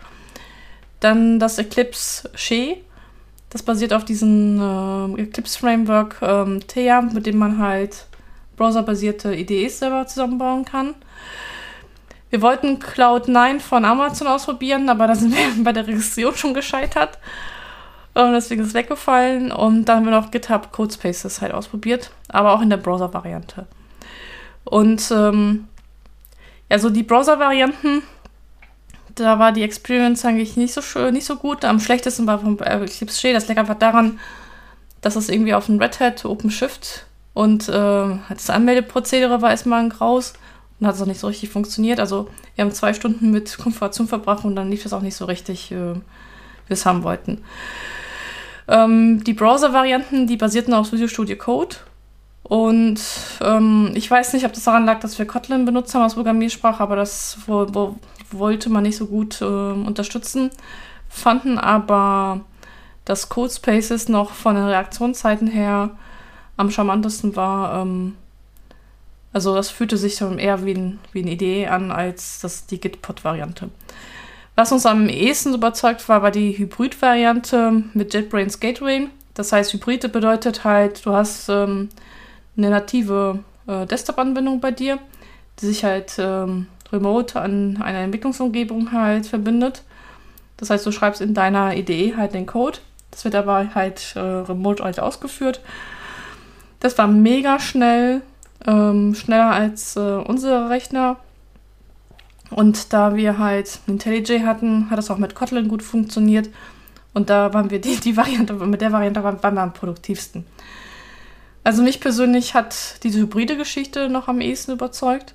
Dann 1.01 1.39
das 1.39 1.59
Eclipse 1.59 2.29
She. 2.35 2.83
Das 3.51 3.62
basiert 3.62 3.93
auf 3.93 4.05
diesem 4.05 4.61
äh, 4.61 5.23
Eclipse 5.23 5.59
Framework 5.59 6.17
ähm, 6.21 6.67
Thea, 6.67 7.01
mit 7.01 7.27
dem 7.27 7.39
man 7.39 7.59
halt 7.59 8.07
browserbasierte 8.57 9.35
IDEs 9.35 9.79
selber 9.79 10.07
zusammenbauen 10.07 10.64
kann. 10.64 10.95
Wir 12.31 12.43
wollten 12.43 12.79
Cloud9 12.79 13.61
von 13.61 13.85
Amazon 13.85 14.27
ausprobieren, 14.27 14.89
aber 14.89 15.07
da 15.07 15.14
sind 15.14 15.35
wir 15.35 15.47
bei 15.64 15.73
der 15.73 15.87
Registrierung 15.87 16.35
schon 16.35 16.55
gescheitert. 16.55 17.19
Und 18.17 18.33
deswegen 18.33 18.62
ist 18.62 18.69
es 18.69 18.75
weggefallen. 18.75 19.53
Und 19.53 19.85
dann 19.85 19.99
haben 19.99 20.05
wir 20.07 20.12
noch 20.12 20.31
GitHub 20.31 20.73
Codespaces 20.73 21.43
halt 21.43 21.53
ausprobiert, 21.53 22.11
aber 22.29 22.53
auch 22.53 22.62
in 22.62 22.71
der 22.71 22.79
Browser-Variante. 22.79 23.67
Und 24.64 25.11
ähm, 25.11 25.69
ja, 26.71 26.79
so 26.79 26.89
die 26.89 27.03
Browser-Varianten, 27.03 28.03
da 29.14 29.39
war 29.39 29.53
die 29.53 29.62
Experience 29.62 30.25
eigentlich 30.25 30.57
nicht 30.57 30.73
so 30.73 30.81
schön, 30.81 31.12
nicht 31.12 31.27
so 31.27 31.37
gut. 31.37 31.64
Am 31.64 31.79
schlechtesten 31.79 32.27
war 32.27 32.39
von 32.39 32.59
Eclipse 32.59 33.21
Shade. 33.21 33.35
Das 33.35 33.49
lag 33.49 33.59
einfach 33.59 33.79
daran, 33.79 34.19
dass 35.03 35.17
es 35.17 35.29
irgendwie 35.29 35.55
auf 35.55 35.67
dem 35.67 35.79
Red 35.79 36.01
Hat 36.01 36.25
OpenShift 36.25 37.07
und 37.35 37.69
äh, 37.69 38.17
das 38.31 38.49
Anmeldeprozedere 38.49 39.43
war 39.43 39.51
erstmal 39.51 39.83
ein 39.83 39.91
Graus 39.91 40.33
und 40.81 40.87
hat 40.87 40.95
es 40.95 41.03
auch 41.03 41.07
nicht 41.07 41.21
so 41.21 41.27
richtig 41.27 41.51
funktioniert. 41.51 42.01
Also 42.01 42.31
wir 42.55 42.64
haben 42.64 42.73
zwei 42.73 42.95
Stunden 42.95 43.31
mit 43.31 43.59
Konfiguration 43.59 44.09
verbracht 44.09 44.47
und 44.47 44.57
dann 44.57 44.71
lief 44.71 44.87
es 44.87 44.95
auch 44.95 45.03
nicht 45.03 45.17
so 45.17 45.27
richtig, 45.27 45.71
äh, 45.71 45.75
wie 45.75 46.01
wir 46.69 46.75
es 46.75 46.87
haben 46.87 47.03
wollten. 47.03 47.43
Ähm, 48.69 49.23
die 49.25 49.35
Browser-Varianten, 49.35 50.27
die 50.27 50.37
basierten 50.37 50.75
auf 50.75 50.93
Visual 50.93 51.09
Studio 51.09 51.37
Code. 51.37 51.77
Und 52.43 53.01
ähm, 53.41 53.91
ich 53.95 54.11
weiß 54.11 54.33
nicht, 54.33 54.45
ob 54.47 54.53
das 54.53 54.64
daran 54.64 54.87
lag, 54.87 55.01
dass 55.01 55.19
wir 55.19 55.27
Kotlin 55.27 55.64
benutzt 55.64 55.95
haben 55.95 56.03
als 56.03 56.14
Programmiersprache, 56.14 56.81
aber 56.81 56.95
das 56.95 57.39
wo, 57.47 57.67
wo, 57.73 57.97
wollte 58.31 58.71
man 58.71 58.85
nicht 58.85 58.97
so 58.97 59.07
gut 59.07 59.41
äh, 59.41 59.45
unterstützen. 59.45 60.51
Fanden 61.09 61.59
aber, 61.59 62.41
dass 63.05 63.29
Codespaces 63.29 64.09
noch 64.09 64.31
von 64.31 64.55
den 64.55 64.64
Reaktionszeiten 64.64 65.49
her 65.49 65.91
am 66.57 66.71
charmantesten 66.71 67.35
war. 67.35 67.83
Ähm, 67.83 68.14
also 69.33 69.55
das 69.55 69.71
fühlte 69.71 69.97
sich 69.97 70.21
eher 70.21 70.64
wie, 70.64 70.75
ein, 70.75 70.99
wie 71.12 71.23
eine 71.23 71.33
Idee 71.33 71.67
an 71.67 71.91
als 71.91 72.41
das, 72.41 72.67
die 72.67 72.81
Gitpod-Variante. 72.81 73.71
Was 74.57 74.72
uns 74.72 74.86
am 74.86 75.11
ehesten 75.11 75.52
überzeugt 75.52 76.09
war, 76.09 76.22
war 76.22 76.30
die 76.30 76.57
Hybrid-Variante 76.57 77.84
mit 77.92 78.14
JetBrains 78.14 78.59
Gateway. 78.59 79.09
Das 79.34 79.52
heißt, 79.52 79.74
Hybride 79.74 80.09
bedeutet 80.09 80.64
halt, 80.64 81.04
du 81.04 81.12
hast 81.12 81.50
ähm, 81.50 81.90
eine 82.57 82.70
native 82.70 83.40
äh, 83.66 83.84
Desktop-Anbindung 83.84 84.61
bei 84.61 84.70
dir, 84.70 84.98
die 85.61 85.66
sich 85.66 85.84
halt 85.84 86.14
ähm, 86.18 86.68
remote 86.90 87.38
an 87.38 87.82
einer 87.82 87.98
Entwicklungsumgebung 87.98 88.92
halt 88.92 89.26
verbindet. 89.26 89.82
Das 90.57 90.70
heißt, 90.70 90.86
du 90.86 90.90
schreibst 90.90 91.20
in 91.20 91.34
deiner 91.34 91.76
IDE 91.76 92.16
halt 92.16 92.32
den 92.32 92.46
Code. 92.46 92.78
Das 93.11 93.26
wird 93.26 93.34
aber 93.34 93.74
halt 93.74 94.14
äh, 94.16 94.20
remote 94.20 94.82
halt 94.82 95.00
ausgeführt. 95.00 95.61
Das 96.80 96.96
war 96.96 97.09
mega 97.09 97.59
schnell, 97.59 98.22
ähm, 98.66 99.14
schneller 99.14 99.50
als 99.50 99.96
äh, 99.96 100.00
unsere 100.00 100.70
Rechner. 100.70 101.18
Und 102.51 102.92
da 102.92 103.16
wir 103.16 103.38
halt 103.38 103.80
IntelliJ 103.86 104.44
hatten, 104.44 104.90
hat 104.90 104.99
es 104.99 105.11
auch 105.11 105.18
mit 105.18 105.34
Kotlin 105.34 105.68
gut 105.68 105.82
funktioniert. 105.82 106.49
Und 107.12 107.30
da 107.30 107.53
waren 107.55 107.70
wir 107.70 107.80
die, 107.80 107.97
die 107.97 108.16
Variante, 108.16 108.53
mit 108.55 108.80
der 108.80 108.92
Variante 108.92 109.24
waren, 109.24 109.42
waren 109.42 109.55
wir 109.55 109.62
am 109.62 109.72
produktivsten. 109.72 110.47
Also 111.64 111.82
mich 111.82 112.01
persönlich 112.01 112.55
hat 112.55 113.03
diese 113.03 113.18
hybride 113.18 113.57
Geschichte 113.57 114.09
noch 114.09 114.28
am 114.28 114.40
ehesten 114.40 114.72
überzeugt. 114.72 115.34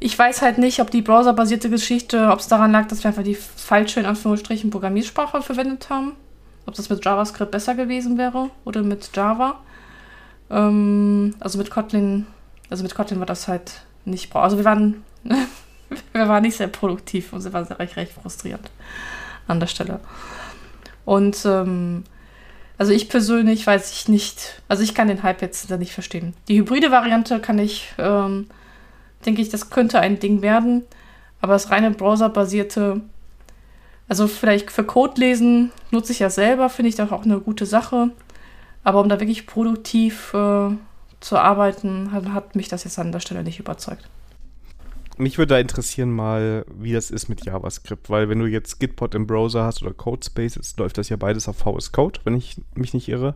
Ich 0.00 0.18
weiß 0.18 0.42
halt 0.42 0.58
nicht, 0.58 0.80
ob 0.80 0.90
die 0.90 1.02
browserbasierte 1.02 1.68
Geschichte, 1.68 2.30
ob 2.30 2.40
es 2.40 2.48
daran 2.48 2.72
lag, 2.72 2.88
dass 2.88 3.04
wir 3.04 3.08
einfach 3.08 3.22
die 3.22 3.34
falsche, 3.34 4.00
in 4.00 4.06
Anführungsstrichen, 4.06 4.70
Programmiersprache 4.70 5.42
verwendet 5.42 5.90
haben. 5.90 6.12
Ob 6.66 6.74
das 6.74 6.88
mit 6.88 7.04
JavaScript 7.04 7.50
besser 7.50 7.74
gewesen 7.74 8.16
wäre 8.16 8.50
oder 8.64 8.82
mit 8.82 9.10
Java. 9.14 9.60
Ähm, 10.50 11.34
also 11.40 11.58
mit 11.58 11.70
Kotlin, 11.70 12.26
also 12.70 12.82
mit 12.82 12.94
Kotlin 12.94 13.18
war 13.18 13.26
das 13.26 13.48
halt 13.48 13.82
nicht, 14.04 14.34
also 14.34 14.56
wir 14.56 14.64
waren 14.64 15.02
wir 16.12 16.28
waren 16.28 16.42
nicht 16.42 16.56
sehr 16.56 16.68
produktiv 16.68 17.32
und 17.32 17.40
sie 17.40 17.52
war 17.52 17.64
sehr 17.64 17.78
recht, 17.78 17.96
recht 17.96 18.12
frustrierend 18.12 18.70
an 19.46 19.60
der 19.60 19.66
Stelle. 19.66 20.00
Und 21.04 21.44
ähm, 21.44 22.04
also 22.78 22.92
ich 22.92 23.08
persönlich 23.08 23.66
weiß 23.66 23.92
ich 23.92 24.08
nicht, 24.08 24.62
also 24.68 24.82
ich 24.82 24.94
kann 24.94 25.08
den 25.08 25.22
Hype 25.22 25.42
jetzt 25.42 25.70
nicht 25.70 25.92
verstehen. 25.92 26.34
Die 26.48 26.58
hybride 26.58 26.90
Variante 26.90 27.40
kann 27.40 27.58
ich, 27.58 27.92
ähm, 27.98 28.48
denke 29.24 29.42
ich, 29.42 29.48
das 29.48 29.70
könnte 29.70 30.00
ein 30.00 30.18
Ding 30.18 30.42
werden, 30.42 30.82
aber 31.40 31.52
das 31.52 31.70
reine 31.70 31.90
Browser-basierte, 31.90 33.00
also 34.08 34.26
vielleicht 34.26 34.70
für 34.70 34.84
Code 34.84 35.20
lesen 35.20 35.72
nutze 35.90 36.12
ich 36.12 36.18
ja 36.18 36.30
selber, 36.30 36.68
finde 36.68 36.88
ich 36.88 36.96
das 36.96 37.12
auch 37.12 37.24
eine 37.24 37.40
gute 37.40 37.66
Sache. 37.66 38.10
Aber 38.82 39.00
um 39.00 39.08
da 39.08 39.18
wirklich 39.18 39.46
produktiv 39.46 40.34
äh, 40.34 40.68
zu 41.20 41.38
arbeiten, 41.38 42.12
hat, 42.12 42.28
hat 42.28 42.54
mich 42.54 42.68
das 42.68 42.84
jetzt 42.84 42.98
an 42.98 43.12
der 43.12 43.20
Stelle 43.20 43.42
nicht 43.42 43.58
überzeugt 43.58 44.06
mich 45.16 45.38
würde 45.38 45.54
da 45.54 45.60
interessieren 45.60 46.10
mal, 46.10 46.64
wie 46.76 46.92
das 46.92 47.10
ist 47.10 47.28
mit 47.28 47.44
JavaScript, 47.44 48.10
weil 48.10 48.28
wenn 48.28 48.40
du 48.40 48.46
jetzt 48.46 48.80
Gitpod 48.80 49.14
im 49.14 49.26
Browser 49.26 49.64
hast 49.64 49.82
oder 49.82 49.92
Codespace, 49.92 50.76
läuft 50.76 50.98
das 50.98 51.08
ja 51.08 51.16
beides 51.16 51.48
auf 51.48 51.56
VS 51.56 51.92
Code, 51.92 52.20
wenn 52.24 52.36
ich 52.36 52.60
mich 52.74 52.94
nicht 52.94 53.08
irre. 53.08 53.34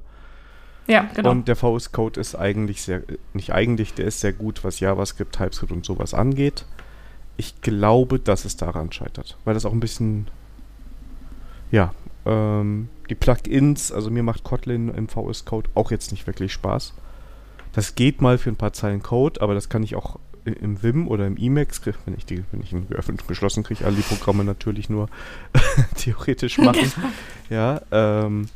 Ja, 0.89 1.09
genau. 1.15 1.31
Und 1.31 1.49
der 1.49 1.57
VS 1.57 1.93
Code 1.93 2.19
ist 2.19 2.35
eigentlich 2.35 2.83
sehr, 2.83 3.03
nicht 3.35 3.53
eigentlich, 3.53 3.95
der 3.95 4.07
ist 4.07 4.21
sehr 4.21 4.33
gut, 4.33 4.65
was 4.65 4.81
JavaScript, 4.81 5.37
TypeScript 5.37 5.71
und 5.71 5.85
sowas 5.85 6.15
angeht. 6.15 6.65
Ich 7.37 7.61
glaube, 7.61 8.19
dass 8.19 8.45
es 8.45 8.57
daran 8.57 8.91
scheitert, 8.91 9.37
weil 9.45 9.55
das 9.55 9.67
auch 9.67 9.73
ein 9.73 9.81
bisschen, 9.81 10.29
ja, 11.71 11.93
ähm, 12.27 12.89
die 13.11 13.15
Plugins, 13.15 13.93
also 13.93 14.11
mir 14.11 14.23
macht 14.23 14.43
Kotlin 14.43 14.89
im 14.89 15.09
VS 15.09 15.45
Code 15.45 15.71
auch 15.75 15.91
jetzt 15.91 16.11
nicht 16.11 16.27
wirklich 16.27 16.53
Spaß. 16.53 16.95
Das 17.73 17.95
geht 17.95 18.23
mal 18.23 18.39
für 18.39 18.51
ein 18.51 18.57
paar 18.57 18.73
Zeilen 18.73 19.03
Code, 19.03 19.41
aber 19.41 19.55
das 19.55 19.69
kann 19.69 19.83
ich 19.83 19.95
auch 19.95 20.19
im 20.53 20.83
Vim 20.83 21.09
oder 21.09 21.27
im 21.27 21.37
Emacs, 21.37 21.81
wenn 22.05 22.15
ich 22.17 22.27
die, 22.27 22.45
wenn 22.53 22.63
ich 22.63 22.73
ihn 22.73 22.89
geöffnet 22.89 23.23
und 23.23 23.29
geschlossen 23.29 23.63
kriege, 23.63 23.85
alle 23.85 23.97
die 23.97 24.03
Programme 24.03 24.45
natürlich 24.45 24.89
nur 24.89 25.09
theoretisch 25.97 26.59
machen. 26.59 26.93
ja, 27.51 27.81
ähm, 27.91 28.49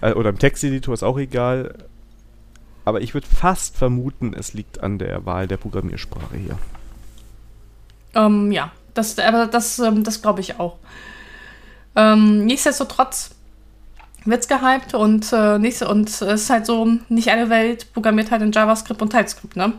äh, 0.00 0.12
oder 0.12 0.30
im 0.30 0.38
Texteditor 0.38 0.94
ist 0.94 1.02
auch 1.02 1.18
egal. 1.18 1.74
Aber 2.84 3.02
ich 3.02 3.12
würde 3.12 3.26
fast 3.26 3.76
vermuten, 3.76 4.32
es 4.32 4.54
liegt 4.54 4.82
an 4.82 4.98
der 4.98 5.26
Wahl 5.26 5.46
der 5.46 5.58
Programmiersprache 5.58 6.36
hier. 6.36 6.58
Ähm, 8.14 8.50
ja, 8.50 8.72
das, 8.94 9.18
aber 9.18 9.46
das, 9.46 9.78
ähm, 9.78 10.04
das 10.04 10.22
glaube 10.22 10.40
ich 10.40 10.58
auch. 10.58 10.78
Ähm, 11.96 12.46
nichtsdestotrotz 12.46 13.34
wird 14.24 14.40
es 14.40 14.48
gehypt 14.48 14.94
und, 14.94 15.32
äh, 15.32 15.84
und 15.84 16.08
es 16.08 16.22
ist 16.22 16.50
halt 16.50 16.66
so, 16.66 16.86
nicht 17.08 17.28
alle 17.28 17.50
Welt 17.50 17.92
programmiert 17.92 18.30
halt 18.30 18.42
in 18.42 18.52
JavaScript 18.52 19.00
und 19.02 19.10
TypeScript, 19.10 19.56
ne? 19.56 19.74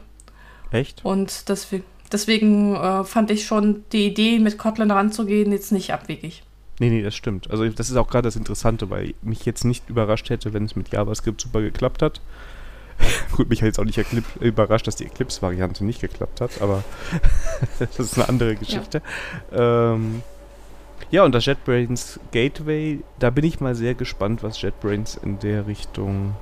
Echt? 0.71 1.03
Und 1.03 1.49
deswegen, 1.49 1.83
deswegen 2.11 2.75
äh, 2.75 3.03
fand 3.03 3.31
ich 3.31 3.45
schon 3.45 3.83
die 3.91 4.05
Idee, 4.05 4.39
mit 4.39 4.57
Kotlin 4.57 4.91
ranzugehen, 4.91 5.51
jetzt 5.51 5.71
nicht 5.71 5.93
abwegig. 5.93 6.43
Nee, 6.79 6.89
nee, 6.89 7.01
das 7.01 7.15
stimmt. 7.15 7.51
Also 7.51 7.67
das 7.67 7.89
ist 7.89 7.97
auch 7.97 8.07
gerade 8.07 8.27
das 8.27 8.37
Interessante, 8.37 8.89
weil 8.89 9.13
mich 9.21 9.45
jetzt 9.45 9.65
nicht 9.65 9.89
überrascht 9.89 10.29
hätte, 10.29 10.53
wenn 10.53 10.63
es 10.63 10.75
mit 10.75 10.89
JavaScript 10.89 11.41
super 11.41 11.61
geklappt 11.61 12.01
hat. 12.01 12.21
Gut, 13.35 13.49
mich 13.49 13.61
hat 13.61 13.67
jetzt 13.67 13.79
auch 13.79 13.85
nicht 13.85 13.99
überrascht, 14.39 14.87
dass 14.87 14.95
die 14.95 15.05
Eclipse-Variante 15.05 15.83
nicht 15.83 16.01
geklappt 16.01 16.41
hat, 16.41 16.61
aber 16.61 16.83
das 17.79 17.99
ist 17.99 18.17
eine 18.17 18.29
andere 18.29 18.55
Geschichte. 18.55 19.01
Ja. 19.51 19.93
Ähm, 19.93 20.21
ja, 21.11 21.23
und 21.23 21.33
das 21.33 21.45
JetBrains 21.45 22.19
Gateway, 22.31 22.99
da 23.17 23.29
bin 23.29 23.43
ich 23.43 23.59
mal 23.59 23.75
sehr 23.75 23.95
gespannt, 23.95 24.43
was 24.43 24.61
JetBrains 24.61 25.15
in 25.15 25.39
der 25.39 25.65
Richtung 25.65 26.35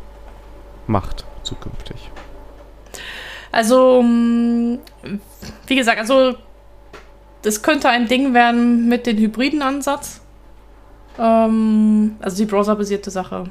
macht 0.88 1.25
zukünftig. 1.43 2.11
Also, 3.52 4.02
mm, 4.02 4.80
wie 5.68 5.76
gesagt, 5.76 6.00
also 6.00 6.36
das 7.41 7.62
könnte 7.62 7.89
ein 7.89 8.08
Ding 8.08 8.34
werden 8.34 8.88
mit 8.88 9.06
dem 9.06 9.18
hybriden 9.18 9.62
Ansatz. 9.62 10.22
Ähm, 11.18 12.16
also 12.20 12.38
die 12.38 12.45
browserbasierte 12.45 13.12
Sache. 13.12 13.45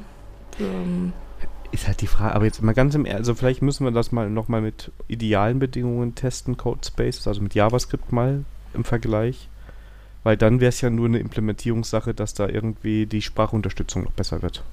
Ähm, 0.59 1.13
ist 1.71 1.87
halt 1.87 2.01
die 2.01 2.07
Frage, 2.07 2.35
aber 2.35 2.45
jetzt 2.45 2.61
mal 2.61 2.73
ganz 2.73 2.95
im 2.95 3.05
Ernst, 3.05 3.21
also 3.21 3.35
vielleicht 3.35 3.61
müssen 3.61 3.85
wir 3.85 3.91
das 3.91 4.11
mal 4.11 4.29
nochmal 4.29 4.61
mit 4.61 4.91
idealen 5.07 5.59
Bedingungen 5.59 6.15
testen, 6.15 6.57
Codespace, 6.57 7.27
also 7.27 7.41
mit 7.41 7.55
JavaScript 7.55 8.11
mal 8.11 8.45
im 8.73 8.83
Vergleich. 8.83 9.49
Weil 10.23 10.37
dann 10.37 10.59
wäre 10.59 10.69
es 10.69 10.81
ja 10.81 10.89
nur 10.89 11.07
eine 11.07 11.19
Implementierungssache, 11.19 12.13
dass 12.13 12.33
da 12.33 12.47
irgendwie 12.47 13.05
die 13.05 13.21
Sprachunterstützung 13.21 14.03
noch 14.03 14.11
besser 14.11 14.41
wird. 14.41 14.63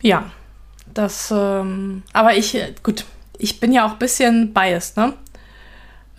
Ja, 0.00 0.30
das, 0.96 1.30
ähm, 1.30 2.02
aber 2.12 2.36
ich, 2.36 2.56
gut, 2.82 3.04
ich 3.38 3.60
bin 3.60 3.72
ja 3.72 3.86
auch 3.86 3.92
ein 3.92 3.98
bisschen 3.98 4.54
biased, 4.54 4.96
ne? 4.96 5.12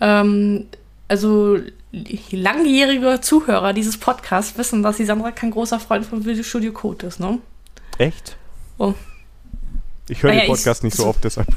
Ähm, 0.00 0.66
also 1.08 1.58
langjährige 2.30 3.20
Zuhörer 3.20 3.72
dieses 3.72 3.98
Podcasts 3.98 4.56
wissen, 4.58 4.82
dass 4.82 4.98
die 4.98 5.04
Sandra 5.04 5.32
kein 5.32 5.50
großer 5.50 5.80
Freund 5.80 6.06
von 6.06 6.24
Video 6.24 6.42
Studio 6.42 6.72
Code 6.72 7.06
ist, 7.06 7.18
ne? 7.18 7.38
Echt? 7.98 8.36
Oh. 8.78 8.94
Ich 10.08 10.22
höre 10.22 10.30
naja, 10.30 10.42
den 10.42 10.50
Podcast 10.50 10.80
ich, 10.80 10.84
nicht 10.84 10.96
so 10.96 11.06
oft, 11.08 11.24
deshalb. 11.24 11.48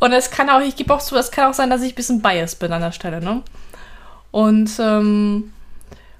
Und 0.00 0.12
es 0.12 0.30
kann 0.30 0.48
auch, 0.50 0.60
ich 0.60 0.76
gebe 0.76 0.94
auch 0.94 1.00
zu, 1.00 1.16
es 1.16 1.30
kann 1.30 1.50
auch 1.50 1.54
sein, 1.54 1.70
dass 1.70 1.82
ich 1.82 1.92
ein 1.92 1.96
bisschen 1.96 2.22
biased 2.22 2.58
bin 2.58 2.72
an 2.72 2.82
der 2.82 2.92
Stelle, 2.92 3.20
ne? 3.20 3.42
Und, 4.30 4.70
ähm, 4.78 5.52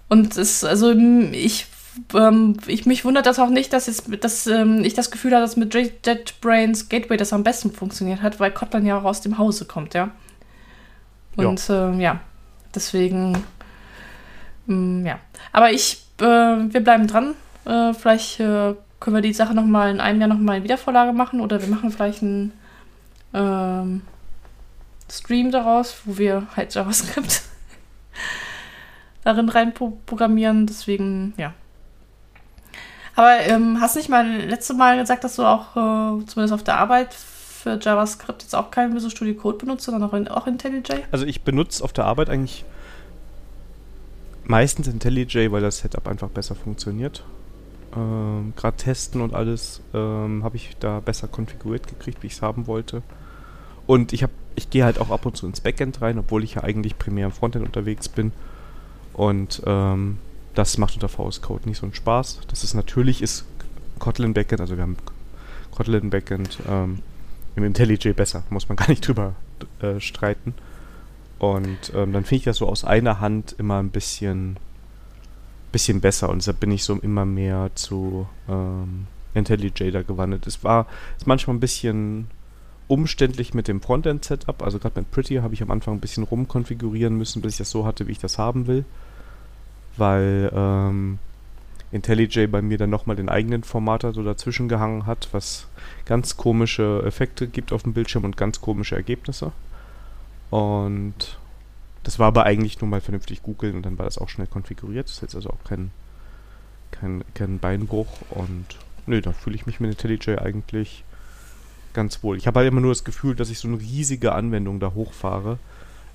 und 0.08 0.36
es, 0.36 0.64
also 0.64 0.92
ich 0.92 1.66
ähm, 2.14 2.56
ich 2.66 2.86
mich 2.86 3.04
wundert 3.04 3.26
das 3.26 3.38
auch 3.38 3.50
nicht, 3.50 3.72
dass, 3.72 3.86
jetzt, 3.86 4.04
dass 4.22 4.46
ähm, 4.46 4.84
ich 4.84 4.94
das 4.94 5.10
Gefühl 5.10 5.32
habe, 5.32 5.42
dass 5.42 5.56
mit 5.56 5.74
JetBrains 5.74 6.88
Gateway 6.88 7.16
das 7.16 7.32
am 7.32 7.44
besten 7.44 7.72
funktioniert 7.72 8.22
hat, 8.22 8.40
weil 8.40 8.50
Kotlin 8.50 8.86
ja 8.86 8.98
auch 8.98 9.04
aus 9.04 9.20
dem 9.20 9.38
Hause 9.38 9.64
kommt, 9.64 9.94
ja. 9.94 10.10
Und 11.36 11.68
ja, 11.68 11.90
äh, 11.90 12.02
ja 12.02 12.20
deswegen, 12.74 13.42
ähm, 14.68 15.06
ja. 15.06 15.18
Aber 15.52 15.72
ich, 15.72 16.04
äh, 16.20 16.24
wir 16.24 16.80
bleiben 16.80 17.06
dran. 17.06 17.34
Äh, 17.64 17.94
vielleicht 17.94 18.40
äh, 18.40 18.74
können 19.00 19.16
wir 19.16 19.22
die 19.22 19.32
Sache 19.32 19.54
nochmal 19.54 19.90
in 19.90 20.00
einem 20.00 20.20
Jahr 20.20 20.28
nochmal 20.28 20.58
in 20.58 20.64
Wiedervorlage 20.64 21.12
machen 21.12 21.40
oder 21.40 21.60
wir 21.60 21.68
machen 21.68 21.90
vielleicht 21.90 22.22
einen 22.22 22.52
ähm, 23.34 24.02
Stream 25.10 25.50
daraus, 25.50 26.02
wo 26.04 26.18
wir 26.18 26.46
halt 26.56 26.74
JavaScript 26.74 27.42
darin 29.24 29.48
rein 29.48 29.72
programmieren. 29.74 30.66
Deswegen, 30.66 31.34
ja. 31.36 31.54
Aber 33.18 33.40
ähm, 33.40 33.80
hast 33.80 33.96
nicht 33.96 34.08
mal 34.08 34.24
letzte 34.42 34.74
Mal 34.74 34.96
gesagt, 34.96 35.24
dass 35.24 35.34
du 35.34 35.42
auch 35.42 35.74
äh, 35.74 36.24
zumindest 36.26 36.52
auf 36.52 36.62
der 36.62 36.78
Arbeit 36.78 37.12
für 37.12 37.76
JavaScript 37.76 38.42
jetzt 38.44 38.54
auch 38.54 38.70
kein 38.70 38.94
Visual 38.94 39.10
Studio 39.10 39.34
Code 39.34 39.58
benutzt, 39.58 39.86
sondern 39.86 40.08
auch, 40.08 40.14
in, 40.14 40.28
auch 40.28 40.46
IntelliJ? 40.46 41.02
Also 41.10 41.26
ich 41.26 41.42
benutze 41.42 41.82
auf 41.82 41.92
der 41.92 42.04
Arbeit 42.04 42.30
eigentlich 42.30 42.64
meistens 44.44 44.86
IntelliJ, 44.86 45.50
weil 45.50 45.60
das 45.60 45.78
Setup 45.78 46.06
einfach 46.06 46.28
besser 46.28 46.54
funktioniert. 46.54 47.24
Ähm, 47.96 48.52
Gerade 48.54 48.76
testen 48.76 49.20
und 49.20 49.34
alles 49.34 49.80
ähm, 49.94 50.44
habe 50.44 50.54
ich 50.54 50.76
da 50.78 51.00
besser 51.00 51.26
konfiguriert 51.26 51.88
gekriegt, 51.88 52.22
wie 52.22 52.28
ich 52.28 52.34
es 52.34 52.42
haben 52.42 52.68
wollte. 52.68 53.02
Und 53.88 54.12
ich 54.12 54.24
ich 54.54 54.70
gehe 54.70 54.84
halt 54.84 55.00
auch 55.00 55.10
ab 55.10 55.26
und 55.26 55.36
zu 55.36 55.48
ins 55.48 55.60
Backend 55.60 56.00
rein, 56.02 56.20
obwohl 56.20 56.44
ich 56.44 56.54
ja 56.54 56.62
eigentlich 56.62 56.96
primär 56.96 57.26
im 57.26 57.32
Frontend 57.32 57.66
unterwegs 57.66 58.08
bin. 58.08 58.30
Und 59.12 59.60
ähm, 59.66 60.18
das 60.58 60.76
macht 60.76 60.94
unter 60.94 61.08
VS 61.08 61.40
Code 61.40 61.68
nicht 61.68 61.78
so 61.78 61.86
einen 61.86 61.94
Spaß. 61.94 62.40
Das 62.48 62.64
ist 62.64 62.74
natürlich 62.74 63.22
ist 63.22 63.44
Kotlin 64.00 64.34
Backend, 64.34 64.60
also 64.60 64.76
wir 64.76 64.82
haben 64.82 64.96
Kotlin 65.70 66.10
Backend 66.10 66.58
ähm, 66.68 66.98
im 67.54 67.62
IntelliJ 67.62 68.12
besser, 68.12 68.42
muss 68.50 68.68
man 68.68 68.74
gar 68.76 68.88
nicht 68.88 69.06
drüber 69.06 69.36
äh, 69.80 70.00
streiten. 70.00 70.54
Und 71.38 71.92
ähm, 71.94 72.12
dann 72.12 72.24
finde 72.24 72.36
ich 72.36 72.44
das 72.44 72.56
so 72.56 72.68
aus 72.68 72.82
einer 72.82 73.20
Hand 73.20 73.54
immer 73.58 73.78
ein 73.78 73.90
bisschen, 73.90 74.56
bisschen 75.70 76.00
besser 76.00 76.28
und 76.28 76.38
deshalb 76.38 76.58
bin 76.58 76.72
ich 76.72 76.82
so 76.82 76.96
immer 76.96 77.24
mehr 77.24 77.70
zu 77.76 78.26
ähm, 78.48 79.06
IntelliJ 79.34 79.92
da 79.92 80.02
gewandelt. 80.02 80.48
Es 80.48 80.64
war 80.64 80.88
ist 81.18 81.28
manchmal 81.28 81.54
ein 81.54 81.60
bisschen 81.60 82.26
umständlich 82.88 83.54
mit 83.54 83.68
dem 83.68 83.80
Frontend-Setup, 83.80 84.60
also 84.60 84.80
gerade 84.80 84.98
mit 84.98 85.12
Pretty 85.12 85.36
habe 85.36 85.54
ich 85.54 85.62
am 85.62 85.70
Anfang 85.70 85.94
ein 85.94 86.00
bisschen 86.00 86.24
rumkonfigurieren 86.24 87.16
müssen, 87.16 87.42
bis 87.42 87.52
ich 87.52 87.58
das 87.58 87.70
so 87.70 87.86
hatte, 87.86 88.08
wie 88.08 88.12
ich 88.12 88.18
das 88.18 88.38
haben 88.38 88.66
will 88.66 88.84
weil 89.98 90.50
ähm, 90.54 91.18
IntelliJ 91.90 92.46
bei 92.46 92.62
mir 92.62 92.78
dann 92.78 92.90
nochmal 92.90 93.16
den 93.16 93.28
eigenen 93.28 93.64
Formater 93.64 94.12
so 94.12 94.22
dazwischen 94.22 94.68
gehangen 94.68 95.06
hat, 95.06 95.28
was 95.32 95.66
ganz 96.04 96.36
komische 96.36 97.02
Effekte 97.04 97.46
gibt 97.48 97.72
auf 97.72 97.82
dem 97.82 97.94
Bildschirm 97.94 98.24
und 98.24 98.36
ganz 98.36 98.60
komische 98.60 98.96
Ergebnisse. 98.96 99.52
Und 100.50 101.38
das 102.02 102.18
war 102.18 102.28
aber 102.28 102.44
eigentlich 102.44 102.80
nur 102.80 102.88
mal 102.88 103.00
vernünftig 103.00 103.42
googeln 103.42 103.76
und 103.76 103.86
dann 103.86 103.98
war 103.98 104.04
das 104.04 104.18
auch 104.18 104.28
schnell 104.28 104.46
konfiguriert. 104.46 105.06
Das 105.06 105.16
ist 105.16 105.22
jetzt 105.22 105.34
also 105.34 105.50
auch 105.50 105.64
kein, 105.64 105.90
kein, 106.90 107.24
kein 107.34 107.58
Beinbruch 107.58 108.08
und 108.30 108.64
nö, 109.06 109.20
da 109.20 109.32
fühle 109.32 109.56
ich 109.56 109.66
mich 109.66 109.80
mit 109.80 109.90
IntelliJ 109.90 110.38
eigentlich 110.38 111.04
ganz 111.94 112.22
wohl. 112.22 112.36
Ich 112.36 112.46
habe 112.46 112.60
halt 112.60 112.68
immer 112.68 112.80
nur 112.80 112.92
das 112.92 113.04
Gefühl, 113.04 113.34
dass 113.34 113.50
ich 113.50 113.58
so 113.58 113.68
eine 113.68 113.80
riesige 113.80 114.32
Anwendung 114.32 114.78
da 114.78 114.92
hochfahre 114.92 115.58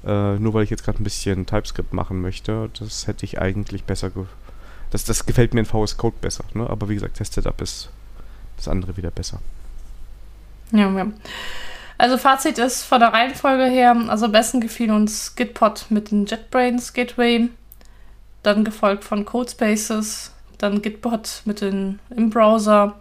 äh, 0.06 0.36
nur 0.38 0.54
weil 0.54 0.64
ich 0.64 0.70
jetzt 0.70 0.84
gerade 0.84 1.02
ein 1.02 1.04
bisschen 1.04 1.46
TypeScript 1.46 1.94
machen 1.94 2.22
möchte. 2.22 2.70
Das 2.80 3.08
hätte 3.08 3.26
ich 3.26 3.40
eigentlich 3.40 3.84
besser. 3.84 4.12
das, 4.92 5.06
das 5.06 5.26
gefällt 5.26 5.54
mir 5.54 5.62
in 5.62 5.66
VS 5.66 5.98
Code 5.98 6.16
besser. 6.20 6.44
Ne? 6.54 6.70
Aber 6.70 6.90
wie 6.90 6.96
gesagt, 6.96 7.18
Test-Setup 7.18 7.60
ist 7.62 7.90
das 8.58 8.68
andere 8.68 8.98
wieder 8.98 9.12
besser. 9.12 9.40
Ja, 10.72 10.90
ja. 10.90 11.08
Also 11.98 12.18
Fazit 12.18 12.58
ist 12.58 12.84
von 12.84 13.00
der 13.00 13.14
Reihenfolge 13.14 13.66
her, 13.66 13.96
also 14.08 14.26
am 14.26 14.32
besten 14.32 14.60
gefiel 14.60 14.92
uns 14.92 15.36
Gitpod 15.36 15.86
mit 15.90 16.12
den 16.12 16.26
JetBrains 16.26 16.94
Gateway, 16.94 17.50
dann 18.42 18.66
gefolgt 18.66 19.04
von 19.04 19.26
Codespaces, 19.26 20.32
dann 20.58 20.82
Gitpod 20.82 21.44
mit 21.46 21.62
den 21.62 22.00
im 22.10 22.30
Browser, 22.30 23.00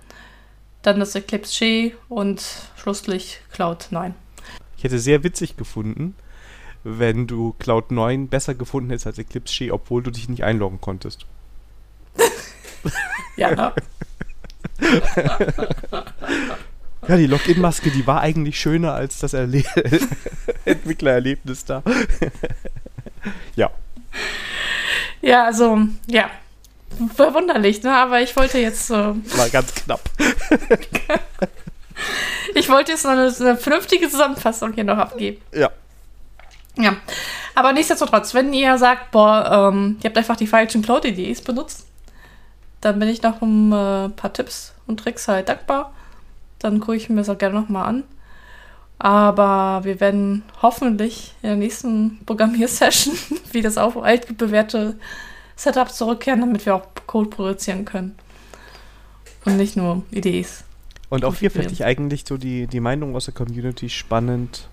dann 0.83 1.01
das 1.01 1.15
Eclipse 1.15 1.59
G 1.59 1.95
und 2.09 2.45
schlusslich 2.77 3.41
Cloud 3.51 3.89
9. 3.91 4.15
Ich 4.77 4.85
hätte 4.85 4.99
sehr 4.99 5.25
witzig 5.25 5.57
gefunden, 5.57 6.15
wenn 6.85 7.27
du 7.27 7.55
Cloud 7.59 7.91
9 7.91 8.29
besser 8.29 8.55
gefunden 8.55 8.91
hättest 8.91 9.07
als 9.07 9.19
Eclipse 9.19 9.55
Ski, 9.55 9.71
obwohl 9.71 10.03
du 10.03 10.11
dich 10.11 10.29
nicht 10.29 10.45
einloggen 10.45 10.81
konntest. 10.81 11.27
ja, 13.37 13.51
ne? 13.55 13.73
ja, 17.09 17.17
die 17.17 17.27
Login-Maske, 17.27 17.91
die 17.91 18.07
war 18.07 18.21
eigentlich 18.21 18.59
schöner 18.61 18.95
als 18.95 19.19
das 19.21 19.35
Erle 19.35 19.63
Entwicklererlebnis 20.65 21.65
da. 21.65 21.83
ja. 23.55 23.71
Ja, 25.21 25.45
also, 25.47 25.79
ja. 26.07 26.31
Verwunderlich, 27.15 27.83
ne? 27.83 27.95
Aber 27.95 28.21
ich 28.21 28.37
wollte 28.37 28.59
jetzt 28.59 28.87
so. 28.87 28.95
War 28.95 29.49
ganz 29.51 29.75
knapp. 29.75 30.03
ich 32.55 32.69
wollte 32.69 32.93
jetzt 32.93 33.05
noch 33.05 33.13
eine, 33.13 33.35
eine 33.41 33.57
vernünftige 33.57 34.11
Zusammenfassung 34.11 34.75
hier 34.75 34.85
noch 34.85 34.99
abgeben. 34.99 35.41
Ja. 35.55 35.71
Ja, 36.79 36.97
aber 37.55 37.73
nichtsdestotrotz, 37.73 38.33
wenn 38.35 38.53
ihr 38.53 38.79
sagt, 38.79 39.11
boah, 39.11 39.71
ähm, 39.73 39.99
ihr 40.03 40.09
habt 40.09 40.17
einfach 40.17 40.37
die 40.37 40.47
falschen 40.47 40.83
Cloud-Ideen 40.83 41.37
benutzt, 41.45 41.87
dann 42.81 42.99
bin 42.99 43.09
ich 43.09 43.23
noch 43.23 43.43
um 43.43 43.73
ein 43.73 44.07
äh, 44.07 44.09
paar 44.11 44.33
Tipps 44.33 44.75
und 44.87 44.99
Tricks 44.99 45.29
halt 45.29 45.49
dankbar. 45.49 45.93
Dann 46.59 46.81
gucke 46.81 46.97
ich 46.97 47.09
mir 47.09 47.17
das 47.17 47.29
auch 47.29 47.39
gerne 47.39 47.61
nochmal 47.61 47.87
an. 47.87 48.05
Aber 48.99 49.85
wir 49.85 50.01
werden 50.01 50.45
hoffentlich 50.63 51.35
in 51.43 51.49
der 51.49 51.57
nächsten 51.57 52.21
Programmiersession 52.25 53.17
wie 53.53 53.61
das 53.61 53.77
auf 53.77 53.97
altbewährte 53.97 54.97
Setup 55.57 55.91
zurückkehren, 55.91 56.41
damit 56.41 56.65
wir 56.67 56.75
auch 56.75 56.87
Code 57.07 57.29
produzieren 57.29 57.85
können. 57.85 58.17
Und 59.45 59.57
nicht 59.57 59.77
nur 59.77 60.03
Ideen. 60.11 60.47
Und 61.09 61.25
auch 61.25 61.35
hier 61.35 61.51
finde 61.51 61.73
ich 61.73 61.85
eigentlich 61.85 62.25
so 62.27 62.37
die, 62.37 62.67
die 62.67 62.81
Meinung 62.81 63.15
aus 63.15 63.27
der 63.27 63.35
Community 63.35 63.91
spannend, 63.91 64.69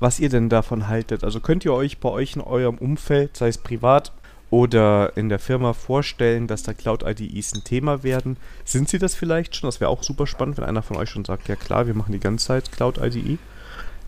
was 0.00 0.20
ihr 0.20 0.28
denn 0.28 0.48
davon 0.48 0.88
haltet. 0.88 1.24
Also 1.24 1.40
könnt 1.40 1.64
ihr 1.64 1.72
euch 1.72 1.98
bei 1.98 2.08
euch 2.08 2.36
in 2.36 2.42
eurem 2.42 2.78
Umfeld, 2.78 3.36
sei 3.36 3.48
es 3.48 3.58
privat 3.58 4.12
oder 4.50 5.16
in 5.16 5.28
der 5.28 5.38
Firma, 5.38 5.72
vorstellen, 5.72 6.46
dass 6.46 6.62
da 6.62 6.72
Cloud-IDEs 6.72 7.54
ein 7.54 7.64
Thema 7.64 8.02
werden? 8.02 8.36
Sind 8.64 8.88
sie 8.88 8.98
das 8.98 9.14
vielleicht 9.14 9.56
schon? 9.56 9.68
Das 9.68 9.80
wäre 9.80 9.90
auch 9.90 10.02
super 10.02 10.26
spannend, 10.26 10.58
wenn 10.58 10.64
einer 10.64 10.82
von 10.82 10.96
euch 10.96 11.10
schon 11.10 11.24
sagt, 11.24 11.48
ja 11.48 11.56
klar, 11.56 11.86
wir 11.86 11.94
machen 11.94 12.12
die 12.12 12.20
ganze 12.20 12.46
Zeit 12.46 12.72
Cloud-IDE. 12.72 13.38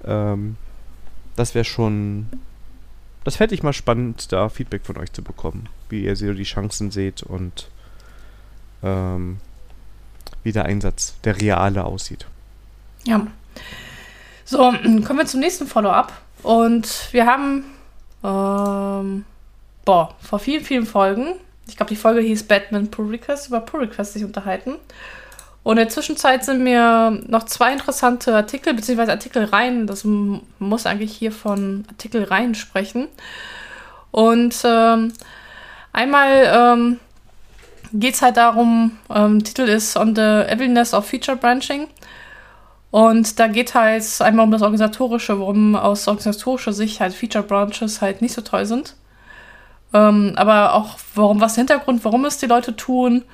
Ähm, 0.04 0.56
das 1.36 1.54
wäre 1.54 1.64
schon... 1.64 2.26
Das 3.24 3.36
fände 3.36 3.56
ich 3.56 3.64
mal 3.64 3.72
spannend, 3.72 4.30
da 4.30 4.48
Feedback 4.48 4.86
von 4.86 4.96
euch 4.98 5.12
zu 5.12 5.22
bekommen, 5.22 5.68
wie 5.88 6.04
ihr 6.04 6.14
so 6.14 6.32
die 6.32 6.44
Chancen 6.44 6.92
seht 6.92 7.24
und 7.24 7.68
ähm, 8.84 9.38
wie 10.44 10.52
der 10.52 10.66
Einsatz, 10.66 11.16
der 11.24 11.40
reale 11.40 11.84
aussieht. 11.84 12.26
Ja. 13.04 13.26
So, 14.46 14.58
kommen 15.04 15.18
wir 15.18 15.26
zum 15.26 15.40
nächsten 15.40 15.66
Follow-up. 15.66 16.12
Und 16.42 17.12
wir 17.12 17.26
haben, 17.26 17.64
ähm, 18.22 19.24
boah, 19.84 20.14
vor 20.20 20.38
vielen, 20.38 20.64
vielen 20.64 20.86
Folgen, 20.86 21.34
ich 21.68 21.76
glaube, 21.76 21.88
die 21.88 21.96
Folge 21.96 22.20
hieß 22.20 22.44
Batman 22.44 22.90
Pull 22.90 23.08
Request, 23.08 23.48
über 23.48 23.60
Pull 23.60 23.80
Request 23.80 24.12
sich 24.12 24.24
unterhalten. 24.24 24.76
Und 25.64 25.72
in 25.72 25.84
der 25.84 25.88
Zwischenzeit 25.88 26.44
sind 26.44 26.62
mir 26.62 27.20
noch 27.26 27.42
zwei 27.46 27.72
interessante 27.72 28.36
Artikel, 28.36 28.72
beziehungsweise 28.72 29.10
Artikelreihen, 29.10 29.88
das 29.88 30.04
muss 30.04 30.86
eigentlich 30.86 31.16
hier 31.16 31.32
von 31.32 31.84
Artikelreihen 31.88 32.54
sprechen. 32.54 33.08
Und 34.12 34.54
ähm, 34.64 35.12
einmal 35.92 36.52
ähm, 36.54 37.00
geht 37.92 38.14
es 38.14 38.22
halt 38.22 38.36
darum, 38.36 38.96
ähm, 39.12 39.42
Titel 39.42 39.62
ist 39.62 39.96
On 39.96 40.14
the 40.14 40.20
Evilness 40.20 40.94
of 40.94 41.04
Feature 41.04 41.36
Branching. 41.36 41.88
Und 42.90 43.38
da 43.38 43.48
geht 43.48 43.74
halt 43.74 44.04
einmal 44.20 44.44
um 44.44 44.50
das 44.50 44.62
Organisatorische, 44.62 45.38
warum 45.38 45.74
aus 45.74 46.08
organisatorischer 46.08 46.72
Sicht 46.72 47.00
halt 47.00 47.14
Feature 47.14 47.44
Branches 47.44 48.00
halt 48.00 48.22
nicht 48.22 48.34
so 48.34 48.42
toll 48.42 48.64
sind. 48.64 48.94
Ähm, 49.92 50.32
aber 50.36 50.74
auch 50.74 50.98
warum, 51.14 51.40
was 51.40 51.54
der 51.54 51.62
Hintergrund, 51.62 52.04
warum 52.04 52.24
es 52.24 52.38
die 52.38 52.46
Leute 52.46 52.76
tun 52.76 53.24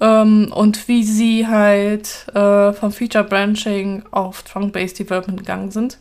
ähm, 0.00 0.50
und 0.52 0.88
wie 0.88 1.04
sie 1.04 1.46
halt 1.46 2.26
äh, 2.34 2.72
vom 2.72 2.92
Feature 2.92 3.24
Branching 3.24 4.04
auf 4.10 4.42
Trunk-Based 4.42 4.98
Development 4.98 5.38
gegangen 5.38 5.70
sind. 5.70 5.98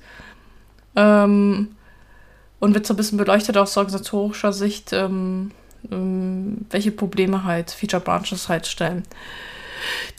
Ähm, 0.96 1.76
und 2.60 2.74
wird 2.74 2.86
so 2.86 2.94
ein 2.94 2.98
bisschen 2.98 3.18
beleuchtet 3.18 3.58
aus 3.58 3.78
organisatorischer 3.78 4.52
Sicht, 4.52 4.92
ähm, 4.92 5.52
ähm, 5.92 6.66
welche 6.70 6.92
Probleme 6.92 7.44
halt 7.46 7.72
Feature 7.72 8.02
Branches 8.02 8.50
halt 8.50 8.68
stellen. 8.68 9.04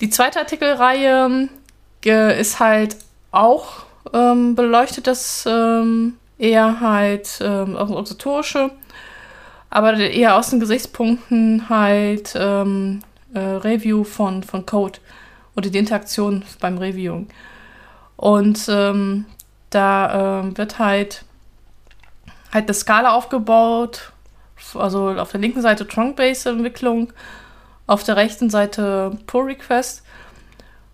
Die 0.01 0.09
zweite 0.09 0.39
Artikelreihe 0.39 1.49
ist 2.05 2.61
halt 2.61 2.97
auch 3.31 3.85
ähm, 4.13 4.55
beleuchtet 4.55 5.07
das 5.07 5.45
ähm, 5.47 6.15
eher 6.39 6.81
halt 6.81 7.39
ähm, 7.43 7.77
organisatorische. 7.77 8.71
aber 9.69 9.97
eher 9.97 10.37
aus 10.37 10.51
den 10.51 10.61
Gesichtspunkten 10.61 11.69
halt 11.69 12.35
ähm, 12.37 13.01
äh, 13.35 13.39
Review 13.39 14.05
von, 14.05 14.43
von 14.43 14.67
Code 14.67 14.99
oder 15.57 15.71
die 15.71 15.79
Interaktion 15.79 16.45
beim 16.61 16.79
Reviewing. 16.79 17.29
Und 18.17 18.67
ähm, 18.69 19.27
da 19.71 20.41
äh, 20.41 20.59
wird 20.59 20.79
halt 20.79 21.25
halt 22.53 22.65
eine 22.65 22.75
Skala 22.75 23.15
aufgebaut, 23.15 24.13
also 24.75 25.11
auf 25.11 25.31
der 25.31 25.41
linken 25.41 25.63
Seite 25.63 25.87
Trunk-Based-Entwicklung, 25.87 27.13
auf 27.87 28.03
der 28.03 28.17
rechten 28.17 28.51
Seite 28.51 29.17
Pull-Request. 29.27 30.03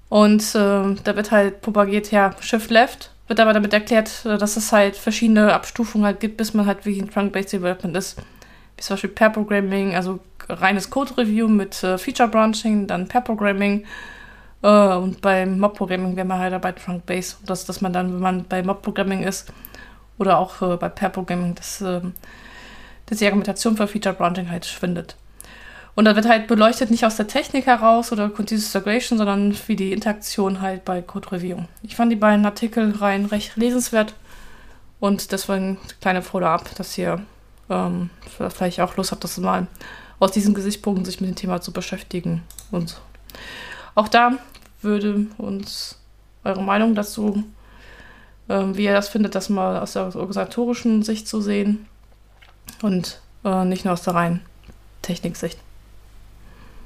Und 0.08 0.42
äh, 0.54 0.94
da 1.02 1.16
wird 1.16 1.30
halt 1.30 1.62
propagiert, 1.62 2.10
ja, 2.10 2.34
Shift-Left, 2.40 3.10
wird 3.26 3.40
aber 3.40 3.52
damit 3.52 3.72
erklärt, 3.72 4.24
dass 4.24 4.56
es 4.56 4.72
halt 4.72 4.96
verschiedene 4.96 5.52
Abstufungen 5.52 6.06
halt 6.06 6.20
gibt, 6.20 6.36
bis 6.36 6.54
man 6.54 6.66
halt 6.66 6.84
wirklich 6.84 7.02
ein 7.02 7.10
Trunk-Based 7.10 7.52
Development 7.52 7.96
ist. 7.96 8.18
Wie 8.76 8.82
zum 8.82 8.94
Beispiel 8.94 9.10
Pair-Programming, 9.10 9.94
also 9.94 10.20
reines 10.48 10.90
Code-Review 10.90 11.48
mit 11.48 11.82
äh, 11.82 11.98
Feature-Branching, 11.98 12.86
dann 12.86 13.08
Pair-Programming, 13.08 13.84
Uh, 14.62 14.98
und 14.98 15.20
beim 15.20 15.60
Mob-Programming 15.60 16.16
wäre 16.16 16.26
man 16.26 16.38
halt 16.38 16.52
dabei 16.52 16.72
Trunk-Base, 16.72 17.36
dass, 17.44 17.66
dass 17.66 17.82
man 17.82 17.92
dann, 17.92 18.14
wenn 18.14 18.20
man 18.20 18.44
bei 18.44 18.62
Mob-Programming 18.62 19.22
ist, 19.22 19.52
oder 20.18 20.38
auch 20.38 20.62
uh, 20.62 20.76
bei 20.76 20.88
Pair-Programming, 20.88 21.54
dass, 21.54 21.82
uh, 21.82 22.00
dass 23.04 23.18
die 23.18 23.26
Argumentation 23.26 23.76
für 23.76 23.86
Feature-Branching 23.86 24.50
halt 24.50 24.64
schwindet. 24.64 25.14
Und 25.96 26.04
da 26.04 26.14
wird 26.14 26.28
halt 26.28 26.46
beleuchtet 26.46 26.90
nicht 26.90 27.06
aus 27.06 27.16
der 27.16 27.26
Technik 27.26 27.66
heraus 27.66 28.12
oder 28.12 28.28
Continuous 28.28 28.66
Integration, 28.66 29.16
sondern 29.16 29.56
wie 29.66 29.76
die 29.76 29.92
Interaktion 29.92 30.60
halt 30.60 30.84
bei 30.84 31.00
Code-Review. 31.00 31.56
Ich 31.82 31.96
fand 31.96 32.12
die 32.12 32.16
beiden 32.16 32.44
Artikel 32.44 32.94
rein 32.96 33.24
recht 33.24 33.56
lesenswert 33.56 34.14
und 35.00 35.32
deswegen 35.32 35.78
kleine 36.02 36.20
Follow-up, 36.20 36.74
dass 36.74 36.98
ihr 36.98 37.22
ähm, 37.70 38.10
vielleicht 38.50 38.78
auch 38.80 38.94
Lust 38.98 39.10
habt, 39.10 39.24
das 39.24 39.38
mal 39.38 39.68
aus 40.18 40.32
diesen 40.32 40.52
Gesichtspunkten 40.52 41.06
sich 41.06 41.22
mit 41.22 41.30
dem 41.30 41.36
Thema 41.36 41.62
zu 41.62 41.72
beschäftigen. 41.72 42.42
Und 42.70 43.00
auch 43.94 44.08
da 44.08 44.32
würde 44.82 45.26
uns 45.38 45.98
eure 46.44 46.62
Meinung 46.62 46.94
dazu, 46.94 47.42
ähm, 48.50 48.76
wie 48.76 48.84
ihr 48.84 48.92
das 48.92 49.08
findet, 49.08 49.34
das 49.34 49.48
mal 49.48 49.80
aus 49.80 49.94
der 49.94 50.14
organisatorischen 50.14 51.02
Sicht 51.02 51.26
zu 51.26 51.40
sehen 51.40 51.86
und 52.82 53.22
äh, 53.44 53.64
nicht 53.64 53.86
nur 53.86 53.94
aus 53.94 54.02
der 54.02 54.14
reinen 54.14 54.42
Techniksicht. 55.00 55.58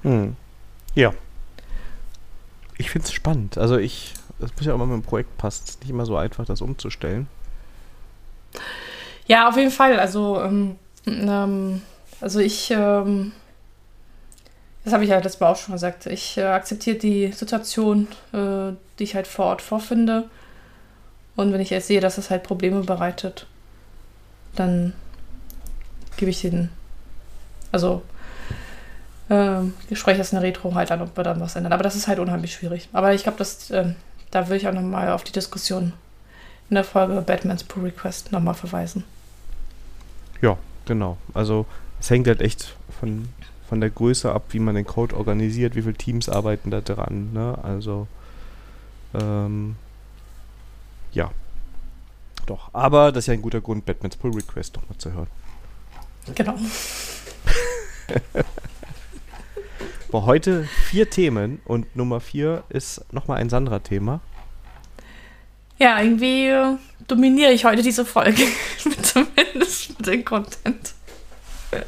Hm. 0.02 0.36
Ja. 0.94 1.12
Ich 2.78 2.90
finde 2.90 3.06
es 3.06 3.12
spannend. 3.12 3.58
Also 3.58 3.76
ich, 3.76 4.14
das 4.38 4.50
muss 4.56 4.66
ja 4.66 4.74
auch 4.74 4.78
mal 4.78 4.86
mit 4.86 5.04
dem 5.04 5.06
Projekt 5.06 5.36
passen. 5.38 5.62
Es 5.64 5.70
ist 5.70 5.80
nicht 5.80 5.90
immer 5.90 6.06
so 6.06 6.16
einfach, 6.16 6.44
das 6.46 6.60
umzustellen. 6.60 7.28
Ja, 9.26 9.48
auf 9.48 9.56
jeden 9.56 9.70
Fall. 9.70 10.00
Also, 10.00 10.40
ähm, 10.40 10.76
ähm, 11.06 11.82
also 12.20 12.40
ich 12.40 12.70
ähm, 12.70 13.32
das 14.84 14.94
habe 14.94 15.04
ich 15.04 15.10
ja 15.10 15.16
letztes 15.16 15.40
Mal 15.40 15.50
auch 15.50 15.56
schon 15.56 15.74
gesagt. 15.74 16.06
Ich 16.06 16.38
äh, 16.38 16.44
akzeptiere 16.44 16.96
die 16.96 17.32
Situation, 17.32 18.08
äh, 18.32 18.72
die 18.98 19.04
ich 19.04 19.14
halt 19.14 19.26
vor 19.26 19.46
Ort 19.46 19.62
vorfinde. 19.62 20.28
Und 21.36 21.52
wenn 21.52 21.60
ich 21.60 21.70
jetzt 21.70 21.86
sehe, 21.86 22.00
dass 22.00 22.18
es 22.18 22.30
halt 22.30 22.42
Probleme 22.42 22.82
bereitet, 22.82 23.46
dann 24.56 24.94
gebe 26.16 26.30
ich 26.30 26.40
den. 26.40 26.70
Also, 27.72 28.02
äh, 29.30 29.62
ich 29.88 29.98
spreche 29.98 30.18
das 30.18 30.32
in 30.32 30.40
der 30.40 30.48
Retro 30.48 30.74
halt 30.74 30.92
an, 30.92 31.00
ob 31.00 31.16
wir 31.16 31.24
dann 31.24 31.40
was 31.40 31.56
ändern. 31.56 31.72
Aber 31.72 31.82
das 31.82 31.96
ist 31.96 32.08
halt 32.08 32.18
unheimlich 32.18 32.52
schwierig. 32.52 32.88
Aber 32.92 33.14
ich 33.14 33.22
glaube, 33.22 33.42
äh, 33.70 33.84
da 34.30 34.48
will 34.48 34.58
ich 34.58 34.68
auch 34.68 34.74
nochmal 34.74 35.10
auf 35.10 35.24
die 35.24 35.32
Diskussion 35.32 35.94
in 36.68 36.74
der 36.74 36.84
Folge 36.84 37.20
Batman's 37.22 37.64
Pull 37.64 37.84
Request 37.84 38.32
nochmal 38.32 38.54
verweisen. 38.54 39.04
Ja, 40.42 40.58
genau. 40.84 41.16
Also, 41.34 41.66
es 41.98 42.10
hängt 42.10 42.26
halt 42.26 42.42
echt 42.42 42.74
von 43.00 43.28
von 43.70 43.80
der 43.80 43.90
Größe 43.90 44.32
ab, 44.32 44.46
wie 44.48 44.58
man 44.58 44.74
den 44.74 44.84
Code 44.84 45.16
organisiert, 45.16 45.76
wie 45.76 45.82
viele 45.82 45.94
Teams 45.94 46.28
arbeiten 46.28 46.72
da 46.72 46.80
dran. 46.80 47.32
Ne? 47.32 47.56
Also, 47.62 48.08
ähm, 49.14 49.76
ja. 51.12 51.30
Doch. 52.46 52.70
Aber 52.72 53.12
das 53.12 53.22
ist 53.22 53.26
ja 53.28 53.34
ein 53.34 53.42
guter 53.42 53.60
Grund, 53.60 53.86
Batmans 53.86 54.16
Pull 54.16 54.34
Request 54.34 54.74
nochmal 54.74 54.98
zu 54.98 55.12
hören. 55.12 55.28
Genau. 56.34 56.56
Boah, 60.10 60.26
heute 60.26 60.64
vier 60.64 61.08
Themen 61.08 61.60
und 61.64 61.94
Nummer 61.94 62.18
vier 62.18 62.64
ist 62.68 63.04
nochmal 63.12 63.38
ein 63.38 63.48
Sandra-Thema. 63.48 64.20
Ja, 65.78 66.02
irgendwie 66.02 66.48
äh, 66.48 66.78
dominiere 67.06 67.52
ich 67.52 67.64
heute 67.64 67.82
diese 67.82 68.04
Folge. 68.04 68.42
Zumindest 69.02 69.96
mit 69.98 70.06
dem 70.06 70.24
Content. 70.24 70.94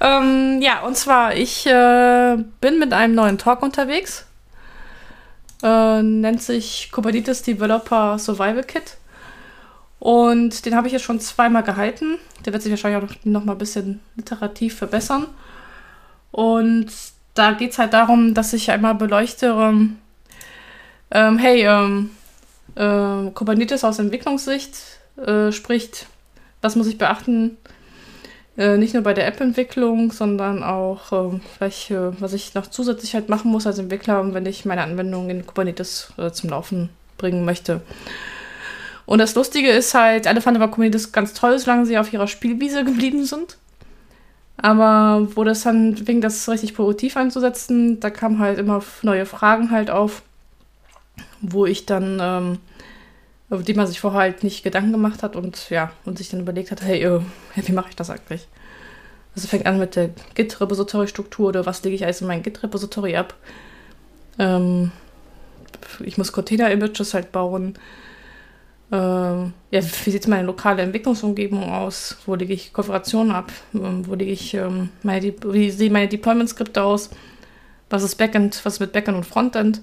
Ähm, 0.00 0.60
ja, 0.62 0.82
und 0.82 0.96
zwar, 0.96 1.34
ich 1.34 1.66
äh, 1.66 2.36
bin 2.60 2.78
mit 2.78 2.92
einem 2.92 3.16
neuen 3.16 3.36
Talk 3.36 3.62
unterwegs. 3.62 4.26
Äh, 5.60 6.02
nennt 6.04 6.40
sich 6.40 6.90
Kubernetes 6.92 7.42
Developer 7.42 8.16
Survival 8.16 8.62
Kit. 8.62 8.96
Und 9.98 10.64
den 10.64 10.76
habe 10.76 10.86
ich 10.86 10.92
jetzt 10.92 11.02
schon 11.02 11.18
zweimal 11.18 11.64
gehalten. 11.64 12.18
Der 12.46 12.52
wird 12.52 12.62
sich 12.62 12.70
wahrscheinlich 12.70 13.02
auch 13.02 13.08
noch, 13.08 13.24
noch 13.24 13.44
mal 13.44 13.54
ein 13.54 13.58
bisschen 13.58 13.98
literativ 14.14 14.76
verbessern. 14.76 15.26
Und 16.38 16.86
da 17.34 17.50
geht 17.50 17.72
es 17.72 17.80
halt 17.80 17.94
darum, 17.94 18.32
dass 18.32 18.52
ich 18.52 18.70
einmal 18.70 18.94
beleuchte, 18.94 19.46
ähm, 19.58 19.98
ähm, 21.10 21.36
hey, 21.36 21.66
ähm, 21.66 22.10
äh, 22.76 23.32
Kubernetes 23.32 23.82
aus 23.82 23.98
Entwicklungssicht 23.98 24.76
äh, 25.16 25.50
spricht, 25.50 26.06
was 26.62 26.76
muss 26.76 26.86
ich 26.86 26.96
beachten, 26.96 27.56
äh, 28.56 28.76
nicht 28.76 28.94
nur 28.94 29.02
bei 29.02 29.14
der 29.14 29.26
App-Entwicklung, 29.26 30.12
sondern 30.12 30.62
auch 30.62 31.40
vielleicht, 31.56 31.90
äh, 31.90 32.20
was 32.20 32.34
ich 32.34 32.54
noch 32.54 32.68
zusätzlich 32.68 33.14
halt 33.14 33.28
machen 33.28 33.50
muss 33.50 33.66
als 33.66 33.80
Entwickler, 33.80 34.32
wenn 34.32 34.46
ich 34.46 34.64
meine 34.64 34.84
Anwendung 34.84 35.30
in 35.30 35.44
Kubernetes 35.44 36.12
äh, 36.18 36.30
zum 36.30 36.50
Laufen 36.50 36.88
bringen 37.16 37.44
möchte. 37.44 37.80
Und 39.06 39.18
das 39.18 39.34
Lustige 39.34 39.70
ist 39.70 39.92
halt, 39.92 40.28
alle 40.28 40.40
fanden 40.40 40.62
aber 40.62 40.70
Kubernetes 40.70 41.10
ganz 41.10 41.34
toll, 41.34 41.58
solange 41.58 41.84
sie 41.84 41.98
auf 41.98 42.12
ihrer 42.12 42.28
Spielwiese 42.28 42.84
geblieben 42.84 43.24
sind. 43.24 43.58
Aber 44.60 45.28
wo 45.34 45.44
das 45.44 45.62
dann 45.62 45.96
fing, 45.96 46.20
das 46.20 46.48
richtig 46.48 46.74
produktiv 46.74 47.16
einzusetzen, 47.16 48.00
da 48.00 48.10
kamen 48.10 48.40
halt 48.40 48.58
immer 48.58 48.82
neue 49.02 49.24
Fragen 49.24 49.70
halt 49.70 49.88
auf, 49.88 50.22
wo 51.40 51.64
ich 51.64 51.86
dann 51.86 52.18
ähm, 52.20 52.58
über 53.50 53.62
die 53.62 53.74
man 53.74 53.86
sich 53.86 54.00
vorher 54.00 54.20
halt 54.20 54.44
nicht 54.44 54.62
Gedanken 54.62 54.92
gemacht 54.92 55.22
hat 55.22 55.36
und 55.36 55.70
ja, 55.70 55.90
und 56.04 56.18
sich 56.18 56.28
dann 56.28 56.40
überlegt 56.40 56.70
hat, 56.70 56.82
hey, 56.82 57.02
äh, 57.02 57.20
wie 57.54 57.72
mache 57.72 57.90
ich 57.90 57.96
das 57.96 58.10
eigentlich? 58.10 58.46
Also 59.34 59.48
fängt 59.48 59.66
an 59.66 59.78
mit 59.78 59.94
der 59.94 60.10
Git-Repository-Struktur 60.34 61.48
oder 61.48 61.64
was 61.64 61.82
lege 61.84 61.94
ich 61.94 62.04
alles 62.04 62.20
in 62.20 62.26
mein 62.26 62.42
Git-Repository 62.42 63.16
ab. 63.16 63.34
Ähm, 64.38 64.90
ich 66.00 66.18
muss 66.18 66.32
Container-Images 66.32 67.14
halt 67.14 67.30
bauen. 67.30 67.78
Ähm, 68.90 69.52
ja, 69.70 69.82
wie 69.82 70.10
sieht 70.10 70.26
meine 70.28 70.46
lokale 70.46 70.82
Entwicklungsumgebung 70.82 71.70
aus? 71.70 72.16
Wo 72.24 72.34
lege 72.34 72.54
ich 72.54 72.72
Konfigurationen 72.72 73.32
ab? 73.32 73.52
Ähm, 73.74 74.06
wo 74.06 74.14
lege 74.14 74.30
ich 74.30 74.54
ähm, 74.54 74.88
meine, 75.02 75.34
wie 75.44 75.70
sehen 75.70 75.92
meine 75.92 76.08
Deployment-Skripte 76.08 76.82
aus? 76.82 77.10
Was 77.90 78.02
ist 78.02 78.16
Backend, 78.16 78.60
was 78.64 78.74
ist 78.74 78.80
mit 78.80 78.92
Backend 78.92 79.16
und 79.16 79.24
Frontend? 79.24 79.82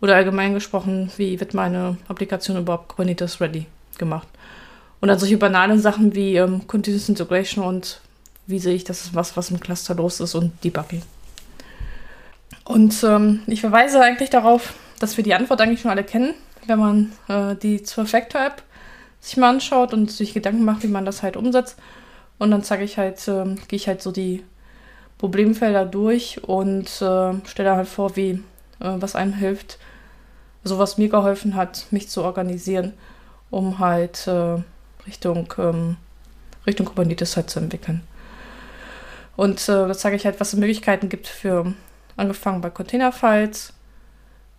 Oder 0.00 0.16
allgemein 0.16 0.54
gesprochen, 0.54 1.10
wie 1.16 1.38
wird 1.38 1.54
meine 1.54 1.96
Applikation 2.08 2.56
überhaupt 2.56 2.88
Kubernetes 2.88 3.40
ready 3.40 3.66
gemacht? 3.98 4.26
Und 5.00 5.08
dann 5.08 5.18
solche 5.18 5.36
banalen 5.36 5.78
Sachen 5.78 6.14
wie 6.14 6.36
ähm, 6.36 6.66
Continuous 6.66 7.08
Integration 7.08 7.64
und 7.64 8.00
wie 8.46 8.58
sehe 8.58 8.74
ich, 8.74 8.84
das 8.84 9.04
ist 9.04 9.14
was, 9.14 9.36
was 9.36 9.50
im 9.50 9.60
Cluster 9.60 9.94
los 9.94 10.20
ist 10.20 10.34
und 10.34 10.52
Debugging. 10.64 11.02
Und 12.64 13.02
ähm, 13.04 13.40
ich 13.46 13.60
verweise 13.60 14.00
eigentlich 14.00 14.30
darauf, 14.30 14.74
dass 14.98 15.16
wir 15.16 15.24
die 15.24 15.34
Antwort 15.34 15.60
eigentlich 15.60 15.80
schon 15.80 15.90
alle 15.90 16.04
kennen, 16.04 16.34
wenn 16.66 16.78
man 16.78 17.12
äh, 17.28 17.56
die 17.56 17.82
zur 17.82 18.06
Factor 18.06 18.40
App 18.40 18.62
sich 19.20 19.36
mal 19.36 19.50
anschaut 19.50 19.92
und 19.92 20.10
sich 20.10 20.34
Gedanken 20.34 20.64
macht, 20.64 20.82
wie 20.82 20.88
man 20.88 21.04
das 21.04 21.22
halt 21.22 21.36
umsetzt. 21.36 21.78
Und 22.38 22.50
dann 22.50 22.64
zeige 22.64 22.84
ich 22.84 22.98
halt, 22.98 23.26
äh, 23.28 23.44
gehe 23.68 23.76
ich 23.76 23.86
halt 23.88 24.02
so 24.02 24.10
die 24.10 24.44
Problemfelder 25.18 25.84
durch 25.84 26.42
und 26.42 26.86
äh, 27.00 27.34
stelle 27.46 27.76
halt 27.76 27.88
vor, 27.88 28.16
wie 28.16 28.42
äh, 28.80 28.96
was 28.96 29.14
einem 29.14 29.34
hilft, 29.34 29.78
so 30.64 30.78
was 30.78 30.98
mir 30.98 31.08
geholfen 31.08 31.54
hat, 31.54 31.86
mich 31.90 32.08
zu 32.08 32.24
organisieren, 32.24 32.94
um 33.50 33.78
halt 33.78 34.26
äh, 34.26 34.58
Richtung, 35.06 35.52
ähm, 35.58 35.96
Richtung 36.66 36.86
Kubernetes 36.86 37.36
halt 37.36 37.50
zu 37.50 37.60
entwickeln. 37.60 38.02
Und 39.36 39.68
äh, 39.68 39.88
das 39.88 40.00
zeige 40.00 40.16
ich 40.16 40.24
halt, 40.24 40.40
was 40.40 40.52
es 40.52 40.58
Möglichkeiten 40.58 41.08
gibt 41.08 41.28
für, 41.28 41.72
angefangen 42.16 42.60
bei 42.60 42.70
Containerfiles, 42.70 43.72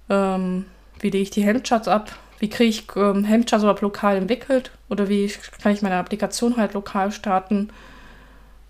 ähm, 0.10 0.66
wie 1.04 1.10
lege 1.10 1.24
ich 1.24 1.30
die 1.30 1.44
Helmcharts 1.44 1.88
ab, 1.88 2.12
wie 2.40 2.50
kriege 2.50 2.70
ich 2.70 2.88
ähm, 2.96 3.24
Helmcharts 3.24 3.64
überhaupt 3.64 3.82
lokal 3.82 4.18
entwickelt 4.18 4.72
oder 4.90 5.10
wie 5.10 5.32
kann 5.62 5.74
ich 5.74 5.82
meine 5.82 5.96
Applikation 5.96 6.58
halt 6.58 6.74
lokal 6.74 7.12
starten, 7.12 7.70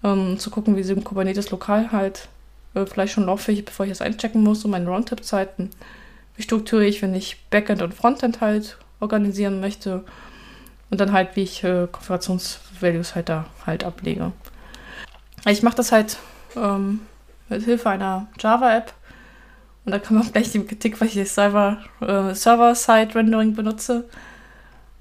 ähm, 0.03 0.37
zu 0.37 0.49
gucken, 0.49 0.75
wie 0.75 0.83
sie 0.83 0.93
im 0.93 1.03
Kubernetes 1.03 1.51
lokal 1.51 1.91
halt 1.91 2.27
äh, 2.75 2.85
vielleicht 2.85 3.13
schon 3.13 3.25
lauffähig, 3.25 3.63
bevor 3.63 3.85
ich 3.85 3.91
das 3.91 4.01
einchecken 4.01 4.43
muss, 4.43 4.65
um 4.65 4.71
meine 4.71 4.87
Roundtip-Zeiten 4.87 5.69
wie 6.35 6.41
strukturiere 6.41 6.89
ich, 6.89 7.01
wenn 7.01 7.13
ich 7.13 7.37
Backend 7.49 7.81
und 7.81 7.93
Frontend 7.93 8.41
halt 8.41 8.77
organisieren 8.99 9.59
möchte 9.59 10.03
und 10.89 10.99
dann 10.99 11.11
halt, 11.11 11.35
wie 11.35 11.43
ich 11.43 11.63
äh, 11.63 11.87
Konfigurationsvalues 11.91 13.15
halt 13.15 13.29
da 13.29 13.45
halt 13.65 13.83
ablege. 13.83 14.31
ich 15.45 15.63
mache 15.63 15.75
das 15.75 15.91
halt 15.91 16.17
ähm, 16.55 17.01
mit 17.49 17.63
Hilfe 17.63 17.89
einer 17.89 18.27
Java-App. 18.39 18.93
Und 19.85 19.91
da 19.91 19.99
kann 19.99 20.17
man 20.17 20.31
gleich 20.31 20.51
die 20.51 20.63
Kritik, 20.63 20.99
weil 21.01 21.09
ich 21.09 21.31
Server, 21.31 21.77
äh, 21.99 22.33
Server-Side-Rendering 22.33 23.53
benutze 23.53 24.05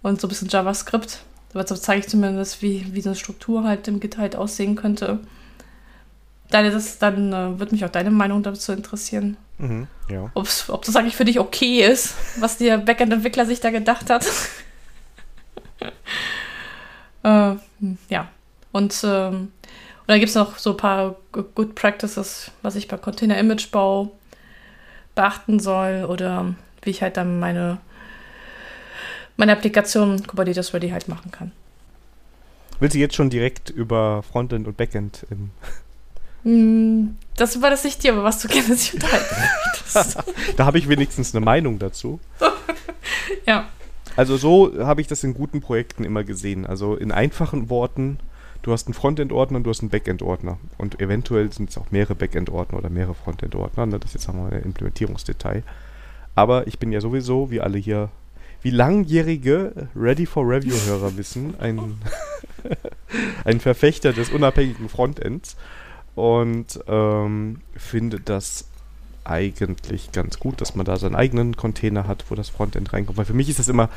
und 0.03 0.21
so 0.21 0.27
ein 0.27 0.31
bisschen 0.31 0.49
JavaScript. 0.49 1.23
Aber 1.55 1.67
so 1.67 1.77
zeige 1.77 2.01
ich 2.01 2.09
zumindest, 2.09 2.63
wie, 2.63 2.93
wie 2.93 3.01
so 3.01 3.11
eine 3.11 3.17
Struktur 3.17 3.65
halt 3.65 3.87
im 3.89 4.01
Git 4.01 4.19
halt 4.19 4.35
aussehen 4.37 4.75
könnte. 4.75 5.21
Deine, 6.51 6.71
das, 6.71 6.99
dann 6.99 7.33
äh, 7.33 7.59
wird 7.59 7.73
mich 7.73 7.85
auch 7.85 7.91
deine 7.91 8.11
Meinung 8.11 8.43
dazu 8.43 8.73
interessieren. 8.73 9.37
Mhm, 9.59 9.87
ja. 10.09 10.31
Ob's, 10.35 10.69
ob 10.69 10.85
das 10.85 10.97
eigentlich 10.97 11.17
für 11.17 11.25
dich 11.25 11.39
okay 11.39 11.85
ist, 11.85 12.15
was 12.41 12.59
der 12.59 12.79
Backend-Entwickler 12.79 13.47
sich 13.47 13.61
da 13.61 13.71
gedacht 13.71 14.11
hat. 14.11 14.27
äh, 17.23 17.55
ja. 18.09 18.29
Und, 18.73 19.01
ähm, 19.05 19.35
und 19.35 20.09
dann 20.09 20.19
gibt 20.19 20.31
es 20.31 20.35
noch 20.35 20.59
so 20.59 20.71
ein 20.71 20.77
paar 20.77 21.17
Good 21.31 21.75
Practices, 21.75 22.51
was 22.63 22.75
ich 22.75 22.89
bei 22.89 22.97
Container-Image-Bau 22.97 24.11
beachten 25.15 25.61
soll 25.61 26.07
oder 26.09 26.55
wie 26.83 26.91
ich 26.91 27.03
halt 27.03 27.17
dann 27.17 27.39
meine, 27.39 27.79
meine 29.37 29.53
Applikation 29.53 30.27
Kubernetes 30.27 30.75
Ready 30.75 30.91
halt 30.91 31.09
machen 31.09 31.31
kann. 31.31 31.53
Willst 32.81 32.97
du 32.97 32.99
jetzt 32.99 33.15
schon 33.15 33.31
direkt 33.31 33.71
über 33.71 34.23
Frontend 34.23 34.67
und 34.67 34.77
Backend 34.77 35.27
im 35.31 35.51
hm, 36.45 37.17
das 37.37 37.63
war 37.63 37.71
das 37.71 37.85
nicht 37.85 38.03
dir, 38.03 38.13
aber 38.13 38.25
was 38.25 38.41
du 38.41 38.49
gerne 38.49 38.75
sich 38.75 38.95
unterhalten 38.95 39.35
Da 40.57 40.67
habe 40.67 40.79
ich 40.79 40.89
wenigstens 40.89 41.35
eine 41.35 41.45
Meinung 41.45 41.79
dazu. 41.79 42.21
ja. 43.47 43.69
Also 44.17 44.37
so 44.37 44.73
habe 44.79 45.01
ich 45.01 45.07
das 45.07 45.25
in 45.25 45.35
guten 45.35 45.61
Projekten 45.61 46.05
immer 46.05 46.25
gesehen. 46.25 46.67
Also 46.67 46.97
in 46.97 47.13
einfachen 47.13 47.71
Worten, 47.71 48.19
du 48.63 48.73
hast 48.73 48.87
einen 48.87 48.95
Frontend-Ordner 48.95 49.59
und 49.59 49.65
du 49.65 49.71
hast 49.71 49.81
einen 49.81 49.91
Backend-Ordner. 49.91 50.59
Und 50.79 51.01
eventuell 51.01 51.53
sind 51.53 51.71
es 51.71 51.79
auch 51.79 51.91
mehrere 51.91 52.15
Backend-Ordner 52.15 52.79
oder 52.79 52.91
mehrere 52.91 53.15
Frontend-Ordner. 53.15 53.87
Ne? 53.87 53.99
Das 53.99 54.15
jetzt 54.15 54.29
haben 54.29 54.39
wir 54.39 54.57
ein 54.57 54.63
Implementierungsdetail. 54.63 55.63
Aber 56.35 56.67
ich 56.67 56.79
bin 56.79 56.93
ja 56.93 57.01
sowieso, 57.01 57.51
wie 57.51 57.61
alle 57.61 57.79
hier, 57.79 58.09
wie 58.63 58.71
langjährige 58.71 59.89
Ready 59.95 60.27
for 60.27 60.49
Review-Hörer 60.49 61.17
wissen, 61.17 61.55
ein, 61.61 61.99
ein 63.45 63.61
Verfechter 63.61 64.13
des 64.13 64.31
unabhängigen 64.31 64.89
Frontends 64.89 65.57
und 66.15 66.81
ähm, 66.87 67.61
finde 67.77 68.21
das 68.21 68.67
eigentlich 69.25 70.13
ganz 70.13 70.39
gut, 70.39 70.61
dass 70.61 70.75
man 70.75 70.85
da 70.85 70.97
seinen 70.97 71.15
eigenen 71.15 71.57
Container 71.57 72.07
hat, 72.09 72.25
wo 72.29 72.35
das 72.35 72.49
Frontend 72.49 72.93
reinkommt. 72.93 73.19
Weil 73.19 73.25
für 73.25 73.35
mich 73.35 73.49
ist 73.49 73.59
das 73.59 73.69
immer, 73.69 73.89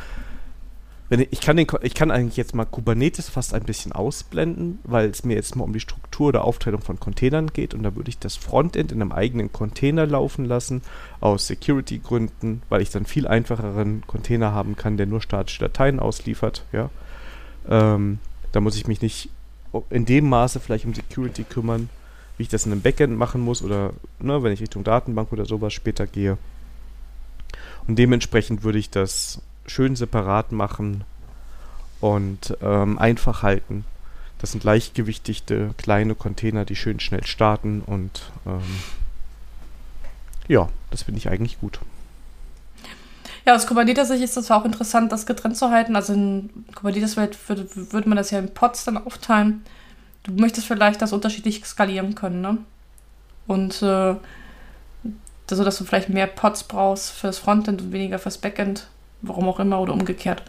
wenn 1.10 1.22
ich, 1.22 1.28
ich 1.32 1.42
kann 1.42 1.58
den, 1.58 1.68
ich 1.82 1.94
kann 1.94 2.12
eigentlich 2.12 2.38
jetzt 2.38 2.56
mal 2.56 2.66
Kubernetes 2.66 3.30
fast 3.30 3.54
ein 3.54 3.64
bisschen 3.64 3.92
ausblenden, 3.92 4.80
weil 4.84 5.10
es 5.10 5.24
mir 5.24 5.36
jetzt 5.36 5.56
mal 5.56 5.64
um 5.64 5.74
die 5.74 5.80
Struktur 5.80 6.32
der 6.32 6.44
Aufteilung 6.44 6.82
von 6.82 7.00
Containern 7.00 7.48
geht 7.48 7.74
und 7.74 7.84
da 7.84 7.96
würde 7.96 8.10
ich 8.10 8.20
das 8.20 8.36
Frontend 8.36 8.92
in 8.92 9.02
einem 9.02 9.12
eigenen 9.12 9.52
Container 9.52 10.06
laufen 10.06 10.46
lassen 10.46 10.82
aus 11.20 11.48
Security-Gründen, 11.48 12.62
weil 12.70 12.82
ich 12.82 12.90
dann 12.90 13.06
viel 13.06 13.28
einfacheren 13.28 14.04
Container 14.08 14.52
haben 14.52 14.76
kann, 14.76 14.98
der 14.98 15.06
nur 15.06 15.22
statische 15.22 15.60
Dateien 15.60 16.00
ausliefert. 16.00 16.66
Ja, 16.72 16.90
ähm, 17.70 18.20
da 18.52 18.60
muss 18.60 18.76
ich 18.76 18.88
mich 18.88 19.02
nicht 19.02 19.30
in 19.90 20.06
dem 20.06 20.30
Maße 20.30 20.60
vielleicht 20.60 20.86
um 20.86 20.94
Security 20.94 21.44
kümmern 21.44 21.90
wie 22.38 22.44
ich 22.44 22.50
das 22.50 22.66
in 22.66 22.72
einem 22.72 22.82
Backend 22.82 23.18
machen 23.18 23.42
muss 23.42 23.62
oder 23.62 23.94
ne, 24.20 24.44
wenn 24.44 24.52
ich 24.52 24.62
Richtung 24.62 24.84
Datenbank 24.84 25.32
oder 25.32 25.46
sowas 25.46 25.74
später 25.74 26.08
gehe. 26.08 26.38
Und 27.88 27.98
dementsprechend 27.98 28.64
würde 28.64 28.80
ich 28.80 28.90
das 28.90 29.42
schön 29.68 29.96
separat 29.96 30.52
machen 30.52 31.04
und 32.02 32.58
ähm, 32.62 32.98
einfach 33.00 33.44
halten. 33.44 33.86
Das 34.40 34.52
sind 34.52 34.64
leichtgewichtige 34.64 35.72
kleine 35.78 36.14
Container, 36.14 36.66
die 36.66 36.76
schön 36.76 37.00
schnell 37.00 37.26
starten 37.26 37.82
und 37.82 38.32
ähm, 38.46 38.62
ja, 40.48 40.70
das 40.92 41.04
finde 41.04 41.20
ich 41.20 41.30
eigentlich 41.30 41.60
gut. 41.60 41.80
Ja, 43.46 43.56
aus 43.56 43.68
Kubernetes-Sicht 43.68 44.24
ist 44.24 44.38
das 44.38 44.52
auch 44.52 44.66
interessant, 44.66 45.12
das 45.12 45.26
getrennt 45.26 45.58
zu 45.58 45.70
halten. 45.70 45.96
Also 45.96 46.14
in 46.14 46.50
Kubernetes-Welt 46.76 47.38
würde, 47.48 47.68
würde 47.92 48.10
man 48.10 48.18
das 48.18 48.32
ja 48.32 48.40
in 48.40 48.54
Pods 48.54 48.86
dann 48.86 48.98
aufteilen 48.98 49.64
du 50.26 50.32
möchtest 50.34 50.68
vielleicht 50.68 51.02
das 51.02 51.14
unterschiedlich 51.14 51.64
skalieren 51.66 52.16
können, 52.16 52.42
ne? 52.42 52.58
Und 53.48 53.82
äh, 53.82 54.16
so, 55.48 55.64
dass 55.64 55.78
du 55.78 55.86
vielleicht 55.86 56.10
mehr 56.10 56.28
Pods 56.28 56.64
brauchst 56.64 57.12
fürs 57.12 57.38
Frontend 57.38 57.82
und 57.82 57.92
weniger 57.92 58.18
fürs 58.18 58.40
Backend, 58.40 58.88
warum 59.28 59.48
auch 59.48 59.60
immer, 59.60 59.80
oder 59.80 59.94
umgekehrt. 59.94 60.44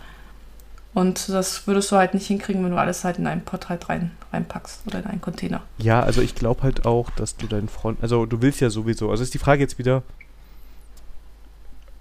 Und 0.94 1.28
das 1.28 1.66
würdest 1.66 1.92
du 1.92 1.96
halt 1.96 2.14
nicht 2.14 2.26
hinkriegen, 2.26 2.64
wenn 2.64 2.70
du 2.70 2.78
alles 2.78 3.04
halt 3.04 3.18
in 3.18 3.26
einen 3.26 3.42
Pod 3.42 3.68
halt 3.68 3.88
rein, 3.90 4.12
reinpackst 4.32 4.80
oder 4.86 5.00
in 5.00 5.06
einen 5.06 5.20
Container. 5.20 5.62
Ja, 5.76 6.02
also 6.02 6.22
ich 6.22 6.34
glaube 6.34 6.62
halt 6.62 6.86
auch, 6.86 7.10
dass 7.10 7.36
du 7.36 7.46
deinen 7.46 7.68
Front, 7.68 7.98
also 8.02 8.24
du 8.24 8.40
willst 8.40 8.60
ja 8.60 8.70
sowieso, 8.70 9.10
also 9.10 9.22
ist 9.22 9.34
die 9.34 9.38
Frage 9.38 9.60
jetzt 9.60 9.78
wieder, 9.78 10.02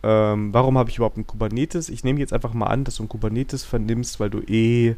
ähm, 0.02 0.54
warum 0.54 0.78
habe 0.78 0.90
ich 0.90 0.98
überhaupt 0.98 1.18
ein 1.18 1.26
Kubernetes? 1.26 1.90
Ich 1.90 2.04
nehme 2.04 2.20
jetzt 2.20 2.32
einfach 2.32 2.54
mal 2.54 2.68
an, 2.68 2.84
dass 2.84 2.98
du 2.98 3.04
ein 3.04 3.10
Kubernetes 3.10 3.64
vernimmst, 3.66 4.20
weil 4.20 4.30
du 4.30 4.40
eh 4.42 4.96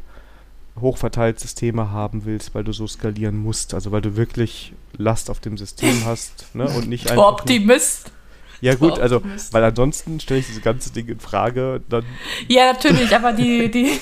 hochverteilt 0.80 1.40
Systeme 1.40 1.90
haben 1.90 2.24
willst, 2.24 2.54
weil 2.54 2.62
du 2.62 2.72
so 2.72 2.86
skalieren 2.86 3.36
musst. 3.36 3.74
Also 3.74 3.90
weil 3.90 4.02
du 4.02 4.16
wirklich 4.16 4.74
Last 4.96 5.30
auf 5.30 5.40
dem 5.40 5.56
System 5.56 5.94
hast 6.04 6.54
ne? 6.54 6.68
und 6.68 6.88
nicht 6.88 7.10
einfach. 7.10 7.32
Optimist. 7.32 8.12
Ja 8.60 8.74
gut, 8.74 8.98
also 8.98 9.22
weil 9.52 9.64
ansonsten 9.64 10.20
stelle 10.20 10.40
ich 10.40 10.46
diese 10.46 10.60
ganze 10.60 10.92
Ding 10.92 11.08
in 11.08 11.20
Frage. 11.20 11.80
Dann 11.88 12.04
ja, 12.48 12.72
natürlich, 12.72 13.14
aber 13.14 13.32
die, 13.32 13.70
die 13.70 13.86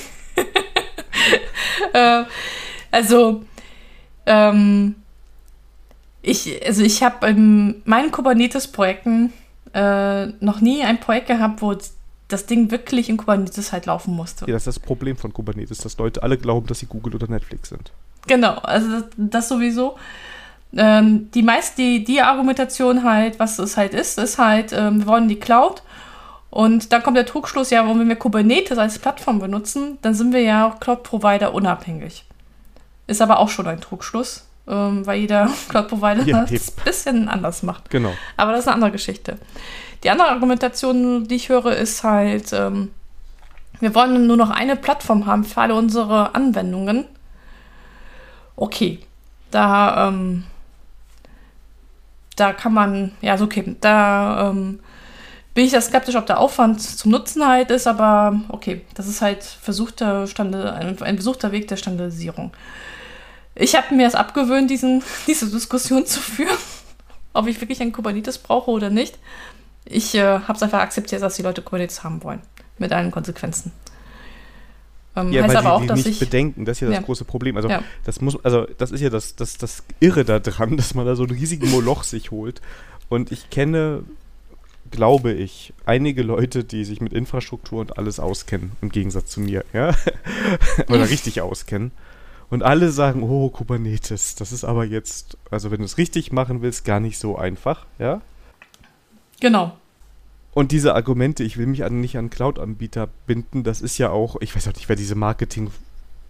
äh, 1.93 2.25
also 2.91 3.45
ähm, 4.27 4.97
ich, 6.23 6.67
also 6.67 6.83
ich 6.83 7.03
habe 7.03 7.29
in 7.29 7.83
meinen 7.85 8.11
Kubernetes-Projekten 8.11 9.33
äh, 9.75 10.27
noch 10.41 10.61
nie 10.61 10.83
ein 10.83 10.99
Projekt 10.99 11.29
gehabt, 11.29 11.63
wo 11.63 11.77
das 12.29 12.47
Ding 12.47 12.71
wirklich 12.71 13.09
in 13.09 13.17
Kubernetes 13.17 13.73
halt 13.73 13.87
laufen 13.87 14.15
musste. 14.15 14.47
Ja, 14.47 14.55
das 14.55 14.67
ist 14.67 14.77
das 14.77 14.79
Problem 14.81 15.17
von 15.17 15.33
Kubernetes, 15.33 15.79
dass 15.79 15.97
Leute 15.99 16.23
alle 16.23 16.39
glauben, 16.39 16.67
dass 16.67 16.81
sie 16.81 16.87
Google 16.87 17.15
oder 17.15 17.29
Netflix 17.29 17.69
sind. 17.69 17.93
Genau, 18.27 18.55
also 18.57 18.91
das, 18.91 19.05
das 19.17 19.49
sowieso. 19.49 19.97
Ähm, 20.77 21.31
die 21.33 21.43
meist 21.43 21.79
die, 21.79 22.05
die 22.05 22.21
Argumentation 22.21 23.03
halt, 23.03 23.39
was 23.39 23.59
es 23.59 23.77
halt 23.77 23.95
ist, 23.95 24.19
ist 24.19 24.39
halt, 24.39 24.73
ähm, 24.73 25.01
wir 25.01 25.07
wollen 25.07 25.29
die 25.29 25.41
Cloud 25.41 25.83
und 26.51 26.93
dann 26.93 27.03
kommt 27.03 27.17
der 27.17 27.27
Trugschluss, 27.27 27.69
ja, 27.71 27.87
wenn 27.87 28.09
wir 28.09 28.17
Kubernetes 28.17 28.79
als 28.79 28.99
Plattform 28.99 29.39
benutzen, 29.39 29.99
dann 30.03 30.15
sind 30.15 30.33
wir 30.33 30.41
ja 30.41 30.67
auch 30.67 30.81
Cloud-Provider 30.81 31.53
unabhängig. 31.53 32.25
Ist 33.07 33.21
aber 33.21 33.41
auch 33.41 33.49
schon 33.49 33.67
ein 33.67 33.81
Trugschluss, 33.81 34.47
ähm, 34.67 35.07
weil 35.07 35.21
jeder 35.21 35.51
Cloud-Provider 35.69 36.23
ja, 36.23 36.41
das 36.41 36.51
ein 36.53 36.85
bisschen 36.85 37.29
anders 37.29 37.63
macht. 37.63 37.91
Genau. 37.91 38.13
Aber 38.37 38.53
das 38.53 38.61
ist 38.61 38.69
eine 38.69 38.75
andere 38.77 38.93
Geschichte. 38.93 39.39
Die 40.03 40.09
andere 40.11 40.29
Argumentation, 40.29 41.29
die 41.29 41.35
ich 41.35 41.49
höre, 41.49 41.77
ist 41.77 42.03
halt, 42.05 42.53
ähm, 42.53 42.91
wir 43.81 43.95
wollen 43.95 44.27
nur 44.27 44.39
noch 44.39 44.51
eine 44.51 44.77
Plattform 44.77 45.27
haben 45.27 45.45
für 45.45 45.61
alle 45.61 45.75
unsere 45.75 46.35
Anwendungen. 46.35 47.05
Okay, 48.57 49.01
da, 49.51 50.09
ähm, 50.09 50.45
da 52.37 52.53
kann 52.53 52.73
man, 52.73 53.13
ja, 53.21 53.35
ist 53.35 53.41
okay, 53.41 53.77
da 53.81 54.51
ähm, 54.51 54.81
bin 55.55 55.65
ich 55.65 55.73
ja 55.73 55.81
skeptisch, 55.81 56.17
ob 56.17 56.27
der 56.27 56.39
Aufwand 56.39 56.83
zum 56.83 57.11
Nutzen 57.11 57.47
halt 57.47 57.71
ist, 57.71 57.87
aber 57.87 58.41
okay, 58.51 58.83
das 58.95 59.09
ist 59.09 59.23
halt 59.23 59.43
versuchter 59.43 60.27
Stande, 60.27 60.75
ein, 60.75 61.01
ein 61.03 61.17
versuchter 61.17 61.51
Weg 61.51 61.67
der 61.69 61.77
Standardisierung. 61.77 62.53
Ich 63.55 63.75
habe 63.75 63.95
mir 63.95 64.07
es 64.07 64.15
abgewöhnt, 64.15 64.71
diesen, 64.71 65.03
diese 65.27 65.51
Diskussion 65.51 66.05
zu 66.05 66.21
führen, 66.21 66.59
ob 67.33 67.47
ich 67.47 67.61
wirklich 67.61 67.81
ein 67.81 67.93
Kubernetes 67.93 68.39
brauche 68.39 68.71
oder 68.71 68.91
nicht. 68.91 69.19
Ich 69.87 70.15
äh, 70.15 70.41
habe 70.41 70.53
es 70.53 70.63
einfach 70.63 70.81
akzeptiert, 70.81 71.23
dass 71.23 71.37
die 71.37 71.43
Leute 71.43 71.63
Kubernetes 71.63 72.05
haben 72.05 72.23
wollen. 72.23 72.43
Mit 72.77 72.93
allen 72.93 73.11
Konsequenzen. 73.11 73.73
Ähm, 75.17 75.33
ja, 75.33 75.43
heißt 75.43 75.55
weil 75.55 75.57
aber 75.57 75.69
die, 75.69 75.75
auch, 75.75 75.81
die 75.81 75.87
dass 75.87 75.97
nicht 75.99 76.09
ich, 76.09 76.19
bedenken, 76.21 76.65
das 76.67 76.77
ist 76.77 76.81
ja 76.83 76.89
das 76.89 76.97
ja. 76.99 77.03
große 77.03 77.25
Problem. 77.25 77.57
Also 77.57 77.69
ja. 77.69 77.83
das 78.05 78.21
muss, 78.21 78.43
also 78.45 78.67
das 78.77 78.91
ist 78.91 79.01
ja 79.01 79.09
das, 79.09 79.35
das, 79.35 79.57
das 79.57 79.83
Irre 79.99 80.25
daran, 80.25 80.77
dass 80.77 80.95
man 80.95 81.07
da 81.07 81.17
so 81.17 81.25
einen 81.25 81.33
riesigen 81.33 81.71
Moloch 81.71 82.05
sich 82.05 82.31
holt. 82.31 82.61
Und 83.09 83.33
ich 83.33 83.49
kenne, 83.51 84.05
glaube 84.91 85.33
ich, 85.33 85.73
einige 85.87 86.23
Leute, 86.23 86.65
die 86.65 86.85
sich 86.85 87.01
mit 87.01 87.13
Infrastruktur 87.13 87.81
und 87.81 87.99
alles 87.99 88.21
auskennen, 88.21 88.73
im 88.83 88.91
Gegensatz 88.91 89.31
zu 89.31 89.41
mir, 89.41 89.65
ja. 89.73 89.95
Oder 90.89 91.09
richtig 91.09 91.41
auskennen. 91.41 91.93
Und 92.49 92.63
alle 92.63 92.91
sagen, 92.91 93.23
oh, 93.23 93.49
Kubernetes, 93.49 94.37
das 94.37 94.53
ist 94.53 94.65
aber 94.65 94.85
jetzt, 94.85 95.37
also 95.51 95.71
wenn 95.71 95.79
du 95.79 95.85
es 95.85 95.99
richtig 95.99 96.31
machen 96.31 96.63
willst, 96.63 96.85
gar 96.85 97.01
nicht 97.01 97.19
so 97.19 97.37
einfach, 97.37 97.87
ja. 97.99 98.21
Genau. 99.41 99.77
Und 100.57 100.73
diese 100.73 100.95
Argumente, 100.95 101.45
ich 101.45 101.59
will 101.59 101.67
mich 101.67 101.85
an, 101.85 102.01
nicht 102.01 102.17
an 102.17 102.31
Cloud-Anbieter 102.31 103.11
binden, 103.27 103.63
das 103.63 103.83
ist 103.83 103.99
ja 103.99 104.09
auch, 104.09 104.41
ich 104.41 104.57
weiß 104.57 104.67
auch 104.69 104.73
nicht, 104.73 104.89
wer 104.89 104.97
diese 104.97 105.15
Marketing, 105.15 105.71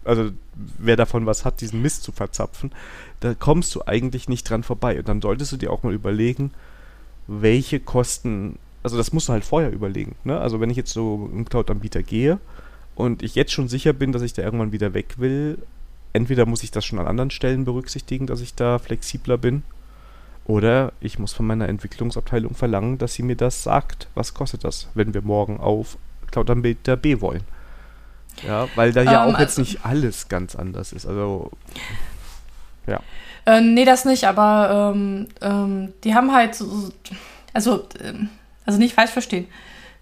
also 0.05 0.33
wer 0.79 0.97
davon 0.97 1.27
was 1.27 1.45
hat, 1.45 1.61
diesen 1.61 1.81
Mist 1.81 2.03
zu 2.03 2.11
verzapfen, 2.11 2.73
da 3.21 3.35
kommst 3.35 3.73
du 3.77 3.83
eigentlich 3.87 4.29
nicht 4.29 4.51
dran 4.51 4.65
vorbei. 4.65 4.99
Und 4.99 5.07
dann 5.07 5.23
solltest 5.23 5.53
du 5.53 5.57
dir 5.57 5.71
auch 5.71 5.85
mal 5.85 5.95
überlegen, 5.95 6.51
welche 7.29 7.79
Kosten, 7.79 8.59
also 8.83 8.97
das 8.97 9.13
musst 9.13 9.29
du 9.29 9.33
halt 9.33 9.45
vorher 9.45 9.71
überlegen. 9.71 10.17
Ne? 10.25 10.37
Also 10.41 10.59
wenn 10.59 10.71
ich 10.71 10.77
jetzt 10.77 10.93
so 10.93 11.31
einen 11.33 11.45
Cloud-Anbieter 11.45 12.03
gehe 12.03 12.41
und 12.97 13.23
ich 13.23 13.37
jetzt 13.37 13.53
schon 13.53 13.69
sicher 13.69 13.93
bin, 13.93 14.11
dass 14.11 14.23
ich 14.23 14.33
da 14.33 14.43
irgendwann 14.43 14.73
wieder 14.73 14.93
weg 14.93 15.19
will, 15.19 15.57
entweder 16.15 16.47
muss 16.47 16.65
ich 16.65 16.73
das 16.73 16.85
schon 16.85 16.99
an 16.99 17.07
anderen 17.07 17.31
Stellen 17.31 17.65
berücksichtigen, 17.65 18.27
dass 18.27 18.41
ich 18.41 18.57
da 18.57 18.81
flexibler 18.81 19.39
bin, 19.39 19.63
oder 20.47 20.93
ich 21.01 21.19
muss 21.19 21.33
von 21.33 21.47
meiner 21.47 21.69
Entwicklungsabteilung 21.69 22.55
verlangen, 22.55 22.99
dass 22.99 23.15
sie 23.15 23.23
mir 23.23 23.37
das 23.37 23.63
sagt, 23.63 24.09
was 24.15 24.33
kostet 24.33 24.65
das, 24.65 24.89
wenn 24.95 25.13
wir 25.13 25.23
morgen 25.23 25.59
auf 25.59 25.99
Cloud-Anbieter 26.31 26.97
B 26.97 27.21
wollen. 27.21 27.43
Ja, 28.47 28.69
weil 28.77 28.93
da 28.93 29.03
ja 29.03 29.25
um, 29.25 29.35
auch 29.35 29.41
jetzt 29.41 29.59
also, 29.59 29.63
nicht 29.63 29.85
alles 29.85 30.29
ganz 30.29 30.55
anders 30.55 30.93
ist. 30.93 31.07
Also, 31.07 31.51
ja. 32.87 33.01
Äh, 33.45 33.61
nee, 33.61 33.85
das 33.85 34.05
nicht, 34.05 34.25
aber 34.25 34.93
ähm, 34.95 35.29
ähm, 35.41 35.93
die 36.05 36.15
haben 36.15 36.33
halt, 36.33 36.55
so, 36.55 36.91
also, 37.53 37.89
ähm, 38.03 38.29
also 38.65 38.79
nicht 38.79 38.95
falsch 38.95 39.11
verstehen. 39.11 39.47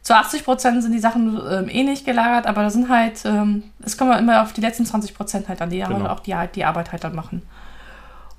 Zu 0.02 0.14
80 0.14 0.44
Prozent 0.44 0.82
sind 0.82 0.92
die 0.92 0.98
Sachen 0.98 1.40
ähm, 1.50 1.68
eh 1.70 1.94
gelagert, 1.94 2.46
aber 2.46 2.62
da 2.62 2.70
sind 2.70 2.90
halt, 2.90 3.24
ähm, 3.24 3.62
es 3.82 3.96
kommen 3.96 4.18
immer 4.18 4.42
auf 4.42 4.52
die 4.52 4.60
letzten 4.60 4.84
20 4.84 5.14
Prozent 5.14 5.48
halt 5.48 5.62
an, 5.62 5.70
die 5.70 5.78
genau. 5.78 6.08
auch 6.08 6.20
die, 6.20 6.34
die 6.54 6.64
Arbeit 6.64 6.92
halt 6.92 7.04
dann 7.04 7.14
machen. 7.14 7.40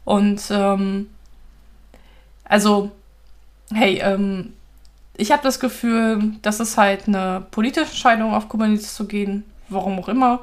Und 0.04 0.44
ähm, 0.52 1.08
also, 2.46 2.92
hey, 3.74 4.00
ähm, 4.02 4.54
ich 5.18 5.32
habe 5.32 5.44
das 5.44 5.60
Gefühl, 5.60 6.34
das 6.42 6.60
ist 6.60 6.78
halt 6.78 7.08
eine 7.08 7.46
politische 7.52 7.88
Entscheidung, 7.88 8.34
auf 8.34 8.50
Kubernetes 8.50 8.96
zu 8.96 9.08
gehen, 9.08 9.44
warum 9.70 10.00
auch 10.00 10.10
immer. 10.10 10.42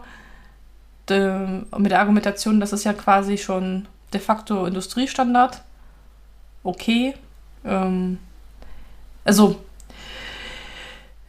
De, 1.09 1.63
mit 1.79 1.91
der 1.91 2.01
Argumentation, 2.01 2.61
das 2.61 2.73
ist 2.73 2.85
ja 2.85 2.93
quasi 2.93 3.37
schon 3.39 3.87
de 4.13 4.21
facto 4.21 4.67
Industriestandard. 4.67 5.63
Okay. 6.63 7.15
Ähm, 7.65 8.19
also, 9.25 9.57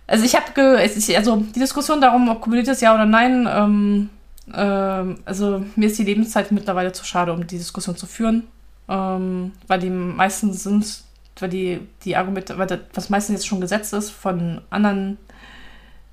also 0.07 0.25
ich 0.25 0.35
habe, 0.35 0.79
also 1.15 1.35
die 1.37 1.59
Diskussion 1.59 2.01
darum, 2.01 2.29
ob 2.29 2.41
Kubernetes 2.41 2.81
ja 2.81 2.93
oder 2.93 3.05
nein, 3.05 3.47
ähm, 3.51 4.09
ähm, 4.53 5.19
also 5.25 5.63
mir 5.75 5.87
ist 5.87 5.97
die 5.97 6.03
Lebenszeit 6.03 6.51
mittlerweile 6.51 6.91
zu 6.91 7.03
schade, 7.03 7.33
um 7.33 7.45
die 7.45 7.57
Diskussion 7.57 7.97
zu 7.97 8.05
führen 8.05 8.47
ähm, 8.89 9.51
weil 9.67 9.79
die 9.79 9.89
meistens 9.89 10.63
sind, 10.63 11.03
weil 11.39 11.49
die, 11.49 11.79
die 12.03 12.15
Argumente, 12.15 12.57
weil 12.57 12.67
das, 12.67 12.79
was 12.93 13.09
meistens 13.09 13.35
jetzt 13.35 13.47
schon 13.47 13.61
gesetzt 13.61 13.93
ist 13.93 14.09
von 14.09 14.61
anderen 14.69 15.17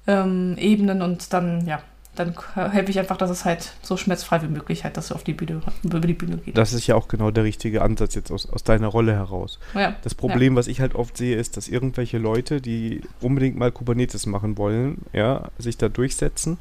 ähm, 0.07 0.57
Ebenen 0.59 1.03
und 1.03 1.33
dann, 1.33 1.67
ja, 1.67 1.83
dann 2.17 2.35
helfe 2.55 2.91
ich 2.91 2.99
einfach, 2.99 3.17
dass 3.17 3.31
es 3.31 3.45
halt 3.45 3.73
so 3.83 3.97
schmerzfrei 3.97 4.43
wie 4.43 4.49
möglich 4.49 4.85
halt, 4.85 4.97
dass 4.97 5.09
du 5.09 5.15
auf 5.15 5.23
die 5.23 5.33
Bühne, 5.33 5.63
über 5.83 6.01
die 6.01 6.13
Bühne 6.13 6.39
geht. 6.39 6.59
Das 6.59 6.73
ist 6.73 6.87
ja 6.87 6.95
auch 6.95 7.09
genau 7.09 7.31
der 7.31 7.45
richtige 7.45 7.83
Ansatz 7.83 8.15
jetzt 8.15 8.31
aus, 8.31 8.49
aus 8.51 8.65
deiner 8.65 8.89
Rolle 8.89 9.13
heraus. 9.13 9.59
Ja, 9.75 9.95
das 10.03 10.15
Problem, 10.15 10.55
ja. 10.55 10.59
was 10.59 10.67
ich 10.67 10.81
halt 10.81 10.95
oft 10.95 11.17
sehe, 11.17 11.37
ist, 11.37 11.57
dass 11.57 11.69
irgendwelche 11.69 12.19
Leute, 12.19 12.61
die 12.61 13.03
unbedingt 13.21 13.57
mal 13.57 13.71
Kubernetes 13.71 14.27
machen 14.27 14.59
wollen, 14.59 15.03
ja, 15.13 15.49
sich 15.59 15.79
da 15.79 15.89
durchsetzen, 15.89 16.59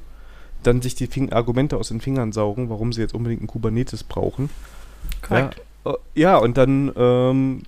dann 0.63 0.81
sich 0.81 0.95
die 0.95 1.07
Fing 1.07 1.31
Argumente 1.31 1.77
aus 1.77 1.89
den 1.89 2.01
Fingern 2.01 2.31
saugen, 2.31 2.69
warum 2.69 2.93
sie 2.93 3.01
jetzt 3.01 3.13
unbedingt 3.13 3.41
ein 3.41 3.47
Kubernetes 3.47 4.03
brauchen. 4.03 4.49
Korrekt. 5.21 5.55
Ja, 5.55 5.63
ja, 6.13 6.37
und 6.37 6.57
dann 6.57 6.91
ähm, 6.95 7.63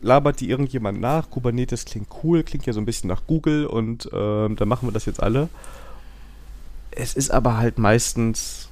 labert 0.00 0.40
die 0.40 0.50
irgendjemand 0.50 1.00
nach. 1.00 1.30
Kubernetes 1.30 1.84
klingt 1.84 2.08
cool, 2.22 2.42
klingt 2.42 2.66
ja 2.66 2.72
so 2.72 2.80
ein 2.80 2.86
bisschen 2.86 3.08
nach 3.08 3.22
Google 3.26 3.66
und 3.66 4.08
ähm, 4.12 4.56
dann 4.56 4.68
machen 4.68 4.88
wir 4.88 4.92
das 4.92 5.06
jetzt 5.06 5.22
alle. 5.22 5.48
Es 6.90 7.14
ist 7.14 7.30
aber 7.30 7.56
halt 7.56 7.78
meistens, 7.78 8.68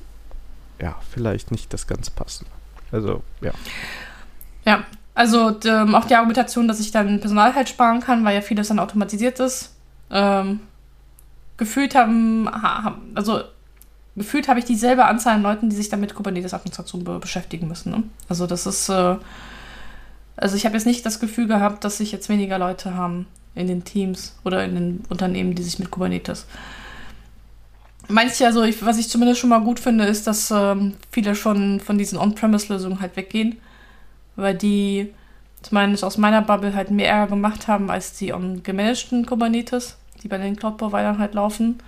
ja, 0.80 0.96
vielleicht 1.10 1.50
nicht 1.50 1.72
das 1.72 1.86
ganz 1.86 2.10
Passende. 2.10 2.50
Also, 2.92 3.22
ja. 3.40 3.52
Ja, 4.64 4.84
also 5.14 5.58
ähm, 5.64 5.94
auch 5.94 6.04
die 6.04 6.14
Argumentation, 6.14 6.68
dass 6.68 6.80
ich 6.80 6.90
dann 6.90 7.20
Personal 7.20 7.54
halt 7.54 7.68
sparen 7.68 8.00
kann, 8.00 8.24
weil 8.24 8.34
ja 8.34 8.40
vieles 8.40 8.68
dann 8.68 8.78
automatisiert 8.78 9.40
ist. 9.40 9.74
Ähm, 10.10 10.60
gefühlt 11.56 11.94
haben 11.94 12.48
also 13.14 13.42
gefühlt 14.16 14.48
habe 14.48 14.58
ich 14.58 14.64
dieselbe 14.64 15.04
Anzahl 15.04 15.36
an 15.36 15.42
Leuten, 15.42 15.70
die 15.70 15.76
sich 15.76 15.88
damit 15.88 16.14
Kubernetes-Administration 16.14 17.04
be 17.04 17.18
beschäftigen 17.18 17.68
müssen. 17.68 17.92
Ne? 17.92 18.02
Also 18.28 18.46
das 18.46 18.66
ist, 18.66 18.88
äh, 18.88 19.16
also 20.36 20.56
ich 20.56 20.64
habe 20.64 20.74
jetzt 20.74 20.86
nicht 20.86 21.04
das 21.06 21.20
Gefühl 21.20 21.46
gehabt, 21.46 21.84
dass 21.84 21.98
sich 21.98 22.12
jetzt 22.12 22.28
weniger 22.28 22.58
Leute 22.58 22.94
haben 22.94 23.26
in 23.54 23.66
den 23.66 23.84
Teams 23.84 24.34
oder 24.44 24.64
in 24.64 24.74
den 24.74 25.04
Unternehmen, 25.08 25.54
die 25.54 25.62
sich 25.62 25.78
mit 25.78 25.90
Kubernetes. 25.90 26.46
Manche, 28.08 28.46
also 28.46 28.62
ich, 28.62 28.84
was 28.84 28.98
ich 28.98 29.08
zumindest 29.08 29.40
schon 29.40 29.50
mal 29.50 29.60
gut 29.60 29.78
finde, 29.78 30.04
ist, 30.04 30.26
dass 30.26 30.50
ähm, 30.50 30.94
viele 31.12 31.34
schon 31.34 31.78
von 31.78 31.96
diesen 31.96 32.18
On-Premise-Lösungen 32.18 33.00
halt 33.00 33.16
weggehen, 33.16 33.58
weil 34.34 34.56
die 34.56 35.12
zumindest 35.62 36.04
aus 36.04 36.18
meiner 36.18 36.42
Bubble 36.42 36.74
halt 36.74 36.90
mehr 36.90 37.26
gemacht 37.26 37.68
haben 37.68 37.90
als 37.90 38.16
die 38.16 38.32
on-gemanagten 38.32 39.26
Kubernetes, 39.26 39.96
die 40.22 40.28
bei 40.28 40.38
den 40.38 40.56
Cloud-Providern 40.56 41.18
halt 41.18 41.34
laufen. 41.34 41.78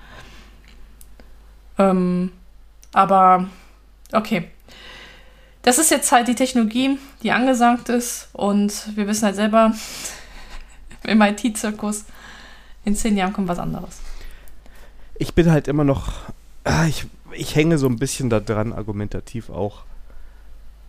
Ähm, 1.78 2.32
aber 2.93 3.47
okay. 4.12 4.49
Das 5.62 5.78
ist 5.78 5.90
jetzt 5.90 6.11
halt 6.11 6.27
die 6.27 6.35
Technologie, 6.35 6.99
die 7.23 7.31
angesagt 7.31 7.89
ist. 7.89 8.28
Und 8.32 8.97
wir 8.97 9.07
wissen 9.07 9.27
halt 9.27 9.36
selber, 9.36 9.73
im 11.05 11.20
IT-Zirkus, 11.20 12.05
in 12.85 12.97
zehn 12.97 13.16
Jahren 13.16 13.32
kommt 13.32 13.49
was 13.49 13.59
anderes. 13.59 14.01
Ich 15.15 15.35
bin 15.35 15.51
halt 15.51 15.69
immer 15.69 15.85
noch, 15.85 16.12
ah, 16.65 16.86
ich, 16.86 17.07
ich 17.32 17.55
hänge 17.55 17.78
so 17.78 17.86
ein 17.86 17.97
bisschen 17.97 18.28
da 18.28 18.40
dran, 18.40 18.73
argumentativ 18.73 19.51
auch. 19.51 19.85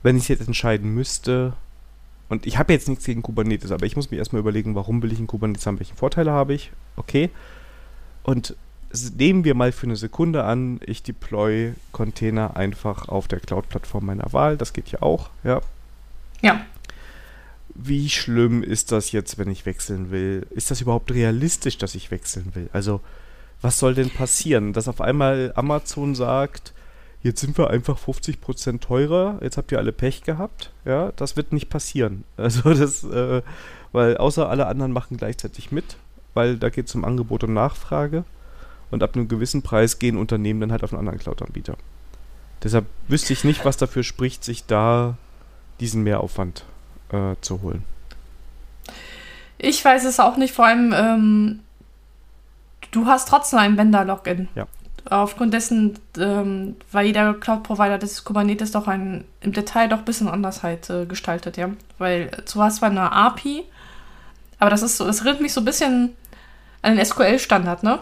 Wenn 0.01 0.17
ich 0.17 0.27
jetzt 0.27 0.47
entscheiden 0.47 0.93
müsste, 0.93 1.53
und 2.29 2.47
ich 2.47 2.57
habe 2.57 2.73
jetzt 2.73 2.89
nichts 2.89 3.05
gegen 3.05 3.21
Kubernetes, 3.21 3.71
aber 3.71 3.85
ich 3.85 3.95
muss 3.95 4.09
mir 4.09 4.17
erstmal 4.17 4.39
überlegen, 4.39 4.73
warum 4.73 5.03
will 5.03 5.13
ich 5.13 5.19
ein 5.19 5.27
Kubernetes 5.27 5.67
haben, 5.67 5.79
welche 5.79 5.93
Vorteile 5.93 6.31
habe 6.31 6.55
ich, 6.55 6.71
okay. 6.95 7.29
Und 8.23 8.55
nehmen 9.15 9.43
wir 9.43 9.55
mal 9.55 9.71
für 9.71 9.87
eine 9.87 9.95
Sekunde 9.95 10.43
an, 10.43 10.79
ich 10.85 11.03
deploy 11.03 11.73
Container 11.91 12.55
einfach 12.55 13.09
auf 13.09 13.27
der 13.27 13.39
Cloud-Plattform 13.39 14.05
meiner 14.05 14.31
Wahl. 14.33 14.57
Das 14.57 14.73
geht 14.73 14.91
ja 14.91 15.01
auch, 15.01 15.29
ja. 15.43 15.61
Ja. 16.41 16.65
Wie 17.73 18.07
schlimm 18.09 18.61
ist 18.61 18.91
das 18.91 19.11
jetzt, 19.11 19.39
wenn 19.39 19.49
ich 19.49 19.65
wechseln 19.65 20.11
will? 20.11 20.45
Ist 20.51 20.69
das 20.69 20.81
überhaupt 20.81 21.11
realistisch, 21.11 21.77
dass 21.79 21.95
ich 21.95 22.11
wechseln 22.11 22.53
will? 22.53 22.69
Also, 22.71 23.01
was 23.61 23.79
soll 23.79 23.95
denn 23.95 24.11
passieren? 24.11 24.73
Dass 24.73 24.87
auf 24.87 25.01
einmal 25.01 25.53
Amazon 25.55 26.13
sagt, 26.13 26.73
jetzt 27.23 27.41
sind 27.41 27.57
wir 27.57 27.71
einfach 27.71 27.97
50% 27.97 28.79
teurer, 28.79 29.39
jetzt 29.41 29.57
habt 29.57 29.71
ihr 29.71 29.79
alle 29.79 29.91
Pech 29.91 30.21
gehabt. 30.21 30.71
Ja, 30.85 31.11
das 31.15 31.35
wird 31.35 31.51
nicht 31.51 31.69
passieren. 31.69 32.25
Also 32.37 32.73
das, 32.73 33.03
äh, 33.05 33.41
weil 33.91 34.17
außer 34.17 34.49
alle 34.49 34.67
anderen 34.67 34.91
machen 34.91 35.17
gleichzeitig 35.17 35.71
mit, 35.71 35.97
weil 36.35 36.57
da 36.57 36.69
geht 36.69 36.87
es 36.89 36.95
um 36.95 37.05
Angebot 37.05 37.43
und 37.43 37.53
Nachfrage 37.53 38.23
und 38.93 39.03
ab 39.03 39.15
einem 39.15 39.27
gewissen 39.27 39.63
Preis 39.63 39.99
gehen 39.99 40.17
Unternehmen 40.17 40.61
dann 40.61 40.71
halt 40.71 40.83
auf 40.83 40.93
einen 40.93 40.99
anderen 40.99 41.19
Cloud-Anbieter. 41.19 41.75
Deshalb 42.63 42.85
wüsste 43.07 43.33
ich 43.33 43.43
nicht, 43.43 43.65
was 43.65 43.75
dafür 43.75 44.03
spricht, 44.03 44.43
sich 44.43 44.65
da 44.65 45.17
diesen 45.79 46.03
Mehraufwand 46.03 46.63
äh, 47.09 47.35
zu 47.41 47.61
holen. 47.61 47.83
Ich 49.57 49.83
weiß 49.83 50.05
es 50.05 50.19
auch 50.19 50.37
nicht, 50.37 50.53
vor 50.53 50.65
allem, 50.65 50.93
ähm, 50.95 51.59
du 52.91 53.07
hast 53.07 53.27
trotzdem 53.27 53.59
ein 53.59 53.77
Vendor-Login. 53.77 54.47
Ja. 54.55 54.67
Aufgrund 55.09 55.53
dessen, 55.53 55.99
ähm, 56.17 56.75
weil 56.91 57.07
jeder 57.07 57.33
Cloud-Provider 57.33 57.97
das 57.97 58.23
Kubernetes 58.23 58.71
doch 58.71 58.87
ein, 58.87 59.25
im 59.41 59.51
Detail 59.51 59.89
doch 59.89 59.99
ein 59.99 60.05
bisschen 60.05 60.29
anders 60.29 60.63
halt 60.63 60.89
äh, 60.89 61.05
gestaltet, 61.05 61.57
ja. 61.57 61.69
Weil 61.97 62.29
du 62.51 62.61
hast 62.61 62.77
zwar 62.77 62.91
eine 62.91 63.11
API, 63.11 63.63
aber 64.59 64.69
das 64.69 64.83
ist 64.83 64.97
so, 64.97 65.05
das 65.05 65.19
erinnert 65.19 65.41
mich 65.41 65.51
so 65.51 65.61
ein 65.61 65.65
bisschen 65.65 66.15
an 66.81 66.95
den 66.95 67.03
SQL-Standard, 67.03 67.83
ne? 67.83 67.99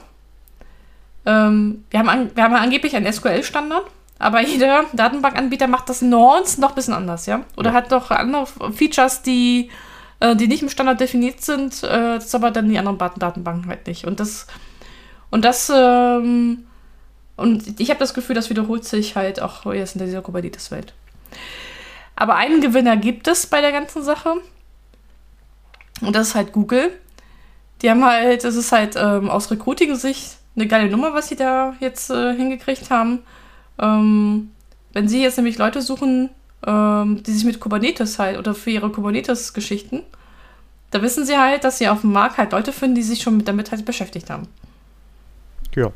Ähm, 1.25 1.83
wir, 1.89 1.99
haben 1.99 2.09
an, 2.09 2.31
wir 2.35 2.43
haben 2.43 2.55
angeblich 2.55 2.95
einen 2.95 3.11
SQL-Standard, 3.11 3.85
aber 4.19 4.41
jeder 4.41 4.85
Datenbankanbieter 4.93 5.67
macht 5.67 5.89
das 5.89 6.01
Norns 6.01 6.57
noch 6.57 6.69
ein 6.69 6.75
bisschen 6.75 6.93
anders, 6.93 7.25
ja? 7.25 7.41
Oder 7.57 7.71
ja. 7.71 7.75
hat 7.75 7.91
doch 7.91 8.11
andere 8.11 8.47
Features, 8.73 9.21
die, 9.21 9.69
äh, 10.19 10.35
die 10.35 10.47
nicht 10.47 10.63
im 10.63 10.69
Standard 10.69 10.99
definiert 10.99 11.41
sind, 11.41 11.83
äh, 11.83 12.15
das 12.15 12.33
aber 12.33 12.51
dann 12.51 12.69
die 12.69 12.77
anderen 12.77 12.97
Datenbanken 12.97 13.67
halt 13.67 13.87
nicht. 13.87 14.05
Und 14.05 14.19
das, 14.19 14.47
und 15.29 15.45
das, 15.45 15.71
ähm, 15.73 16.65
und 17.35 17.79
ich 17.79 17.89
habe 17.89 17.99
das 17.99 18.13
Gefühl, 18.13 18.35
das 18.35 18.49
wiederholt 18.49 18.85
sich 18.85 19.15
halt 19.15 19.41
auch 19.41 19.65
jetzt 19.73 19.95
in 19.95 20.05
dieser 20.05 20.21
Kubernetes-Welt. 20.21 20.93
Aber 22.15 22.35
einen 22.35 22.61
Gewinner 22.61 22.97
gibt 22.97 23.27
es 23.27 23.47
bei 23.47 23.61
der 23.61 23.71
ganzen 23.71 24.03
Sache. 24.03 24.35
Und 26.01 26.15
das 26.15 26.29
ist 26.29 26.35
halt 26.35 26.51
Google. 26.51 26.91
Die 27.81 27.89
haben 27.89 28.05
halt, 28.05 28.43
das 28.43 28.55
ist 28.55 28.71
halt 28.71 28.95
ähm, 28.95 29.29
aus 29.29 29.49
Recruiting-Sicht 29.49 30.37
eine 30.55 30.67
geile 30.67 30.89
Nummer, 30.89 31.13
was 31.13 31.27
sie 31.29 31.35
da 31.35 31.75
jetzt 31.79 32.09
äh, 32.09 32.35
hingekriegt 32.35 32.89
haben. 32.89 33.19
Ähm, 33.79 34.51
wenn 34.93 35.07
sie 35.07 35.21
jetzt 35.21 35.37
nämlich 35.37 35.57
Leute 35.57 35.81
suchen, 35.81 36.29
ähm, 36.65 37.23
die 37.23 37.31
sich 37.31 37.45
mit 37.45 37.59
Kubernetes 37.59 38.19
halt 38.19 38.37
oder 38.37 38.53
für 38.53 38.69
ihre 38.69 38.89
Kubernetes-Geschichten, 38.91 40.03
da 40.91 41.01
wissen 41.01 41.25
sie 41.25 41.37
halt, 41.37 41.63
dass 41.63 41.77
sie 41.77 41.87
auf 41.87 42.01
dem 42.01 42.11
Markt 42.11 42.37
halt 42.37 42.51
Leute 42.51 42.73
finden, 42.73 42.95
die 42.95 43.03
sich 43.03 43.21
schon 43.21 43.37
mit, 43.37 43.47
damit 43.47 43.71
halt 43.71 43.85
beschäftigt 43.85 44.29
haben. 44.29 44.47
Ja. 45.73 45.91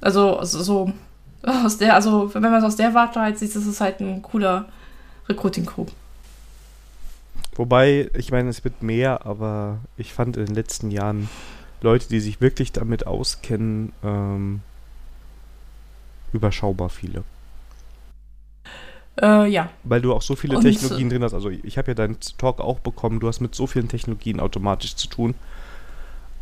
Also, 0.00 0.36
also 0.36 0.62
so 0.62 0.92
aus 1.42 1.78
der, 1.78 1.94
also 1.94 2.34
wenn 2.34 2.42
man 2.42 2.54
es 2.54 2.64
aus 2.64 2.76
der 2.76 2.94
Warte 2.94 3.20
halt 3.20 3.38
sieht, 3.38 3.54
ist 3.54 3.66
es 3.66 3.80
halt 3.80 4.00
ein 4.00 4.22
cooler 4.22 4.66
Recruiting-Crew. 5.28 5.86
Wobei, 7.54 8.10
ich 8.14 8.32
meine, 8.32 8.48
es 8.48 8.64
wird 8.64 8.82
mehr, 8.82 9.26
aber 9.26 9.78
ich 9.96 10.12
fand 10.12 10.36
in 10.36 10.46
den 10.46 10.54
letzten 10.54 10.90
Jahren 10.90 11.28
Leute, 11.82 12.08
die 12.08 12.20
sich 12.20 12.40
wirklich 12.40 12.72
damit 12.72 13.06
auskennen, 13.06 13.92
ähm, 14.02 14.60
überschaubar 16.32 16.88
viele. 16.88 17.24
Äh, 19.20 19.48
ja. 19.48 19.68
Weil 19.84 20.00
du 20.00 20.14
auch 20.14 20.22
so 20.22 20.36
viele 20.36 20.56
und, 20.56 20.62
Technologien 20.62 21.10
drin 21.10 21.22
hast. 21.22 21.34
Also 21.34 21.50
ich 21.50 21.76
habe 21.76 21.88
ja 21.88 21.94
deinen 21.94 22.18
Talk 22.38 22.60
auch 22.60 22.78
bekommen. 22.78 23.20
Du 23.20 23.28
hast 23.28 23.40
mit 23.40 23.54
so 23.54 23.66
vielen 23.66 23.88
Technologien 23.88 24.40
automatisch 24.40 24.96
zu 24.96 25.08
tun. 25.08 25.34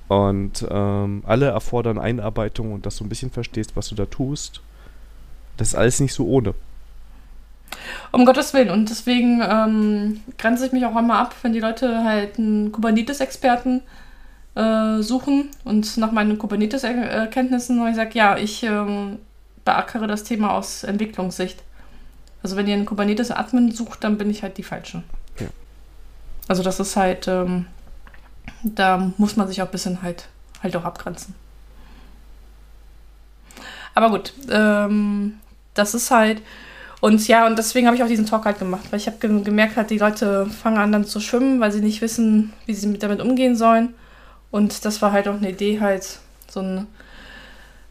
Und 0.08 0.66
ähm, 0.68 1.22
alle 1.26 1.46
erfordern 1.46 1.98
Einarbeitung 1.98 2.72
und 2.72 2.86
dass 2.86 2.96
du 2.96 3.04
ein 3.04 3.08
bisschen 3.08 3.30
verstehst, 3.30 3.76
was 3.76 3.88
du 3.88 3.94
da 3.94 4.06
tust. 4.06 4.60
Das 5.56 5.68
ist 5.68 5.74
alles 5.74 6.00
nicht 6.00 6.14
so 6.14 6.26
ohne. 6.26 6.54
Um 8.12 8.24
Gottes 8.24 8.52
Willen. 8.54 8.70
Und 8.70 8.90
deswegen 8.90 9.40
ähm, 9.42 10.20
grenze 10.36 10.66
ich 10.66 10.72
mich 10.72 10.84
auch 10.84 10.96
immer 10.96 11.18
ab, 11.18 11.34
wenn 11.42 11.52
die 11.52 11.60
Leute 11.60 12.04
halt 12.04 12.38
einen 12.38 12.72
Kubernetes-Experten 12.72 13.78
äh, 13.78 13.82
suchen 15.02 15.48
und 15.64 15.96
nach 15.96 16.12
meinen 16.12 16.38
Kubernetes-Erkenntnissen, 16.38 17.86
ich 17.88 17.96
sage, 17.96 18.10
ja, 18.14 18.36
ich 18.36 18.62
ähm, 18.62 19.18
beackere 19.64 20.06
das 20.06 20.24
Thema 20.24 20.54
aus 20.54 20.84
Entwicklungssicht. 20.84 21.62
Also 22.42 22.56
wenn 22.56 22.66
ihr 22.66 22.74
einen 22.74 22.86
Kubernetes-Admin 22.86 23.70
sucht, 23.72 24.04
dann 24.04 24.18
bin 24.18 24.30
ich 24.30 24.42
halt 24.42 24.58
die 24.58 24.62
Falsche. 24.62 25.02
Ja. 25.38 25.46
Also 26.48 26.62
das 26.62 26.80
ist 26.80 26.96
halt, 26.96 27.28
ähm, 27.28 27.66
da 28.62 29.12
muss 29.18 29.36
man 29.36 29.46
sich 29.48 29.62
auch 29.62 29.66
ein 29.66 29.72
bisschen 29.72 30.02
halt, 30.02 30.28
halt 30.62 30.74
auch 30.76 30.84
abgrenzen. 30.84 31.34
Aber 33.94 34.10
gut, 34.10 34.32
ähm, 34.50 35.34
das 35.74 35.94
ist 35.94 36.10
halt, 36.10 36.42
und 37.00 37.26
ja, 37.28 37.46
und 37.46 37.58
deswegen 37.58 37.86
habe 37.86 37.96
ich 37.96 38.02
auch 38.02 38.08
diesen 38.08 38.26
Talk 38.26 38.44
halt 38.44 38.58
gemacht, 38.58 38.84
weil 38.90 38.98
ich 38.98 39.06
habe 39.06 39.18
ge 39.18 39.42
gemerkt, 39.42 39.76
halt, 39.76 39.90
die 39.90 39.98
Leute 39.98 40.46
fangen 40.46 40.78
an 40.78 40.92
dann 40.92 41.04
zu 41.04 41.20
schwimmen, 41.20 41.60
weil 41.60 41.72
sie 41.72 41.80
nicht 41.80 42.02
wissen, 42.02 42.52
wie 42.66 42.74
sie 42.74 42.98
damit 42.98 43.20
umgehen 43.20 43.56
sollen. 43.56 43.94
Und 44.50 44.84
das 44.84 45.00
war 45.02 45.12
halt 45.12 45.28
auch 45.28 45.36
eine 45.36 45.50
Idee, 45.50 45.80
halt 45.80 46.18
so 46.48 46.60
ein 46.60 46.86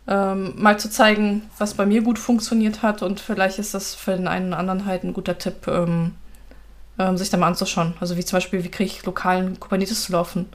ähm, 0.10 0.54
mal 0.58 0.80
zu 0.80 0.90
zeigen, 0.90 1.44
was 1.60 1.76
bei 1.76 1.86
mir 1.86 2.02
gut 2.02 2.18
funktioniert 2.18 2.82
hat 2.82 3.04
und 3.04 3.20
vielleicht 3.20 3.60
ist 3.60 3.76
das 3.76 3.94
für 3.94 4.16
den 4.16 4.28
einen 4.28 4.48
oder 4.48 4.58
anderen 4.58 4.86
halt 4.86 5.04
ein 5.04 5.14
guter 5.14 5.38
Tipp, 5.38 5.68
ähm, 5.68 6.14
ähm, 6.98 7.16
sich 7.16 7.30
da 7.30 7.38
mal 7.38 7.48
anzuschauen. 7.48 7.94
Also 8.00 8.18
wie 8.18 8.26
zum 8.26 8.38
Beispiel, 8.38 8.64
wie 8.64 8.70
kriege 8.70 8.90
ich 8.90 9.06
lokalen 9.06 9.60
Kubernetes 9.60 10.04
zu 10.04 10.12
laufen, 10.12 10.48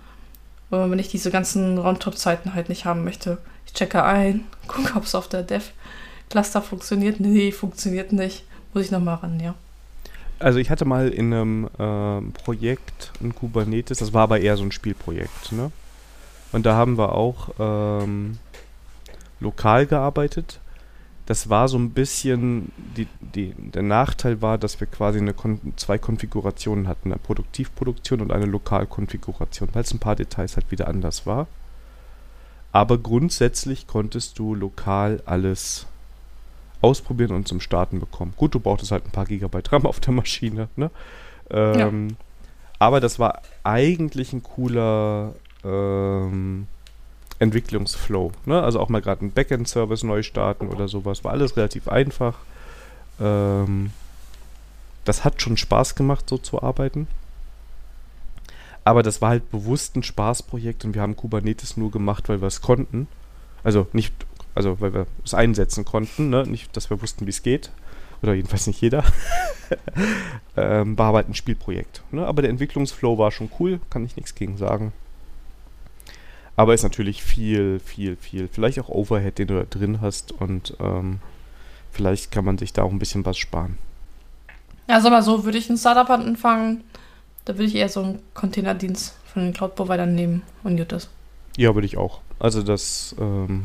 äh, 0.72 0.90
wenn 0.90 0.98
ich 0.98 1.08
diese 1.08 1.30
ganzen 1.30 1.78
Roundtop-Zeiten 1.78 2.54
halt 2.54 2.68
nicht 2.68 2.84
haben 2.84 3.04
möchte. 3.04 3.38
Ich 3.66 3.74
checke 3.74 4.02
ein, 4.02 4.44
gucke, 4.66 4.96
ob 4.96 5.04
es 5.04 5.14
auf 5.14 5.28
der 5.28 5.44
Dev-Cluster 5.44 6.60
funktioniert. 6.60 7.20
Nee, 7.20 7.52
funktioniert 7.52 8.12
nicht. 8.12 8.44
Muss 8.72 8.86
ich 8.86 8.90
nochmal 8.90 9.16
ran, 9.16 9.38
ja. 9.38 9.54
Also 10.40 10.58
ich 10.58 10.68
hatte 10.68 10.84
mal 10.84 11.10
in 11.10 11.32
einem 11.32 11.70
ähm, 11.78 12.32
Projekt 12.32 13.12
ein 13.22 13.36
Kubernetes, 13.36 13.98
das 13.98 14.12
war 14.12 14.22
aber 14.22 14.40
eher 14.40 14.56
so 14.56 14.64
ein 14.64 14.72
Spielprojekt, 14.72 15.52
ne? 15.52 15.70
Und 16.54 16.64
da 16.66 16.76
haben 16.76 16.96
wir 16.98 17.16
auch 17.16 17.48
ähm, 17.58 18.38
lokal 19.40 19.86
gearbeitet. 19.86 20.60
Das 21.26 21.50
war 21.50 21.66
so 21.66 21.76
ein 21.76 21.90
bisschen, 21.90 22.70
die, 22.96 23.08
die, 23.18 23.54
der 23.56 23.82
Nachteil 23.82 24.40
war, 24.40 24.56
dass 24.56 24.78
wir 24.78 24.86
quasi 24.86 25.18
eine 25.18 25.34
Kon 25.34 25.58
zwei 25.74 25.98
Konfigurationen 25.98 26.86
hatten, 26.86 27.10
eine 27.10 27.18
Produktivproduktion 27.18 28.20
und 28.20 28.30
eine 28.30 28.46
Lokalkonfiguration, 28.46 29.70
weil 29.72 29.82
es 29.82 29.92
ein 29.92 29.98
paar 29.98 30.14
Details 30.14 30.54
halt 30.54 30.70
wieder 30.70 30.86
anders 30.86 31.26
war. 31.26 31.48
Aber 32.70 32.98
grundsätzlich 32.98 33.88
konntest 33.88 34.38
du 34.38 34.54
lokal 34.54 35.24
alles 35.26 35.88
ausprobieren 36.82 37.32
und 37.32 37.48
zum 37.48 37.60
Starten 37.60 37.98
bekommen. 37.98 38.32
Gut, 38.36 38.54
du 38.54 38.60
brauchtest 38.60 38.92
halt 38.92 39.06
ein 39.06 39.10
paar 39.10 39.26
Gigabyte 39.26 39.72
RAM 39.72 39.86
auf 39.86 39.98
der 39.98 40.12
Maschine, 40.12 40.68
ne? 40.76 40.92
Ähm, 41.50 42.08
ja. 42.10 42.16
Aber 42.78 43.00
das 43.00 43.18
war 43.18 43.42
eigentlich 43.64 44.32
ein 44.32 44.44
cooler 44.44 45.34
ähm, 45.64 46.66
Entwicklungsflow. 47.38 48.32
Ne? 48.46 48.62
Also 48.62 48.80
auch 48.80 48.88
mal 48.88 49.02
gerade 49.02 49.22
einen 49.22 49.32
Backend-Service 49.32 50.02
neu 50.02 50.22
starten 50.22 50.68
oder 50.68 50.88
sowas. 50.88 51.24
War 51.24 51.32
alles 51.32 51.56
relativ 51.56 51.88
einfach. 51.88 52.38
Ähm, 53.20 53.90
das 55.04 55.24
hat 55.24 55.42
schon 55.42 55.56
Spaß 55.56 55.94
gemacht, 55.94 56.28
so 56.28 56.38
zu 56.38 56.62
arbeiten. 56.62 57.06
Aber 58.84 59.02
das 59.02 59.22
war 59.22 59.30
halt 59.30 59.50
bewusst 59.50 59.96
ein 59.96 60.02
Spaßprojekt 60.02 60.84
und 60.84 60.94
wir 60.94 61.02
haben 61.02 61.16
Kubernetes 61.16 61.76
nur 61.76 61.90
gemacht, 61.90 62.28
weil 62.28 62.40
wir 62.40 62.48
es 62.48 62.60
konnten. 62.60 63.08
Also 63.62 63.86
nicht, 63.92 64.12
also 64.54 64.80
weil 64.80 64.92
wir 64.92 65.06
es 65.24 65.32
einsetzen 65.32 65.84
konnten, 65.84 66.28
ne? 66.28 66.44
nicht, 66.44 66.76
dass 66.76 66.90
wir 66.90 67.00
wussten, 67.00 67.26
wie 67.26 67.30
es 67.30 67.42
geht. 67.42 67.70
Oder 68.22 68.34
jedenfalls 68.34 68.66
nicht 68.66 68.80
jeder. 68.80 69.04
ähm, 70.56 70.96
war 70.96 71.12
halt 71.12 71.28
ein 71.28 71.34
Spielprojekt. 71.34 72.02
Ne? 72.10 72.26
Aber 72.26 72.42
der 72.42 72.50
Entwicklungsflow 72.50 73.18
war 73.18 73.30
schon 73.30 73.50
cool, 73.58 73.80
kann 73.90 74.04
ich 74.04 74.16
nichts 74.16 74.34
gegen 74.34 74.56
sagen. 74.56 74.92
Aber 76.56 76.74
ist 76.74 76.82
natürlich 76.82 77.22
viel, 77.22 77.80
viel, 77.80 78.16
viel. 78.16 78.48
Vielleicht 78.48 78.78
auch 78.78 78.88
Overhead, 78.88 79.38
den 79.38 79.48
du 79.48 79.54
da 79.54 79.64
drin 79.64 80.00
hast 80.00 80.32
und 80.32 80.76
ähm, 80.80 81.18
vielleicht 81.90 82.30
kann 82.30 82.44
man 82.44 82.58
sich 82.58 82.72
da 82.72 82.82
auch 82.82 82.90
ein 82.92 82.98
bisschen 82.98 83.24
was 83.24 83.38
sparen. 83.38 83.78
Ja, 84.88 85.00
sag 85.00 85.10
mal 85.10 85.22
so, 85.22 85.44
würde 85.44 85.58
ich 85.58 85.68
ein 85.70 85.78
Startup 85.78 86.08
anfangen, 86.10 86.84
da 87.44 87.54
würde 87.54 87.64
ich 87.64 87.74
eher 87.74 87.88
so 87.88 88.02
einen 88.02 88.18
Containerdienst 88.34 89.16
von 89.32 89.42
den 89.42 89.52
Cloud-Providern 89.52 90.14
nehmen 90.14 90.42
und 90.62 90.76
gut 90.76 90.92
ist. 90.92 91.10
Ja, 91.56 91.74
würde 91.74 91.86
ich 91.86 91.96
auch. 91.96 92.20
Also 92.38 92.62
das, 92.62 93.14
ähm, 93.18 93.64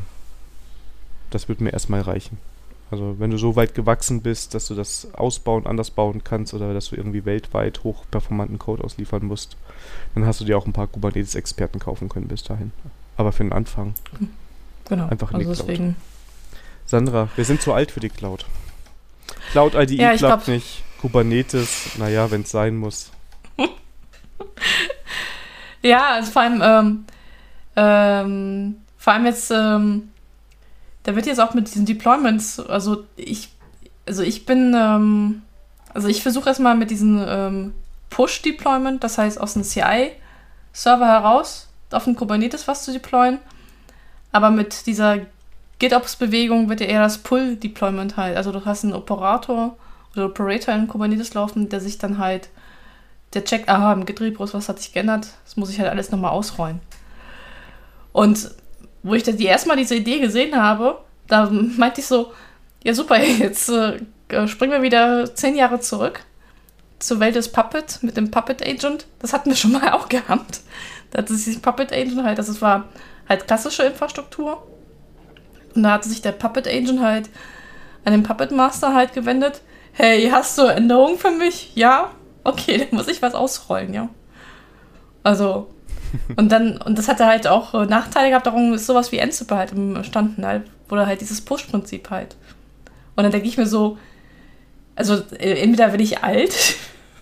das 1.29 1.49
wird 1.49 1.61
mir 1.61 1.71
erstmal 1.71 2.01
reichen. 2.01 2.37
Also 2.91 3.15
wenn 3.19 3.29
du 3.29 3.37
so 3.37 3.55
weit 3.55 3.75
gewachsen 3.75 4.21
bist, 4.21 4.55
dass 4.55 4.67
du 4.67 4.75
das 4.75 5.13
ausbauen, 5.13 5.67
anders 5.67 5.91
bauen 5.91 6.23
kannst 6.23 6.53
oder 6.53 6.73
dass 6.73 6.89
du 6.89 6.95
irgendwie 6.95 7.25
weltweit 7.25 7.83
hochperformanten 7.83 8.57
Code 8.57 8.83
ausliefern 8.83 9.25
musst, 9.25 9.57
dann 10.15 10.25
hast 10.25 10.41
du 10.41 10.45
dir 10.45 10.57
auch 10.57 10.65
ein 10.65 10.73
paar 10.73 10.87
Kubernetes-Experten 10.87 11.79
kaufen 11.79 12.09
können 12.09 12.27
bis 12.27 12.43
dahin. 12.43 12.71
Aber 13.15 13.31
für 13.31 13.43
den 13.43 13.53
Anfang. 13.53 13.93
Genau. 14.87 15.07
Einfach 15.07 15.31
in 15.31 15.37
also 15.37 15.49
die 15.49 15.55
Cloud. 15.55 15.69
Deswegen. 15.69 15.95
Sandra, 16.85 17.29
wir 17.35 17.45
sind 17.45 17.61
zu 17.61 17.73
alt 17.73 17.91
für 17.91 17.99
die 17.99 18.09
Cloud. 18.09 18.45
Cloud 19.51 19.75
IDE 19.75 19.95
ja, 19.95 20.15
klappt 20.15 20.45
glaub... 20.45 20.55
nicht. 20.55 20.83
Kubernetes, 21.01 21.97
naja, 21.97 22.29
wenn 22.31 22.41
es 22.41 22.51
sein 22.51 22.75
muss. 22.75 23.11
ja, 25.81 26.15
also 26.15 26.31
vor 26.31 26.41
allem, 26.41 26.61
ähm, 26.61 27.05
ähm, 27.75 28.75
vor 28.97 29.13
allem 29.13 29.25
jetzt, 29.27 29.51
ähm, 29.51 30.09
da 31.09 31.15
wird 31.15 31.25
jetzt 31.25 31.39
auch 31.39 31.55
mit 31.55 31.67
diesen 31.67 31.87
Deployments, 31.87 32.59
also 32.59 33.03
ich, 33.15 33.49
also 34.05 34.21
ich 34.21 34.45
bin, 34.45 34.75
ähm, 34.77 35.41
also 35.91 36.07
ich 36.07 36.21
versuche 36.21 36.49
erstmal 36.49 36.75
mit 36.75 36.91
diesem 36.91 37.25
ähm, 37.27 37.73
Push-Deployment, 38.11 39.03
das 39.03 39.17
heißt 39.17 39.41
aus 39.41 39.53
dem 39.53 39.63
CI-Server 39.63 41.07
heraus 41.07 41.67
auf 41.89 42.03
den 42.03 42.15
Kubernetes 42.15 42.67
was 42.67 42.85
zu 42.85 42.93
deployen. 42.93 43.39
Aber 44.31 44.51
mit 44.51 44.85
dieser 44.85 45.17
GitOps-Bewegung 45.79 46.69
wird 46.69 46.81
ja 46.81 46.85
eher 46.85 47.01
das 47.01 47.17
Pull-Deployment 47.17 48.15
halt. 48.15 48.37
Also 48.37 48.51
du 48.51 48.63
hast 48.63 48.83
einen 48.83 48.93
Operator 48.93 49.77
oder 50.13 50.27
Operator 50.27 50.75
in 50.75 50.87
Kubernetes 50.87 51.33
laufen, 51.33 51.69
der 51.69 51.79
sich 51.79 51.97
dann 51.97 52.19
halt, 52.19 52.49
der 53.33 53.45
checkt, 53.45 53.67
aha, 53.67 53.93
im 53.93 54.05
Git-Repos, 54.05 54.53
was 54.53 54.69
hat 54.69 54.77
sich 54.77 54.93
geändert? 54.93 55.29
Das 55.43 55.57
muss 55.57 55.71
ich 55.71 55.79
halt 55.79 55.89
alles 55.89 56.11
nochmal 56.11 56.29
ausrollen. 56.29 56.81
Und 58.11 58.51
wo 59.03 59.13
ich 59.13 59.23
dann 59.23 59.37
die 59.37 59.45
erstmal 59.45 59.77
diese 59.77 59.95
Idee 59.95 60.19
gesehen 60.19 60.55
habe, 60.55 60.99
da 61.27 61.49
meinte 61.49 62.01
ich 62.01 62.07
so, 62.07 62.33
ja 62.83 62.93
super, 62.93 63.21
jetzt 63.21 63.69
äh, 63.69 63.99
springen 64.47 64.73
wir 64.73 64.81
wieder 64.81 65.33
zehn 65.35 65.55
Jahre 65.55 65.79
zurück 65.79 66.21
zur 66.99 67.19
Welt 67.19 67.35
des 67.35 67.51
Puppet 67.51 67.99
mit 68.01 68.17
dem 68.17 68.29
Puppet 68.29 68.61
Agent. 68.61 69.07
Das 69.19 69.33
hatten 69.33 69.49
wir 69.49 69.55
schon 69.55 69.71
mal 69.71 69.89
auch 69.93 70.09
gehabt. 70.09 70.61
Da 71.11 71.19
hatte 71.19 71.35
sich 71.35 71.61
Puppet 71.61 71.91
Agent 71.91 72.23
halt, 72.23 72.37
das 72.37 72.61
war 72.61 72.89
halt 73.27 73.47
klassische 73.47 73.83
Infrastruktur. 73.83 74.67
Und 75.75 75.83
da 75.83 75.91
hatte 75.91 76.09
sich 76.09 76.21
der 76.21 76.33
Puppet 76.33 76.67
Agent 76.67 77.01
halt 77.01 77.29
an 78.05 78.11
den 78.13 78.23
Puppet 78.23 78.51
Master 78.51 78.93
halt 78.93 79.13
gewendet. 79.13 79.61
Hey, 79.93 80.29
hast 80.29 80.57
du 80.57 80.63
Änderungen 80.63 81.17
für 81.17 81.31
mich? 81.31 81.75
Ja? 81.75 82.11
Okay, 82.43 82.77
dann 82.89 82.97
muss 82.97 83.07
ich 83.07 83.21
was 83.21 83.35
ausrollen, 83.35 83.93
ja. 83.93 84.09
Also, 85.23 85.69
und 86.35 86.51
dann, 86.51 86.77
und 86.77 86.97
das 86.97 87.07
hatte 87.07 87.25
halt 87.25 87.47
auch 87.47 87.73
äh, 87.73 87.85
Nachteile 87.85 88.29
gehabt, 88.29 88.47
darum 88.47 88.73
ist 88.73 88.85
sowas 88.85 89.11
wie 89.11 89.21
Ansible 89.21 89.57
halt 89.57 89.71
entstanden, 89.71 90.45
halt, 90.45 90.63
oder 90.89 91.05
halt 91.05 91.21
dieses 91.21 91.41
Push-Prinzip 91.41 92.09
halt. 92.09 92.35
Und 93.15 93.23
dann 93.23 93.31
denke 93.31 93.47
ich 93.47 93.57
mir 93.57 93.65
so, 93.65 93.97
also 94.95 95.15
äh, 95.37 95.61
entweder 95.61 95.89
bin 95.89 95.99
ich 96.01 96.23
alt, 96.23 96.75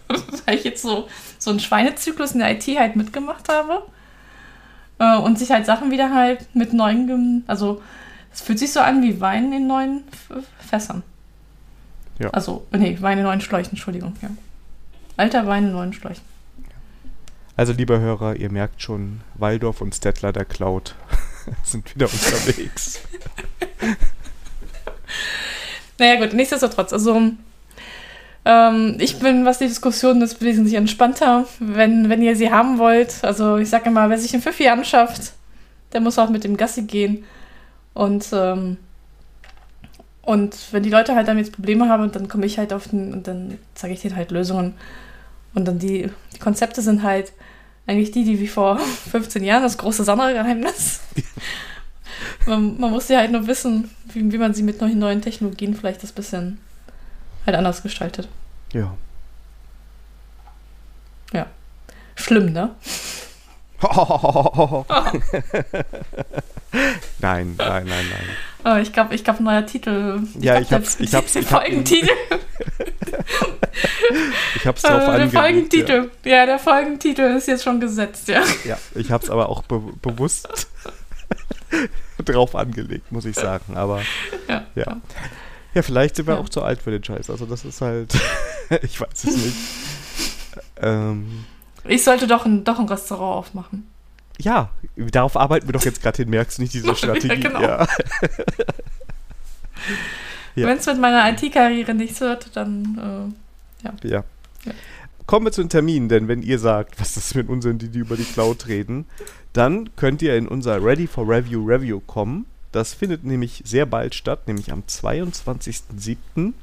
weil 0.45 0.55
ich 0.55 0.63
jetzt 0.63 0.81
so, 0.81 1.07
so 1.37 1.49
einen 1.49 1.59
Schweinezyklus 1.59 2.31
in 2.31 2.39
der 2.39 2.51
IT 2.51 2.65
halt 2.77 2.95
mitgemacht 2.95 3.49
habe 3.49 3.83
äh, 4.99 5.17
und 5.17 5.39
sich 5.39 5.51
halt 5.51 5.65
Sachen 5.65 5.91
wieder 5.91 6.13
halt 6.13 6.53
mit 6.55 6.73
neuen, 6.73 7.43
also 7.47 7.81
es 8.33 8.41
fühlt 8.41 8.59
sich 8.59 8.71
so 8.71 8.79
an 8.79 9.01
wie 9.01 9.19
Wein 9.19 9.51
in 9.53 9.67
neuen 9.67 10.03
Fässern. 10.59 11.03
Ja. 12.19 12.29
Also, 12.31 12.65
nee, 12.71 12.97
Wein 12.99 13.19
in 13.19 13.23
neuen 13.23 13.41
Schläuchen, 13.41 13.71
Entschuldigung, 13.71 14.15
ja. 14.21 14.29
Alter 15.17 15.47
Wein 15.47 15.65
in 15.65 15.71
neuen 15.71 15.93
Schläuchen. 15.93 16.23
Also, 17.57 17.73
lieber 17.73 17.99
Hörer, 17.99 18.35
ihr 18.35 18.51
merkt 18.51 18.81
schon, 18.83 19.21
Waldorf 19.33 19.81
und 19.81 19.95
Stettler 19.95 20.31
der 20.31 20.45
Cloud 20.45 20.95
sind 21.63 21.93
wieder 21.95 22.05
unterwegs. 22.05 23.01
naja, 25.97 26.19
gut, 26.19 26.33
nichtsdestotrotz. 26.33 26.93
Also, 26.93 27.31
ähm, 28.45 28.97
ich 28.99 29.19
bin, 29.19 29.43
was 29.43 29.57
die 29.57 29.67
Diskussion 29.67 30.21
ist, 30.21 30.39
wesentlich 30.39 30.75
entspannter, 30.75 31.45
wenn, 31.59 32.09
wenn 32.09 32.21
ihr 32.21 32.35
sie 32.35 32.51
haben 32.51 32.77
wollt. 32.77 33.23
Also, 33.23 33.57
ich 33.57 33.69
sage 33.69 33.89
immer, 33.89 34.09
wer 34.09 34.19
sich 34.19 34.33
ein 34.35 34.41
Pfiffi 34.41 34.67
anschafft, 34.67 35.33
der 35.93 36.01
muss 36.01 36.19
auch 36.19 36.29
mit 36.29 36.43
dem 36.43 36.57
Gassi 36.57 36.83
gehen. 36.83 37.25
Und, 37.95 38.27
ähm, 38.33 38.77
Und 40.21 40.55
wenn 40.71 40.83
die 40.83 40.89
Leute 40.91 41.15
halt 41.15 41.27
damit 41.27 41.53
Probleme 41.53 41.89
haben, 41.89 42.11
dann 42.11 42.27
komme 42.27 42.45
ich 42.45 42.57
halt 42.59 42.73
auf 42.73 42.89
den, 42.89 43.13
und 43.13 43.27
dann 43.27 43.57
zeige 43.73 43.93
ich 43.93 44.01
denen 44.01 44.15
halt 44.15 44.29
Lösungen. 44.31 44.75
Und 45.55 45.65
dann 45.65 45.79
die, 45.79 46.11
die 46.37 46.43
Konzepte 46.43 46.83
sind 46.83 47.01
halt 47.01 47.33
eigentlich 47.87 48.11
die, 48.11 48.23
die 48.23 48.39
wie 48.39 48.47
vor 48.47 48.77
15 49.11 49.43
Jahren, 49.43 49.63
das 49.63 49.77
große 49.79 50.03
Sandra-Geheimnis. 50.03 50.99
man, 52.45 52.79
man 52.79 52.91
muss 52.91 53.07
ja 53.09 53.17
halt 53.17 53.31
nur 53.31 53.47
wissen, 53.47 53.89
wie, 54.13 54.31
wie 54.31 54.37
man 54.37 54.53
sie 54.53 54.61
mit 54.61 54.79
neuen, 54.79 54.99
neuen 54.99 55.23
Technologien 55.23 55.75
vielleicht 55.75 56.03
das 56.03 56.11
bisschen 56.11 56.59
halt 57.45 57.57
anders 57.57 57.81
gestaltet. 57.81 58.27
Ja. 58.71 58.95
Ja. 61.33 61.47
Schlimm, 62.15 62.51
ne? 62.51 62.75
nein, 67.19 67.55
nein, 67.57 67.85
nein, 67.85 67.85
nein. 67.85 68.27
Oh, 68.65 68.75
ich 68.75 68.91
glaube, 68.91 69.15
ich 69.15 69.23
glaube, 69.23 69.43
neuer 69.43 69.65
Titel. 69.65 70.21
Ich 70.37 70.43
ja, 70.43 70.59
ich 70.59 70.71
hab's, 70.73 70.99
ich 70.99 71.09
Folgentitel. 71.45 72.09
ich 74.55 74.67
hab's 74.67 74.81
drauf 74.81 75.01
äh, 75.01 75.05
angelegt. 75.05 75.33
Der 75.33 75.41
Folgentitel. 75.41 76.11
Ja. 76.25 76.31
ja. 76.31 76.45
der 76.45 76.59
Folgentitel 76.59 77.21
ist 77.37 77.47
jetzt 77.47 77.63
schon 77.63 77.79
gesetzt, 77.79 78.27
ja. 78.27 78.43
Ja, 78.65 78.77
ich 78.95 79.11
hab's 79.11 79.29
aber 79.29 79.49
auch 79.49 79.61
be 79.63 79.81
bewusst 80.01 80.67
drauf 82.25 82.55
angelegt, 82.55 83.11
muss 83.11 83.25
ich 83.25 83.35
sagen. 83.35 83.77
Aber 83.77 84.01
ja. 84.47 84.63
ja. 84.75 84.97
Ja, 85.73 85.81
vielleicht 85.83 86.15
sind 86.15 86.27
wir 86.27 86.35
ja. 86.35 86.39
auch 86.39 86.49
zu 86.49 86.63
alt 86.63 86.81
für 86.81 86.91
den 86.91 87.03
Scheiß. 87.03 87.29
Also 87.29 87.45
das 87.45 87.63
ist 87.63 87.81
halt, 87.81 88.13
ich 88.81 88.99
weiß 88.99 89.23
es 89.25 89.37
nicht. 89.37 89.55
ähm, 90.81 91.45
ich 91.83 92.03
sollte 92.03 92.25
doch 92.27 92.45
ein, 92.45 92.63
doch 92.63 92.79
ein 92.79 92.87
Restaurant 92.87 93.37
aufmachen. 93.37 93.87
Ja, 94.39 94.69
darauf 94.95 95.35
arbeiten 95.35 95.67
wir 95.67 95.73
doch 95.73 95.85
jetzt 95.85 96.01
gerade 96.01 96.17
hin, 96.17 96.29
merkst 96.29 96.57
du 96.57 96.61
nicht 96.61 96.73
diese 96.73 96.95
Strategie? 96.95 97.27
ja, 97.27 97.35
genau. 97.35 97.61
Ja. 97.61 97.81
ja. 100.55 100.67
Wenn 100.67 100.77
es 100.77 100.85
mit 100.85 100.99
meiner 100.99 101.29
IT-Karriere 101.31 101.93
nichts 101.93 102.21
wird, 102.21 102.55
dann 102.55 103.33
äh, 103.83 103.85
ja. 103.85 103.93
ja. 104.03 104.23
ja. 104.65 104.73
Kommen 105.25 105.47
wir 105.47 105.51
zu 105.51 105.61
den 105.61 105.69
Terminen, 105.69 106.07
denn 106.07 106.27
wenn 106.27 106.41
ihr 106.41 106.59
sagt, 106.59 106.99
was 107.01 107.15
das 107.15 107.35
mit 107.35 107.49
uns 107.49 107.63
sind, 107.63 107.81
die, 107.81 107.89
die 107.89 107.99
über 107.99 108.15
die 108.15 108.23
Cloud 108.23 108.67
reden, 108.67 109.05
dann 109.53 109.89
könnt 109.95 110.21
ihr 110.21 110.37
in 110.37 110.47
unser 110.47 110.83
Ready 110.83 111.07
for 111.07 111.27
Review 111.27 111.65
Review 111.65 111.99
kommen. 111.99 112.45
Das 112.71 112.93
findet 112.93 113.23
nämlich 113.23 113.63
sehr 113.65 113.85
bald 113.85 114.13
statt, 114.15 114.47
nämlich 114.47 114.71
am 114.71 114.83
22.07. 114.87 116.53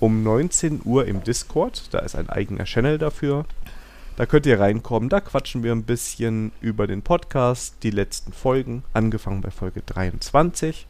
um 0.00 0.22
19 0.22 0.82
Uhr 0.84 1.06
im 1.06 1.24
Discord. 1.24 1.88
Da 1.90 1.98
ist 1.98 2.14
ein 2.14 2.30
eigener 2.30 2.64
Channel 2.64 2.96
dafür. 2.96 3.44
Da 4.16 4.26
könnt 4.26 4.46
ihr 4.46 4.60
reinkommen. 4.60 5.08
Da 5.08 5.20
quatschen 5.20 5.64
wir 5.64 5.72
ein 5.72 5.82
bisschen 5.82 6.52
über 6.60 6.86
den 6.86 7.02
Podcast, 7.02 7.76
die 7.82 7.90
letzten 7.90 8.32
Folgen, 8.32 8.84
angefangen 8.92 9.40
bei 9.40 9.50
Folge 9.50 9.82
23. 9.84 10.86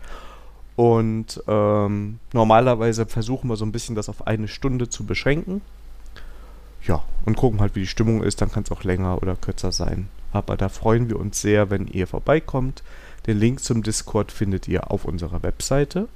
Und 0.76 1.42
ähm, 1.46 2.18
normalerweise 2.32 3.06
versuchen 3.06 3.48
wir 3.48 3.56
so 3.56 3.64
ein 3.64 3.72
bisschen 3.72 3.94
das 3.94 4.08
auf 4.08 4.26
eine 4.26 4.48
Stunde 4.48 4.90
zu 4.90 5.06
beschränken. 5.06 5.62
Ja, 6.86 7.02
und 7.24 7.36
gucken 7.36 7.60
halt, 7.60 7.74
wie 7.74 7.80
die 7.80 7.86
Stimmung 7.86 8.22
ist. 8.22 8.42
Dann 8.42 8.52
kann 8.52 8.64
es 8.64 8.72
auch 8.72 8.84
länger 8.84 9.22
oder 9.22 9.36
kürzer 9.36 9.72
sein. 9.72 10.08
Aber 10.32 10.58
da 10.58 10.68
freuen 10.68 11.08
wir 11.08 11.18
uns 11.18 11.40
sehr, 11.40 11.70
wenn 11.70 11.86
ihr 11.86 12.06
vorbeikommt. 12.06 12.82
Den 13.26 13.38
Link 13.38 13.60
zum 13.60 13.82
Discord 13.82 14.32
findet 14.32 14.68
ihr 14.68 14.90
auf 14.90 15.06
unserer 15.06 15.42
Webseite. 15.42 16.08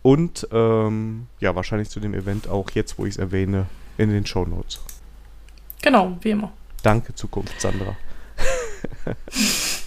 Und 0.00 0.48
ähm, 0.52 1.26
ja, 1.38 1.54
wahrscheinlich 1.54 1.90
zu 1.90 2.00
dem 2.00 2.14
Event 2.14 2.48
auch 2.48 2.70
jetzt, 2.70 2.98
wo 2.98 3.04
ich 3.04 3.10
es 3.10 3.18
erwähne, 3.18 3.66
in 3.98 4.08
den 4.08 4.24
Show 4.24 4.46
Notes. 4.46 4.80
Genau, 5.82 6.16
wie 6.20 6.30
immer. 6.30 6.52
Danke, 6.82 7.14
Zukunft, 7.14 7.60
Sandra. 7.60 7.96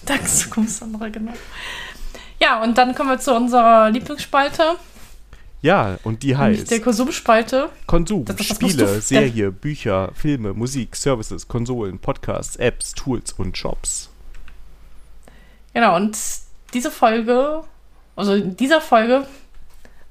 Danke, 0.06 0.26
Zukunft, 0.26 0.74
Sandra, 0.74 1.08
genau. 1.08 1.32
Ja, 2.40 2.62
und 2.62 2.76
dann 2.76 2.94
kommen 2.94 3.10
wir 3.10 3.18
zu 3.18 3.34
unserer 3.34 3.90
Lieblingsspalte. 3.90 4.76
Ja, 5.62 5.98
und 6.02 6.22
die 6.22 6.36
heißt. 6.36 6.70
Der 6.70 6.80
Konsumspalte. 6.80 7.70
Konsum, 7.86 8.26
das, 8.26 8.36
das 8.36 8.46
Spiele, 8.48 9.00
Serie, 9.00 9.50
Bücher, 9.50 10.10
Filme, 10.14 10.52
Musik, 10.52 10.94
Services, 10.94 11.48
Konsolen, 11.48 11.98
Podcasts, 11.98 12.56
Apps, 12.56 12.92
Tools 12.92 13.32
und 13.32 13.56
Shops. 13.56 14.10
Genau, 15.72 15.96
und 15.96 16.18
diese 16.74 16.90
Folge, 16.90 17.62
also 18.14 18.34
in 18.34 18.56
dieser 18.56 18.80
Folge, 18.80 19.26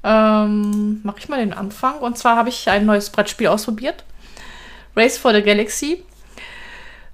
ähm, 0.04 1.02
mache 1.04 1.20
ich 1.20 1.30
mal 1.30 1.38
den 1.38 1.54
Anfang. 1.54 2.00
Und 2.00 2.18
zwar 2.18 2.36
habe 2.36 2.50
ich 2.50 2.68
ein 2.70 2.86
neues 2.86 3.12
Brettspiel 3.12 3.48
ausprobiert. 3.48 4.04
Race 4.96 5.18
for 5.18 5.34
the 5.34 5.42
Galaxy. 5.42 6.04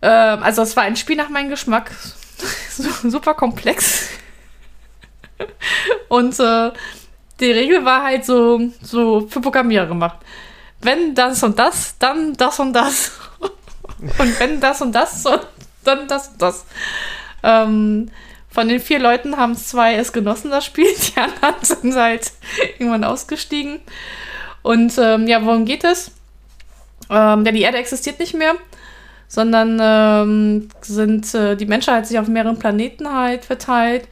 Ähm, 0.01 0.43
also 0.43 0.61
es 0.61 0.76
war 0.76 0.84
ein 0.84 0.95
Spiel 0.95 1.15
nach 1.15 1.30
meinem 1.30 1.49
Geschmack. 1.49 1.91
Super 3.03 3.34
komplex. 3.34 4.10
Und 6.10 6.39
äh, 6.39 6.72
die 7.39 7.51
Regel 7.51 7.85
war 7.85 8.03
halt 8.03 8.26
so, 8.26 8.60
so 8.81 9.27
für 9.27 9.41
Programmierer 9.41 9.88
gemacht. 9.88 10.19
Wenn 10.81 11.14
das 11.14 11.43
und 11.43 11.60
das, 11.60 11.97
dann 11.97 12.34
das 12.34 12.60
und 12.60 12.73
das. 12.73 13.11
und 13.99 14.39
wenn 14.39 14.61
das 14.61 14.81
und 14.81 14.93
das, 14.93 15.23
dann 15.84 16.07
das 16.07 16.30
und 16.30 16.41
das. 16.41 16.65
Ähm, 17.43 18.11
von 18.49 18.68
den 18.68 18.80
vier 18.80 18.99
Leuten 18.99 19.38
haben 19.38 19.56
zwei 19.56 19.95
es 19.95 20.11
genossen, 20.11 20.51
das 20.51 20.65
Spiel. 20.65 20.88
Die 20.88 21.19
anderen 21.19 21.56
sind 21.61 21.95
halt 21.95 22.31
irgendwann 22.77 23.03
ausgestiegen. 23.03 23.81
Und 24.61 24.97
ähm, 24.97 25.27
ja, 25.27 25.43
worum 25.45 25.65
geht 25.65 25.84
es? 25.84 26.11
Ähm, 27.10 27.45
ja, 27.45 27.52
die 27.52 27.61
Erde 27.61 27.77
existiert 27.77 28.19
nicht 28.19 28.36
mehr, 28.36 28.56
sondern 29.27 29.80
ähm, 29.81 30.69
sind 30.81 31.34
äh, 31.34 31.56
die 31.56 31.65
Menschheit 31.65 31.95
hat 31.98 32.07
sich 32.07 32.19
auf 32.19 32.27
mehreren 32.27 32.60
Planeten 32.60 33.14
halt 33.14 33.45
verteilt 33.45 34.07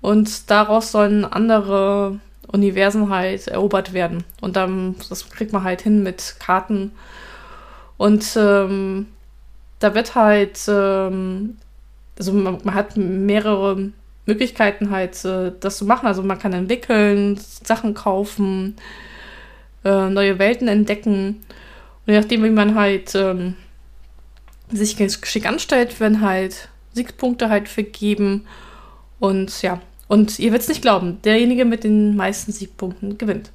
und 0.00 0.50
daraus 0.50 0.92
sollen 0.92 1.24
andere 1.24 2.20
Universen 2.52 3.10
halt 3.10 3.48
erobert 3.48 3.92
werden. 3.92 4.24
Und 4.40 4.56
dann, 4.56 4.96
das 5.08 5.28
kriegt 5.30 5.52
man 5.52 5.64
halt 5.64 5.82
hin 5.82 6.02
mit 6.02 6.36
Karten. 6.38 6.92
Und 7.96 8.36
ähm, 8.36 9.06
da 9.80 9.94
wird 9.94 10.14
halt, 10.14 10.58
ähm, 10.68 11.58
also 12.18 12.32
man, 12.32 12.58
man, 12.64 12.74
hat 12.74 12.96
mehrere 12.96 13.90
Möglichkeiten 14.26 14.90
halt, 14.90 15.24
äh, 15.24 15.52
das 15.60 15.78
zu 15.78 15.84
machen. 15.84 16.06
Also 16.06 16.22
man 16.22 16.38
kann 16.38 16.52
entwickeln, 16.52 17.38
Sachen 17.64 17.94
kaufen, 17.94 18.76
äh, 19.84 20.08
neue 20.08 20.38
Welten 20.38 20.68
entdecken. 20.68 21.44
Je 22.08 22.18
nachdem, 22.18 22.42
wie 22.42 22.50
man 22.50 22.74
halt 22.74 23.14
ähm, 23.14 23.54
sich 24.70 24.96
geschickt 24.96 25.46
anstellt, 25.46 26.00
werden 26.00 26.22
halt 26.22 26.70
Siegpunkte 26.94 27.50
halt 27.50 27.68
vergeben. 27.68 28.46
Und 29.20 29.60
ja, 29.60 29.80
und 30.08 30.38
ihr 30.38 30.50
werdet 30.50 30.62
es 30.62 30.68
nicht 30.68 30.80
glauben, 30.80 31.20
derjenige 31.22 31.66
mit 31.66 31.84
den 31.84 32.16
meisten 32.16 32.50
Siegpunkten 32.50 33.18
gewinnt. 33.18 33.50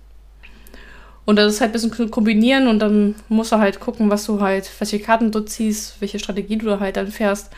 Und 1.26 1.38
das 1.38 1.54
ist 1.54 1.62
halt 1.62 1.72
ein 1.72 1.90
bisschen 1.90 2.12
kombinieren 2.12 2.68
und 2.68 2.80
dann 2.80 3.16
musst 3.28 3.52
du 3.52 3.58
halt 3.58 3.80
gucken, 3.80 4.12
was 4.12 4.26
du 4.26 4.40
halt, 4.40 4.70
welche 4.80 5.00
Karten 5.00 5.32
du 5.32 5.40
ziehst, 5.40 6.00
welche 6.00 6.20
Strategie 6.20 6.58
du 6.58 6.80
halt 6.80 6.98
dann 6.98 7.08
fährst. 7.08 7.50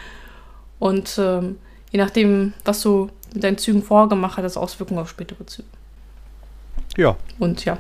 Und 0.80 1.18
ähm, 1.18 1.58
je 1.92 2.00
nachdem, 2.00 2.54
was 2.64 2.82
du 2.82 3.10
mit 3.34 3.44
deinen 3.44 3.58
Zügen 3.58 3.84
vorgemacht 3.84 4.38
hast, 4.38 4.56
Auswirkungen 4.56 5.02
auf 5.02 5.10
spätere 5.10 5.46
Züge. 5.46 5.68
Ja. 6.96 7.18
Und 7.38 7.66
ja. 7.66 7.80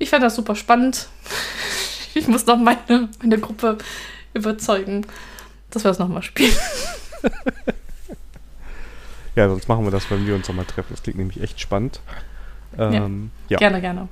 Ich 0.00 0.10
fand 0.10 0.24
das 0.24 0.34
super 0.34 0.56
spannend. 0.56 1.08
Ich 2.12 2.26
muss 2.26 2.44
noch 2.44 2.58
meine, 2.58 3.08
meine 3.22 3.38
Gruppe 3.38 3.78
überzeugen, 4.34 5.06
dass 5.70 5.84
wir 5.84 5.90
das 5.90 6.00
nochmal 6.00 6.24
spielen. 6.24 6.56
ja, 9.36 9.48
sonst 9.48 9.68
machen 9.68 9.84
wir 9.84 9.92
das, 9.92 10.10
wenn 10.10 10.26
wir 10.26 10.34
uns 10.34 10.48
nochmal 10.48 10.64
treffen. 10.64 10.88
Das 10.90 11.04
klingt 11.04 11.18
nämlich 11.18 11.40
echt 11.40 11.60
spannend. 11.60 12.00
Ähm, 12.76 13.30
ja, 13.48 13.54
ja. 13.54 13.58
Gerne, 13.58 13.80
gerne. 13.80 14.08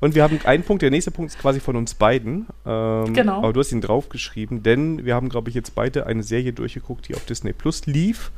Und 0.00 0.14
wir 0.14 0.22
haben 0.22 0.40
einen 0.44 0.62
Punkt, 0.62 0.80
der 0.80 0.90
nächste 0.90 1.10
Punkt 1.10 1.32
ist 1.32 1.38
quasi 1.38 1.60
von 1.60 1.76
uns 1.76 1.92
beiden. 1.92 2.46
Ähm, 2.64 3.12
genau. 3.12 3.42
Aber 3.42 3.52
du 3.52 3.60
hast 3.60 3.72
ihn 3.72 3.82
draufgeschrieben, 3.82 4.62
denn 4.62 5.04
wir 5.04 5.14
haben, 5.14 5.28
glaube 5.28 5.50
ich, 5.50 5.54
jetzt 5.54 5.74
beide 5.74 6.06
eine 6.06 6.22
Serie 6.22 6.54
durchgeguckt, 6.54 7.08
die 7.08 7.14
auf 7.14 7.26
Disney 7.26 7.52
Plus 7.52 7.84
lief. 7.84 8.32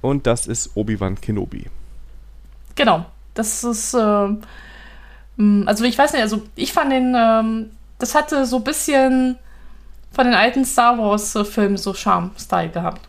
Und 0.00 0.26
das 0.26 0.48
ist 0.48 0.72
Obi-Wan 0.74 1.20
Kenobi. 1.20 1.66
Genau. 2.74 3.06
Das 3.34 3.62
ist. 3.62 3.94
Äh, 3.94 4.28
also 5.38 5.84
ich 5.84 5.96
weiß 5.96 6.12
nicht, 6.12 6.22
also 6.22 6.42
ich 6.54 6.72
fand 6.72 6.92
den, 6.92 7.14
ähm, 7.16 7.70
das 7.98 8.14
hatte 8.14 8.46
so 8.46 8.56
ein 8.56 8.64
bisschen 8.64 9.38
von 10.12 10.26
den 10.26 10.34
alten 10.34 10.64
Star 10.64 10.98
Wars-Filmen 10.98 11.76
so 11.76 11.94
Charme-Style 11.94 12.70
gehabt. 12.70 13.08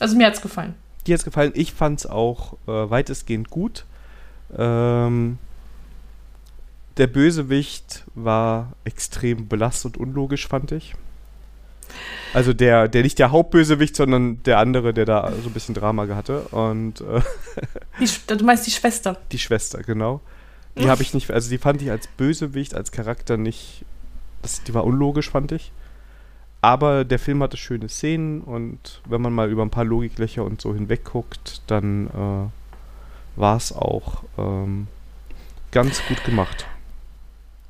Also 0.00 0.16
mir 0.16 0.26
hat's 0.26 0.40
gefallen. 0.40 0.74
Dir 1.06 1.14
hat's 1.14 1.24
gefallen. 1.24 1.52
Ich 1.54 1.72
fand's 1.72 2.06
auch 2.06 2.54
äh, 2.66 2.90
weitestgehend 2.90 3.50
gut. 3.50 3.84
Ähm, 4.56 5.38
der 6.96 7.06
Bösewicht 7.06 8.04
war 8.14 8.72
extrem 8.84 9.48
belastend 9.48 9.96
und 9.96 10.08
unlogisch, 10.08 10.48
fand 10.48 10.72
ich. 10.72 10.94
Also 12.32 12.52
der, 12.52 12.88
der 12.88 13.02
nicht 13.02 13.18
der 13.18 13.30
Hauptbösewicht, 13.30 13.96
sondern 13.96 14.42
der 14.42 14.58
andere, 14.58 14.92
der 14.92 15.04
da 15.04 15.32
so 15.42 15.48
ein 15.48 15.52
bisschen 15.52 15.74
Drama 15.74 16.06
hatte. 16.14 16.40
Und 16.50 17.00
äh, 17.00 17.20
die, 18.00 18.36
du 18.36 18.44
meinst 18.44 18.66
die 18.66 18.70
Schwester? 18.70 19.18
Die 19.32 19.38
Schwester, 19.38 19.82
genau. 19.82 20.20
Die 20.78 20.90
habe 20.90 21.00
ich 21.00 21.14
nicht, 21.14 21.30
also 21.30 21.48
die 21.48 21.56
fand 21.56 21.80
ich 21.80 21.90
als 21.90 22.06
Bösewicht, 22.06 22.74
als 22.74 22.92
Charakter 22.92 23.38
nicht, 23.38 23.86
das, 24.42 24.62
die 24.64 24.74
war 24.74 24.84
unlogisch, 24.84 25.30
fand 25.30 25.52
ich. 25.52 25.72
Aber 26.60 27.06
der 27.06 27.18
Film 27.18 27.42
hatte 27.42 27.56
schöne 27.56 27.88
Szenen 27.88 28.42
und 28.42 29.00
wenn 29.06 29.22
man 29.22 29.32
mal 29.32 29.50
über 29.50 29.62
ein 29.62 29.70
paar 29.70 29.86
Logiklöcher 29.86 30.44
und 30.44 30.60
so 30.60 30.74
hinweg 30.74 31.04
guckt, 31.04 31.62
dann 31.66 32.50
war 33.36 33.56
es 33.56 33.72
auch 33.72 34.24
ähm, 34.36 34.88
ganz 35.70 36.02
gut 36.06 36.22
gemacht. 36.24 36.66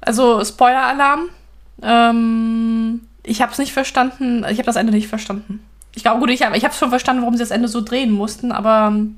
Also 0.00 0.44
Spoiler-Alarm. 0.44 1.28
Ähm, 1.82 3.00
ich 3.26 3.42
habe 3.42 3.52
es 3.52 3.58
nicht 3.58 3.72
verstanden. 3.72 4.44
Ich 4.44 4.58
habe 4.58 4.64
das 4.64 4.76
Ende 4.76 4.92
nicht 4.92 5.08
verstanden. 5.08 5.60
Ich 5.94 6.02
glaube, 6.02 6.20
gut, 6.20 6.30
ich 6.30 6.42
habe 6.42 6.56
ich 6.56 6.64
es 6.64 6.78
schon 6.78 6.90
verstanden, 6.90 7.22
warum 7.22 7.34
sie 7.34 7.42
das 7.42 7.50
Ende 7.50 7.68
so 7.68 7.80
drehen 7.80 8.12
mussten, 8.12 8.52
aber 8.52 8.88
ähm, 8.92 9.16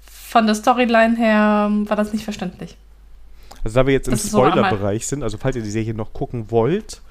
von 0.00 0.46
der 0.46 0.54
Storyline 0.54 1.16
her 1.16 1.68
ähm, 1.70 1.88
war 1.88 1.96
das 1.96 2.12
nicht 2.12 2.24
verständlich. 2.24 2.76
Also 3.64 3.80
da 3.80 3.86
wir 3.86 3.92
jetzt 3.92 4.08
im 4.08 4.16
Spoiler-Bereich 4.16 5.06
so 5.06 5.10
sind, 5.10 5.22
also 5.22 5.38
falls 5.38 5.56
ihr 5.56 5.62
die 5.62 5.70
Serie 5.70 5.94
noch 5.94 6.12
gucken 6.12 6.50
wollt 6.50 7.02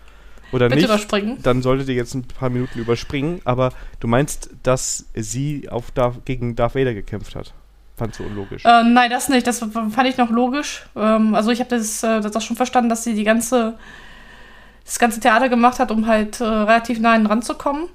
oder 0.52 0.70
Bitte 0.70 0.94
nicht, 0.94 1.45
dann 1.45 1.62
solltet 1.62 1.90
ihr 1.90 1.95
jetzt 1.95 2.14
ein 2.14 2.24
paar 2.24 2.49
Minuten 2.49 2.80
überspringen. 2.80 3.41
Aber 3.45 3.72
du 3.99 4.07
meinst, 4.07 4.49
dass 4.64 5.06
sie 5.14 5.68
auf 5.70 5.91
Darth, 5.91 6.26
gegen 6.26 6.56
Darth 6.56 6.76
Vader 6.76 6.94
gekämpft 6.94 7.36
hat? 7.36 7.53
Fandst 7.98 8.20
du 8.20 8.24
unlogisch? 8.24 8.64
Äh, 8.66 8.84
nein, 8.84 9.10
das 9.10 9.30
nicht. 9.30 9.48
Das 9.48 9.60
fand 9.60 10.07
ich 10.07 10.18
noch 10.18 10.30
logisch. 10.30 10.86
Ähm, 10.95 11.36
also 11.36 11.52
ich 11.52 11.60
habe 11.60 11.70
das, 11.70 12.03
äh, 12.03 12.22
das 12.22 12.36
auch 12.36 12.41
schon 12.41 12.56
verstanden, 12.56 12.90
dass 12.90 13.03
sie 13.03 13.16
die 13.16 13.24
ganze, 13.24 13.78
das 14.86 14.99
ganze 14.99 15.20
Theater 15.20 15.49
gemacht 15.49 15.80
hat, 15.80 15.91
um 15.91 16.07
halt 16.07 16.40
äh, 16.40 16.45
relativ 16.45 16.99
nah 16.99 17.18
dran 17.20 17.41
zu 17.41 17.56
kommen. 17.56 17.90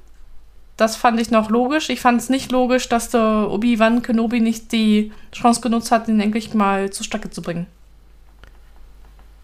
Das 0.77 0.97
fand 0.97 1.21
ich 1.21 1.31
noch 1.31 1.51
logisch. 1.51 1.91
Ich 1.91 2.01
fand 2.01 2.21
es 2.21 2.31
nicht 2.31 2.51
logisch, 2.53 2.89
dass 2.89 3.11
der 3.11 3.49
Obi-Wan 3.51 4.03
Kenobi 4.03 4.41
nicht 4.41 4.73
die 4.73 5.12
Chance 5.33 5.61
genutzt 5.61 5.93
hat, 5.93 6.09
ihn 6.09 6.21
endlich 6.21 6.55
mal 6.55 6.91
zur 6.91 7.05
Strecke 7.05 7.31
zu 7.31 7.43
bringen. 7.43 7.67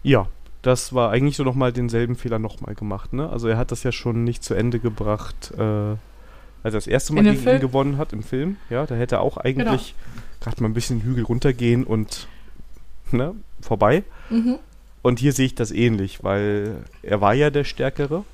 Ja, 0.03 0.27
das 0.61 0.93
war 0.93 1.11
eigentlich 1.11 1.37
so 1.37 1.43
nochmal 1.43 1.71
denselben 1.71 2.15
Fehler 2.15 2.39
nochmal 2.39 2.75
gemacht. 2.75 3.13
Ne? 3.13 3.29
Also 3.29 3.47
er 3.47 3.57
hat 3.57 3.71
das 3.71 3.83
ja 3.83 3.91
schon 3.91 4.23
nicht 4.23 4.43
zu 4.43 4.53
Ende 4.53 4.79
gebracht, 4.79 5.53
äh, 5.57 5.61
als 5.61 5.99
er 6.63 6.71
das 6.71 6.87
erste 6.87 7.13
Mal 7.13 7.23
gegen 7.23 7.47
ihn 7.47 7.59
gewonnen 7.59 7.97
hat 7.97 8.13
im 8.13 8.23
Film. 8.23 8.57
Ja, 8.69 8.85
da 8.85 8.95
hätte 8.95 9.15
er 9.15 9.21
auch 9.21 9.37
eigentlich 9.37 9.65
genau. 9.65 10.41
gerade 10.41 10.61
mal 10.61 10.69
ein 10.69 10.73
bisschen 10.73 11.01
Hügel 11.01 11.23
runtergehen 11.23 11.83
und 11.83 12.27
ne, 13.11 13.35
vorbei. 13.61 14.03
Mhm. 14.29 14.57
Und 15.07 15.19
hier 15.19 15.31
sehe 15.31 15.45
ich 15.45 15.55
das 15.55 15.71
ähnlich, 15.71 16.21
weil 16.25 16.83
er 17.01 17.21
war 17.21 17.33
ja 17.33 17.49
der 17.49 17.63
Stärkere 17.63 18.25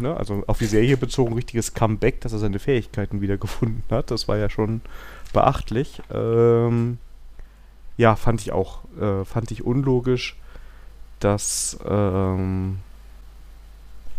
ne, 0.00 0.16
also 0.16 0.42
auf 0.48 0.58
die 0.58 0.66
Serie 0.66 0.96
bezogen, 0.96 1.34
richtiges 1.34 1.72
Comeback, 1.72 2.20
dass 2.20 2.32
er 2.32 2.40
seine 2.40 2.58
Fähigkeiten 2.58 3.20
wieder 3.20 3.36
gefunden 3.38 3.84
hat. 3.92 4.10
Das 4.10 4.26
war 4.26 4.36
ja 4.36 4.50
schon 4.50 4.80
beachtlich. 5.32 6.02
Ähm, 6.12 6.98
ja, 7.96 8.16
fand 8.16 8.40
ich 8.40 8.50
auch, 8.50 8.80
äh, 9.00 9.24
fand 9.24 9.52
ich 9.52 9.64
unlogisch, 9.64 10.34
dass, 11.20 11.78
ähm, 11.88 12.78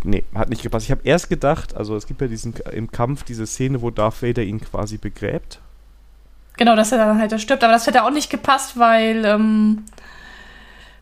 nee, 0.06 0.24
hat 0.34 0.48
nicht 0.48 0.64
gepasst. 0.64 0.86
Ich 0.86 0.92
habe 0.92 1.02
erst 1.04 1.28
gedacht, 1.28 1.76
also 1.76 1.98
es 1.98 2.08
gibt 2.08 2.22
ja 2.22 2.28
diesen, 2.28 2.54
im 2.72 2.90
Kampf 2.90 3.24
diese 3.24 3.46
Szene, 3.46 3.82
wo 3.82 3.90
Darth 3.92 4.24
Vader 4.24 4.44
ihn 4.44 4.62
quasi 4.62 4.96
begräbt. 4.96 5.60
Genau, 6.56 6.78
dass 6.78 6.94
er 6.94 7.00
dann 7.00 7.20
halt 7.20 7.38
stirbt, 7.42 7.66
aber 7.66 7.74
das 7.74 7.86
hätte 7.86 8.06
auch 8.06 8.12
nicht 8.12 8.30
gepasst, 8.30 8.80
weil, 8.80 9.26
ähm, 9.26 9.84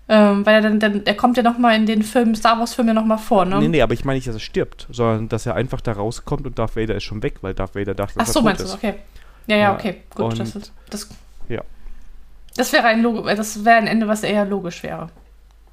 ähm, 0.09 0.45
weil 0.45 0.55
er 0.55 0.61
dann, 0.61 0.79
dann, 0.79 1.05
er 1.05 1.15
kommt 1.15 1.37
ja 1.37 1.43
nochmal 1.43 1.75
in 1.75 1.85
den 1.85 2.03
Film, 2.03 2.35
Star 2.35 2.59
Wars-Film 2.59 2.89
ja 2.89 2.93
nochmal 2.93 3.17
vor, 3.17 3.45
ne? 3.45 3.59
Nee, 3.59 3.69
nee, 3.69 3.81
aber 3.81 3.93
ich 3.93 4.03
meine 4.03 4.17
nicht, 4.17 4.27
dass 4.27 4.35
er 4.35 4.41
stirbt, 4.41 4.87
sondern 4.91 5.29
dass 5.29 5.45
er 5.45 5.55
einfach 5.55 5.79
da 5.79 5.93
rauskommt 5.93 6.45
und 6.45 6.59
Darth 6.59 6.75
Vader 6.75 6.95
ist 6.95 7.03
schon 7.03 7.23
weg, 7.23 7.35
weil 7.41 7.53
Darth 7.53 7.75
Vader 7.75 7.95
dachte, 7.95 8.19
dass 8.19 8.29
Ach 8.29 8.33
so, 8.33 8.39
er 8.39 8.43
tot 8.43 8.59
meinst 8.59 8.73
du, 8.73 8.77
okay. 8.77 8.95
Ja, 9.47 9.57
ja, 9.57 9.73
okay, 9.73 10.01
gut. 10.13 10.39
das, 10.39 10.55
ist, 10.55 10.73
das, 10.89 11.09
ja. 11.47 11.61
das 12.55 12.73
wäre 12.73 12.85
ein, 12.85 13.01
Log 13.01 13.25
das 13.25 13.63
wäre 13.63 13.77
ein 13.77 13.87
Ende, 13.87 14.07
was 14.07 14.23
eher 14.23 14.45
logisch 14.45 14.83
wäre. 14.83 15.09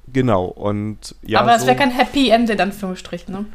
Genau, 0.07 0.45
und 0.45 1.15
ja. 1.21 1.41
Aber 1.41 1.55
es 1.55 1.61
so, 1.61 1.67
wäre 1.67 1.77
kein 1.77 1.91
Happy 1.91 2.29
End 2.29 2.49
in 2.49 2.59
Anführungsstrichen, 2.59 3.33
ne? 3.33 3.45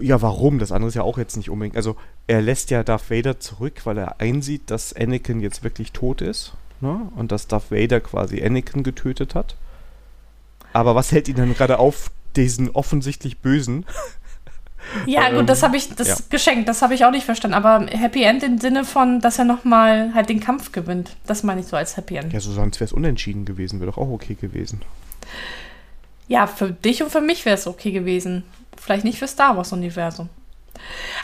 Ja, 0.00 0.22
warum? 0.22 0.58
Das 0.58 0.72
andere 0.72 0.88
ist 0.88 0.94
ja 0.94 1.02
auch 1.02 1.18
jetzt 1.18 1.36
nicht 1.36 1.50
unbedingt. 1.50 1.76
Also, 1.76 1.96
er 2.26 2.40
lässt 2.40 2.70
ja 2.70 2.82
Darth 2.82 3.10
Vader 3.10 3.40
zurück, 3.40 3.82
weil 3.84 3.98
er 3.98 4.20
einsieht, 4.20 4.70
dass 4.70 4.94
Anakin 4.94 5.40
jetzt 5.40 5.62
wirklich 5.62 5.92
tot 5.92 6.22
ist 6.22 6.54
ne? 6.82 7.10
und 7.16 7.32
dass 7.32 7.46
Darth 7.46 7.70
Vader 7.70 8.00
quasi 8.00 8.42
Anakin 8.44 8.82
getötet 8.82 9.34
hat. 9.34 9.56
Aber 10.72 10.94
was 10.94 11.12
hält 11.12 11.28
ihn 11.28 11.36
dann 11.36 11.54
gerade 11.54 11.78
auf, 11.78 12.10
diesen 12.36 12.70
offensichtlich 12.70 13.38
Bösen? 13.38 13.84
Ja, 15.06 15.30
gut, 15.30 15.48
das 15.48 15.60
ähm, 15.60 15.68
habe 15.68 15.76
ich, 15.76 15.94
das 15.94 16.08
ja. 16.08 16.16
geschenkt, 16.28 16.68
das 16.68 16.82
habe 16.82 16.94
ich 16.94 17.04
auch 17.04 17.12
nicht 17.12 17.24
verstanden. 17.24 17.54
Aber 17.54 17.86
Happy 17.86 18.24
End 18.24 18.42
im 18.42 18.58
Sinne 18.58 18.84
von, 18.84 19.20
dass 19.20 19.38
er 19.38 19.44
nochmal 19.44 20.12
halt 20.12 20.28
den 20.28 20.40
Kampf 20.40 20.72
gewinnt. 20.72 21.16
Das 21.24 21.44
meine 21.44 21.60
ich 21.60 21.66
so 21.66 21.76
als 21.76 21.96
Happy 21.96 22.16
End. 22.16 22.32
Ja, 22.32 22.40
so 22.40 22.52
sonst 22.52 22.80
wäre 22.80 22.86
es 22.86 22.92
unentschieden 22.92 23.44
gewesen, 23.44 23.80
wäre 23.80 23.92
doch 23.92 23.98
auch 23.98 24.10
okay 24.10 24.34
gewesen. 24.34 24.82
Ja, 26.26 26.46
für 26.46 26.72
dich 26.72 27.02
und 27.02 27.10
für 27.10 27.20
mich 27.20 27.44
wäre 27.44 27.56
es 27.56 27.66
okay 27.66 27.92
gewesen. 27.92 28.42
Vielleicht 28.76 29.04
nicht 29.04 29.18
für 29.18 29.28
Star 29.28 29.56
Wars-Universum. 29.56 30.28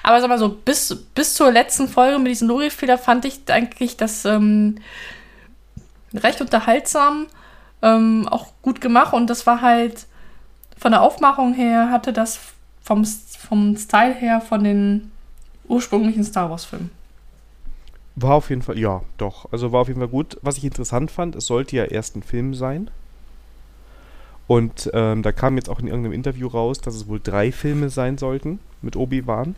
Aber 0.02 0.20
sag 0.20 0.28
mal 0.28 0.38
so, 0.38 0.50
bis, 0.50 0.96
bis 1.14 1.34
zur 1.34 1.50
letzten 1.50 1.88
Folge 1.88 2.18
mit 2.18 2.30
diesem 2.30 2.48
Logikfehler 2.48 2.98
fand 2.98 3.24
ich 3.24 3.40
eigentlich, 3.48 3.96
dass 3.96 4.24
ähm, 4.24 4.76
recht 6.14 6.40
unterhaltsam, 6.40 7.26
ähm, 7.82 8.28
auch 8.28 8.52
gut 8.62 8.80
gemacht 8.80 9.12
und 9.12 9.28
das 9.28 9.46
war 9.46 9.60
halt 9.60 10.06
von 10.76 10.92
der 10.92 11.02
Aufmachung 11.02 11.54
her, 11.54 11.90
hatte 11.90 12.12
das 12.12 12.38
vom, 12.82 13.04
vom 13.04 13.76
Style 13.76 14.14
her 14.14 14.40
von 14.40 14.64
den 14.64 15.12
ursprünglichen 15.68 16.24
Star 16.24 16.50
Wars-Filmen. 16.50 16.90
War 18.16 18.34
auf 18.34 18.50
jeden 18.50 18.62
Fall, 18.62 18.78
ja, 18.78 19.02
doch. 19.16 19.52
Also 19.52 19.70
war 19.70 19.82
auf 19.82 19.88
jeden 19.88 20.00
Fall 20.00 20.08
gut. 20.08 20.38
Was 20.42 20.56
ich 20.56 20.64
interessant 20.64 21.10
fand, 21.10 21.36
es 21.36 21.46
sollte 21.46 21.76
ja 21.76 21.84
erst 21.84 22.16
ein 22.16 22.22
Film 22.22 22.54
sein. 22.54 22.90
Und 24.48 24.90
ähm, 24.94 25.22
da 25.22 25.30
kam 25.30 25.56
jetzt 25.56 25.68
auch 25.68 25.78
in 25.78 25.86
irgendeinem 25.86 26.14
Interview 26.14 26.48
raus, 26.48 26.80
dass 26.80 26.94
es 26.94 27.06
wohl 27.06 27.20
drei 27.22 27.52
Filme 27.52 27.90
sein 27.90 28.18
sollten 28.18 28.58
mit 28.80 28.96
Obi-Wan. 28.96 29.54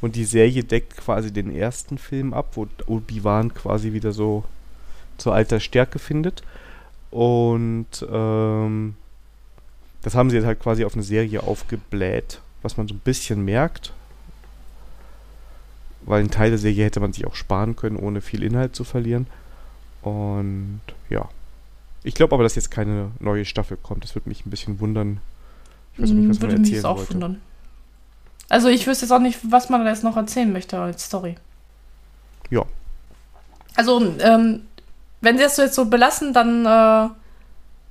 Und 0.00 0.14
die 0.14 0.26
Serie 0.26 0.62
deckt 0.62 0.96
quasi 0.98 1.32
den 1.32 1.50
ersten 1.50 1.96
Film 1.96 2.34
ab, 2.34 2.50
wo 2.54 2.66
Obi-Wan 2.86 3.54
quasi 3.54 3.94
wieder 3.94 4.12
so 4.12 4.44
zur 5.18 5.34
alter 5.34 5.60
Stärke 5.60 5.98
findet. 5.98 6.42
Und 7.10 7.86
ähm, 8.10 8.94
das 10.02 10.14
haben 10.14 10.30
sie 10.30 10.36
jetzt 10.36 10.46
halt 10.46 10.60
quasi 10.60 10.84
auf 10.84 10.94
eine 10.94 11.02
Serie 11.02 11.42
aufgebläht, 11.42 12.40
was 12.62 12.76
man 12.76 12.88
so 12.88 12.94
ein 12.94 13.00
bisschen 13.00 13.44
merkt. 13.44 13.92
Weil 16.02 16.22
ein 16.22 16.30
Teil 16.30 16.50
der 16.50 16.58
Serie 16.58 16.84
hätte 16.84 17.00
man 17.00 17.12
sich 17.12 17.26
auch 17.26 17.34
sparen 17.34 17.74
können, 17.74 17.96
ohne 17.96 18.20
viel 18.20 18.42
Inhalt 18.42 18.76
zu 18.76 18.84
verlieren. 18.84 19.26
Und 20.02 20.80
ja. 21.10 21.28
Ich 22.04 22.14
glaube 22.14 22.34
aber, 22.34 22.44
dass 22.44 22.54
jetzt 22.54 22.70
keine 22.70 23.10
neue 23.18 23.44
Staffel 23.44 23.76
kommt. 23.76 24.04
Das 24.04 24.14
würde 24.14 24.28
mich 24.28 24.46
ein 24.46 24.50
bisschen 24.50 24.78
wundern. 24.78 25.18
Ich 25.94 26.02
weiß 26.02 26.10
nicht, 26.10 26.28
was 26.28 26.40
würde 26.40 26.54
man 26.54 26.62
erzählen 26.62 26.76
mich 26.76 26.86
auch 26.86 26.98
wollte. 26.98 27.14
wundern. 27.14 27.40
Also 28.48 28.68
ich 28.68 28.86
wüsste 28.86 29.06
jetzt 29.06 29.12
auch 29.12 29.18
nicht, 29.18 29.40
was 29.50 29.70
man 29.70 29.84
da 29.84 29.90
jetzt 29.90 30.04
noch 30.04 30.16
erzählen 30.16 30.52
möchte 30.52 30.78
als 30.78 31.04
Story. 31.04 31.34
Ja. 32.50 32.62
Also, 33.74 34.14
ähm, 34.20 34.62
wenn 35.20 35.36
sie 35.36 35.44
das 35.44 35.56
jetzt 35.56 35.74
so 35.74 35.86
belassen, 35.86 36.32
dann, 36.32 36.66
äh, 36.66 37.10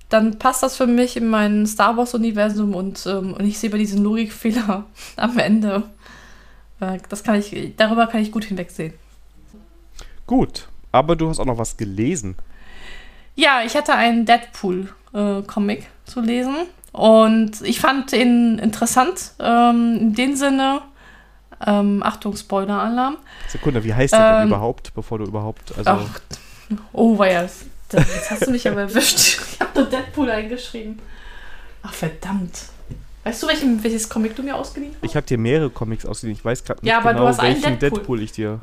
dann 0.10 0.40
passt 0.40 0.64
das 0.64 0.78
für 0.78 0.88
mich 0.88 1.18
in 1.18 1.28
mein 1.28 1.66
Star 1.66 1.98
Wars-Universum 1.98 2.76
und, 2.76 3.06
ähm, 3.06 3.34
und 3.34 3.46
ich 3.46 3.60
sehe 3.60 3.70
bei 3.70 3.78
diesem 3.78 4.04
Logikfehler 4.04 4.86
am 5.16 5.38
Ende. 5.38 5.84
Äh, 6.80 7.00
das 7.10 7.24
kann 7.24 7.36
ich, 7.36 7.74
darüber 7.78 8.08
kann 8.08 8.22
ich 8.22 8.32
gut 8.32 8.46
hinwegsehen. 8.46 8.94
Gut, 10.28 10.68
aber 10.92 11.16
du 11.16 11.30
hast 11.30 11.40
auch 11.40 11.46
noch 11.46 11.58
was 11.58 11.78
gelesen. 11.78 12.36
Ja, 13.36 13.62
ich 13.66 13.76
hatte 13.76 13.94
einen 13.94 14.26
Deadpool-Comic 14.26 15.80
äh, 15.80 16.10
zu 16.10 16.22
lesen 16.22 16.56
und 16.94 17.62
ich 17.62 17.80
fand 17.80 18.14
ihn 18.14 18.58
interessant. 18.60 19.34
Ähm, 19.40 19.98
in 20.00 20.14
dem 20.14 20.36
Sinne, 20.36 20.82
ähm, 21.66 22.02
Achtung, 22.04 22.36
Spoiler-Alarm. 22.36 23.18
Sekunde, 23.50 23.84
wie 23.84 23.94
heißt 23.94 24.14
der 24.14 24.34
denn 24.34 24.42
ähm, 24.44 24.48
überhaupt, 24.48 24.94
bevor 24.94 25.20
du 25.20 25.26
überhaupt. 25.26 25.78
Also 25.78 25.92
ach, 25.92 26.22
Oh, 26.94 27.18
war 27.18 27.32
ja. 27.32 27.44
Jetzt 27.44 28.32
hast 28.32 28.48
du 28.48 28.52
mich 28.52 28.68
aber 28.68 28.82
erwischt. 28.82 29.42
Ich 29.56 29.62
habe 29.62 29.80
nur 29.80 29.90
Deadpool 29.90 30.30
eingeschrieben. 30.30 31.00
Ach, 31.82 31.94
verdammt. 31.94 32.60
Weißt 33.24 33.42
du, 33.42 33.48
welchen, 33.48 33.82
welches 33.84 34.10
Comic 34.10 34.36
du 34.36 34.44
mir 34.44 34.56
ausgeliehen 34.56 34.94
hast? 34.96 35.04
Ich 35.04 35.16
habe 35.16 35.26
dir 35.26 35.38
mehrere 35.38 35.70
Comics 35.70 36.06
ausgeliehen. 36.06 36.38
Ich 36.38 36.44
weiß 36.44 36.64
gerade 36.64 36.82
nicht 36.82 36.90
ja, 36.90 36.98
aber 36.98 37.12
genau, 37.12 37.24
du 37.24 37.30
hast 37.30 37.42
welchen 37.42 37.80
Deadpool. 37.80 38.00
Deadpool. 38.00 38.22
ich 38.22 38.32
dir. 38.34 38.60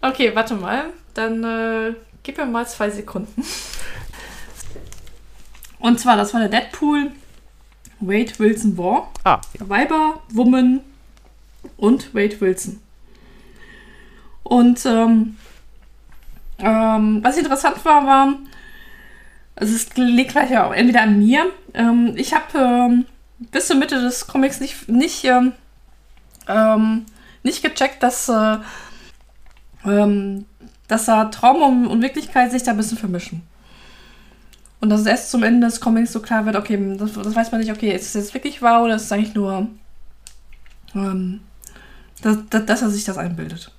Okay, 0.00 0.32
warte 0.34 0.54
mal. 0.54 0.86
Dann 1.12 1.44
äh, 1.44 1.94
gib 2.22 2.38
mir 2.38 2.46
mal 2.46 2.66
zwei 2.66 2.88
Sekunden. 2.90 3.44
Und 5.78 6.00
zwar, 6.00 6.16
das 6.16 6.32
war 6.32 6.40
der 6.40 6.48
Deadpool 6.48 7.10
Wade 8.00 8.32
Wilson 8.38 8.76
War. 8.76 9.12
Ah. 9.24 9.40
Ja. 9.58 9.68
Weiber, 9.68 10.20
Woman 10.30 10.80
und 11.76 12.14
Wade 12.14 12.40
Wilson. 12.40 12.80
Und 14.42 14.84
ähm, 14.86 15.36
ähm, 16.58 17.20
was 17.22 17.36
interessant 17.36 17.84
war, 17.84 18.06
war, 18.06 18.34
also 19.56 19.74
es 19.74 19.94
liegt 19.96 20.32
gleich 20.32 20.50
ja 20.50 20.66
auch 20.66 20.72
entweder 20.72 21.02
an 21.02 21.18
mir. 21.18 21.46
Ähm, 21.74 22.12
ich 22.16 22.34
habe 22.34 22.58
ähm, 22.58 23.06
bis 23.38 23.66
zur 23.66 23.76
Mitte 23.76 24.00
des 24.00 24.26
Comics 24.26 24.60
nicht, 24.60 24.88
nicht, 24.88 25.24
ähm, 25.24 25.52
ähm, 26.46 27.06
nicht 27.42 27.62
gecheckt, 27.62 28.02
dass, 28.02 28.28
äh, 28.28 28.58
ähm, 29.84 30.44
dass 30.88 31.06
da 31.06 31.26
Traum 31.26 31.86
und, 31.86 32.02
Wirklichkeit 32.02 32.50
sich 32.50 32.62
da 32.62 32.72
ein 32.72 32.76
bisschen 32.76 32.98
vermischen. 32.98 33.42
Und 34.80 34.90
dass 34.90 35.00
es 35.00 35.06
erst 35.06 35.30
zum 35.30 35.42
Ende 35.42 35.66
des 35.66 35.80
Comics 35.80 36.12
so 36.12 36.20
klar 36.20 36.44
wird, 36.44 36.56
okay, 36.56 36.78
das, 36.98 37.14
das 37.14 37.34
weiß 37.34 37.50
man 37.50 37.60
nicht, 37.60 37.72
okay, 37.72 37.94
ist 37.94 38.06
es 38.06 38.14
jetzt 38.14 38.34
wirklich 38.34 38.60
wahr 38.60 38.82
oder 38.84 38.96
ist 38.96 39.04
es 39.04 39.12
eigentlich 39.12 39.34
nur, 39.34 39.68
dass, 42.22 42.36
dass 42.50 42.82
er 42.82 42.90
sich 42.90 43.04
das 43.04 43.16
einbildet. 43.16 43.72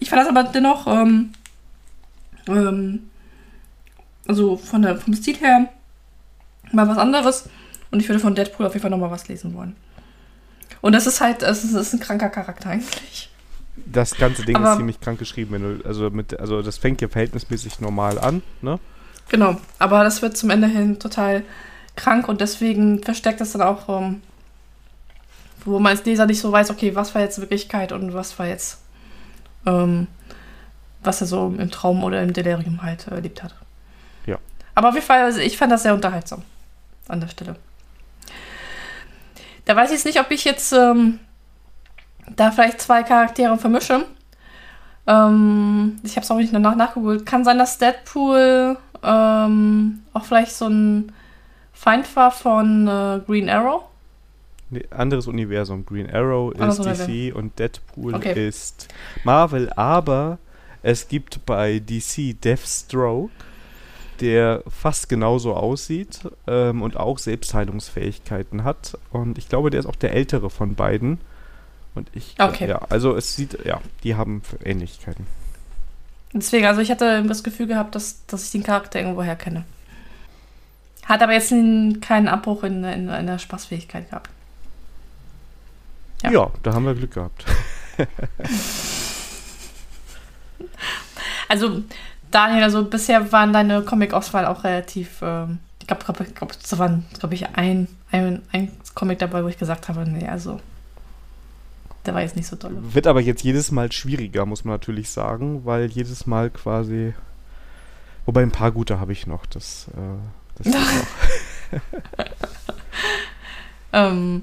Ich 0.00 0.10
fand 0.10 0.22
das 0.22 0.28
aber 0.28 0.44
dennoch, 0.44 0.86
ähm, 0.86 1.32
ähm, 2.46 3.10
also 4.26 4.56
von 4.56 4.82
der, 4.82 4.96
vom 4.96 5.14
Stil 5.14 5.36
her 5.36 5.68
mal 6.72 6.88
was 6.88 6.98
anderes. 6.98 7.48
Und 7.90 8.00
ich 8.00 8.08
würde 8.08 8.20
von 8.20 8.34
Deadpool 8.34 8.66
auf 8.66 8.74
jeden 8.74 8.82
Fall 8.82 8.90
nochmal 8.90 9.10
was 9.10 9.28
lesen 9.28 9.54
wollen. 9.54 9.74
Und 10.80 10.92
das 10.92 11.06
ist 11.06 11.20
halt, 11.20 11.42
es 11.42 11.64
ist, 11.64 11.74
ist 11.74 11.94
ein 11.94 12.00
kranker 12.00 12.28
Charakter 12.28 12.70
eigentlich. 12.70 13.30
Das 13.86 14.14
ganze 14.16 14.44
Ding 14.44 14.56
Aber- 14.56 14.72
ist 14.72 14.76
ziemlich 14.76 15.00
krank 15.00 15.18
geschrieben, 15.18 15.52
wenn 15.52 15.62
du, 15.62 15.88
also 15.88 16.10
mit, 16.10 16.38
also 16.38 16.62
das 16.62 16.78
fängt 16.78 17.00
ja 17.00 17.08
verhältnismäßig 17.08 17.80
normal 17.80 18.18
an, 18.18 18.42
ne? 18.60 18.78
Genau, 19.30 19.56
aber 19.78 20.04
das 20.04 20.22
wird 20.22 20.36
zum 20.36 20.50
Ende 20.50 20.68
hin 20.68 20.98
total 20.98 21.42
krank 21.96 22.28
und 22.28 22.40
deswegen 22.40 23.02
versteckt 23.02 23.40
es 23.40 23.52
dann 23.52 23.62
auch, 23.62 23.88
ähm, 23.88 24.22
wo 25.64 25.78
man 25.78 25.90
als 25.92 26.04
Leser 26.04 26.26
nicht 26.26 26.40
so 26.40 26.50
weiß, 26.50 26.70
okay, 26.70 26.94
was 26.94 27.14
war 27.14 27.22
jetzt 27.22 27.40
Wirklichkeit 27.40 27.92
und 27.92 28.14
was 28.14 28.38
war 28.38 28.46
jetzt, 28.46 28.78
ähm, 29.66 30.06
was 31.02 31.20
er 31.20 31.26
so 31.26 31.54
im 31.56 31.70
Traum 31.70 32.04
oder 32.04 32.22
im 32.22 32.32
Delirium 32.32 32.82
halt 32.82 33.06
äh, 33.08 33.14
erlebt 33.14 33.42
hat. 33.42 33.54
Ja. 34.26 34.38
Aber 34.74 34.88
auf 34.88 34.94
jeden 34.94 35.06
Fall, 35.06 35.22
also 35.22 35.40
ich 35.40 35.56
fand 35.56 35.72
das 35.72 35.82
sehr 35.82 35.94
unterhaltsam 35.94 36.42
an 37.08 37.20
der 37.20 37.28
Stelle. 37.28 37.56
Da 39.64 39.76
weiß 39.76 39.90
ich 39.90 39.96
jetzt 39.96 40.06
nicht, 40.06 40.20
ob 40.20 40.30
ich 40.30 40.44
jetzt 40.44 40.72
ähm, 40.72 41.20
da 42.34 42.50
vielleicht 42.50 42.80
zwei 42.80 43.02
Charaktere 43.02 43.58
vermische. 43.58 44.04
Ähm, 45.06 46.00
ich 46.02 46.12
habe 46.12 46.24
es 46.24 46.30
auch 46.30 46.36
nicht 46.36 46.54
danach 46.54 46.76
nachgeholt. 46.76 47.26
Kann 47.26 47.44
sein, 47.44 47.58
dass 47.58 47.78
Deadpool 47.78 48.76
ähm, 49.02 50.02
auch 50.12 50.24
vielleicht 50.24 50.52
so 50.52 50.68
ein 50.68 51.12
Feind 51.72 52.14
war 52.16 52.30
von 52.30 52.88
äh, 52.88 53.20
Green 53.26 53.48
Arrow. 53.48 53.84
Nee, 54.70 54.84
anderes 54.90 55.26
Universum. 55.26 55.86
Green 55.86 56.10
Arrow 56.10 56.52
ist 56.52 56.78
DC 56.84 57.34
und 57.34 57.58
Deadpool 57.58 58.14
Okay. 58.14 58.48
ist 58.48 58.88
Marvel, 59.24 59.70
aber 59.74 60.38
es 60.82 61.08
gibt 61.08 61.44
bei 61.46 61.78
DC 61.78 62.40
Deathstroke, 62.42 63.32
der 64.20 64.62
fast 64.68 65.08
genauso 65.08 65.54
aussieht 65.54 66.20
ähm, 66.46 66.82
und 66.82 66.96
auch 66.96 67.18
Selbstheilungsfähigkeiten 67.18 68.64
hat. 68.64 68.98
Und 69.10 69.38
ich 69.38 69.48
glaube, 69.48 69.70
der 69.70 69.80
ist 69.80 69.86
auch 69.86 69.96
der 69.96 70.12
ältere 70.12 70.50
von 70.50 70.74
beiden. 70.74 71.18
Und 71.94 72.10
ich, 72.14 72.34
Okay. 72.38 72.68
ja, 72.68 72.80
also 72.90 73.16
es 73.16 73.34
sieht, 73.34 73.64
ja, 73.64 73.80
die 74.04 74.16
haben 74.16 74.42
Ähnlichkeiten. 74.64 75.26
Deswegen, 76.32 76.66
also 76.66 76.80
ich 76.82 76.90
hatte 76.90 77.22
das 77.24 77.42
Gefühl 77.42 77.66
gehabt, 77.68 77.94
dass, 77.94 78.26
dass 78.26 78.44
ich 78.44 78.50
den 78.50 78.62
Charakter 78.62 79.00
irgendwoher 79.00 79.34
kenne. 79.34 79.64
Hat 81.06 81.22
aber 81.22 81.32
jetzt 81.32 81.50
keinen 82.02 82.28
Abbruch 82.28 82.64
in, 82.64 82.84
in, 82.84 83.08
in 83.08 83.26
der 83.26 83.38
Spaßfähigkeit 83.38 84.10
gehabt. 84.10 84.28
Ja. 86.22 86.30
Ja. 86.30 86.50
da 86.62 86.74
haben 86.74 86.84
wir 86.86 86.94
Glück 86.94 87.14
gehabt. 87.14 87.44
Also, 91.48 91.82
Daniel, 92.30 92.62
also 92.62 92.84
bisher 92.84 93.32
waren 93.32 93.54
deine 93.54 93.82
Comic-Auswahl 93.82 94.44
auch 94.44 94.64
relativ, 94.64 95.20
ähm, 95.22 95.60
ich 95.80 95.86
glaube, 95.86 96.04
glaub, 96.04 96.34
glaub, 96.34 96.52
es 96.52 96.78
waren, 96.78 97.06
glaube 97.18 97.34
ich, 97.34 97.48
ein, 97.56 97.88
ein, 98.10 98.42
ein 98.52 98.70
Comic 98.94 99.18
dabei, 99.18 99.42
wo 99.42 99.48
ich 99.48 99.56
gesagt 99.56 99.88
habe, 99.88 100.06
nee, 100.06 100.28
also, 100.28 100.60
der 102.04 102.12
war 102.14 102.20
jetzt 102.20 102.36
nicht 102.36 102.46
so 102.46 102.56
doll. 102.56 102.76
Wird 102.92 103.06
aber 103.06 103.22
jetzt 103.22 103.42
jedes 103.44 103.70
Mal 103.70 103.90
schwieriger, 103.92 104.44
muss 104.44 104.64
man 104.64 104.74
natürlich 104.74 105.08
sagen, 105.10 105.64
weil 105.64 105.86
jedes 105.86 106.26
Mal 106.26 106.50
quasi. 106.50 107.14
Wobei 108.26 108.42
ein 108.42 108.50
paar 108.50 108.72
gute 108.72 109.00
habe 109.00 109.12
ich 109.12 109.26
noch. 109.26 109.46
Das, 109.46 109.88
äh, 109.96 110.62
das. 110.62 110.74
Ähm, 113.92 114.42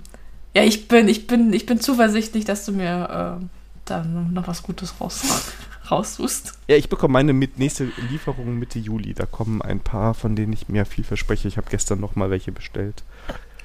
ja, 0.56 0.64
ich 0.64 0.88
bin, 0.88 1.08
ich 1.08 1.28
bin, 1.28 1.54
ich 1.54 1.66
bin 1.66 1.80
zuversichtlich, 1.80 2.46
dass 2.46 2.66
du 2.66 2.72
mir 2.72 3.38
ähm, 3.42 3.50
dann 3.86 4.34
noch 4.34 4.48
was 4.48 4.64
Gutes 4.64 5.00
raus, 5.02 5.22
raussuchst. 5.92 6.54
Ja, 6.68 6.76
ich 6.78 6.90
bekomme 6.90 7.12
meine 7.14 7.34
mit 7.34 7.60
nächste 7.60 7.92
Lieferung 8.10 8.58
Mitte 8.58 8.80
Juli. 8.80 9.14
Da 9.14 9.26
kommen 9.26 9.62
ein 9.62 9.80
paar, 9.82 10.14
von 10.14 10.36
denen 10.36 10.54
ich 10.54 10.70
mir 10.70 10.86
viel 10.86 11.04
verspreche. 11.04 11.48
Ich 11.48 11.58
habe 11.58 11.68
gestern 11.70 12.00
noch 12.00 12.16
mal 12.16 12.30
welche 12.30 12.52
bestellt. 12.52 13.04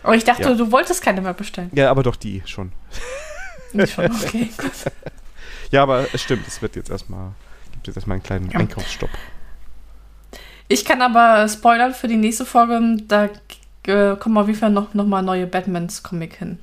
Aber 0.03 0.15
ich 0.17 0.25
dachte, 0.25 0.43
Ja. 0.43 0.55
du 0.55 0.73
wolltest 0.73 1.03
keine 1.03 1.21
mehr 1.21 1.35
bestellen. 1.35 1.71
Ja, 1.75 1.91
aber 1.91 2.03
doch 2.03 2.17
die 2.17 2.43
schon. 2.47 2.73
Nicht 3.73 3.95
schon, 3.95 4.11
okay. 4.11 4.51
Ja, 5.71 5.85
aber 5.85 6.09
es 6.13 6.21
stimmt, 6.23 6.49
es 6.49 6.61
wird 6.63 6.75
jetzt 6.75 6.91
erstmal, 6.91 7.31
gibt 7.73 7.87
jetzt 7.87 7.95
erstmal 7.97 8.17
einen 8.17 8.25
kleinen 8.25 8.51
Ja. 8.51 8.59
Einkaufsstopp. 8.59 9.11
Ich 10.67 10.85
kann 10.85 11.01
aber 11.03 11.49
spoilern 11.49 11.95
für 11.95 12.09
die 12.09 12.17
nächste 12.17 12.45
Folge, 12.45 12.97
da 13.07 13.29
äh, 13.87 14.17
kommen 14.17 14.37
auf 14.39 14.49
jeden 14.49 14.59
Fall 14.59 14.71
noch, 14.71 14.95
noch 14.95 15.07
mal 15.07 15.23
neue 15.23 15.47
Batmans 15.47 16.03
Comic 16.03 16.35
hin. 16.35 16.59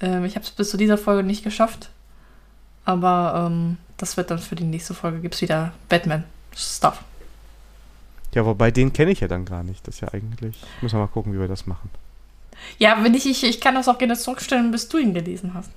Ähm, 0.00 0.24
ich 0.24 0.34
habe 0.34 0.44
es 0.44 0.50
bis 0.50 0.70
zu 0.70 0.76
dieser 0.76 0.98
Folge 0.98 1.22
nicht 1.22 1.44
geschafft, 1.44 1.90
aber 2.84 3.48
ähm, 3.50 3.78
das 3.96 4.16
wird 4.16 4.30
dann 4.30 4.38
für 4.38 4.56
die 4.56 4.64
nächste 4.64 4.94
Folge, 4.94 5.20
gibt 5.20 5.34
es 5.34 5.42
wieder 5.42 5.72
Batman-Stuff. 5.88 7.02
Ja, 8.34 8.44
wobei 8.44 8.70
den 8.70 8.92
kenne 8.92 9.10
ich 9.10 9.20
ja 9.20 9.28
dann 9.28 9.44
gar 9.44 9.62
nicht. 9.62 9.86
Das 9.86 9.96
ist 9.96 10.00
ja 10.02 10.08
eigentlich. 10.12 10.56
Müssen 10.80 10.96
wir 10.96 11.00
mal 11.00 11.08
gucken, 11.08 11.32
wie 11.32 11.40
wir 11.40 11.48
das 11.48 11.66
machen. 11.66 11.90
Ja, 12.78 12.98
wenn 13.02 13.14
ich, 13.14 13.26
ich, 13.26 13.44
ich 13.44 13.60
kann 13.60 13.74
das 13.74 13.88
auch 13.88 13.98
gerne 13.98 14.16
zurückstellen, 14.16 14.70
bis 14.70 14.88
du 14.88 14.98
ihn 14.98 15.14
gelesen 15.14 15.54
hast. 15.54 15.70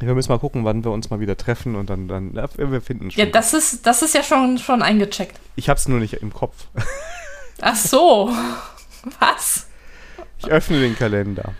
Wir 0.00 0.14
müssen 0.14 0.32
mal 0.32 0.38
gucken, 0.38 0.64
wann 0.64 0.82
wir 0.84 0.90
uns 0.90 1.10
mal 1.10 1.20
wieder 1.20 1.36
treffen 1.36 1.76
und 1.76 1.88
dann, 1.88 2.08
dann 2.08 2.34
ja, 2.34 2.48
wir 2.56 2.80
finden 2.80 3.10
schon. 3.10 3.24
Ja, 3.24 3.30
das 3.30 3.54
ist, 3.54 3.86
das 3.86 4.02
ist 4.02 4.14
ja 4.14 4.22
schon, 4.22 4.58
schon 4.58 4.82
eingecheckt. 4.82 5.38
ich 5.54 5.68
habe 5.68 5.78
es 5.78 5.86
nur 5.86 6.00
nicht 6.00 6.14
im 6.14 6.32
Kopf. 6.32 6.66
Ach 7.60 7.76
so. 7.76 8.34
Was? 9.20 9.68
Ich 10.38 10.46
öffne 10.46 10.80
den 10.80 10.96
Kalender. 10.96 11.52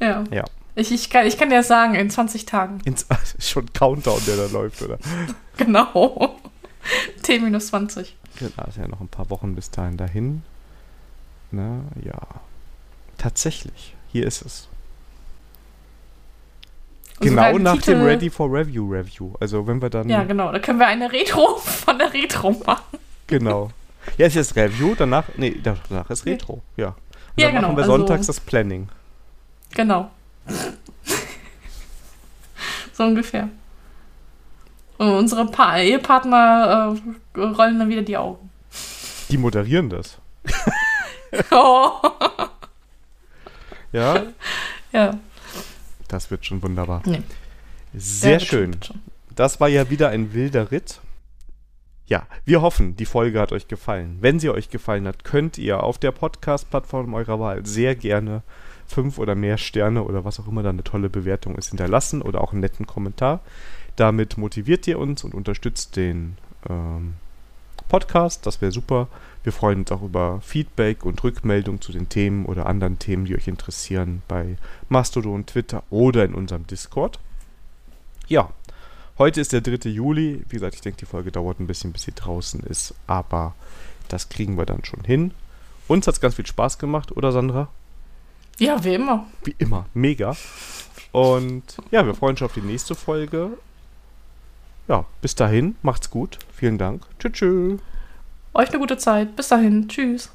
Ja. 0.00 0.24
Ja. 0.30 0.44
Ich, 0.78 0.92
ich, 0.92 1.10
kann, 1.10 1.26
ich 1.26 1.36
kann 1.36 1.50
dir 1.50 1.62
sagen, 1.62 1.94
in 1.94 2.08
20 2.08 2.46
Tagen. 2.46 2.80
Ist 2.84 3.06
schon 3.40 3.72
Countdown, 3.72 4.20
der 4.26 4.36
da 4.36 4.46
läuft, 4.46 4.80
oder? 4.82 4.98
Genau. 5.56 6.38
T 7.24 7.38
minus 7.40 7.66
20. 7.68 8.14
Genau, 8.38 8.68
ist 8.68 8.76
ja 8.76 8.86
noch 8.86 9.00
ein 9.00 9.08
paar 9.08 9.28
Wochen 9.30 9.56
bis 9.56 9.70
dahin 9.72 9.96
dahin. 9.96 10.42
Na 11.50 11.80
ja. 12.04 12.20
Tatsächlich. 13.18 13.96
Hier 14.12 14.24
ist 14.24 14.42
es. 14.42 14.68
Und 17.18 17.26
genau 17.26 17.58
nach 17.58 17.74
Titel- 17.74 17.94
dem 17.96 18.02
Ready 18.04 18.30
for 18.30 18.48
Review 18.52 18.88
Review. 18.92 19.32
Also 19.40 19.66
wenn 19.66 19.82
wir 19.82 19.90
dann. 19.90 20.08
Ja, 20.08 20.22
genau. 20.22 20.52
Da 20.52 20.60
können 20.60 20.78
wir 20.78 20.86
eine 20.86 21.10
Retro 21.10 21.56
von 21.56 21.98
der 21.98 22.12
Retro 22.14 22.52
machen. 22.64 22.98
genau. 23.26 23.70
Ja, 24.16 24.26
es 24.26 24.36
ist 24.36 24.54
Review, 24.54 24.94
danach. 24.96 25.24
Nee, 25.36 25.56
danach 25.62 26.08
ist. 26.10 26.24
Retro. 26.24 26.62
Ja. 26.76 26.88
Und 26.88 26.94
Ja, 27.36 27.46
dann 27.48 27.56
genau, 27.56 27.68
machen 27.68 27.76
wir 27.78 27.82
also- 27.82 27.96
sonntags 27.96 28.26
das 28.28 28.38
Planning. 28.38 28.88
Genau. 29.74 30.10
so 32.92 33.04
ungefähr. 33.04 33.48
Und 34.98 35.12
unsere 35.12 35.46
pa 35.46 35.78
Ehepartner 35.78 36.96
äh, 37.36 37.40
rollen 37.40 37.78
dann 37.78 37.88
wieder 37.88 38.02
die 38.02 38.16
Augen. 38.16 38.50
Die 39.28 39.38
moderieren 39.38 39.88
das. 39.88 40.18
Oh. 41.50 41.90
Ja, 43.92 44.22
ja. 44.92 45.18
das 46.08 46.30
wird 46.30 46.44
schon 46.44 46.62
wunderbar. 46.62 47.02
Nee. 47.06 47.22
Sehr 47.94 48.32
Ja, 48.32 48.40
schön. 48.40 48.76
Das 49.34 49.60
war 49.60 49.68
ja 49.68 49.88
wieder 49.88 50.10
ein 50.10 50.34
wilder 50.34 50.70
Ritt. 50.70 51.00
Ja, 52.06 52.26
wir 52.44 52.60
hoffen, 52.60 52.96
die 52.96 53.06
Folge 53.06 53.40
hat 53.40 53.52
euch 53.52 53.68
gefallen. 53.68 54.18
Wenn 54.20 54.40
sie 54.40 54.50
euch 54.50 54.68
gefallen 54.68 55.06
hat, 55.06 55.24
könnt 55.24 55.56
ihr 55.58 55.82
auf 55.82 55.98
der 55.98 56.12
Podcast-Plattform 56.12 57.14
eurer 57.14 57.40
Wahl 57.40 57.64
sehr 57.64 57.94
gerne 57.94 58.42
fünf 58.88 59.18
oder 59.18 59.34
mehr 59.34 59.58
Sterne 59.58 60.02
oder 60.02 60.24
was 60.24 60.40
auch 60.40 60.48
immer 60.48 60.62
da 60.62 60.70
eine 60.70 60.84
tolle 60.84 61.08
Bewertung 61.08 61.56
ist 61.56 61.68
hinterlassen 61.68 62.22
oder 62.22 62.40
auch 62.40 62.52
einen 62.52 62.60
netten 62.60 62.86
Kommentar. 62.86 63.40
Damit 63.96 64.38
motiviert 64.38 64.86
ihr 64.86 64.98
uns 64.98 65.24
und 65.24 65.34
unterstützt 65.34 65.96
den 65.96 66.36
ähm, 66.68 67.14
Podcast. 67.88 68.46
Das 68.46 68.60
wäre 68.60 68.72
super. 68.72 69.08
Wir 69.42 69.52
freuen 69.52 69.80
uns 69.80 69.92
auch 69.92 70.02
über 70.02 70.40
Feedback 70.40 71.04
und 71.04 71.22
Rückmeldung 71.22 71.80
zu 71.80 71.92
den 71.92 72.08
Themen 72.08 72.46
oder 72.46 72.66
anderen 72.66 72.98
Themen, 72.98 73.24
die 73.24 73.36
euch 73.36 73.48
interessieren 73.48 74.22
bei 74.28 74.56
Mastodon, 74.88 75.46
Twitter 75.46 75.82
oder 75.90 76.24
in 76.24 76.34
unserem 76.34 76.66
Discord. 76.66 77.18
Ja, 78.26 78.50
Heute 79.18 79.40
ist 79.40 79.52
der 79.52 79.62
3. 79.62 79.90
Juli. 79.90 80.44
Wie 80.48 80.56
gesagt, 80.56 80.76
ich 80.76 80.80
denke, 80.80 80.98
die 80.98 81.04
Folge 81.04 81.32
dauert 81.32 81.58
ein 81.58 81.66
bisschen, 81.66 81.92
bis 81.92 82.02
sie 82.02 82.14
draußen 82.14 82.60
ist. 82.60 82.94
Aber 83.08 83.56
das 84.06 84.28
kriegen 84.28 84.56
wir 84.56 84.64
dann 84.64 84.84
schon 84.84 85.02
hin. 85.02 85.32
Uns 85.88 86.06
hat 86.06 86.14
es 86.14 86.20
ganz 86.20 86.36
viel 86.36 86.46
Spaß 86.46 86.78
gemacht, 86.78 87.16
oder 87.16 87.32
Sandra? 87.32 87.66
Ja, 88.58 88.82
wie 88.82 88.94
immer. 88.94 89.26
Wie 89.44 89.54
immer. 89.58 89.86
Mega. 89.94 90.36
Und 91.12 91.62
ja, 91.90 92.04
wir 92.04 92.14
freuen 92.14 92.30
uns 92.30 92.40
schon 92.40 92.46
auf 92.46 92.54
die 92.54 92.60
nächste 92.60 92.94
Folge. 92.94 93.50
Ja, 94.88 95.04
bis 95.20 95.34
dahin. 95.34 95.76
Macht's 95.82 96.10
gut. 96.10 96.38
Vielen 96.52 96.78
Dank. 96.78 97.04
Tschüss. 97.18 97.32
tschüss. 97.32 97.80
Euch 98.54 98.70
eine 98.70 98.78
gute 98.78 98.96
Zeit. 98.96 99.36
Bis 99.36 99.48
dahin. 99.48 99.88
Tschüss. 99.88 100.30